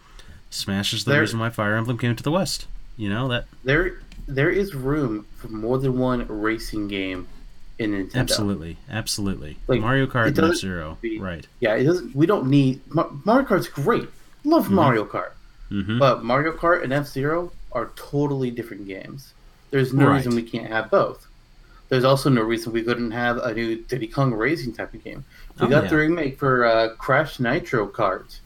Smash 0.49 0.93
is 0.93 1.03
the 1.05 1.11
There- 1.11 1.21
reason 1.21 1.39
why 1.39 1.49
Fire 1.49 1.75
Emblem 1.75 1.97
came 1.97 2.15
to 2.15 2.23
the 2.23 2.31
West. 2.31 2.65
You 2.97 3.09
know 3.09 3.27
that 3.29 3.45
there, 3.63 3.99
there 4.27 4.49
is 4.49 4.75
room 4.75 5.25
for 5.37 5.47
more 5.47 5.77
than 5.77 5.97
one 5.97 6.25
racing 6.27 6.87
game 6.87 7.27
in 7.77 7.91
Nintendo. 7.91 8.15
absolutely, 8.15 8.77
absolutely. 8.89 9.57
Like, 9.67 9.79
Mario 9.81 10.05
Kart 10.05 10.27
it 10.27 10.37
and 10.39 10.51
F 10.51 10.55
Zero, 10.57 10.97
be- 11.01 11.17
right? 11.19 11.47
Yeah, 11.61 11.75
it 11.75 11.83
doesn't. 11.85 12.15
We 12.15 12.25
don't 12.25 12.47
need 12.49 12.81
Mario 12.93 13.47
Kart's 13.47 13.67
great. 13.69 14.09
Love 14.43 14.69
Mario 14.69 15.05
Kart. 15.05 15.31
Mm-hmm. 15.71 15.99
But 15.99 16.23
Mario 16.23 16.51
Kart 16.53 16.83
and 16.83 16.91
F 16.91 17.07
Zero 17.07 17.51
are 17.71 17.91
totally 17.95 18.51
different 18.51 18.87
games. 18.87 19.33
There's 19.71 19.93
no 19.93 20.07
Right. 20.07 20.15
reason 20.17 20.35
we 20.35 20.41
can't 20.43 20.67
have 20.67 20.89
both. 20.89 21.27
There's 21.89 22.03
also 22.03 22.29
no 22.29 22.41
reason 22.41 22.73
we 22.73 22.83
couldn't 22.83 23.11
have 23.11 23.37
a 23.37 23.53
new 23.53 23.77
Diddy 23.77 24.07
Kong 24.07 24.33
Racing 24.33 24.73
type 24.73 24.93
of 24.93 25.03
game. 25.03 25.23
We 25.59 25.67
Oh, 25.67 25.69
got 25.69 25.83
yeah. 25.85 25.89
the 25.89 25.97
remake 25.97 26.37
for 26.39 26.65
uh, 26.65 26.89
Crash 26.97 27.39
Nitro 27.39 27.87
Kart, 27.87 28.39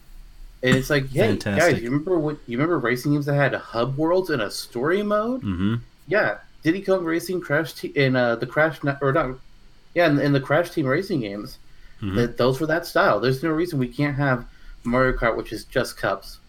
and 0.63 0.75
it's 0.75 0.89
like, 0.89 1.09
hey 1.09 1.19
Fantastic. 1.27 1.73
guys, 1.75 1.83
you 1.83 1.89
remember 1.89 2.17
what? 2.17 2.37
You 2.47 2.57
remember 2.57 2.79
racing 2.79 3.11
games 3.13 3.25
that 3.27 3.35
had 3.35 3.53
hub 3.53 3.97
worlds 3.97 4.29
and 4.29 4.41
a 4.41 4.49
story 4.49 5.03
mode? 5.03 5.41
Mm-hmm. 5.41 5.75
Yeah, 6.07 6.37
Diddy 6.63 6.81
Kong 6.81 7.03
Racing, 7.03 7.41
Crash, 7.41 7.73
Te- 7.73 7.93
and 7.95 8.17
uh, 8.17 8.35
the 8.37 8.45
Crash 8.47 8.79
or 9.01 9.11
not, 9.13 9.35
yeah, 9.93 10.07
in, 10.09 10.19
in 10.19 10.33
the 10.33 10.39
Crash 10.39 10.71
Team 10.71 10.85
Racing 10.87 11.21
games, 11.21 11.57
Mhm. 12.01 12.15
that 12.15 12.37
those 12.37 12.59
were 12.59 12.67
that 12.67 12.85
style. 12.85 13.19
There's 13.19 13.43
no 13.43 13.49
reason 13.51 13.79
we 13.79 13.87
can't 13.87 14.15
have 14.17 14.45
Mario 14.83 15.15
Kart, 15.17 15.37
which 15.37 15.53
is 15.53 15.63
just 15.65 15.95
cups, 15.97 16.39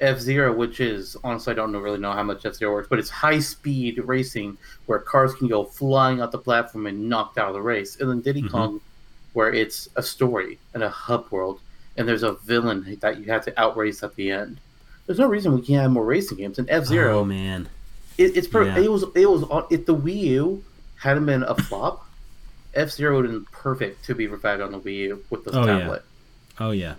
F 0.00 0.18
Zero, 0.18 0.52
which 0.54 0.80
is 0.80 1.16
honestly 1.22 1.52
I 1.52 1.54
don't 1.56 1.70
know 1.72 1.80
really 1.80 1.98
know 1.98 2.12
how 2.12 2.22
much 2.22 2.46
F 2.46 2.54
Zero 2.54 2.72
works, 2.72 2.88
but 2.88 2.98
it's 2.98 3.10
high 3.10 3.38
speed 3.40 3.98
racing 4.04 4.56
where 4.86 4.98
cars 4.98 5.34
can 5.34 5.48
go 5.48 5.64
flying 5.64 6.20
off 6.22 6.30
the 6.30 6.38
platform 6.38 6.86
and 6.86 7.08
knocked 7.08 7.36
out 7.38 7.48
of 7.48 7.54
the 7.54 7.60
race, 7.62 8.00
and 8.00 8.08
then 8.08 8.20
Diddy 8.22 8.42
Mhm. 8.42 8.50
Kong, 8.50 8.80
where 9.34 9.52
it's 9.52 9.88
a 9.96 10.02
story 10.02 10.58
and 10.74 10.82
a 10.82 10.88
hub 10.88 11.26
world, 11.30 11.60
and 11.96 12.08
there's 12.08 12.22
a 12.22 12.32
villain 12.34 12.98
that 13.00 13.18
you 13.18 13.24
have 13.26 13.44
to 13.44 13.60
outrace 13.60 14.02
at 14.02 14.14
the 14.16 14.30
end. 14.30 14.58
There's 15.06 15.18
no 15.18 15.26
reason 15.28 15.54
we 15.54 15.62
can't 15.62 15.82
have 15.82 15.90
more 15.90 16.04
racing 16.04 16.38
games. 16.38 16.58
And 16.58 16.68
F 16.70 16.84
Zero, 16.86 17.20
Oh 17.20 17.24
man, 17.24 17.68
it, 18.18 18.36
it's 18.36 18.46
per- 18.48 18.64
Yeah. 18.64 18.78
it 18.78 18.90
was 18.90 19.04
it 19.14 19.28
was 19.28 19.42
on 19.44 19.66
if 19.70 19.86
the 19.86 19.94
Wii 19.94 20.16
U 20.16 20.64
hadn't 20.96 21.26
been 21.26 21.42
a 21.42 21.54
flop, 21.54 22.06
F 22.74 22.90
Zero 22.90 23.16
would 23.16 23.24
have 23.24 23.32
been 23.34 23.44
perfect 23.52 24.04
to 24.06 24.14
be 24.14 24.26
revived 24.28 24.62
on 24.62 24.70
the 24.72 24.78
Wii 24.80 24.96
U 24.98 25.24
with 25.30 25.44
the 25.44 25.50
Oh, 25.58 25.66
yeah. 25.66 25.78
tablet. 25.80 26.02
oh 26.60 26.70
yeah, 26.70 26.94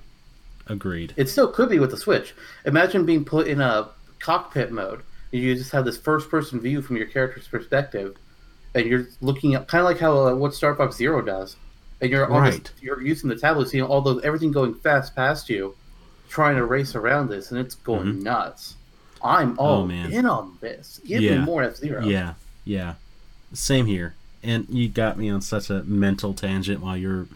agreed. 0.68 1.14
It 1.18 1.30
still 1.30 1.48
could 1.48 1.70
be 1.70 1.80
with 1.80 1.92
the 1.92 1.98
Switch. 1.98 2.34
Imagine 2.66 3.06
being 3.06 3.24
put 3.26 3.48
in 3.48 3.62
a 3.62 3.90
cockpit 4.20 4.72
mode. 4.72 5.02
and 5.32 5.42
You 5.42 5.56
just 5.56 5.72
have 5.72 5.86
this 5.86 5.98
first 5.98 6.30
person 6.30 6.60
view 6.60 6.82
from 6.82 6.98
your 6.98 7.08
character's 7.08 7.48
perspective, 7.48 8.16
and 8.76 8.86
you're 8.86 9.08
looking 9.22 9.56
at 9.56 9.68
kind 9.68 9.82
of 9.82 9.86
like 9.86 10.00
how 10.00 10.28
uh, 10.28 10.36
what 10.36 10.54
Star 10.54 10.76
Fox 10.76 10.96
Zero 10.98 11.22
does, 11.22 11.56
and 12.04 12.12
you're 12.12 12.28
Right. 12.28 12.72
you're 12.82 13.02
using 13.02 13.30
the 13.30 13.36
tablet, 13.36 13.70
seeing 13.70 13.84
all 13.84 14.02
those 14.02 14.22
everything 14.24 14.52
going 14.52 14.74
fast 14.76 15.16
past 15.16 15.50
you, 15.50 15.76
trying 16.30 16.56
to 16.58 16.66
race 16.66 16.96
around 16.96 17.30
this, 17.30 17.50
and 17.52 17.60
it's 17.60 17.76
going 17.76 18.22
nuts. 18.24 18.76
I'm 19.24 19.58
all 19.58 19.84
Mm-hmm. 19.88 19.92
Oh, 19.92 20.04
man. 20.04 20.12
in 20.12 20.26
on 20.26 20.58
this. 20.62 21.00
Give 21.06 21.22
me 21.22 21.38
more 21.40 21.64
F 21.64 21.78
Zero. 21.78 22.04
Yeah, 22.06 22.34
yeah, 22.66 22.96
same 23.54 23.86
here. 23.86 24.16
And 24.44 24.68
you 24.70 24.90
got 24.90 25.18
me 25.18 25.30
on 25.30 25.40
such 25.42 25.70
a 25.70 25.84
mental 25.84 26.34
tangent 26.34 26.82
while 26.82 26.98
you're 26.98 27.28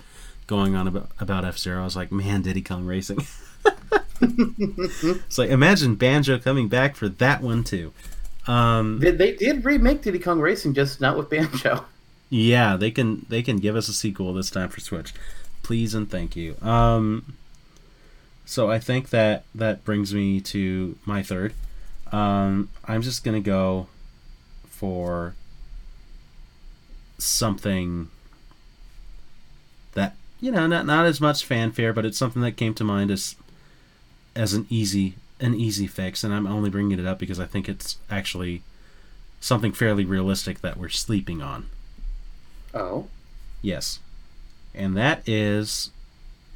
going 0.48 0.76
on 0.76 0.88
about, 0.88 1.10
about 1.20 1.46
F 1.46 1.58
Zero. 1.58 1.82
I 1.82 1.86
was 1.86 1.96
like, 1.96 2.12
man, 2.12 2.42
Diddy 2.42 2.62
Kong 2.62 2.86
Racing. 2.86 3.26
it's 4.22 5.38
like 5.38 5.50
imagine 5.50 5.96
Banjo 5.96 6.40
coming 6.40 6.68
back 6.68 6.96
for 6.96 7.08
that 7.10 7.42
one 7.42 7.64
too. 7.64 7.94
Um, 8.48 9.00
They, 9.00 9.12
they 9.12 9.36
did 9.36 9.66
remake 9.66 10.02
Diddy 10.02 10.20
Kong 10.20 10.40
Racing, 10.40 10.74
just 10.74 11.00
not 11.02 11.18
with 11.18 11.30
Banjo. 11.30 11.86
Yeah, 12.30 12.76
they 12.76 12.92
can 12.92 13.26
they 13.30 13.42
can 13.42 13.58
give 13.58 13.76
us 13.76 13.88
a 13.88 13.94
sequel 13.94 14.34
this 14.34 14.50
time 14.50 14.70
for 14.70 14.80
Switch. 14.82 15.14
Please 15.64 15.94
and 15.94 16.10
thank 16.10 16.36
you. 16.36 16.56
Um 16.62 17.36
So 18.46 18.70
I 18.70 18.80
think 18.80 19.10
that 19.10 19.44
that 19.56 19.84
brings 19.84 20.14
me 20.14 20.40
to 20.42 20.98
my 21.06 21.24
third. 21.24 21.54
Um, 22.12 22.70
I'm 22.86 23.02
just 23.02 23.24
gonna 23.24 23.42
go 23.42 23.88
for 24.70 25.34
something 27.18 28.10
that 29.94 30.16
you 30.40 30.52
know 30.52 30.68
not 30.68 30.86
not 30.86 31.06
as 31.06 31.20
much 31.20 31.46
fanfare, 31.46 31.94
but 31.94 32.06
it's 32.06 32.18
something 32.18 32.42
that 32.42 32.58
came 32.58 32.74
to 32.76 32.84
mind 32.84 33.12
as 33.12 33.36
as 34.36 34.54
an 34.54 34.66
easy 34.70 35.16
an 35.40 35.54
easy 35.54 35.88
fix, 35.88 36.24
and 36.24 36.34
I'm 36.34 36.48
only 36.48 36.70
bringing 36.70 36.98
it 37.00 37.06
up 37.06 37.20
because 37.20 37.40
I 37.40 37.46
think 37.46 37.68
it's 37.68 37.98
actually 38.10 38.64
something 39.40 39.72
fairly 39.72 40.06
realistic 40.06 40.62
that 40.62 40.78
we're 40.78 40.90
sleeping 40.90 41.42
on. 41.42 41.68
Oh, 42.74 43.08
Yes. 43.62 44.00
And 44.76 44.96
that 44.96 45.28
is 45.28 45.90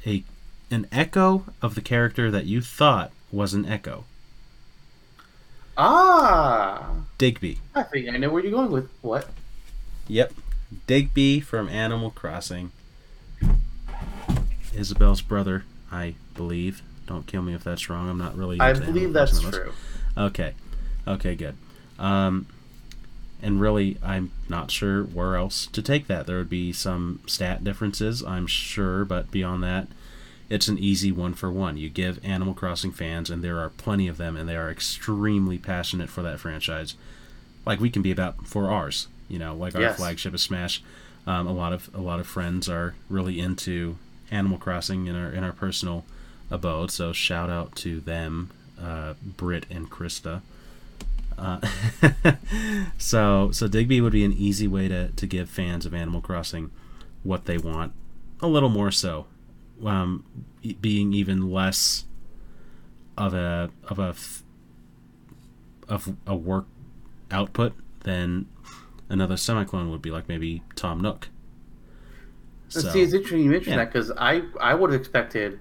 a 0.06 0.22
an 0.70 0.86
echo 0.92 1.44
of 1.60 1.74
the 1.74 1.80
character 1.80 2.30
that 2.30 2.46
you 2.46 2.60
thought 2.62 3.10
was 3.32 3.52
an 3.54 3.66
echo. 3.66 4.04
ah, 5.76 6.90
Digby. 7.18 7.58
I 7.74 7.82
think 7.82 8.08
I 8.08 8.16
know 8.16 8.30
where 8.30 8.42
you're 8.42 8.52
going 8.52 8.70
with 8.70 8.88
what. 9.02 9.28
Yep. 10.08 10.32
Digby 10.86 11.40
from 11.40 11.68
Animal 11.68 12.10
Crossing. 12.10 12.70
Isabelle's 14.74 15.20
brother, 15.20 15.64
I 15.90 16.14
believe. 16.34 16.82
Don't 17.06 17.26
kill 17.26 17.42
me 17.42 17.54
if 17.54 17.62
that's 17.64 17.90
wrong. 17.90 18.08
I'm 18.08 18.18
not 18.18 18.36
really. 18.36 18.58
I 18.60 18.72
believe 18.72 19.12
that's 19.12 19.32
Crossing 19.40 19.50
that 19.50 19.56
much. 19.58 19.64
true. 19.66 19.72
Okay. 20.16 20.54
Okay, 21.06 21.34
good. 21.34 21.56
Um, 21.98 22.46
and 23.42 23.60
really, 23.60 23.98
I'm 24.02 24.30
not 24.48 24.70
sure 24.70 25.02
where 25.02 25.36
else 25.36 25.66
to 25.66 25.82
take 25.82 26.06
that. 26.06 26.26
There 26.26 26.38
would 26.38 26.48
be 26.50 26.72
some 26.72 27.20
stat 27.26 27.64
differences, 27.64 28.22
I'm 28.22 28.46
sure, 28.46 29.04
but 29.04 29.30
beyond 29.30 29.62
that, 29.64 29.88
it's 30.48 30.68
an 30.68 30.78
easy 30.78 31.10
one 31.12 31.34
for 31.34 31.50
one. 31.50 31.76
You 31.76 31.88
give 31.90 32.24
Animal 32.24 32.54
Crossing 32.54 32.92
fans, 32.92 33.30
and 33.30 33.42
there 33.42 33.58
are 33.58 33.70
plenty 33.70 34.06
of 34.08 34.16
them, 34.18 34.36
and 34.36 34.48
they 34.48 34.56
are 34.56 34.70
extremely 34.70 35.58
passionate 35.58 36.08
for 36.10 36.22
that 36.22 36.40
franchise. 36.40 36.94
Like 37.66 37.80
we 37.80 37.90
can 37.90 38.02
be 38.02 38.10
about 38.10 38.46
for 38.46 38.70
ours, 38.70 39.08
you 39.28 39.38
know, 39.38 39.54
like 39.54 39.74
our 39.74 39.80
Yes. 39.82 39.96
flagship 39.96 40.34
is 40.34 40.42
Smash. 40.42 40.82
Um, 41.26 41.46
a 41.46 41.52
lot 41.52 41.72
of 41.72 41.88
a 41.94 42.00
lot 42.00 42.20
of 42.20 42.26
friends 42.26 42.68
are 42.68 42.94
really 43.08 43.38
into 43.40 43.96
Animal 44.30 44.58
Crossing 44.58 45.06
in 45.06 45.14
our 45.16 45.30
in 45.30 45.44
our 45.44 45.52
personal 45.52 46.04
abode. 46.50 46.90
So 46.90 47.12
shout 47.12 47.48
out 47.48 47.74
to 47.76 48.00
them, 48.00 48.50
uh, 48.80 49.14
Britt 49.24 49.66
and 49.70 49.88
Krista. 49.90 50.42
Uh, 51.38 51.60
so 52.98 53.50
so 53.50 53.68
Digby 53.68 54.00
would 54.00 54.12
be 54.12 54.24
an 54.24 54.32
easy 54.32 54.66
way 54.66 54.88
to, 54.88 55.08
to 55.08 55.26
give 55.26 55.48
fans 55.48 55.86
of 55.86 55.94
Animal 55.94 56.20
Crossing 56.20 56.70
what 57.22 57.44
they 57.44 57.58
want, 57.58 57.92
a 58.40 58.46
little 58.46 58.68
more 58.68 58.90
so, 58.90 59.26
um, 59.84 60.24
being 60.80 61.12
even 61.12 61.50
less 61.50 62.04
of 63.16 63.34
a 63.34 63.70
of 63.88 63.98
a 63.98 64.14
of 65.88 66.16
a 66.26 66.34
work 66.34 66.66
output 67.30 67.74
than 68.00 68.46
another 69.08 69.34
semiclone 69.34 69.90
would 69.90 70.02
be, 70.02 70.10
like 70.10 70.28
maybe 70.28 70.62
Tom 70.74 71.00
Nook. 71.00 71.28
So, 72.68 72.80
See, 72.80 73.02
it's 73.02 73.12
interesting 73.12 73.40
you 73.40 73.50
mentioned 73.50 73.76
yeah. 73.76 73.84
that 73.84 73.92
because 73.92 74.10
I 74.16 74.42
I 74.60 74.74
would 74.74 74.92
have 74.92 75.00
expected 75.00 75.60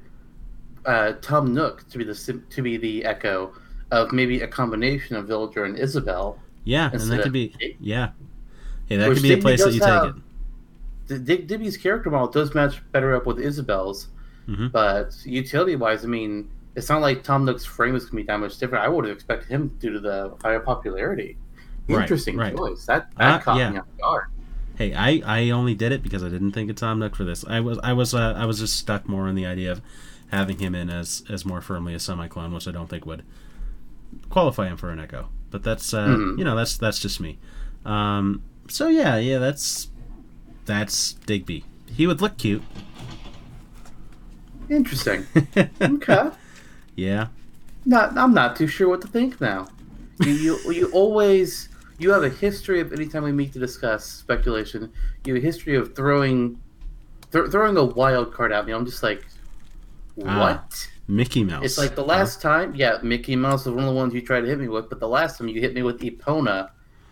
uh, 0.85 1.13
Tom 1.21 1.53
Nook 1.53 1.87
to 1.89 1.97
be 1.97 2.03
the 2.03 2.41
to 2.49 2.61
be 2.61 2.77
the 2.77 3.05
echo 3.05 3.53
of 3.91 4.11
maybe 4.11 4.41
a 4.41 4.47
combination 4.47 5.15
of 5.15 5.27
Villager 5.27 5.63
and 5.65 5.77
Isabelle. 5.77 6.39
yeah, 6.63 6.89
and 6.91 7.01
that 7.01 7.21
could 7.23 7.33
be 7.33 7.49
Dig- 7.59 7.77
yeah, 7.79 8.09
hey, 8.87 8.97
that 8.97 9.09
Which 9.09 9.17
could 9.19 9.23
be 9.23 9.33
a 9.33 9.37
place 9.37 9.63
that 9.63 9.73
you 9.73 9.81
have- 9.81 10.15
take 10.15 11.17
it. 11.19 11.25
Dig 11.25 11.47
Digby's 11.47 11.75
character 11.77 12.09
model 12.09 12.27
does 12.27 12.55
match 12.55 12.81
better 12.93 13.13
up 13.15 13.25
with 13.25 13.37
Isabelle's, 13.39 14.07
Mhm. 14.47 14.71
but 14.71 15.15
utility 15.25 15.75
wise, 15.75 16.05
I 16.05 16.07
mean, 16.07 16.47
it's 16.75 16.87
not 16.87 17.01
like 17.01 17.21
Tom 17.23 17.43
Nook's 17.43 17.65
frame 17.65 17.95
is 17.95 18.03
going 18.05 18.11
to 18.11 18.15
be 18.17 18.27
that 18.27 18.39
much 18.39 18.57
different. 18.57 18.85
I 18.85 18.87
would 18.87 19.03
have 19.05 19.13
expected 19.13 19.49
him 19.49 19.75
due 19.79 19.91
to 19.91 19.99
the 19.99 20.33
higher 20.41 20.61
popularity. 20.61 21.37
Right, 21.89 22.03
Interesting 22.03 22.37
right. 22.37 22.55
choice. 22.55 22.85
That 22.85 23.11
that 23.17 23.35
Uh, 23.35 23.39
caught 23.39 23.57
yeah. 23.57 23.69
me 23.71 23.77
off 23.79 23.85
guard. 23.99 24.25
Hey, 24.75 24.93
I, 24.93 25.21
I 25.25 25.49
only 25.49 25.75
did 25.75 25.91
it 25.91 26.01
because 26.01 26.23
I 26.23 26.29
didn't 26.29 26.53
think 26.53 26.69
of 26.69 26.77
Tom 26.77 26.99
Nook 26.99 27.15
for 27.15 27.25
this. 27.25 27.43
I 27.45 27.59
was 27.59 27.77
I 27.83 27.91
was 27.91 28.13
uh, 28.13 28.33
I 28.37 28.45
was 28.45 28.59
just 28.59 28.77
stuck 28.77 29.09
more 29.09 29.27
in 29.27 29.35
the 29.35 29.45
idea 29.45 29.71
of 29.73 29.81
having 30.31 30.59
him 30.59 30.73
in 30.75 30.89
as 30.89 31.23
as 31.29 31.43
more 31.45 31.59
firmly 31.59 31.93
a 31.93 31.99
semi-clone, 31.99 32.53
which 32.53 32.67
I 32.67 32.71
don't 32.71 32.89
think 32.89 33.05
would 33.05 33.23
qualify 34.29 34.67
him 34.67 34.77
for 34.77 34.89
an 34.89 34.99
Echo. 34.99 35.29
But 35.49 35.63
that's 35.63 35.93
uh, 35.93 36.07
Mhm. 36.07 36.37
you 36.37 36.43
know 36.43 36.55
that's 36.55 36.77
that's 36.77 36.99
just 36.99 37.19
me. 37.19 37.37
Um, 37.85 38.41
so 38.69 38.87
yeah, 38.87 39.17
yeah, 39.17 39.37
that's 39.39 39.89
that's 40.65 41.13
Digby. 41.25 41.65
He 41.87 42.07
would 42.07 42.21
look 42.21 42.37
cute. 42.37 42.63
Interesting. 44.69 45.25
okay. 45.81 46.29
yeah, 46.95 47.27
Not, 47.85 48.17
I'm 48.17 48.33
not 48.33 48.55
too 48.55 48.67
sure 48.67 48.87
what 48.87 49.01
to 49.01 49.07
think 49.07 49.41
now. 49.41 49.67
You, 50.21 50.31
you, 50.31 50.71
you 50.71 50.91
always, 50.91 51.67
you 51.97 52.11
have 52.11 52.23
a 52.23 52.29
history 52.29 52.79
of 52.79 52.93
anytime 52.93 53.23
we 53.23 53.31
meet 53.33 53.51
to 53.53 53.59
discuss 53.59 54.05
speculation, 54.05 54.91
you 55.25 55.33
have 55.35 55.43
a 55.43 55.45
history 55.45 55.75
of 55.75 55.93
throwing, 55.95 56.61
th- 57.33 57.49
throwing 57.51 57.75
a 57.75 57.83
wild 57.83 58.33
card 58.33 58.51
at 58.53 58.65
me. 58.65 58.71
I'm 58.71 58.85
just 58.85 59.03
like, 59.03 59.25
what? 60.15 60.29
Ah, 60.29 60.67
Mickey 61.07 61.43
Mouse. 61.43 61.63
It's 61.65 61.77
like 61.77 61.95
the 61.95 62.03
last 62.03 62.41
time, 62.41 62.73
yeah, 62.75 62.97
Mickey 63.03 63.35
Mouse 63.35 63.65
was 63.65 63.75
one 63.75 63.83
of 63.83 63.89
the 63.89 63.95
ones 63.95 64.13
you 64.13 64.21
tried 64.21 64.41
to 64.41 64.47
hit 64.47 64.59
me 64.59 64.67
with, 64.67 64.89
but 64.89 64.99
the 64.99 65.07
last 65.07 65.37
time 65.37 65.47
you 65.47 65.59
hit 65.59 65.73
me 65.73 65.83
with 65.83 65.99
Epona, 66.01 66.69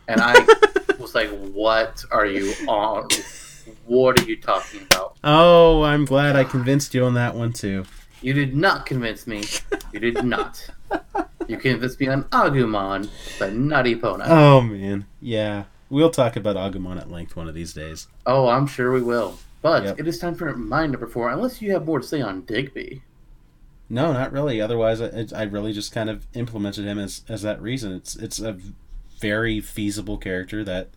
and 0.08 0.22
I 0.22 0.34
was 1.00 1.16
like, 1.16 1.30
what 1.30 2.04
are 2.12 2.26
you 2.26 2.54
on? 2.68 3.08
What 3.86 4.20
are 4.20 4.24
you 4.24 4.38
talking 4.40 4.82
about? 4.84 5.18
Oh, 5.24 5.84
I'm 5.84 6.06
glad 6.06 6.36
I 6.36 6.44
convinced 6.44 6.94
you 6.94 7.04
on 7.06 7.14
that 7.16 7.36
one 7.36 7.54
too. 7.54 7.86
You 8.22 8.34
did 8.34 8.56
not 8.56 8.86
convince 8.86 9.28
me. 9.28 9.44
You 9.94 10.00
did 10.00 10.24
not. 10.26 10.68
You 11.48 11.58
convinced 11.58 12.00
me 12.00 12.08
on 12.08 12.24
Agumon, 12.26 13.10
but 13.40 13.54
not 13.54 13.86
Epona. 13.86 14.26
Oh 14.28 14.62
man, 14.62 15.06
yeah. 15.22 15.66
We'll 15.90 16.12
talk 16.12 16.36
about 16.36 16.56
Agumon 16.56 17.00
at 17.00 17.10
length 17.10 17.36
one 17.36 17.48
of 17.48 17.56
these 17.56 17.74
days. 17.74 18.08
Oh, 18.26 18.48
I'm 18.48 18.68
sure 18.68 18.92
we 18.92 19.02
will. 19.02 19.40
But 19.62 19.84
Yep. 19.84 20.00
it 20.00 20.08
is 20.08 20.20
time 20.20 20.36
for 20.36 20.56
my 20.56 20.86
number 20.86 21.08
four, 21.08 21.30
unless 21.32 21.62
you 21.62 21.72
have 21.72 21.86
more 21.86 22.00
to 22.00 22.08
say 22.08 22.22
on 22.22 22.42
Digby. 22.42 23.02
No, 23.90 24.14
not 24.14 24.32
really. 24.32 24.62
Otherwise, 24.62 25.02
I, 25.02 25.26
I 25.36 25.44
really 25.44 25.74
just 25.74 25.92
kind 25.92 26.10
of 26.10 26.28
implemented 26.34 26.86
him 26.86 27.00
as, 27.00 27.24
as 27.28 27.42
that 27.42 27.62
reason. 27.62 27.92
It's 27.94 28.16
it's 28.16 28.40
a 28.40 28.58
very 29.20 29.60
feasible 29.62 30.18
character 30.18 30.64
that 30.64 30.90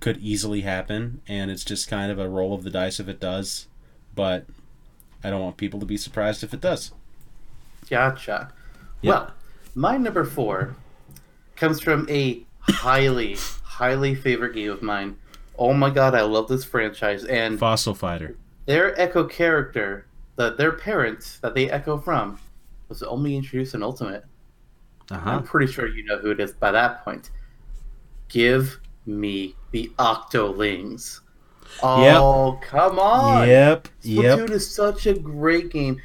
could 0.00 0.18
easily 0.18 0.62
happen, 0.62 1.20
and 1.28 1.50
it's 1.50 1.64
just 1.64 1.88
kind 1.88 2.10
of 2.10 2.18
a 2.18 2.28
roll 2.28 2.52
of 2.54 2.64
the 2.64 2.70
dice 2.70 2.98
if 3.00 3.08
it 3.08 3.20
does. 3.20 3.66
But 4.14 4.46
I 5.22 5.30
don't 5.30 5.40
want 5.40 5.56
people 5.56 5.78
to 5.80 5.86
be 5.86 5.96
surprised 5.96 6.42
if 6.42 6.52
it 6.52 6.60
does. 6.60 6.92
Gotcha. 7.88 8.52
Yep. 9.02 9.14
Well, 9.14 9.30
my 9.74 9.96
number 9.96 10.24
four 10.24 10.74
comes 11.56 11.80
from 11.80 12.08
a 12.10 12.42
highly, 12.60 13.36
highly 13.62 14.14
favorite 14.14 14.54
game 14.54 14.70
of 14.70 14.82
mine. 14.82 15.16
Oh 15.58 15.72
my 15.74 15.90
god, 15.90 16.14
I 16.14 16.22
love 16.22 16.48
this 16.48 16.64
franchise. 16.64 17.24
And 17.24 17.58
Fossil 17.58 17.94
Fighter. 17.94 18.36
their 18.66 18.98
Echo 19.00 19.24
character, 19.24 20.06
the, 20.40 20.54
their 20.54 20.72
parents 20.72 21.38
that 21.40 21.54
they 21.54 21.70
echo 21.70 21.98
from, 21.98 22.38
was 22.88 23.02
only 23.02 23.36
introduced 23.36 23.74
in 23.74 23.82
Ultimate. 23.82 24.24
Uh 25.10 25.18
huh. 25.18 25.30
I'm 25.32 25.42
pretty 25.42 25.70
sure 25.70 25.86
you 25.86 26.02
know 26.04 26.16
who 26.16 26.30
it 26.30 26.40
is 26.40 26.52
by 26.52 26.72
that 26.72 27.04
point. 27.04 27.30
Give 28.28 28.80
me 29.04 29.54
the 29.72 29.92
Octolings. 29.98 31.20
Oh, 31.82 32.58
come 32.62 32.98
on. 32.98 33.46
Yep. 33.48 33.88
Splatoon 34.02 34.22
Yep. 34.38 34.50
is 34.50 34.74
such 34.74 35.06
a 35.06 35.12
great 35.12 35.68
game. 35.70 36.00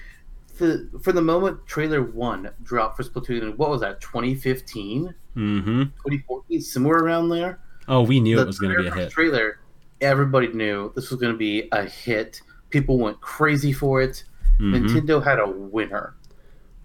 For, 0.53 0.89
for 1.01 1.13
the 1.13 1.21
moment 1.21 1.65
trailer 1.65 2.03
one 2.03 2.49
dropped 2.63 2.97
for 2.97 3.03
Splatoon, 3.03 3.55
what 3.57 3.69
was 3.69 3.79
that, 3.81 4.01
2015? 4.01 5.13
Mm-hmm. 5.37 5.81
2014? 5.83 6.61
Somewhere 6.61 6.97
around 6.97 7.29
there? 7.29 7.59
Oh, 7.87 8.01
we 8.01 8.19
knew 8.19 8.35
The 8.35 8.41
it 8.41 8.47
was 8.47 8.59
going 8.59 8.75
to 8.75 8.81
be 8.83 8.87
a 8.89 8.93
hit. 8.93 9.11
Trailer, 9.11 9.59
everybody 10.01 10.47
knew 10.49 10.91
this 10.93 11.09
was 11.09 11.19
going 11.21 11.31
to 11.31 11.37
be 11.37 11.69
a 11.71 11.85
hit. 11.85 12.41
People 12.69 12.97
went 12.97 13.19
crazy 13.21 13.71
for 13.71 14.01
it. 14.01 14.23
Mhm. 14.59 14.87
Nintendo 14.87 15.23
had 15.23 15.39
a 15.39 15.47
winner. 15.47 16.15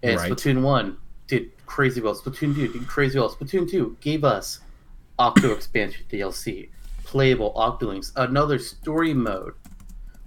And 0.03 0.17
Right. 0.19 0.31
Splatoon 0.31 0.61
1 0.61 0.97
did 1.27 1.51
crazy 1.65 2.01
well. 2.01 2.15
Splatoon 2.15 2.55
2 2.55 2.67
did 2.69 2.87
crazy 2.87 3.19
well. 3.19 3.29
Splatoon 3.29 3.69
2 3.69 3.97
gave 4.01 4.23
us 4.23 4.59
Octo 5.19 5.51
Expansion 5.51 6.03
DLC, 6.09 6.69
playable 7.03 7.53
Octolings, 7.55 8.11
another 8.15 8.57
story 8.59 9.13
mode 9.13 9.53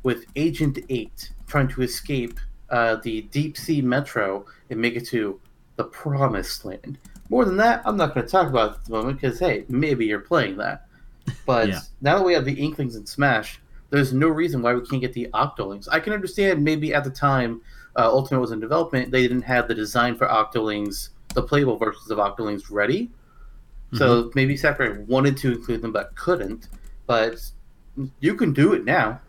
with 0.02 0.26
Agent 0.36 0.78
8 0.88 1.30
trying 1.46 1.68
to 1.68 1.82
escape 1.82 2.38
uh, 2.70 2.96
the 2.96 3.22
deep 3.30 3.56
sea 3.56 3.80
metro 3.82 4.44
and 4.70 4.80
make 4.80 4.96
it 4.96 5.06
to 5.06 5.38
the 5.76 5.84
promised 5.84 6.64
land. 6.64 6.98
More 7.28 7.44
than 7.44 7.56
that, 7.58 7.82
I'm 7.84 7.96
not 7.96 8.14
going 8.14 8.24
to 8.26 8.30
talk 8.30 8.48
about 8.48 8.74
at 8.76 8.84
the 8.84 8.92
moment 8.92 9.20
because, 9.20 9.38
hey, 9.38 9.64
maybe 9.68 10.06
you're 10.06 10.20
playing 10.20 10.56
that. 10.58 10.86
But 11.46 11.68
Yeah. 11.68 11.80
now 12.00 12.18
that 12.18 12.24
we 12.24 12.32
have 12.34 12.44
the 12.44 12.52
Inklings 12.54 12.96
in 12.96 13.06
Smash, 13.06 13.60
there's 13.94 14.12
no 14.12 14.28
reason 14.28 14.60
why 14.62 14.74
we 14.74 14.84
can't 14.86 15.00
get 15.00 15.12
the 15.12 15.28
Octolings. 15.34 15.88
I 15.90 16.00
can 16.00 16.12
understand 16.12 16.62
maybe 16.62 16.92
at 16.94 17.04
the 17.04 17.10
time 17.10 17.60
uh, 17.96 18.08
Ultimate 18.10 18.40
was 18.40 18.50
in 18.52 18.60
development, 18.60 19.10
they 19.10 19.22
didn't 19.22 19.42
have 19.42 19.68
the 19.68 19.74
design 19.74 20.16
for 20.16 20.26
Octolings, 20.26 21.10
the 21.34 21.42
playable 21.42 21.76
versions 21.76 22.10
of 22.10 22.18
Octolings 22.18 22.70
ready. 22.70 23.10
So 23.92 24.32
maybe 24.34 24.56
Sakurai 24.56 25.04
wanted 25.06 25.36
to 25.36 25.52
include 25.52 25.80
them 25.80 25.92
but 25.92 26.16
couldn't. 26.16 26.68
But 27.06 27.36
you 28.18 28.34
can 28.34 28.52
do 28.52 28.72
it 28.72 28.84
now. 28.84 29.20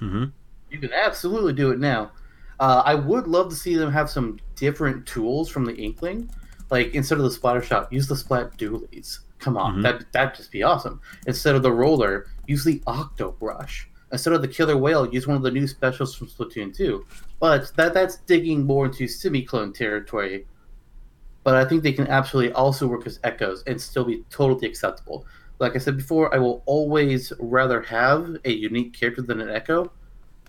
Mm-hmm. 0.00 0.26
You 0.70 0.78
can 0.78 0.92
absolutely 0.92 1.52
do 1.52 1.72
it 1.72 1.80
now. 1.80 2.12
Uh, 2.60 2.82
I 2.84 2.94
would 2.94 3.26
love 3.26 3.48
to 3.48 3.56
see 3.56 3.74
them 3.74 3.90
have 3.90 4.08
some 4.08 4.38
different 4.54 5.04
tools 5.06 5.48
from 5.48 5.64
the 5.64 5.74
Inkling. 5.74 6.30
Like 6.70 6.94
instead 6.94 7.18
of 7.18 7.24
the 7.24 7.30
splatter 7.32 7.60
shot, 7.60 7.92
use 7.92 8.06
the 8.06 8.14
splat 8.14 8.56
dualies. 8.56 9.18
Come 9.40 9.56
on, 9.56 9.78
Mhm. 9.78 9.82
that 9.82 10.12
that'd 10.12 10.36
just 10.36 10.52
be 10.52 10.62
awesome. 10.62 11.00
Instead 11.26 11.56
of 11.56 11.62
the 11.62 11.72
roller, 11.72 12.26
use 12.46 12.62
the 12.62 12.80
octo 12.86 13.32
brush. 13.32 13.90
Instead 14.12 14.32
of 14.34 14.42
the 14.42 14.48
killer 14.48 14.76
whale, 14.76 15.12
use 15.12 15.26
one 15.26 15.36
of 15.36 15.42
the 15.42 15.50
new 15.50 15.66
specials 15.66 16.14
from 16.14 16.28
Splatoon 16.28 16.74
2. 16.76 17.04
But 17.40 17.72
that 17.76 17.94
that's 17.94 18.16
digging 18.18 18.64
more 18.64 18.86
into 18.86 19.08
semi-clone 19.08 19.72
territory. 19.72 20.46
But 21.42 21.56
I 21.56 21.64
think 21.64 21.82
they 21.82 21.92
can 21.92 22.06
absolutely 22.06 22.52
also 22.52 22.86
work 22.86 23.06
as 23.06 23.18
echoes 23.24 23.62
and 23.66 23.80
still 23.80 24.04
be 24.04 24.24
totally 24.30 24.66
acceptable. 24.68 25.26
Like 25.58 25.74
I 25.74 25.78
said 25.78 25.96
before, 25.96 26.34
I 26.34 26.38
will 26.38 26.62
always 26.66 27.32
rather 27.38 27.80
have 27.82 28.36
a 28.44 28.52
unique 28.52 28.92
character 28.92 29.22
than 29.22 29.40
an 29.40 29.50
echo, 29.50 29.90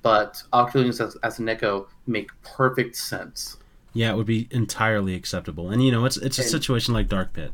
but 0.01 0.41
Octolings 0.53 1.03
as, 1.05 1.15
as 1.23 1.39
an 1.39 1.49
echo 1.49 1.87
make 2.07 2.29
perfect 2.43 2.95
sense. 2.95 3.57
Yeah, 3.93 4.11
it 4.11 4.15
would 4.17 4.25
be 4.25 4.47
entirely 4.51 5.15
acceptable. 5.15 5.69
And 5.69 5.83
you 5.83 5.91
know, 5.91 6.05
it's 6.05 6.17
it's 6.17 6.37
a 6.37 6.41
And- 6.41 6.51
situation 6.51 6.93
like 6.93 7.07
Dark 7.07 7.33
Pit. 7.33 7.51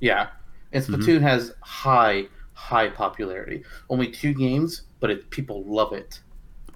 Yeah, 0.00 0.28
and 0.72 0.84
Mhm. 0.84 0.96
Splatoon 0.96 1.20
has 1.22 1.52
high, 1.60 2.26
high 2.58 2.88
popularity. 2.88 3.62
Only 3.88 4.10
two 4.10 4.34
games, 4.34 4.82
but 5.00 5.10
it, 5.10 5.30
people 5.30 5.62
love 5.64 5.92
it. 5.92 6.20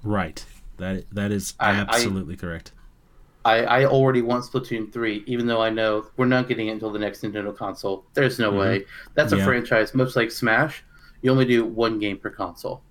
Right. 0.05 0.45
That 0.79 1.05
that 1.13 1.33
is 1.33 1.55
I- 1.59 1.71
I- 1.73 1.75
absolutely 1.81 2.37
correct. 2.37 2.73
I, 3.45 3.65
I 3.65 3.85
already 3.87 4.23
want 4.23 4.45
Splatoon 4.45 4.93
3, 4.93 5.25
even 5.27 5.47
though 5.49 5.61
I 5.61 5.69
know 5.69 6.07
we're 6.17 6.27
not 6.27 6.47
getting 6.47 6.69
it 6.69 6.71
until 6.71 6.93
the 6.93 6.99
next 7.01 7.23
Nintendo 7.23 7.55
console. 7.57 8.05
There's 8.15 8.39
no 8.39 8.53
Mhm. 8.53 8.59
way. 8.61 8.85
That's 9.15 9.33
a 9.33 9.37
Yeah. 9.39 9.45
franchise, 9.45 9.93
much 9.97 10.15
like 10.15 10.31
Smash. 10.31 10.85
You 11.23 11.33
only 11.33 11.45
do 11.45 11.65
one 11.65 11.99
game 11.99 12.19
per 12.19 12.31
console, 12.31 12.83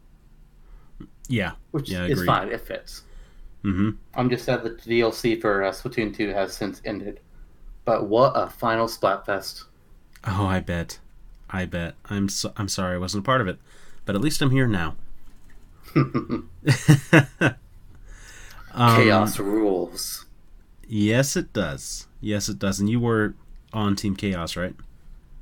Yeah. 1.29 1.53
which 1.71 1.89
Yeah, 1.89 2.03
is 2.03 2.11
agreed. 2.19 2.25
fine. 2.25 2.47
It 2.49 2.59
fits. 2.59 3.03
Mm-hmm. 3.63 3.91
I'm 4.15 4.29
just 4.29 4.43
sad 4.43 4.63
that 4.63 4.81
the 4.81 4.89
DLC 5.01 5.39
for 5.39 5.63
uh, 5.63 5.71
Splatoon 5.71 6.13
2 6.13 6.29
has 6.33 6.53
since 6.53 6.81
ended. 6.83 7.21
But 7.85 8.07
what 8.09 8.33
a 8.35 8.49
final 8.49 8.87
Splatfest. 8.87 9.63
Oh, 10.27 10.45
I 10.45 10.59
bet. 10.59 10.99
I 11.51 11.65
bet. 11.65 11.95
I'm 12.09 12.29
so, 12.29 12.53
I'm 12.57 12.67
sorry 12.67 12.95
I 12.95 12.99
wasn't 12.99 13.23
a 13.23 13.25
part 13.25 13.41
of 13.41 13.47
it, 13.47 13.59
but 14.05 14.15
at 14.15 14.21
least 14.21 14.41
I'm 14.41 14.51
here 14.51 14.67
now. 14.67 14.95
Um, 18.73 18.95
Chaos 18.95 19.39
rules. 19.39 20.25
Yes, 20.87 21.35
it 21.35 21.53
does. 21.53 22.07
Yes, 22.19 22.49
it 22.49 22.59
does. 22.59 22.79
And 22.79 22.89
you 22.89 22.99
were 22.99 23.33
on 23.73 23.95
Team 23.95 24.15
Chaos, 24.15 24.55
right? 24.55 24.75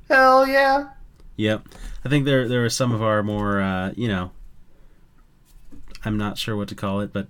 Hell 0.08 0.46
yeah. 0.46 0.90
Yep. 1.36 1.68
I 2.04 2.08
think 2.08 2.24
there 2.24 2.48
there 2.48 2.64
are 2.64 2.70
some 2.70 2.92
of 2.92 3.02
our 3.02 3.22
more 3.22 3.60
uh, 3.60 3.92
you 3.96 4.08
know 4.08 4.32
I'm 6.04 6.16
not 6.16 6.38
sure 6.38 6.56
what 6.56 6.68
to 6.68 6.74
call 6.74 7.00
it, 7.00 7.12
but 7.12 7.28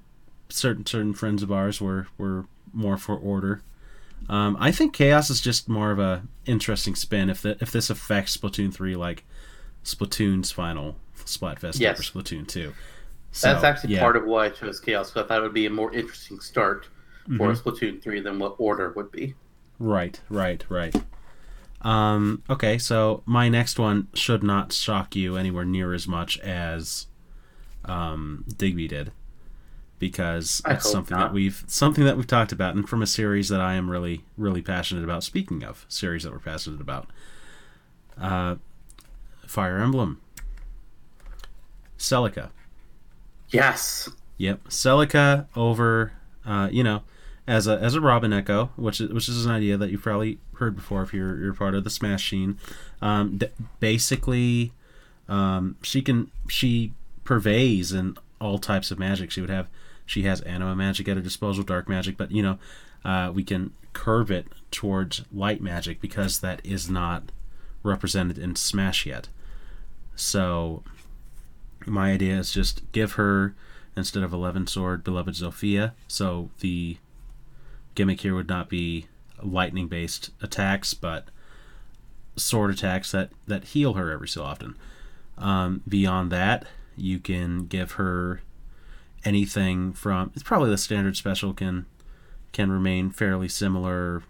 certain 0.48 0.86
certain 0.86 1.14
friends 1.14 1.42
of 1.42 1.52
ours 1.52 1.80
were 1.80 2.06
were 2.18 2.46
more 2.72 2.96
for 2.96 3.16
order. 3.16 3.62
Um, 4.30 4.56
I 4.60 4.70
think 4.70 4.94
chaos 4.94 5.28
is 5.28 5.40
just 5.40 5.68
more 5.68 5.90
of 5.90 5.98
a 5.98 6.22
interesting 6.46 6.94
spin 6.94 7.28
if 7.28 7.42
the, 7.42 7.56
if 7.60 7.70
this 7.72 7.90
affects 7.90 8.36
Splatoon 8.36 8.72
three 8.72 8.94
like 8.96 9.24
Splatoon's 9.84 10.52
final 10.52 10.96
Splatfest 11.18 11.80
Yes. 11.80 11.98
over 11.98 12.02
Splatoon 12.22 12.46
two. 12.46 12.72
That's 13.42 13.64
actually 13.64 13.94
yeah. 13.94 14.00
part 14.00 14.16
of 14.16 14.24
why 14.24 14.46
I 14.46 14.48
chose 14.50 14.78
Chaos. 14.80 15.10
'cause 15.10 15.24
I 15.24 15.26
thought 15.28 15.38
it 15.40 15.42
would 15.42 15.54
be 15.54 15.66
a 15.66 15.70
more 15.70 15.92
interesting 15.92 16.38
start 16.40 16.88
for 17.36 17.52
Mhm. 17.52 17.60
Splatoon 17.62 18.02
3 18.02 18.20
than 18.20 18.38
what 18.38 18.54
Order 18.58 18.92
would 18.96 19.10
be. 19.12 19.34
Right, 19.78 20.20
right, 20.28 20.64
right. 20.68 20.94
Um, 21.82 22.42
okay, 22.50 22.76
so 22.78 23.22
my 23.26 23.48
next 23.48 23.78
one 23.78 24.08
should 24.14 24.42
not 24.42 24.72
shock 24.72 25.14
you 25.16 25.36
anywhere 25.36 25.64
near 25.64 25.92
as 25.94 26.06
much 26.08 26.38
as 26.40 27.06
um, 27.84 28.44
Digby 28.58 28.86
did, 28.88 29.10
because 30.00 30.62
I 30.64 30.72
it's 30.72 30.90
something 30.90 31.16
not. 31.16 31.28
that 31.28 31.34
we've 31.34 31.62
something 31.68 32.04
that 32.04 32.16
we've 32.16 32.26
talked 32.26 32.50
about, 32.50 32.74
and 32.74 32.88
from 32.88 33.02
a 33.02 33.06
series 33.06 33.48
that 33.50 33.60
I 33.60 33.74
am 33.74 33.88
really, 33.88 34.24
really 34.36 34.62
passionate 34.62 35.04
about. 35.04 35.22
Speaking 35.22 35.62
of 35.62 35.86
series 35.88 36.24
that 36.24 36.32
we're 36.32 36.40
passionate 36.40 36.80
about, 36.80 37.08
uh, 38.20 38.56
Fire 39.46 39.78
Emblem, 39.78 40.20
Celica. 41.96 42.50
Yes. 43.50 44.08
Yep, 44.38 44.64
Celica 44.68 45.46
over, 45.54 46.12
uh, 46.46 46.68
you 46.72 46.82
know, 46.82 47.02
as 47.46 47.66
a 47.66 47.78
as 47.78 47.94
a 47.94 48.00
Robin 48.00 48.32
Echo, 48.32 48.70
which 48.76 49.00
is 49.00 49.12
which 49.12 49.28
is 49.28 49.44
an 49.44 49.52
idea 49.52 49.76
that 49.76 49.90
you've 49.90 50.02
probably 50.02 50.38
heard 50.54 50.74
before 50.74 51.02
if 51.02 51.12
you're 51.12 51.38
you're 51.38 51.52
part 51.52 51.74
of 51.74 51.84
the 51.84 51.90
Smash 51.90 52.30
scene. 52.30 52.58
Um, 53.02 53.36
d- 53.36 53.48
basically, 53.80 54.72
um, 55.28 55.76
she 55.82 56.00
can 56.00 56.30
she 56.48 56.94
purveys 57.22 57.92
in 57.92 58.16
all 58.40 58.58
types 58.58 58.90
of 58.90 58.98
magic. 58.98 59.30
She 59.30 59.42
would 59.42 59.50
have 59.50 59.68
she 60.10 60.24
has 60.24 60.40
anima 60.40 60.74
magic 60.74 61.06
at 61.06 61.16
her 61.16 61.22
disposal, 61.22 61.62
dark 61.62 61.88
magic, 61.88 62.16
but 62.16 62.32
you 62.32 62.42
know, 62.42 62.58
uh, 63.04 63.30
we 63.32 63.44
can 63.44 63.72
curve 63.92 64.28
it 64.28 64.48
towards 64.72 65.22
light 65.32 65.60
magic 65.60 66.00
because 66.00 66.40
that 66.40 66.60
is 66.64 66.90
not 66.90 67.30
represented 67.84 68.36
in 68.36 68.56
Smash 68.56 69.06
yet. 69.06 69.28
So 70.16 70.82
my 71.86 72.10
idea 72.10 72.36
is 72.36 72.50
just 72.50 72.82
give 72.90 73.12
her 73.12 73.54
instead 73.96 74.24
of 74.24 74.32
11 74.32 74.66
sword 74.66 75.04
beloved 75.04 75.34
Zofia 75.34 75.92
so 76.08 76.50
the 76.58 76.96
gimmick 77.94 78.20
here 78.22 78.34
would 78.34 78.48
not 78.48 78.68
be 78.68 79.06
lightning 79.42 79.86
based 79.88 80.30
attacks 80.42 80.92
but 80.92 81.28
sword 82.36 82.70
attacks 82.70 83.10
that 83.12 83.30
that 83.46 83.64
heal 83.64 83.94
her 83.94 84.10
every 84.10 84.28
so 84.28 84.42
often 84.42 84.74
um, 85.38 85.82
beyond 85.88 86.30
that 86.30 86.66
you 86.96 87.18
can 87.18 87.66
give 87.66 87.92
her 87.92 88.42
anything 89.24 89.92
from 89.92 90.30
it's 90.34 90.42
probably 90.42 90.70
the 90.70 90.78
standard 90.78 91.16
special 91.16 91.52
can 91.52 91.86
can 92.52 92.70
remain 92.70 93.10
fairly 93.10 93.48
similar 93.48 94.22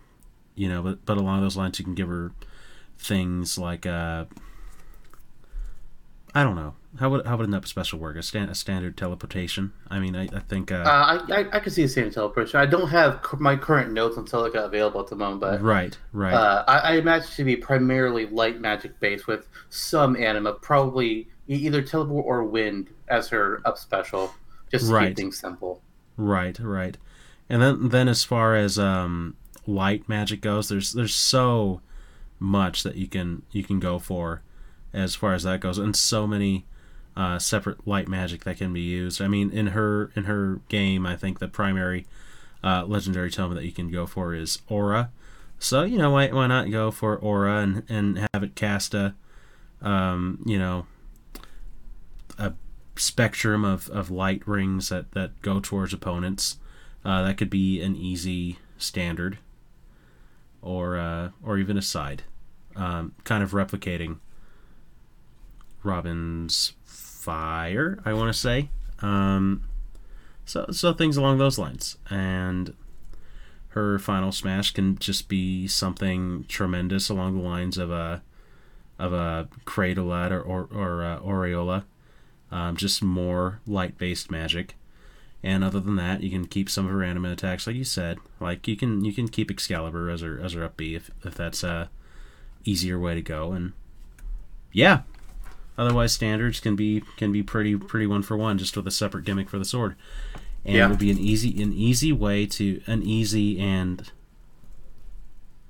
you 0.54 0.68
know 0.68 0.82
but 0.82 1.04
but 1.06 1.16
along 1.16 1.40
those 1.40 1.56
lines 1.56 1.78
you 1.78 1.84
can 1.84 1.94
give 1.94 2.08
her 2.08 2.32
things 2.98 3.56
like 3.56 3.86
uh 3.86 4.24
I 6.32 6.44
don't 6.44 6.54
know. 6.54 6.74
How 6.98 7.10
would 7.10 7.26
how 7.26 7.36
would 7.36 7.48
an 7.48 7.54
up 7.54 7.66
special 7.66 7.98
work? 7.98 8.16
A, 8.16 8.22
stand, 8.22 8.50
a 8.50 8.54
standard 8.54 8.96
teleportation? 8.96 9.72
I 9.88 9.98
mean, 9.98 10.14
I, 10.14 10.28
I 10.32 10.38
think. 10.40 10.70
Uh, 10.70 10.76
Uh, 10.76 11.20
I, 11.28 11.40
I, 11.40 11.48
I 11.54 11.60
can 11.60 11.72
see 11.72 11.82
the 11.82 11.88
same 11.88 12.10
teleportation. 12.10 12.60
I 12.60 12.66
don't 12.66 12.88
have 12.88 13.20
c- 13.28 13.36
my 13.40 13.56
current 13.56 13.92
notes 13.92 14.16
on 14.16 14.26
Celica 14.26 14.64
available 14.64 15.00
at 15.00 15.08
the 15.08 15.16
moment, 15.16 15.40
but 15.40 15.60
right, 15.60 15.98
right, 16.12 16.32
uh, 16.34 16.64
I, 16.68 16.78
I 16.78 16.92
imagine 16.98 17.28
it 17.28 17.34
to 17.34 17.44
be 17.44 17.56
primarily 17.56 18.26
light 18.26 18.60
magic 18.60 18.98
based 19.00 19.26
with 19.26 19.48
some 19.70 20.16
anima, 20.16 20.52
probably 20.54 21.28
either 21.48 21.82
teleport 21.82 22.24
or 22.26 22.44
wind 22.44 22.90
as 23.08 23.28
her 23.28 23.60
up 23.64 23.76
special, 23.76 24.32
just 24.70 24.90
Right. 24.90 25.08
keep 25.08 25.16
things 25.16 25.38
simple. 25.38 25.80
right, 26.16 26.58
right. 26.58 26.96
And 27.48 27.60
then 27.60 27.88
then 27.88 28.08
as 28.08 28.22
far 28.24 28.54
as 28.54 28.78
um, 28.78 29.36
light 29.66 30.08
magic 30.08 30.40
goes, 30.40 30.68
there's 30.68 30.92
there's 30.92 31.14
so 31.14 31.80
much 32.38 32.82
that 32.84 32.96
you 32.96 33.06
can 33.08 33.42
you 33.52 33.62
can 33.64 33.80
go 33.80 33.98
for 33.98 34.42
as 34.92 35.14
far 35.14 35.34
as 35.34 35.42
that 35.44 35.60
goes, 35.60 35.78
and 35.78 35.94
so 35.96 36.26
many 36.26 36.64
uh, 37.16 37.38
separate 37.38 37.86
light 37.86 38.06
magic 38.08 38.44
that 38.44 38.56
can 38.56 38.72
be 38.72 38.80
used. 38.80 39.20
I 39.20 39.26
mean, 39.28 39.50
in 39.50 39.68
her 39.68 40.10
in 40.14 40.24
her 40.24 40.60
game, 40.68 41.04
I 41.06 41.16
think 41.16 41.38
the 41.40 41.48
primary 41.48 42.06
uh, 42.62 42.84
legendary 42.86 43.30
tome 43.30 43.54
that 43.54 43.64
you 43.64 43.72
can 43.72 43.90
go 43.90 44.06
for 44.06 44.32
is 44.34 44.60
Aura. 44.68 45.10
So 45.58 45.82
you 45.82 45.98
know 45.98 46.10
why 46.10 46.28
why 46.28 46.46
not 46.46 46.70
go 46.70 46.90
for 46.92 47.16
Aura 47.16 47.58
and 47.62 47.82
and 47.88 48.28
have 48.32 48.42
it 48.44 48.54
cast 48.54 48.94
a 48.94 49.14
um, 49.82 50.38
you 50.46 50.58
know 50.58 50.86
a 52.38 52.52
spectrum 53.00 53.64
of, 53.64 53.88
of 53.90 54.10
light 54.10 54.46
rings 54.46 54.90
that, 54.90 55.12
that 55.12 55.40
go 55.42 55.58
towards 55.60 55.92
opponents. 55.92 56.58
Uh, 57.04 57.22
that 57.22 57.38
could 57.38 57.50
be 57.50 57.80
an 57.80 57.96
easy 57.96 58.58
standard, 58.76 59.38
or 60.60 60.98
uh, 60.98 61.30
or 61.42 61.56
even 61.56 61.78
a 61.78 61.82
side, 61.82 62.24
um, 62.76 63.14
kind 63.24 63.42
of 63.42 63.52
replicating 63.52 64.18
Robin's 65.82 66.74
fire. 66.84 67.98
I 68.04 68.12
want 68.12 68.32
to 68.32 68.38
say, 68.38 68.68
um, 69.00 69.64
so 70.44 70.66
so 70.70 70.92
things 70.92 71.16
along 71.16 71.38
those 71.38 71.58
lines, 71.58 71.96
and 72.10 72.74
her 73.68 73.98
final 73.98 74.30
smash 74.30 74.72
can 74.74 74.98
just 74.98 75.26
be 75.26 75.66
something 75.66 76.44
tremendous 76.48 77.08
along 77.08 77.38
the 77.38 77.48
lines 77.48 77.78
of 77.78 77.90
a 77.90 78.22
of 78.98 79.14
a 79.14 79.48
Cradlelet 79.64 80.30
or 80.32 80.42
or, 80.42 80.68
or 80.70 81.02
uh, 81.02 81.18
Aureola 81.20 81.84
um, 82.50 82.76
just 82.76 83.02
more 83.02 83.60
light 83.66 83.96
based 83.98 84.30
magic. 84.30 84.74
And 85.42 85.64
other 85.64 85.80
than 85.80 85.96
that, 85.96 86.22
you 86.22 86.28
can 86.30 86.46
keep 86.46 86.68
some 86.68 86.84
of 86.84 86.92
her 86.92 87.02
anima 87.02 87.30
attacks, 87.32 87.66
like 87.66 87.76
you 87.76 87.84
said. 87.84 88.18
Like 88.40 88.68
you 88.68 88.76
can 88.76 89.04
you 89.04 89.12
can 89.12 89.28
keep 89.28 89.50
Excalibur 89.50 90.10
as 90.10 90.20
her 90.20 90.38
as 90.38 90.52
her 90.52 90.62
up 90.64 90.76
B 90.76 90.94
if 90.94 91.10
if 91.24 91.34
that's 91.34 91.62
a 91.64 91.88
easier 92.64 92.98
way 92.98 93.14
to 93.14 93.22
go. 93.22 93.52
And 93.52 93.72
yeah, 94.72 95.00
otherwise 95.78 96.12
standards 96.12 96.60
can 96.60 96.76
be 96.76 97.02
can 97.16 97.32
be 97.32 97.42
pretty 97.42 97.74
pretty 97.76 98.06
one 98.06 98.22
for 98.22 98.36
one, 98.36 98.58
just 98.58 98.76
with 98.76 98.86
a 98.86 98.90
separate 98.90 99.24
gimmick 99.24 99.48
for 99.48 99.58
the 99.58 99.64
sword. 99.64 99.96
And 100.62 100.76
Yeah. 100.76 100.86
it 100.86 100.90
would 100.90 100.98
be 100.98 101.10
an 101.10 101.18
easy 101.18 101.62
an 101.62 101.72
easy 101.72 102.12
way 102.12 102.44
to 102.44 102.82
an 102.86 103.02
easy 103.02 103.58
and 103.58 104.12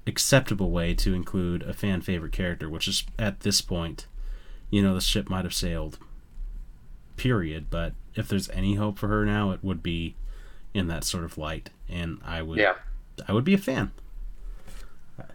acceptable 0.06 0.70
way 0.70 0.94
to 0.94 1.14
include 1.14 1.62
a 1.62 1.72
fan 1.72 2.00
favorite 2.00 2.32
character, 2.32 2.68
which 2.68 2.88
is 2.88 3.04
at 3.18 3.40
this 3.40 3.60
point, 3.60 4.06
you 4.70 4.82
know, 4.82 4.94
the 4.94 5.00
ship 5.00 5.28
might 5.30 5.44
have 5.44 5.54
sailed 5.54 5.98
period. 7.20 7.66
But 7.68 7.92
if 8.14 8.28
there's 8.28 8.48
any 8.50 8.74
hope 8.74 8.98
for 8.98 9.08
her 9.08 9.26
now, 9.26 9.50
it 9.50 9.60
would 9.62 9.82
be 9.82 10.16
in 10.72 10.88
that 10.88 11.04
sort 11.04 11.24
of 11.24 11.36
light, 11.36 11.68
and 11.88 12.18
I 12.24 12.40
would 12.42 12.58
Yeah. 12.58 12.74
I 13.28 13.32
would 13.34 13.44
be 13.44 13.52
a 13.54 13.58
fan. 13.58 13.92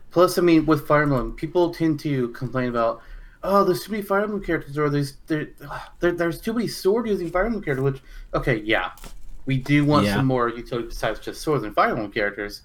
Plus, 0.10 0.38
I 0.38 0.42
mean, 0.42 0.66
with 0.66 0.88
Fire 0.88 1.04
Emblem, 1.04 1.34
people 1.34 1.74
tend 1.74 2.00
to 2.00 2.30
complain 2.30 2.70
about, 2.70 3.02
oh, 3.44 3.64
there's 3.64 3.84
too 3.84 3.92
many 3.92 4.02
Fire 4.02 4.22
Emblem 4.24 4.42
characters, 4.42 4.78
or 4.78 4.90
there's 4.90 5.18
there, 5.28 5.50
there 6.00 6.12
there's 6.14 6.42
too 6.42 6.54
many 6.54 6.68
sword 6.68 7.08
using 7.08 7.30
Fire 7.30 7.46
Emblem 7.46 7.64
characters. 7.64 7.84
Which, 7.84 8.02
okay, 8.34 8.62
yeah, 8.62 8.92
we 9.46 9.58
do 9.58 9.86
want 9.86 10.06
Yeah. 10.06 10.16
some 10.16 10.26
more 10.26 10.50
utility 10.50 10.88
besides 10.88 11.20
just 11.20 11.42
swords 11.42 11.64
and 11.64 11.76
Fire 11.76 11.92
Emblem 11.92 12.12
characters. 12.12 12.62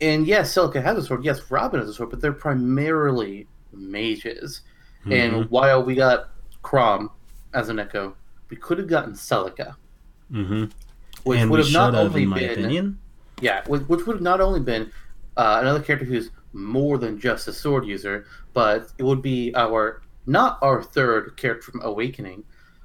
And 0.00 0.26
yes, 0.26 0.52
Celica 0.54 0.82
has 0.82 0.98
a 0.98 1.02
sword. 1.02 1.24
Yes, 1.24 1.50
Robin 1.50 1.80
has 1.80 1.88
a 1.88 1.94
sword, 1.94 2.10
but 2.10 2.20
they're 2.20 2.32
primarily 2.32 3.48
mages. 3.72 4.60
Mhm. 5.06 5.12
And 5.12 5.50
while 5.50 5.82
we 5.82 5.94
got 5.94 6.30
Chrom 6.62 7.08
as 7.54 7.68
an 7.68 7.78
Echo, 7.78 8.16
we 8.50 8.56
could 8.56 8.78
have 8.78 8.88
gotten 8.88 9.12
Celica, 9.14 9.76
Mm-hmm. 10.32 10.64
which 11.24 11.38
and 11.38 11.50
would 11.50 11.60
have 11.60 11.72
not 11.72 11.94
have, 11.94 12.06
only 12.06 12.26
been 12.26 12.50
opinion. 12.50 12.98
yeah, 13.40 13.62
which, 13.66 13.82
which 13.82 14.06
would 14.06 14.16
have 14.16 14.22
not 14.22 14.40
only 14.40 14.60
been 14.60 14.90
uh, 15.36 15.58
another 15.60 15.80
character 15.80 16.06
who's 16.06 16.30
more 16.52 16.98
than 16.98 17.18
just 17.18 17.46
a 17.48 17.52
sword 17.52 17.84
user, 17.86 18.26
but 18.52 18.88
it 18.98 19.02
would 19.02 19.20
be 19.22 19.54
our 19.54 20.02
not 20.26 20.58
our 20.62 20.82
third 20.82 21.36
character 21.36 21.70
from 21.70 21.82
Awakening, 21.82 22.42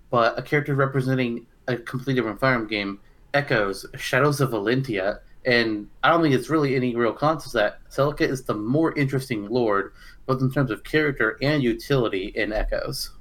but 0.10 0.38
a 0.38 0.42
character 0.42 0.76
representing 0.76 1.46
a 1.68 1.78
completely 1.78 2.16
different 2.16 2.40
Fire 2.40 2.56
Emblem 2.56 2.70
game, 2.70 3.00
Echoes, 3.34 3.86
Shadows 3.98 4.42
of 4.42 4.52
Valentia, 4.52 5.20
and 5.46 5.88
I 6.04 6.10
don't 6.10 6.22
think 6.22 6.36
it's 6.36 6.50
really 6.50 6.76
any 6.76 6.96
real 6.96 7.14
contest 7.14 7.54
that 7.54 7.80
Celica 7.90 8.22
is 8.22 8.44
the 8.44 8.56
more 8.56 8.98
interesting 8.98 9.48
lord, 9.48 9.94
both 10.26 10.42
in 10.42 10.52
terms 10.52 10.72
of 10.72 10.84
character 10.84 11.38
and 11.42 11.64
utility 11.64 12.34
in 12.36 12.52
Echoes. 12.52 13.12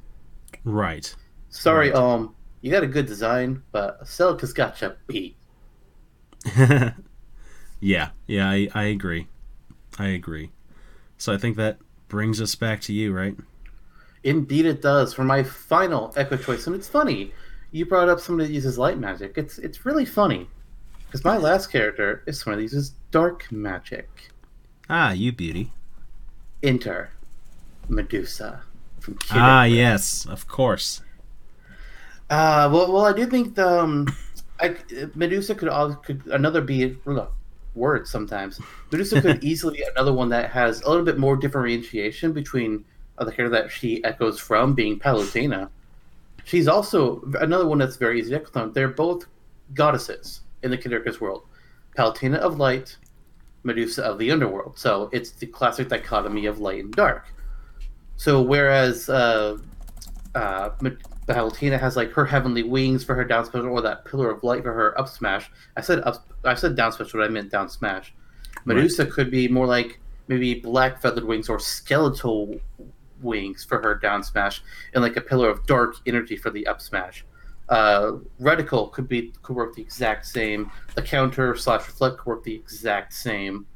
Right. 0.65 1.15
Sorry, 1.51 1.93
um, 1.93 2.35
you 2.61 2.71
got 2.71 2.83
a 2.83 2.87
good 2.89 3.07
design, 3.07 3.63
but 3.73 4.07
Celica's 4.07 4.53
got 4.53 4.81
you 4.81 4.93
beat. 5.07 5.37
yeah, 7.81 8.11
yeah, 8.27 8.49
I, 8.49 8.69
I 8.75 8.85
agree. 8.85 9.29
I 9.99 10.09
agree. 10.09 10.51
So 11.17 11.33
I 11.33 11.39
think 11.39 11.57
that 11.57 11.79
brings 12.09 12.41
us 12.41 12.55
back 12.55 12.81
to 12.83 12.93
you, 12.93 13.13
right? 13.13 13.37
Indeed, 14.25 14.67
it 14.67 14.83
does. 14.83 15.15
For 15.15 15.25
my 15.25 15.43
final 15.43 16.13
Echo 16.17 16.37
choice, 16.37 16.67
and 16.67 16.77
it's 16.77 16.89
funny. 16.89 17.33
You 17.71 17.87
brought 17.87 18.09
up 18.09 18.21
someone 18.21 18.47
that 18.47 18.53
uses 18.53 18.79
light 18.79 18.99
magic. 18.99 19.37
It's 19.37 19.59
it's 19.59 19.85
really 19.85 20.05
funny 20.05 20.49
because 21.07 21.25
my 21.25 21.37
last 21.37 21.71
character 21.71 22.23
is 22.27 22.41
someone 22.41 22.59
that 22.59 22.63
uses 22.63 22.91
dark 23.11 23.51
magic. 23.51 24.31
Ah, 24.89 25.13
you 25.13 25.33
beauty. 25.33 25.73
Enter 26.63 27.11
Medusa 27.89 28.63
from 29.01 29.15
Kid 29.15 29.39
Ah, 29.39 29.65
yes, 29.65 30.27
of 30.27 30.49
course. 30.49 31.03
Uh, 32.31 32.69
well, 32.73 32.93
well, 32.93 33.07
I 33.07 33.13
do 33.13 33.27
think 33.27 33.55
the 33.55 33.81
um, 33.81 34.07
I, 34.61 34.77
Medusa 35.15 35.55
could 35.55 35.69
al- 35.69 35.97
could 35.97 36.27
another 36.27 36.61
be 36.61 36.97
look, 37.05 37.33
words 37.75 38.11
sometimes. 38.11 38.61
Medusa 38.91 39.23
could 39.23 39.43
easily 39.51 39.79
be 39.79 39.83
another 39.83 40.13
one 40.13 40.29
that 40.31 40.51
has 40.51 40.83
a 40.83 40.89
little 40.89 41.05
bit 41.05 41.19
more 41.19 41.37
differentiation 41.37 42.33
between 42.33 42.85
uh, 43.17 43.25
the 43.25 43.33
character 43.33 43.63
that 43.63 43.71
she 43.71 44.03
echoes 44.05 44.39
from, 44.39 44.75
being 44.75 44.99
Palutena. 44.99 45.71
She's 46.45 46.69
also 46.69 47.23
another 47.41 47.67
one 47.67 47.79
that's 47.79 47.97
very 47.97 48.21
easy 48.21 48.31
to 48.31 48.37
echo 48.37 48.51
from. 48.51 48.73
They're 48.73 48.89
both 48.89 49.27
goddesses 49.75 50.41
in 50.63 50.71
the 50.71 50.79
Kid 50.79 51.21
world. 51.21 51.43
Palutena 51.97 52.37
of 52.37 52.59
light, 52.59 52.97
Medusa 53.63 54.03
of 54.05 54.19
the 54.19 54.31
underworld. 54.31 54.79
So 54.79 55.09
it's 55.13 55.31
the 55.33 55.47
classic 55.47 55.89
dichotomy 55.89 56.47
of 56.47 56.59
light 56.59 56.85
and 56.85 56.93
dark. 56.93 57.27
So 58.17 58.43
whereas 58.43 59.09
uh, 59.09 59.59
uh, 60.35 60.71
Palutena 61.29 61.79
has 61.79 61.97
like 61.97 62.11
her 62.13 62.25
heavenly 62.25 62.63
wings 62.63 63.05
for 63.05 63.15
her 63.15 63.25
down 63.25 63.45
special, 63.45 63.69
or 63.69 63.83
that 63.83 64.05
pillar 64.05 64.31
of 64.31 64.43
light 64.43 64.63
for 64.63 64.73
her 64.73 64.99
up 64.99 65.09
smash. 65.09 65.51
I 65.77 65.83
said 65.83 66.01
up, 66.01 66.27
I 66.45 66.55
said 66.55 66.75
down 66.75 66.93
special, 66.93 67.21
but 67.21 67.27
I 67.27 67.29
meant 67.29 67.51
down 67.51 67.69
smash. 67.69 68.15
Medusa 68.65 69.07
could 69.07 69.31
be 69.31 69.47
more 69.47 69.67
like 69.67 70.01
maybe 70.27 70.55
black 70.55 71.01
feathered 71.01 71.25
wings 71.25 71.49
or 71.49 71.59
skeletal 71.59 72.59
wings 73.21 73.65
for 73.65 73.81
her 73.83 73.95
down 73.95 74.23
smash, 74.23 74.63
and 74.95 75.03
like 75.03 75.17
a 75.17 75.21
pillar 75.21 75.51
of 75.51 75.67
dark 75.67 75.97
energy 76.07 76.37
for 76.37 76.51
the 76.51 76.67
up 76.67 76.81
smash. 76.81 77.25
Uh, 77.69 78.13
reticle 78.41 78.91
could 78.93 79.07
be 79.07 79.33
could 79.43 79.55
work 79.55 79.75
the 79.75 79.83
exact 79.83 80.25
same. 80.25 80.71
The 80.95 81.03
counter 81.03 81.55
slash 81.57 81.87
reflect 81.87 82.19
could 82.19 82.27
work 82.27 82.45
the 82.45 82.55
exact 82.55 83.13
same. 83.13 83.67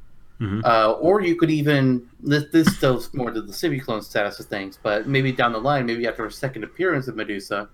Mhm. 0.43 0.63
Uh, 0.65 0.91
or 0.93 1.21
you 1.21 1.35
could 1.35 1.49
even 1.49 2.05
this 2.19 2.45
this 2.51 2.77
goes 2.79 3.13
more 3.13 3.31
to 3.31 3.41
the 3.41 3.53
semi 3.53 3.79
clone 3.79 4.01
status 4.01 4.39
of 4.39 4.47
things, 4.47 4.77
but 4.83 5.07
maybe 5.07 5.31
down 5.31 5.53
the 5.53 5.59
line, 5.59 5.85
maybe 5.85 6.05
after 6.07 6.25
a 6.25 6.31
second 6.31 6.63
appearance 6.63 7.07
of 7.07 7.15
Medusa, 7.15 7.69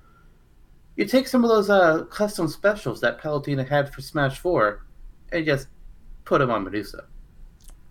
you 0.95 1.05
take 1.05 1.27
some 1.27 1.43
of 1.43 1.49
those 1.49 1.69
uh, 1.69 2.03
custom 2.05 2.47
specials 2.47 3.01
that 3.01 3.19
Palutena 3.21 3.67
had 3.67 3.91
for 3.93 4.01
Smash 4.01 4.37
Four, 4.39 4.85
and 5.31 5.45
just 5.45 5.67
put 6.25 6.39
them 6.39 6.51
on 6.51 6.63
Medusa. 6.63 7.05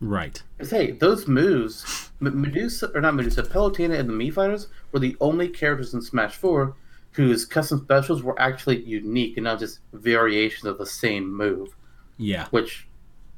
Right. 0.00 0.40
'Cause, 0.58 0.70
hey, 0.70 0.92
those 0.92 1.26
moves, 1.26 2.10
Medusa 2.20 2.88
or 2.94 3.00
not 3.00 3.16
Medusa, 3.16 3.42
Palutena 3.42 3.98
and 3.98 4.08
the 4.08 4.12
Mii 4.12 4.32
Fighters 4.32 4.68
were 4.92 5.00
the 5.00 5.16
only 5.20 5.48
characters 5.48 5.92
in 5.92 6.00
Smash 6.02 6.36
Four 6.36 6.76
whose 7.12 7.44
custom 7.44 7.80
specials 7.80 8.22
were 8.22 8.40
actually 8.40 8.80
unique 8.84 9.36
and 9.36 9.44
not 9.44 9.58
just 9.58 9.80
variations 9.92 10.66
of 10.66 10.78
the 10.78 10.86
same 10.86 11.28
move, 11.32 11.74
Yeah. 12.16 12.46
which 12.50 12.86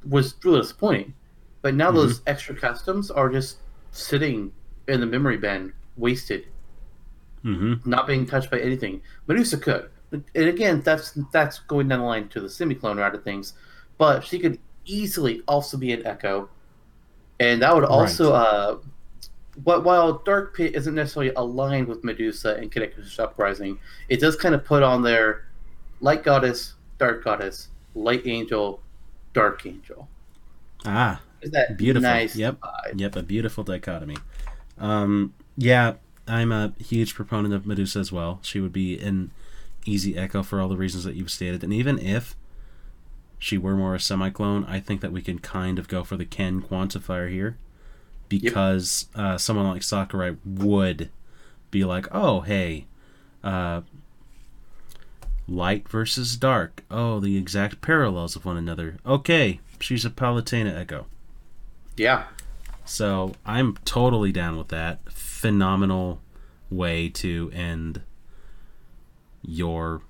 was 0.04 0.34
really 0.44 0.60
disappointing. 0.60 1.14
But 1.62 1.74
now 1.74 1.90
Mhm. 1.90 1.94
those 1.94 2.22
extra 2.26 2.54
customs 2.54 3.10
are 3.10 3.28
just 3.28 3.58
sitting 3.90 4.52
in 4.88 5.00
the 5.00 5.06
memory 5.06 5.36
bin, 5.36 5.72
wasted, 5.96 6.46
Mm-hmm. 7.44 7.88
not 7.88 8.06
being 8.06 8.26
touched 8.26 8.50
by 8.50 8.60
anything. 8.60 9.00
Medusa 9.26 9.56
could, 9.58 9.88
and 10.12 10.24
again, 10.34 10.82
that's 10.82 11.12
that's 11.32 11.58
going 11.60 11.88
down 11.88 12.00
the 12.00 12.04
line 12.04 12.28
to 12.28 12.40
the 12.40 12.48
semi-clone 12.50 12.98
route 12.98 13.14
of 13.14 13.22
things. 13.24 13.54
But 13.98 14.24
she 14.24 14.38
could 14.38 14.58
easily 14.84 15.42
also 15.48 15.76
be 15.78 15.92
an 15.92 16.06
Echo, 16.06 16.48
and 17.38 17.62
that 17.62 17.74
would 17.74 17.84
also. 17.84 18.32
Uh, 18.32 18.78
but 19.58 19.84
while 19.84 20.18
Dark 20.18 20.54
Pit 20.56 20.74
isn't 20.74 20.94
necessarily 20.94 21.32
aligned 21.34 21.88
with 21.88 22.04
Medusa 22.04 22.54
and 22.56 22.70
Kid 22.70 22.82
Icarus 22.84 23.18
Uprising, 23.18 23.78
it 24.08 24.20
does 24.20 24.36
kind 24.36 24.54
of 24.54 24.64
put 24.64 24.82
on 24.82 25.02
their 25.02 25.46
Light 26.00 26.22
Goddess, 26.22 26.74
Dark 26.98 27.24
Goddess, 27.24 27.68
Light 27.94 28.26
Angel, 28.26 28.80
Dark 29.34 29.64
Angel. 29.66 30.08
Ah, 30.86 31.20
Is 31.42 31.50
that 31.52 31.76
Beautiful. 31.76 32.08
nice? 32.08 32.36
Yep. 32.36 32.60
vibe? 32.60 33.00
Yep, 33.00 33.16
a 33.16 33.22
beautiful 33.22 33.64
dichotomy. 33.64 34.16
Um, 34.78 35.34
yeah, 35.56 35.94
I'm 36.26 36.52
a 36.52 36.72
huge 36.78 37.14
proponent 37.14 37.54
of 37.54 37.66
Medusa 37.66 37.98
as 37.98 38.12
well. 38.12 38.40
She 38.42 38.60
would 38.60 38.72
be 38.72 38.98
an 38.98 39.30
easy 39.86 40.16
echo 40.16 40.42
for 40.42 40.60
all 40.60 40.68
the 40.68 40.76
reasons 40.76 41.04
that 41.04 41.14
you've 41.16 41.30
stated. 41.30 41.64
And 41.64 41.72
even 41.72 41.98
if 41.98 42.36
she 43.38 43.56
were 43.58 43.74
more 43.74 43.94
a 43.94 44.00
semi 44.00 44.30
clone, 44.30 44.64
I 44.66 44.80
think 44.80 45.00
that 45.00 45.12
we 45.12 45.22
can 45.22 45.38
kind 45.38 45.78
of 45.78 45.88
go 45.88 46.04
for 46.04 46.16
the 46.16 46.24
Ken 46.26 46.62
quantifier 46.62 47.30
here. 47.30 47.56
Because 48.28 49.06
uh, 49.16 49.38
someone 49.38 49.66
like 49.66 49.82
Sakurai 49.82 50.36
would 50.44 51.10
be 51.72 51.84
like, 51.84 52.06
oh, 52.12 52.42
hey, 52.42 52.86
uh, 53.42 53.80
light 55.48 55.88
versus 55.88 56.36
dark. 56.36 56.84
Oh, 56.90 57.18
the 57.18 57.36
exact 57.36 57.80
parallels 57.80 58.36
of 58.36 58.44
one 58.44 58.56
another. 58.56 58.98
Okay, 59.04 59.58
she's 59.80 60.04
a 60.04 60.10
Palutena 60.10 60.76
echo. 60.78 61.06
Yeah. 62.00 62.24
So 62.86 63.34
I'm 63.44 63.76
totally 63.84 64.32
down 64.32 64.56
with 64.56 64.68
that. 64.68 65.00
Phenomenal 65.12 66.22
way 66.70 67.10
to 67.10 67.50
end 67.54 68.00
your, 69.42 70.00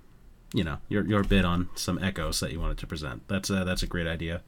you 0.55 0.63
know, 0.63 0.79
your 0.89 1.05
your 1.05 1.25
bid 1.25 1.45
on 1.45 1.69
some 1.75 1.99
echoes 2.01 2.39
that 2.39 2.53
you 2.53 2.61
wanted 2.61 2.79
to 2.79 2.87
present. 2.87 3.27
That's 3.27 3.51
a, 3.51 3.65
that's 3.65 3.83
a 3.83 3.89
great 3.89 4.07
idea, 4.07 4.43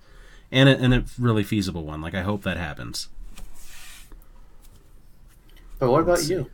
and 0.53 0.69
a, 0.69 0.79
and 0.79 0.95
a 0.95 1.05
really 1.19 1.43
feasible 1.43 1.83
one. 1.83 2.01
Like 2.01 2.15
I 2.15 2.23
hope 2.23 2.45
that 2.45 2.59
happens. 2.59 3.09
But 5.81 5.91
what 5.91 6.03
about 6.03 6.29
you? 6.29 6.49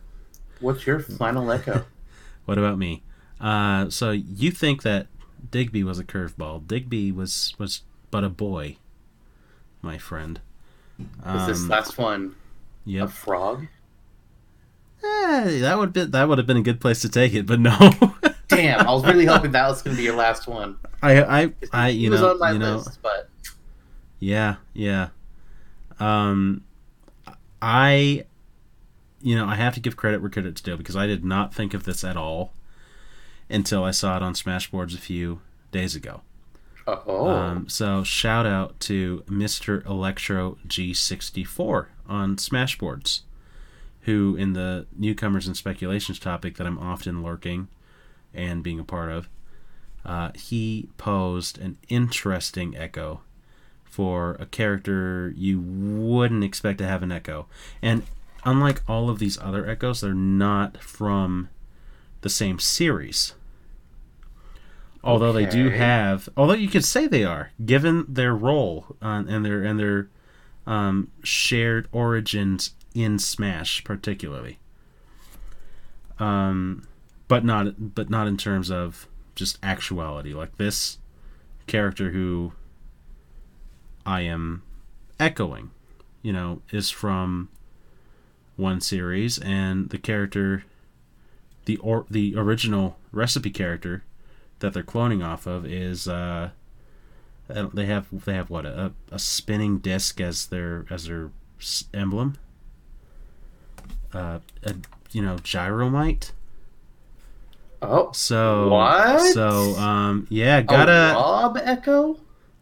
What's 0.59 0.87
your 0.87 0.99
final 0.99 1.51
Echo? 1.51 1.85
What 2.45 2.57
about 2.57 2.79
me? 2.79 3.03
Uh, 3.39 3.91
so 3.91 4.09
you 4.09 4.49
think 4.49 4.81
that 4.81 5.05
Digby 5.51 5.83
was 5.83 5.99
a 5.99 6.03
curveball? 6.03 6.65
Digby 6.65 7.11
was 7.11 7.53
was 7.59 7.83
but 8.09 8.23
a 8.23 8.29
boy, 8.29 8.77
my 9.83 9.99
friend. 9.99 10.41
Is 10.99 11.47
this 11.47 11.61
Um, 11.63 11.67
last 11.69 11.97
one 11.97 12.35
a 12.87 13.07
frog? 13.07 13.67
Eh, 15.03 15.59
that 15.61 15.77
would 15.77 15.93
be 15.93 16.03
that 16.05 16.27
would 16.27 16.37
have 16.37 16.47
been 16.47 16.57
a 16.57 16.61
good 16.61 16.81
place 16.81 17.01
to 17.01 17.09
take 17.09 17.33
it, 17.33 17.45
but 17.45 17.59
no. 17.69 17.77
Damn, 18.47 18.85
I 18.87 18.91
was 18.91 19.05
really 19.05 19.25
hoping 19.25 19.51
that 19.51 19.67
was 19.67 19.81
going 19.81 19.95
to 19.95 19.99
be 19.99 20.03
your 20.03 20.15
last 20.15 20.47
one. 20.47 20.77
I 21.01 21.21
I 21.43 21.53
I 21.71 21.89
you 21.89 22.11
was 22.11 22.21
know 22.21 22.31
on 22.31 22.39
my 22.39 22.51
you 22.51 22.59
know 22.59 22.77
list, 22.77 22.99
but 23.01 23.29
yeah 24.19 24.55
yeah. 24.73 25.09
Um, 25.99 26.63
I 27.61 28.25
you 29.21 29.35
know 29.35 29.45
I 29.45 29.55
have 29.55 29.73
to 29.75 29.79
give 29.79 29.95
credit 29.95 30.21
where 30.21 30.29
credit's 30.29 30.61
due 30.61 30.75
because 30.77 30.95
I 30.95 31.07
did 31.07 31.23
not 31.23 31.53
think 31.53 31.73
of 31.73 31.83
this 31.83 32.03
at 32.03 32.17
all 32.17 32.51
until 33.49 33.83
I 33.83 33.91
saw 33.91 34.17
it 34.17 34.23
on 34.23 34.33
Smashboards 34.33 34.93
a 34.95 34.99
few 34.99 35.41
days 35.71 35.95
ago. 35.95 36.21
Oh, 37.05 37.27
Um, 37.27 37.69
so 37.69 38.03
shout 38.03 38.45
out 38.45 38.79
to 38.81 39.23
Mr. 39.27 39.85
Electro 39.85 40.57
G64 40.67 41.87
on 42.07 42.35
Smashboards, 42.37 43.21
who 44.01 44.35
in 44.35 44.53
the 44.53 44.87
newcomers 44.97 45.47
and 45.47 45.55
speculations 45.55 46.19
topic 46.19 46.57
that 46.57 46.67
I'm 46.67 46.79
often 46.79 47.23
lurking 47.23 47.67
and 48.33 48.63
being 48.63 48.79
a 48.79 48.83
part 48.83 49.11
of, 49.11 49.29
uh, 50.05 50.31
he 50.35 50.89
posed 50.97 51.57
an 51.57 51.77
interesting 51.89 52.75
echo 52.77 53.21
for 53.83 54.37
a 54.39 54.45
character 54.45 55.33
you 55.35 55.59
wouldn't 55.59 56.43
expect 56.43 56.77
to 56.77 56.87
have 56.87 57.03
an 57.03 57.11
echo. 57.11 57.47
And 57.81 58.03
unlike 58.45 58.81
all 58.87 59.09
of 59.09 59.19
these 59.19 59.37
other 59.39 59.67
echoes, 59.67 60.01
they're 60.01 60.13
not 60.13 60.77
from 60.81 61.49
the 62.21 62.29
same 62.29 62.59
series. 62.59 63.33
Although 65.03 65.31
they 65.31 65.45
do 65.45 65.69
have, 65.69 66.27
although 66.35 66.53
you 66.53 66.67
could 66.67 66.83
say 66.83 67.07
they 67.07 67.23
are, 67.23 67.51
given 67.65 68.05
their 68.07 68.35
role 68.35 68.97
uh, 69.01 69.23
and 69.27 69.45
their 69.45 69.63
and 69.63 69.79
their 69.79 70.09
um, 70.67 71.09
shared 71.23 71.87
origins 71.91 72.71
in 72.93 73.17
Smash, 73.17 73.83
particularly. 73.83 74.59
Um, 76.19 76.85
but 77.29 77.45
not 77.45 77.95
but 77.95 78.09
not 78.09 78.27
in 78.27 78.35
terms 78.35 78.69
of 78.69 79.07
just 79.35 79.57
actuality. 79.63 80.33
Like 80.33 80.57
this 80.57 80.97
character 81.65 82.11
who 82.11 82.51
I 84.05 84.21
am 84.21 84.63
echoing, 85.17 85.71
you 86.21 86.33
know, 86.33 86.61
is 86.71 86.89
from 86.89 87.47
one 88.57 88.81
series, 88.81 89.37
and 89.37 89.89
the 89.91 89.97
character, 89.97 90.65
the 91.63 91.77
or 91.77 92.05
the 92.09 92.35
original 92.35 92.97
recipe 93.13 93.49
character 93.49 94.03
that 94.59 94.73
they're 94.73 94.83
cloning 94.83 95.25
off 95.25 95.45
of 95.47 95.65
is 95.65 96.07
uh, 96.07 96.49
they 97.47 97.85
have 97.85 98.07
they 98.11 98.33
have 98.33 98.49
what 98.49 98.65
a, 98.65 98.93
a 99.11 99.19
spinning 99.19 99.79
disc 99.79 100.21
as 100.21 100.47
their 100.47 100.85
as 100.89 101.05
their 101.05 101.31
emblem. 101.93 102.37
Uh, 104.13 104.39
a, 104.63 104.75
you 105.11 105.21
know, 105.21 105.35
gyromite. 105.37 106.31
Oh, 107.81 108.11
So 108.11 108.69
What? 108.69 109.33
So 109.33 109.75
um, 109.77 110.27
yeah, 110.29 110.61
gotta 110.61 111.13
Rob 111.15 111.57
Echo. 111.57 112.19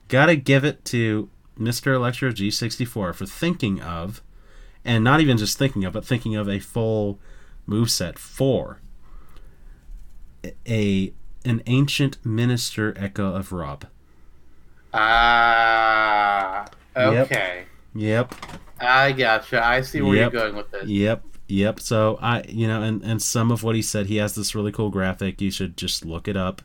gotta 0.08 0.36
give 0.36 0.64
it 0.64 0.86
to 0.86 1.30
Mr. 1.60 1.96
Electro 1.96 2.32
G64 2.32 3.16
for 3.16 3.26
thinking 3.26 3.82
of, 3.82 4.22
and 4.86 5.04
not 5.04 5.20
even 5.22 5.38
just 5.38 5.58
thinking 5.58 5.86
of, 5.86 5.94
but 5.94 6.06
thinking 6.06 6.36
of 6.36 6.48
a 6.48 6.60
full 6.60 7.20
moveset 7.68 8.18
for 8.18 8.80
a 10.68 11.14
an 11.48 11.62
ancient 11.66 12.24
minister 12.26 12.94
echo 12.98 13.34
of 13.34 13.52
Rob. 13.52 13.86
Ah, 14.94 16.66
Yep. 16.96 17.26
okay. 17.32 17.64
Yep. 17.96 18.36
I 18.80 19.12
gotcha. 19.12 19.66
I 19.66 19.82
see 19.82 20.02
where 20.02 20.16
Yep. 20.18 20.34
you're 20.34 20.42
going 20.42 20.56
with 20.56 20.72
this. 20.72 20.88
Yep. 20.88 21.24
Yep. 21.48 21.80
So 21.80 22.18
I, 22.22 22.44
you 22.48 22.68
know, 22.68 22.82
and 22.82 23.02
and 23.04 23.22
some 23.22 23.52
of 23.52 23.64
what 23.64 23.76
he 23.76 23.82
said, 23.82 24.08
he 24.08 24.18
has 24.18 24.36
this 24.36 24.54
really 24.56 24.72
cool 24.72 24.90
graphic. 24.90 25.42
You 25.42 25.52
should 25.52 25.78
just 25.78 26.06
look 26.06 26.28
it 26.28 26.36
up. 26.38 26.62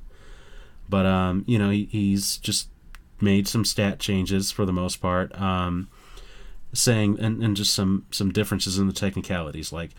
But 0.89 1.07
um, 1.07 1.45
you 1.47 1.59
know, 1.59 1.71
he, 1.71 1.85
he's 1.91 2.37
just 2.39 2.69
made 3.21 3.47
some 3.47 3.65
stat 3.65 3.99
changes 3.99 4.51
for 4.51 4.65
the 4.67 4.73
most 4.73 4.97
part. 4.97 5.39
Um, 5.41 5.89
saying 6.75 7.19
and, 7.21 7.43
and 7.43 7.57
just 7.57 7.73
some 7.75 8.07
some 8.11 8.31
differences 8.33 8.79
in 8.79 8.87
the 8.87 8.93
technicalities, 8.93 9.73
like 9.73 9.91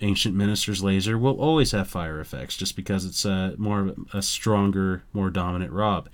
ancient 0.00 0.34
minister's 0.34 0.82
laser 0.82 1.18
will 1.18 1.40
always 1.40 1.72
have 1.72 1.88
fire 1.88 2.20
effects 2.20 2.56
just 2.56 2.76
because 2.76 3.04
it's 3.04 3.24
a 3.24 3.54
more 3.58 3.94
a 4.12 4.22
stronger, 4.22 5.02
more 5.12 5.30
dominant 5.30 5.72
Rob. 5.72 6.08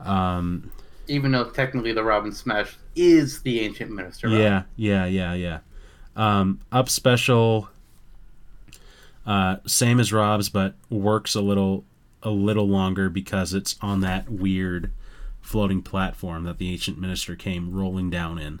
Um, 0.00 0.70
Even 1.08 1.32
though 1.32 1.50
technically 1.50 1.92
the 1.92 2.04
Robin 2.04 2.32
Smash 2.32 2.76
is 2.96 3.42
the 3.42 3.60
ancient 3.60 3.90
minister. 3.90 4.28
Rob. 4.28 4.38
Yeah, 4.38 4.62
yeah, 4.76 5.06
yeah, 5.06 5.34
yeah. 5.34 5.58
Um, 6.16 6.60
up 6.70 6.88
special, 6.88 7.68
uh, 9.24 9.56
same 9.66 10.00
as 10.00 10.12
Rob's, 10.12 10.48
but 10.48 10.74
works 10.90 11.34
a 11.34 11.40
little 11.40 11.84
a 12.22 12.30
little 12.30 12.68
longer 12.68 13.08
because 13.08 13.52
it's 13.54 13.76
on 13.80 14.00
that 14.00 14.28
weird 14.30 14.92
floating 15.40 15.82
platform 15.82 16.44
that 16.44 16.58
the 16.58 16.70
ancient 16.70 16.98
minister 16.98 17.34
came 17.34 17.72
rolling 17.72 18.10
down 18.10 18.38
in 18.38 18.60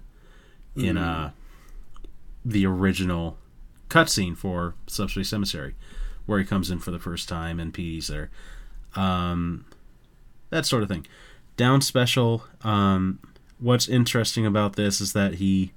in 0.74 0.96
uh, 0.96 1.30
the 2.44 2.66
original 2.66 3.38
cutscene 3.92 4.36
for 4.36 4.74
Subspace 4.86 5.32
Emissary, 5.32 5.74
where 6.26 6.38
he 6.38 6.44
comes 6.44 6.70
in 6.70 6.78
for 6.78 6.90
the 6.90 6.98
first 6.98 7.28
time 7.28 7.60
and 7.60 7.74
PD's 7.74 8.08
there. 8.08 8.30
Um, 8.94 9.66
that 10.50 10.64
sort 10.66 10.82
of 10.82 10.88
thing. 10.88 11.06
Down 11.56 11.80
special. 11.82 12.44
Um, 12.62 13.18
what's 13.58 13.88
interesting 13.88 14.46
about 14.46 14.76
this 14.76 15.00
is 15.00 15.12
that 15.12 15.34
he 15.34 15.72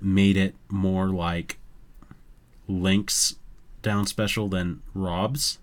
made 0.00 0.36
it 0.36 0.54
more 0.68 1.08
like 1.08 1.58
Link's 2.66 3.36
down 3.82 4.06
special 4.06 4.48
than 4.48 4.82
Rob's. 4.94 5.58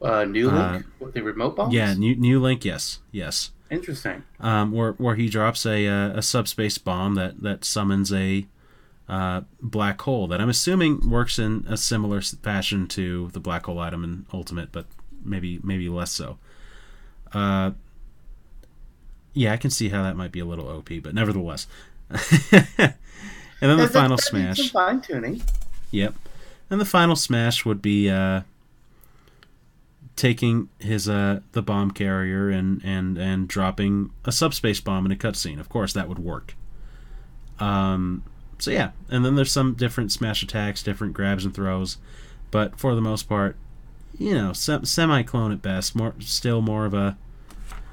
Uh, 0.00 0.24
New 0.24 0.50
Link 0.50 0.86
Uh, 0.86 0.88
with 1.00 1.14
the 1.14 1.22
remote 1.22 1.56
bombs. 1.56 1.74
Yeah, 1.74 1.92
new 1.94 2.14
new 2.14 2.40
Link, 2.40 2.64
yes, 2.64 3.00
yes. 3.10 3.50
Interesting. 3.70 4.22
Um, 4.40 4.72
where 4.72 4.92
where 4.92 5.16
he 5.16 5.28
drops 5.28 5.66
a 5.66 5.86
uh, 5.86 6.10
a 6.16 6.22
subspace 6.22 6.78
bomb 6.78 7.16
that 7.16 7.42
that 7.42 7.64
summons 7.64 8.12
a 8.12 8.46
uh, 9.08 9.42
black 9.60 10.00
hole 10.02 10.26
that 10.28 10.40
I'm 10.40 10.48
assuming 10.50 11.08
works 11.08 11.38
in 11.38 11.64
a 11.68 11.76
similar 11.76 12.20
fashion 12.20 12.86
to 12.88 13.28
the 13.32 13.40
black 13.40 13.66
hole 13.66 13.78
item 13.78 14.04
in 14.04 14.26
Ultimate, 14.32 14.70
but 14.72 14.86
maybe 15.24 15.58
maybe 15.62 15.88
less 15.88 16.12
so. 16.12 16.38
Uh, 17.32 17.70
yeah, 19.34 19.52
I 19.52 19.56
can 19.56 19.70
see 19.70 19.88
how 19.90 20.02
that 20.02 20.16
might 20.16 20.32
be 20.32 20.40
a 20.40 20.44
little 20.44 20.68
OP, 20.68 20.90
but 21.02 21.14
nevertheless. 21.14 21.66
and 22.10 22.18
then 22.50 22.94
the 23.60 23.76
That- 23.76 23.76
that- 23.76 23.92
final 23.92 24.18
smash. 24.18 24.70
Fine 24.72 25.00
tuning. 25.02 25.42
Yep. 25.90 26.14
And 26.70 26.80
the 26.80 26.84
final 26.84 27.16
smash 27.16 27.64
would 27.64 27.80
be 27.80 28.10
uh, 28.10 28.42
taking 30.16 30.68
his 30.78 31.08
uh, 31.08 31.40
the 31.52 31.62
bomb 31.62 31.90
carrier 31.92 32.50
and, 32.50 32.82
and 32.84 33.16
and 33.16 33.48
dropping 33.48 34.10
a 34.24 34.32
subspace 34.32 34.80
bomb 34.80 35.06
in 35.06 35.12
a 35.12 35.16
cutscene. 35.16 35.58
Of 35.60 35.68
course, 35.70 35.92
that 35.94 36.08
would 36.08 36.18
work. 36.18 36.54
Um, 37.58 38.22
so 38.58 38.70
yeah, 38.70 38.90
and 39.10 39.24
then 39.24 39.34
there's 39.36 39.52
some 39.52 39.74
different 39.74 40.12
smash 40.12 40.42
attacks, 40.42 40.82
different 40.82 41.14
grabs 41.14 41.44
and 41.44 41.54
throws, 41.54 41.98
but 42.50 42.78
for 42.78 42.94
the 42.94 43.00
most 43.00 43.28
part, 43.28 43.56
you 44.18 44.34
know, 44.34 44.52
se- 44.52 44.84
semi 44.84 45.22
clone 45.22 45.52
at 45.52 45.62
best. 45.62 45.94
More 45.94 46.14
still 46.20 46.60
more 46.60 46.84
of 46.86 46.94
a 46.94 47.16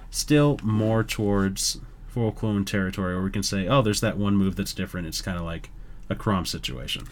still 0.09 0.59
more 0.63 1.03
towards 1.03 1.79
full 2.07 2.31
clone 2.31 2.65
territory, 2.65 3.13
where 3.13 3.23
we 3.23 3.29
can 3.31 3.43
say, 3.43 3.67
oh, 3.67 3.81
there's 3.81 4.01
that 4.01 4.17
one 4.17 4.35
move 4.35 4.55
that's 4.55 4.73
different. 4.73 5.05
It's 5.07 5.21
kind 5.21 5.37
of 5.37 5.43
like 5.43 5.69
a 6.09 6.15
Chrom 6.15 6.47
situation. 6.47 7.07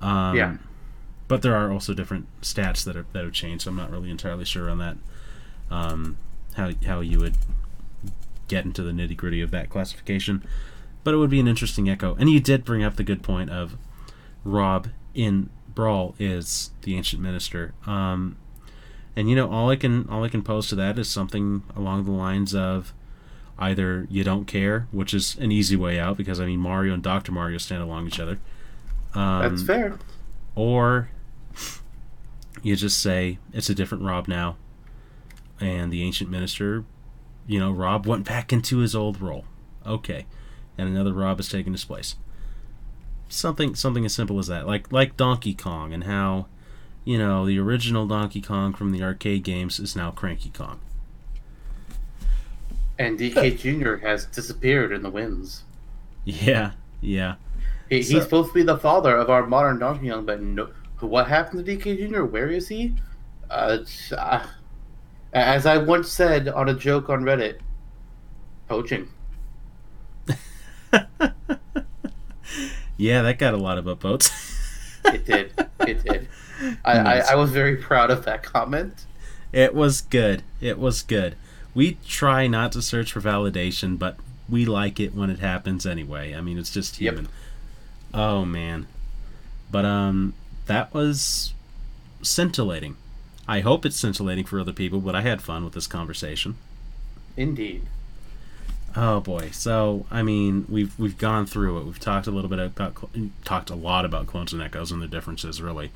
Um, 0.00 0.36
Yeah. 0.36 0.56
But 1.28 1.40
there 1.40 1.54
are 1.54 1.72
also 1.72 1.94
different 1.94 2.26
stats 2.42 2.84
that 2.84 2.94
are 2.96 3.06
that 3.12 3.24
have 3.24 3.32
changed. 3.32 3.64
So 3.64 3.70
I'm 3.70 3.76
not 3.76 3.90
really 3.90 4.10
entirely 4.10 4.44
sure 4.44 4.68
on 4.68 4.78
that. 4.78 4.96
Um, 5.70 6.18
how 6.56 6.72
how 6.84 7.00
you 7.00 7.18
would 7.20 7.36
get 8.48 8.66
into 8.66 8.82
the 8.82 8.92
nitty 8.92 9.16
gritty 9.16 9.40
of 9.40 9.50
that 9.52 9.70
classification. 9.70 10.44
But 11.04 11.14
it 11.14 11.16
would 11.16 11.30
be 11.30 11.40
an 11.40 11.48
interesting 11.48 11.88
echo. 11.88 12.14
And 12.16 12.30
you 12.30 12.40
did 12.40 12.64
bring 12.64 12.82
up 12.84 12.96
the 12.96 13.04
good 13.04 13.22
point 13.22 13.50
of 13.50 13.76
Rob 14.44 14.88
in 15.14 15.50
Brawl 15.74 16.14
is 16.18 16.70
the 16.82 16.96
ancient 16.96 17.22
minister. 17.22 17.74
Um, 17.86 18.36
and 19.16 19.28
you 19.28 19.36
know 19.36 19.50
all 19.50 19.70
I 19.70 19.76
can 19.76 20.08
all 20.08 20.24
I 20.24 20.28
can 20.28 20.42
pose 20.42 20.68
to 20.68 20.74
that 20.76 20.98
is 20.98 21.08
something 21.08 21.62
along 21.76 22.04
the 22.04 22.12
lines 22.12 22.54
of 22.54 22.92
either 23.58 24.06
you 24.10 24.24
don't 24.24 24.46
care, 24.46 24.88
which 24.90 25.12
is 25.12 25.36
an 25.36 25.52
easy 25.52 25.76
way 25.76 25.98
out 25.98 26.16
because 26.16 26.40
I 26.40 26.46
mean 26.46 26.60
Mario 26.60 26.94
and 26.94 27.02
Doctor 27.02 27.32
Mario 27.32 27.58
stand 27.58 27.82
along 27.82 28.06
each 28.06 28.20
other. 28.20 28.38
Um, 29.14 29.42
That's 29.42 29.62
fair. 29.62 29.98
or 30.54 31.10
you 32.62 32.76
just 32.76 33.00
say 33.00 33.38
it's 33.52 33.68
a 33.68 33.74
different 33.74 34.04
Rob 34.04 34.28
now, 34.28 34.56
and 35.60 35.92
the 35.92 36.02
ancient 36.02 36.30
minister, 36.30 36.84
you 37.46 37.58
know, 37.58 37.70
Rob 37.70 38.06
went 38.06 38.24
back 38.24 38.52
into 38.52 38.78
his 38.78 38.94
old 38.94 39.20
role. 39.20 39.44
Okay, 39.84 40.26
and 40.86 40.94
another 40.96 41.12
Rob 41.12 41.38
has 41.38 41.48
taken 41.48 41.72
his 41.72 41.84
place. 41.84 42.16
Something, 43.28 43.74
something 43.74 44.04
as 44.04 44.14
simple 44.14 44.38
as 44.38 44.46
that, 44.48 44.66
like 44.66 44.92
like 44.92 45.16
Donkey 45.16 45.54
Kong, 45.54 45.92
and 45.94 46.04
how, 46.04 46.46
you 47.04 47.16
know, 47.18 47.46
the 47.46 47.58
original 47.58 48.06
Donkey 48.06 48.40
Kong 48.42 48.74
from 48.74 48.92
the 48.92 49.02
arcade 49.02 49.42
games 49.42 49.80
is 49.80 49.96
now 49.96 50.10
Cranky 50.10 50.50
Kong. 50.50 50.80
And 52.98 53.18
DK 53.18 53.58
Jr. 53.58 54.06
has 54.06 54.26
disappeared 54.26 54.92
in 54.92 55.02
the 55.02 55.10
winds. 55.10 55.64
Yeah, 56.24 56.72
yeah, 57.00 57.34
He, 57.88 58.02
So- 58.02 58.14
he's 58.14 58.22
supposed 58.24 58.48
to 58.50 58.54
be 58.54 58.62
the 58.62 58.78
father 58.78 59.16
of 59.16 59.30
our 59.30 59.46
modern 59.46 59.78
Donkey 59.78 60.10
Kong, 60.10 60.24
but 60.26 60.40
no, 60.42 60.68
what 61.00 61.26
happened 61.26 61.64
to 61.64 61.76
DK 61.76 62.08
Jr.? 62.08 62.24
Where 62.24 62.48
is 62.48 62.68
he? 62.68 62.94
Uh, 63.50 63.78
uh, 64.16 64.46
as 65.32 65.66
I 65.66 65.78
once 65.78 66.08
said 66.10 66.48
on 66.48 66.68
a 66.68 66.74
joke 66.74 67.08
on 67.08 67.22
Reddit, 67.22 67.58
poaching. 68.68 69.08
yeah. 72.96 73.22
That 73.22 73.38
got 73.38 73.54
a 73.54 73.58
lot 73.58 73.78
of 73.78 73.84
upvotes. 73.86 74.30
It 75.04 75.26
did. 75.26 75.52
It 75.80 76.04
did. 76.04 76.28
I, 76.84 76.94
Nice. 77.02 77.28
I, 77.28 77.32
I 77.32 77.34
was 77.34 77.50
very 77.50 77.76
proud 77.76 78.10
of 78.10 78.24
that 78.24 78.42
comment. 78.42 79.04
It 79.52 79.74
was 79.74 80.00
good. 80.00 80.42
It 80.60 80.78
was 80.78 81.02
good. 81.02 81.34
We 81.74 81.98
try 82.06 82.46
not 82.46 82.72
to 82.72 82.82
search 82.82 83.12
for 83.12 83.20
validation, 83.20 83.98
but 83.98 84.16
we 84.48 84.64
like 84.64 85.00
it 85.00 85.14
when 85.14 85.28
it 85.30 85.40
happens 85.40 85.84
anyway. 85.86 86.34
I 86.34 86.40
mean, 86.40 86.58
it's 86.58 86.70
just 86.70 87.00
Yep. 87.00 87.14
human. 87.14 87.28
Oh 88.14 88.44
man. 88.44 88.86
But 89.70 89.84
um 89.84 90.34
that 90.66 90.94
was 90.94 91.52
scintillating. 92.22 92.96
I 93.48 93.60
hope 93.60 93.84
it's 93.84 93.96
scintillating 93.96 94.44
for 94.44 94.60
other 94.60 94.72
people, 94.72 95.00
but 95.00 95.16
I 95.16 95.22
had 95.22 95.42
fun 95.42 95.64
with 95.64 95.74
this 95.74 95.86
conversation. 95.88 96.54
Indeed. 97.36 97.82
Oh 98.96 99.20
boy. 99.20 99.50
So 99.52 100.06
I 100.10 100.22
mean, 100.22 100.66
we've 100.68 100.98
we've 100.98 101.16
gone 101.18 101.46
through 101.46 101.78
it. 101.78 101.84
We've 101.84 102.00
talked 102.00 102.26
a 102.26 102.30
little 102.30 102.50
bit 102.50 102.58
about 102.58 103.10
talked 103.44 103.70
a 103.70 103.74
lot 103.74 104.04
about 104.04 104.26
clones 104.26 104.52
and 104.52 104.62
echoes 104.62 104.92
and 104.92 105.00
the 105.00 105.08
differences 105.08 105.62
really, 105.62 105.90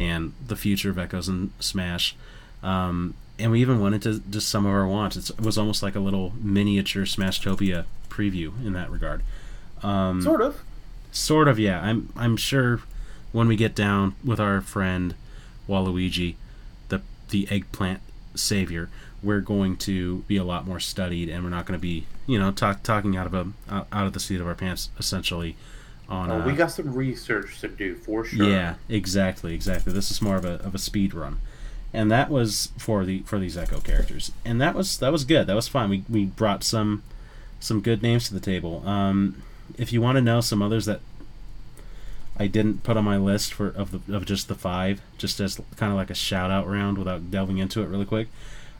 and 0.00 0.32
the 0.46 0.56
future 0.56 0.90
of 0.90 0.98
echoes 0.98 1.28
and 1.28 1.52
Smash. 1.60 2.16
Um, 2.62 3.14
and 3.38 3.50
we 3.50 3.60
even 3.60 3.80
went 3.80 3.94
into 3.94 4.20
just 4.30 4.48
some 4.48 4.66
of 4.66 4.72
our 4.72 4.86
wants. 4.86 5.16
It's, 5.16 5.30
it 5.30 5.40
was 5.40 5.58
almost 5.58 5.82
like 5.82 5.94
a 5.94 6.00
little 6.00 6.32
miniature 6.40 7.04
Smashtopia 7.04 7.84
preview 8.08 8.52
in 8.64 8.72
that 8.74 8.90
regard. 8.90 9.22
Um, 9.82 10.22
Sort 10.22 10.40
of. 10.40 10.62
Sort 11.10 11.48
of, 11.48 11.58
yeah. 11.58 11.80
I'm 11.80 12.12
I'm 12.16 12.36
sure 12.36 12.80
when 13.32 13.48
we 13.48 13.56
get 13.56 13.74
down 13.74 14.14
with 14.24 14.40
our 14.40 14.60
friend 14.60 15.14
Waluigi, 15.68 16.36
the 16.88 17.02
the 17.30 17.48
eggplant 17.50 18.00
savior, 18.34 18.88
we're 19.22 19.40
going 19.40 19.76
to 19.78 20.18
be 20.28 20.36
a 20.36 20.44
lot 20.44 20.66
more 20.66 20.80
studied, 20.80 21.28
and 21.28 21.44
we're 21.44 21.50
not 21.50 21.64
going 21.66 21.78
to 21.78 21.82
be, 21.82 22.06
you 22.26 22.38
know, 22.38 22.50
talk, 22.50 22.82
talking 22.82 23.16
out 23.16 23.26
of 23.26 23.34
a 23.34 23.46
out 23.70 24.06
of 24.06 24.12
the 24.12 24.20
seat 24.20 24.40
of 24.40 24.46
our 24.46 24.54
pants, 24.54 24.90
essentially. 24.98 25.56
On 26.08 26.30
Oh, 26.30 26.40
uh, 26.40 26.46
we 26.46 26.52
got 26.54 26.72
some 26.72 26.92
research 26.92 27.60
to 27.60 27.68
do 27.68 27.94
for 27.94 28.24
sure. 28.24 28.48
yeah, 28.48 28.74
exactly, 28.88 29.54
exactly. 29.54 29.92
This 29.92 30.10
is 30.10 30.20
more 30.20 30.36
of 30.36 30.44
a 30.44 30.54
of 30.64 30.74
a 30.74 30.78
speed 30.78 31.14
run, 31.14 31.38
and 31.94 32.10
that 32.10 32.28
was 32.30 32.70
for 32.76 33.04
the 33.04 33.20
for 33.20 33.38
these 33.38 33.56
Echo 33.56 33.80
characters, 33.80 34.32
and 34.44 34.60
that 34.60 34.74
was 34.74 34.98
that 34.98 35.12
was 35.12 35.24
good. 35.24 35.46
That 35.46 35.54
was 35.54 35.68
fun. 35.68 35.88
We 35.88 36.04
we 36.08 36.24
brought 36.24 36.64
some 36.64 37.02
some 37.60 37.80
good 37.80 38.02
names 38.02 38.26
to 38.28 38.34
the 38.34 38.40
table. 38.40 38.86
Um, 38.86 39.42
if 39.78 39.92
you 39.92 40.02
want 40.02 40.16
to 40.16 40.22
know 40.22 40.40
some 40.40 40.60
others 40.60 40.84
that 40.86 41.00
I 42.36 42.46
didn't 42.46 42.82
put 42.82 42.96
on 42.96 43.04
my 43.04 43.16
list 43.16 43.54
for 43.54 43.68
of 43.68 44.04
the 44.06 44.14
of 44.16 44.24
just 44.24 44.48
the 44.48 44.54
five, 44.54 45.00
just 45.18 45.38
as 45.40 45.60
kind 45.76 45.92
of 45.92 45.96
like 45.96 46.10
a 46.10 46.14
shout 46.14 46.50
out 46.50 46.66
round 46.66 46.98
without 46.98 47.30
delving 47.30 47.58
into 47.58 47.82
it 47.82 47.86
really 47.86 48.06
quick. 48.06 48.28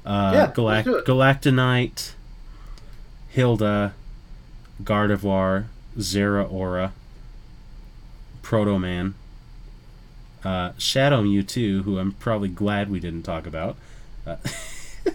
Uh, 0.05 0.31
Yeah, 0.35 0.47
Galact- 0.53 0.65
let's 0.65 0.85
do 0.87 0.97
it. 0.97 1.05
Galacta 1.07 1.55
Knight, 1.55 2.15
Hilda, 3.29 3.95
Gardevoir, 4.83 5.67
Zera 5.99 6.51
Aura, 6.51 6.93
Proto 8.43 8.79
Man, 8.79 9.15
uh, 10.45 10.73
Shadow 10.79 11.23
Mewtwo, 11.23 11.83
who 11.83 11.99
I'm 11.99 12.13
probably 12.13 12.49
glad 12.49 12.91
we 12.91 13.01
didn't 13.01 13.23
talk 13.23 13.47
about. 13.47 13.77
Uh, 14.27 14.37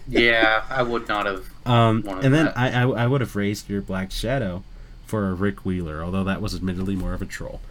Yeah, 0.06 0.66
I 0.70 0.84
would 0.84 1.08
not 1.08 1.26
have. 1.28 1.46
um, 1.66 2.04
and 2.22 2.34
then 2.34 2.46
that. 2.48 2.58
I, 2.58 2.82
I, 2.82 2.88
I 3.04 3.08
would 3.08 3.22
have 3.22 3.38
raised 3.38 3.70
your 3.70 3.80
Black 3.82 4.12
Shadow 4.12 4.64
for 5.06 5.30
a 5.30 5.34
Rick 5.34 5.64
Wheeler, 5.64 6.04
although 6.04 6.26
that 6.26 6.42
was 6.42 6.54
admittedly 6.54 6.94
more 6.98 7.14
of 7.14 7.22
a 7.22 7.26
troll. 7.26 7.62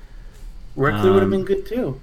Reckley 0.76 1.10
would 1.10 1.22
have 1.22 1.24
Um, 1.24 1.30
been 1.30 1.44
good 1.44 1.66
too. 1.66 2.00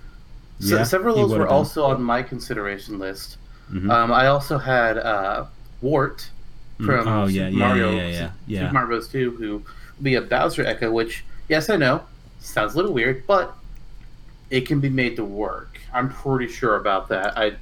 So, 0.59 0.75
yeah, 0.77 0.83
several 0.83 1.15
of 1.19 1.29
those 1.31 1.39
were 1.39 1.47
also 1.47 1.85
on 1.85 2.03
my 2.03 2.21
consideration 2.21 2.99
list. 2.99 3.37
Mhm. 3.73 3.89
Um, 3.89 4.11
I 4.13 4.27
also 4.27 4.57
had 4.57 4.97
uh, 4.97 5.45
Wart 5.81 6.29
Mm, 6.79 6.85
from 6.87 7.07
oh, 7.07 7.27
Super 7.27 7.39
yeah, 7.39 7.47
yeah, 7.49 7.57
Mario, 7.57 7.91
yeah, 7.91 8.07
yeah, 8.07 8.31
yeah, 8.47 8.59
Super. 8.61 8.73
Mario 8.73 8.87
Bros. 8.87 9.07
2, 9.07 9.31
who 9.31 9.51
would 9.57 9.63
be 10.03 10.15
a 10.15 10.21
Bowser 10.21 10.65
Echo. 10.65 10.91
Which, 10.91 11.23
yes, 11.47 11.69
I 11.69 11.75
know, 11.75 12.01
sounds 12.39 12.73
a 12.73 12.77
little 12.77 12.93
weird, 12.93 13.27
but 13.27 13.53
it 14.49 14.61
can 14.67 14.79
be 14.79 14.89
made 14.89 15.15
to 15.17 15.23
work. 15.23 15.79
I'm 15.93 16.09
pretty 16.09 16.51
sure 16.51 16.75
about 16.77 17.09
that. 17.09 17.37
I. 17.37 17.53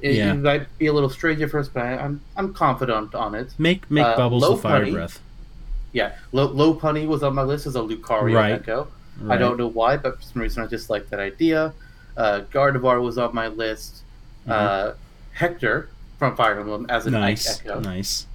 It, 0.00 0.16
Yeah. 0.16 0.32
it 0.32 0.34
might 0.34 0.78
be 0.78 0.86
a 0.86 0.92
little 0.92 1.08
strange 1.08 1.40
at 1.40 1.50
first, 1.50 1.72
but 1.72 1.84
I, 1.84 1.96
I'm 1.96 2.20
I'm 2.36 2.52
confident 2.52 3.14
on 3.14 3.34
it. 3.34 3.54
Make 3.58 3.90
make 3.90 4.04
Uh, 4.04 4.16
bubbles 4.16 4.44
of 4.44 4.60
fire 4.60 4.90
breath. 4.90 5.20
Yeah, 5.92 6.12
Low, 6.32 6.48
Lopunny 6.52 7.06
was 7.06 7.22
on 7.22 7.34
my 7.34 7.42
list 7.42 7.66
as 7.66 7.76
a 7.76 7.80
Lucario 7.80 8.34
Right. 8.34 8.52
Echo. 8.52 8.88
I 9.30 9.36
don't 9.38 9.56
know 9.56 9.68
why, 9.68 9.96
but 9.96 10.16
for 10.18 10.22
some 10.22 10.42
reason 10.42 10.62
I 10.62 10.66
just 10.66 10.90
like 10.90 11.08
that 11.10 11.20
idea. 11.20 11.72
Uh, 12.16 12.40
Gardevoir 12.52 13.00
was 13.00 13.16
on 13.16 13.34
my 13.34 13.46
list. 13.48 14.02
Uh, 14.46 14.92
Hector 15.34 15.88
from 16.18 16.36
Fire 16.36 16.58
Emblem 16.60 16.86
as 16.88 17.06
an. 17.06 17.12
Nice, 17.12 17.60
Ike 17.60 17.66
Echo. 17.66 17.80
nice. 17.80 18.26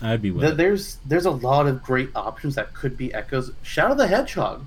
I'd 0.00 0.22
be 0.22 0.30
with 0.30 0.42
Th- 0.42 0.52
it. 0.52 0.56
there's 0.56 0.96
there's 1.04 1.26
a 1.26 1.30
lot 1.30 1.66
of 1.66 1.82
great 1.82 2.10
options 2.14 2.54
that 2.54 2.72
could 2.74 2.96
be 2.96 3.12
echoes. 3.12 3.50
Shadow 3.62 3.94
the 3.94 4.06
Hedgehog, 4.06 4.64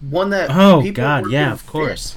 one 0.00 0.30
that 0.30 0.50
Oh 0.50 0.80
people 0.82 1.02
God, 1.02 1.24
were 1.24 1.30
yeah, 1.30 1.52
of 1.52 1.66
course. 1.66 2.16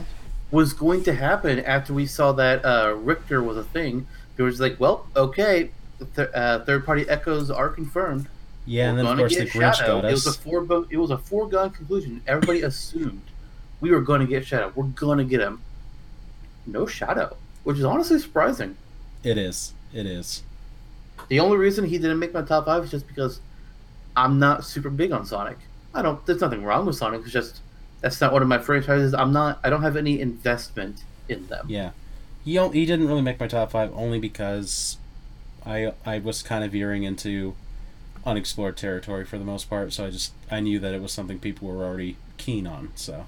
was 0.52 0.72
going 0.74 1.04
to 1.04 1.14
happen 1.14 1.60
after 1.60 1.94
we 1.94 2.06
saw 2.06 2.32
that 2.34 2.64
uh, 2.64 2.94
Richter 2.96 3.44
was 3.44 3.58
a 3.58 3.64
thing. 3.64 4.08
It 4.38 4.42
was 4.44 4.60
like, 4.60 4.80
well, 4.80 5.06
okay, 5.16 5.72
th- 6.16 6.30
uh, 6.34 6.60
third 6.66 6.86
party 6.86 7.08
echoes 7.10 7.50
are 7.52 7.70
confirmed. 7.70 8.28
Yeah, 8.66 8.90
and 8.90 8.98
We're 8.98 9.04
then 9.04 9.12
of 9.14 9.18
course 9.20 9.36
the 9.38 9.46
Grinch 9.46 9.76
Shadow. 9.76 10.02
got 10.02 10.10
It 10.10 10.12
was 10.14 10.26
a 10.26 10.30
us. 10.30 10.36
foregone. 10.38 10.88
It 10.90 10.98
was 10.98 11.12
a 11.12 11.18
foregone 11.18 11.70
conclusion. 11.72 12.22
Everybody 12.26 12.62
assumed 12.62 13.22
we 13.82 13.92
were 13.92 14.02
going 14.02 14.22
to 14.22 14.28
get 14.28 14.46
Shadow. 14.46 14.72
We're 14.76 14.86
going 14.88 15.18
to 15.18 15.24
get 15.26 15.42
him. 15.42 15.62
No 16.66 16.86
Shadow, 16.88 17.36
which 17.66 17.78
is 17.78 17.84
honestly 17.84 18.18
surprising. 18.20 18.78
It 19.24 19.38
is. 19.38 19.74
It 19.94 20.06
is. 20.06 20.44
The 21.28 21.40
only 21.42 21.58
reason 21.58 21.86
he 21.86 21.98
didn't 21.98 22.20
make 22.20 22.34
my 22.34 22.42
top 22.42 22.66
five 22.66 22.86
is 22.86 22.92
just 22.92 23.08
because 23.08 23.42
I'm 24.16 24.40
not 24.40 24.64
super 24.64 24.90
big 24.90 25.12
on 25.12 25.26
Sonic. 25.26 25.58
I 25.94 26.02
don't. 26.02 26.26
There's 26.26 26.42
nothing 26.42 26.64
wrong 26.64 26.86
with 26.86 26.96
Sonic. 26.96 27.22
It's 27.22 27.32
just 27.32 27.60
that's 28.02 28.22
not 28.22 28.32
one 28.32 28.42
of 28.42 28.48
my 28.48 28.60
franchises. 28.60 29.14
I'm 29.14 29.34
not. 29.34 29.60
I 29.64 29.70
don't 29.70 29.82
have 29.82 29.98
any 29.98 30.22
investment 30.22 31.04
in 31.28 31.48
them. 31.48 31.66
Yeah. 31.68 31.92
He 32.44 32.60
he 32.70 32.86
didn't 32.86 33.08
really 33.08 33.24
make 33.24 33.40
my 33.40 33.48
top 33.48 33.72
five 33.72 33.92
only 33.96 34.20
because 34.20 34.98
I 35.66 35.94
I 36.06 36.20
was 36.20 36.44
kind 36.44 36.64
of 36.64 36.72
veering 36.72 37.04
into 37.04 37.56
unexplored 38.26 38.78
territory 38.78 39.26
for 39.26 39.38
the 39.38 39.46
most 39.46 39.70
part. 39.70 39.94
So 39.94 40.06
I 40.06 40.12
just 40.12 40.34
I 40.52 40.60
knew 40.60 40.78
that 40.80 40.94
it 40.94 41.02
was 41.02 41.12
something 41.12 41.40
people 41.40 41.68
were 41.68 41.84
already 41.84 42.18
keen 42.38 42.68
on. 42.68 42.92
So 42.96 43.26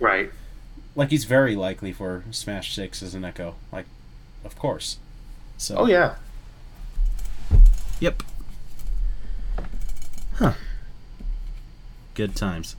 Right. 0.00 0.30
Like 0.96 1.10
he's 1.10 1.24
very 1.24 1.54
likely 1.54 1.92
for 1.92 2.24
Smash 2.32 2.74
Six 2.74 3.02
as 3.02 3.14
an 3.14 3.24
Echo. 3.24 3.54
Like, 3.70 3.86
of 4.44 4.58
course. 4.58 4.98
So 5.58 5.76
Oh 5.76 5.86
yeah. 5.86 6.16
Yep. 8.00 8.22
Huh. 10.34 10.52
Good 12.14 12.34
times. 12.34 12.76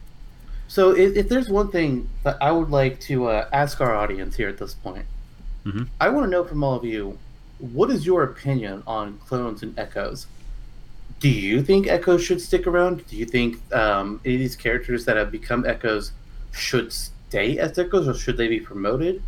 So 0.68 0.92
if, 0.92 1.16
if 1.16 1.30
there's 1.30 1.50
one 1.50 1.72
thing 1.72 2.10
that 2.24 2.38
I 2.42 2.52
would 2.52 2.70
like 2.70 3.00
to 3.02 3.28
uh, 3.28 3.48
ask 3.54 3.80
our 3.80 3.96
audience 3.96 4.36
here 4.36 4.50
at 4.50 4.58
this 4.58 4.74
point, 4.74 5.06
Mhm. 5.66 5.88
I 6.00 6.10
want 6.10 6.26
to 6.26 6.30
know 6.30 6.44
from 6.44 6.64
all 6.64 6.76
of 6.76 6.86
you, 6.86 7.18
what 7.60 7.90
is 7.90 8.06
your 8.06 8.24
opinion 8.24 8.84
on 8.88 9.18
clones 9.26 9.64
and 9.64 9.78
echoes? 9.78 10.28
Do 11.20 11.28
you 11.30 11.62
think 11.64 11.88
echoes 11.88 12.24
should 12.24 12.40
stick 12.42 12.68
around? 12.68 13.06
Do 13.08 13.18
you 13.18 13.26
think 13.26 13.58
um, 13.74 14.22
any 14.24 14.36
of 14.36 14.40
these 14.40 14.56
characters 14.56 15.04
that 15.06 15.18
have 15.18 15.32
become 15.32 15.66
echoes 15.66 16.12
should 16.54 16.94
stay 17.30 17.58
as 17.58 17.78
echoes, 17.78 18.08
or 18.08 18.14
should 18.14 18.38
they 18.38 18.48
be 18.48 18.60
promoted? 18.60 19.22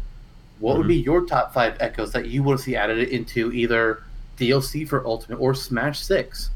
What 0.60 0.78
would 0.78 0.86
Mhm. 0.86 0.90
be 0.90 0.96
your 0.98 1.26
top 1.26 1.54
five 1.54 1.76
echoes 1.80 2.12
that 2.12 2.28
you 2.28 2.44
want 2.44 2.60
to 2.60 2.64
see 2.66 2.76
added 2.76 3.08
into 3.10 3.52
either 3.52 4.04
DLC 4.38 4.86
for 4.86 5.06
Ultimate 5.06 5.38
or 5.38 5.54
Smash 5.54 6.00
Six? 6.00 6.50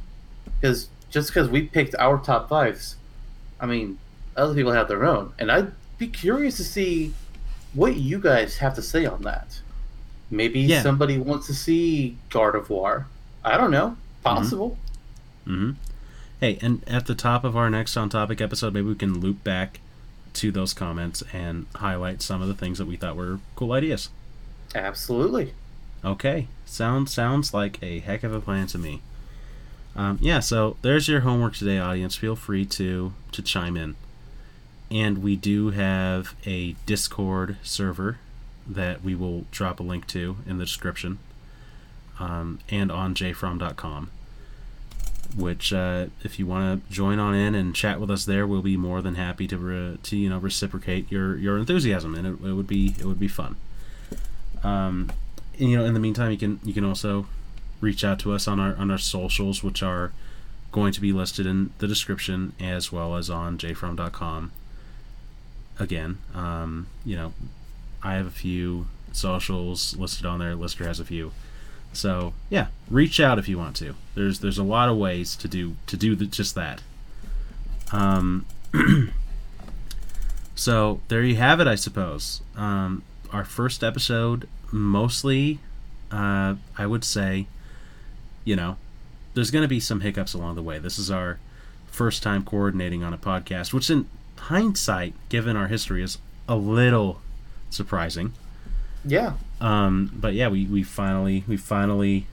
Because 0.60 0.90
just 1.10 1.30
because 1.30 1.50
we 1.50 1.64
picked 1.64 1.96
our 1.96 2.18
top 2.18 2.50
fives, 2.50 2.96
I 3.60 3.66
mean, 3.66 3.98
other 4.36 4.54
people 4.54 4.72
have 4.72 4.88
their 4.88 5.06
own, 5.06 5.34
and 5.40 5.52
I'd 5.52 5.72
be 5.98 6.08
curious 6.08 6.58
to 6.58 6.64
see 6.64 7.14
what 7.74 7.96
you 7.96 8.20
guys 8.20 8.58
have 8.58 8.74
to 8.76 8.82
say 8.82 9.06
on 9.06 9.22
that. 9.24 9.60
Maybe 10.30 10.62
Yeah. 10.62 10.82
somebody 10.82 11.18
wants 11.18 11.48
to 11.48 11.54
see 11.54 12.18
Gardevoir. 12.30 13.06
I 13.44 13.58
don't 13.58 13.72
know. 13.72 13.98
Possible. 14.24 14.78
hmm 15.46 15.72
Hey, 16.40 16.58
and 16.62 16.82
at 16.88 17.06
the 17.06 17.16
top 17.16 17.44
of 17.46 17.56
our 17.56 17.70
next 17.70 17.96
on 17.96 18.10
topic 18.10 18.42
episode, 18.42 18.74
maybe 18.74 18.88
we 18.88 18.96
can 18.96 19.20
loop 19.20 19.44
back 19.46 19.80
to 20.34 20.52
those 20.52 20.74
comments 20.74 21.24
and 21.34 21.66
highlight 21.76 22.22
some 22.22 22.42
of 22.42 22.48
the 22.48 22.54
things 22.54 22.78
that 22.78 22.86
we 22.86 22.96
thought 22.96 23.16
were 23.16 23.40
cool 23.56 23.72
ideas. 23.72 24.10
Absolutely. 24.76 25.54
Okay, 26.04 26.48
sounds 26.66 27.14
sounds 27.14 27.54
like 27.54 27.82
a 27.82 28.00
heck 28.00 28.24
of 28.24 28.34
a 28.34 28.42
plan 28.42 28.68
to 28.68 28.78
me. 28.78 29.02
Um, 29.96 30.18
yeah, 30.22 30.40
so 30.40 30.76
there's 30.82 31.08
your 31.08 31.22
homework 31.22 31.56
today, 31.56 31.78
audience. 31.78 32.16
Feel 32.16 32.36
free 32.36 32.66
to 32.66 33.14
to 33.32 33.42
chime 33.42 33.78
in, 33.78 33.96
and 34.92 35.24
we 35.24 35.36
do 35.36 35.70
have 35.70 36.36
a 36.46 36.76
Discord 36.86 37.58
server 37.64 38.18
that 38.68 39.04
we 39.04 39.16
will 39.16 39.46
drop 39.52 39.80
a 39.80 39.84
link 39.84 40.08
to 40.08 40.38
in 40.46 40.58
the 40.58 40.66
description, 40.66 41.20
um, 42.20 42.60
and 42.70 42.92
on 42.92 43.14
jfrom.com. 43.16 44.10
Which, 45.36 45.74
uh, 45.74 46.08
if 46.24 46.38
you 46.38 46.46
want 46.46 46.88
to 46.88 46.94
join 46.94 47.18
on 47.18 47.34
in 47.34 47.56
and 47.56 47.76
chat 47.76 48.00
with 48.00 48.12
us 48.12 48.26
there, 48.26 48.46
we'll 48.46 48.62
be 48.62 48.78
more 48.78 49.02
than 49.02 49.16
happy 49.16 49.48
to 49.48 49.58
re- 49.58 49.98
to 50.04 50.16
you 50.16 50.30
know 50.30 50.38
reciprocate 50.38 51.12
your 51.12 51.36
your 51.38 51.58
enthusiasm, 51.58 52.14
and 52.14 52.28
it, 52.28 52.48
it 52.48 52.54
would 52.54 52.68
be 52.68 52.96
it 53.00 53.06
would 53.06 53.20
be 53.20 53.28
fun. 53.28 53.56
Um, 54.64 55.12
and, 55.60 55.70
you 55.70 55.78
know, 55.78 55.86
in 55.86 55.94
the 55.94 56.00
meantime, 56.00 56.32
you 56.32 56.38
can 56.38 56.60
you 56.64 56.74
can 56.74 56.86
also 56.86 57.28
reach 57.82 58.04
out 58.04 58.20
to 58.20 58.32
us 58.32 58.48
on 58.48 58.60
our 58.60 58.76
on 58.76 58.92
our 58.92 58.98
socials, 58.98 59.64
which 59.64 59.82
are 59.82 60.12
going 60.72 60.92
to 60.92 61.02
be 61.02 61.14
listed 61.14 61.46
in 61.46 61.72
the 61.78 61.88
description 61.88 62.54
as 62.60 62.92
well 62.92 63.16
as 63.16 63.30
on 63.30 63.58
jfrom.com. 63.58 64.52
Again, 65.80 66.18
um, 66.34 66.88
you 67.06 67.16
know, 67.16 67.34
I 68.02 68.16
have 68.16 68.28
a 68.28 68.32
few 68.32 68.88
socials 69.12 69.96
listed 69.96 70.26
on 70.26 70.40
there. 70.40 70.56
Lister 70.56 70.86
has 70.86 71.00
a 71.00 71.06
few. 71.06 71.32
So 71.94 72.34
yeah, 72.50 72.68
reach 72.90 73.20
out 73.20 73.40
if 73.40 73.48
you 73.48 73.58
want 73.58 73.76
to. 73.78 73.96
There's 74.16 74.40
there's 74.40 74.58
a 74.58 74.64
lot 74.64 74.90
of 74.90 74.98
ways 74.98 75.36
to 75.38 75.48
do 75.48 75.76
to 75.88 75.98
do 75.98 76.16
the, 76.16 76.26
just 76.26 76.56
that. 76.56 76.82
Um, 77.92 78.46
so 80.56 81.02
there 81.08 81.24
you 81.24 81.36
have 81.36 81.60
it, 81.60 81.68
I 81.68 81.76
suppose. 81.76 82.42
Um, 82.56 83.04
our 83.32 83.46
first 83.46 83.84
episode, 83.84 84.48
mostly, 84.72 85.60
uh, 86.12 86.56
I 86.78 86.86
would 86.86 87.04
say, 87.04 87.48
you 88.44 88.56
know, 88.56 88.78
there's 89.34 89.52
going 89.52 89.64
to 89.64 89.68
be 89.68 89.80
some 89.80 90.02
hiccups 90.02 90.34
along 90.34 90.56
the 90.56 90.64
way. 90.64 90.80
This 90.80 91.00
is 91.00 91.10
our 91.10 91.40
first 91.88 92.24
time 92.24 92.44
coordinating 92.44 93.04
on 93.04 93.14
a 93.14 93.18
podcast, 93.18 93.74
which 93.74 93.90
in 93.90 94.08
hindsight, 94.38 95.14
given 95.30 95.56
our 95.56 95.68
history, 95.68 96.04
is 96.04 96.18
a 96.48 96.56
little 96.56 97.22
surprising. 97.70 98.34
Yeah, 99.06 99.34
Um, 99.64 100.12
but 100.14 100.34
yeah, 100.34 100.50
we, 100.50 100.66
we 100.66 100.84
finally 100.84 101.44
we 101.48 101.56
finally 101.58 102.28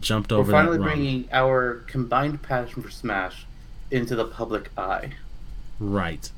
jumped 0.00 0.30
over 0.32 0.52
we're 0.52 0.58
finally 0.58 0.78
bringing 0.78 1.28
our 1.32 1.76
combined 1.86 2.42
passion 2.42 2.82
for 2.82 2.90
Smash 2.90 3.46
into 3.90 4.14
the 4.14 4.24
public 4.26 4.70
eye. 4.76 5.12
Right. 5.80 6.30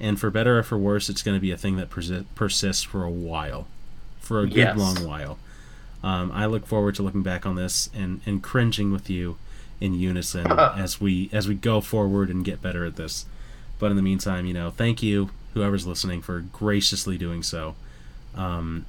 And 0.00 0.18
for 0.18 0.30
better 0.30 0.58
or 0.58 0.62
for 0.62 0.78
worse, 0.78 1.08
it's 1.08 1.22
going 1.22 1.36
to 1.36 1.40
be 1.40 1.50
a 1.50 1.56
thing 1.56 1.76
that 1.76 1.90
persi- 1.90 2.24
persists 2.34 2.82
for 2.82 3.04
a 3.04 3.10
while. 3.10 3.66
For 4.20 4.40
a 4.40 4.46
good 4.46 4.56
Yes. 4.56 4.78
long 4.78 5.06
while. 5.06 5.38
Um, 6.02 6.32
I 6.32 6.46
look 6.46 6.66
forward 6.66 6.94
to 6.96 7.02
looking 7.02 7.22
back 7.22 7.44
on 7.44 7.56
this 7.56 7.90
and, 7.94 8.20
and 8.24 8.42
cringing 8.42 8.90
with 8.90 9.10
you 9.10 9.36
in 9.80 9.92
unison 9.94 10.50
as 10.58 10.98
we 11.00 11.28
as 11.32 11.46
we 11.46 11.54
go 11.54 11.80
forward 11.82 12.30
and 12.30 12.42
get 12.44 12.62
better 12.62 12.86
at 12.86 12.96
this. 12.96 13.26
But 13.78 13.90
in 13.90 13.96
the 13.96 14.02
meantime, 14.02 14.46
you 14.46 14.54
know, 14.54 14.70
thank 14.70 15.02
you, 15.02 15.30
whoever's 15.52 15.86
listening, 15.86 16.22
for 16.22 16.40
graciously 16.40 17.18
doing 17.18 17.42
so. 17.42 17.74
Um, 18.34 18.86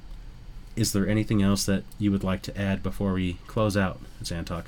is 0.75 0.91
there 0.93 1.07
anything 1.07 1.41
else 1.41 1.65
that 1.65 1.83
you 1.99 2.11
would 2.11 2.23
like 2.23 2.41
to 2.43 2.59
add 2.59 2.83
before 2.83 3.13
we 3.13 3.37
close 3.47 3.77
out, 3.77 3.99
Zantok? 4.23 4.65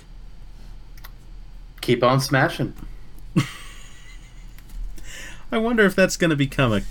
Keep 1.81 2.03
on 2.03 2.19
smashing. 2.19 2.73
I 5.51 5.57
wonder 5.57 5.85
if 5.85 5.95
that's 5.95 6.17
going 6.17 6.29
to 6.29 6.35
become 6.35 6.73
a 6.73 6.81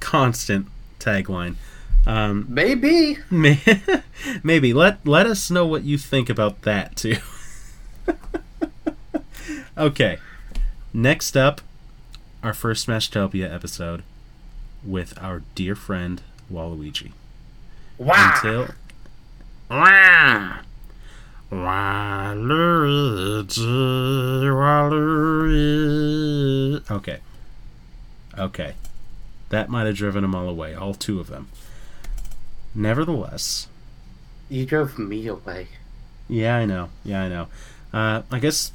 constant 0.00 0.66
tagline. 0.98 1.56
Um, 2.06 2.46
Maybe. 2.48 3.18
May- 3.30 3.60
Maybe 4.42 4.72
let 4.72 5.06
let 5.06 5.26
us 5.26 5.50
know 5.50 5.66
what 5.66 5.84
you 5.84 5.98
think 5.98 6.30
about 6.30 6.62
that 6.62 6.96
too. 6.96 7.16
okay, 9.76 10.18
next 10.94 11.36
up, 11.36 11.60
our 12.42 12.54
first 12.54 12.86
Smashtopia 12.86 13.52
episode 13.52 14.02
with 14.84 15.18
our 15.22 15.42
dear 15.54 15.74
friend 15.74 16.22
Waluigi. 16.50 17.12
Wow. 17.98 18.32
Until 18.36 18.68
Wah! 19.70 20.58
Waluigi, 21.50 23.64
Waluigi. 25.58 26.90
Okay, 26.90 27.18
okay, 28.38 28.74
that 29.50 29.68
might 29.68 29.86
have 29.86 29.96
driven 29.96 30.22
them 30.22 30.34
all 30.34 30.48
away, 30.48 30.74
all 30.74 30.94
two 30.94 31.20
of 31.20 31.28
them. 31.28 31.48
Nevertheless, 32.74 33.68
You 34.48 34.64
drove 34.66 34.98
me 34.98 35.26
away. 35.26 35.68
Yeah, 36.28 36.56
I 36.56 36.64
know. 36.66 36.90
Yeah, 37.04 37.22
I 37.24 37.28
know. 37.28 37.48
Uh, 37.92 38.22
I 38.30 38.38
guess 38.38 38.72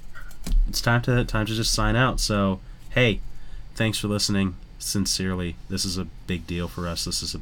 it's 0.67 0.81
time 0.81 1.01
to 1.03 1.23
time 1.23 1.45
to 1.45 1.53
just 1.53 1.73
sign 1.73 1.95
out. 1.95 2.19
So, 2.19 2.59
hey, 2.91 3.19
thanks 3.75 3.97
for 3.99 4.07
listening. 4.07 4.55
Sincerely, 4.79 5.55
this 5.69 5.85
is 5.85 5.97
a 5.97 6.05
big 6.27 6.45
deal 6.47 6.67
for 6.67 6.87
us. 6.87 7.05
This 7.05 7.21
is 7.23 7.35
a 7.35 7.41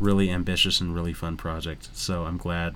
really 0.00 0.30
ambitious 0.30 0.80
and 0.80 0.94
really 0.94 1.12
fun 1.12 1.36
project. 1.36 1.88
So 1.94 2.24
I'm 2.24 2.38
glad 2.38 2.74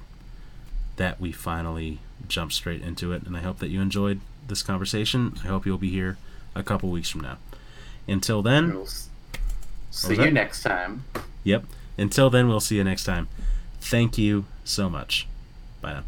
that 0.97 1.21
we 1.21 1.33
finally 1.33 1.99
jumped 2.29 2.55
straight 2.55 2.83
into 2.83 3.13
it, 3.13 3.25
and 3.25 3.37
I 3.37 3.41
hope 3.41 3.59
that 3.59 3.69
you 3.69 3.81
enjoyed 3.81 4.21
this 4.47 4.63
conversation. 4.63 5.35
I 5.43 5.49
hope 5.49 5.67
you'll 5.67 5.79
be 5.79 5.91
here 5.91 6.19
a 6.55 6.63
couple 6.63 6.91
weeks 6.91 7.09
from 7.11 7.23
now. 7.23 7.39
Until 8.07 8.43
then, 8.43 8.75
We'll 8.75 8.87
see 9.91 10.15
you 10.15 10.31
next 10.31 10.63
time. 10.63 11.05
yep. 11.43 11.65
Until 11.99 12.29
then, 12.31 12.49
we'll 12.49 12.61
see 12.61 12.77
you 12.77 12.85
next 12.85 13.05
time. 13.05 13.29
Thank 13.81 14.19
you 14.19 14.45
so 14.65 14.89
much. 14.91 15.27
Bye 15.81 15.95
now. 15.95 16.03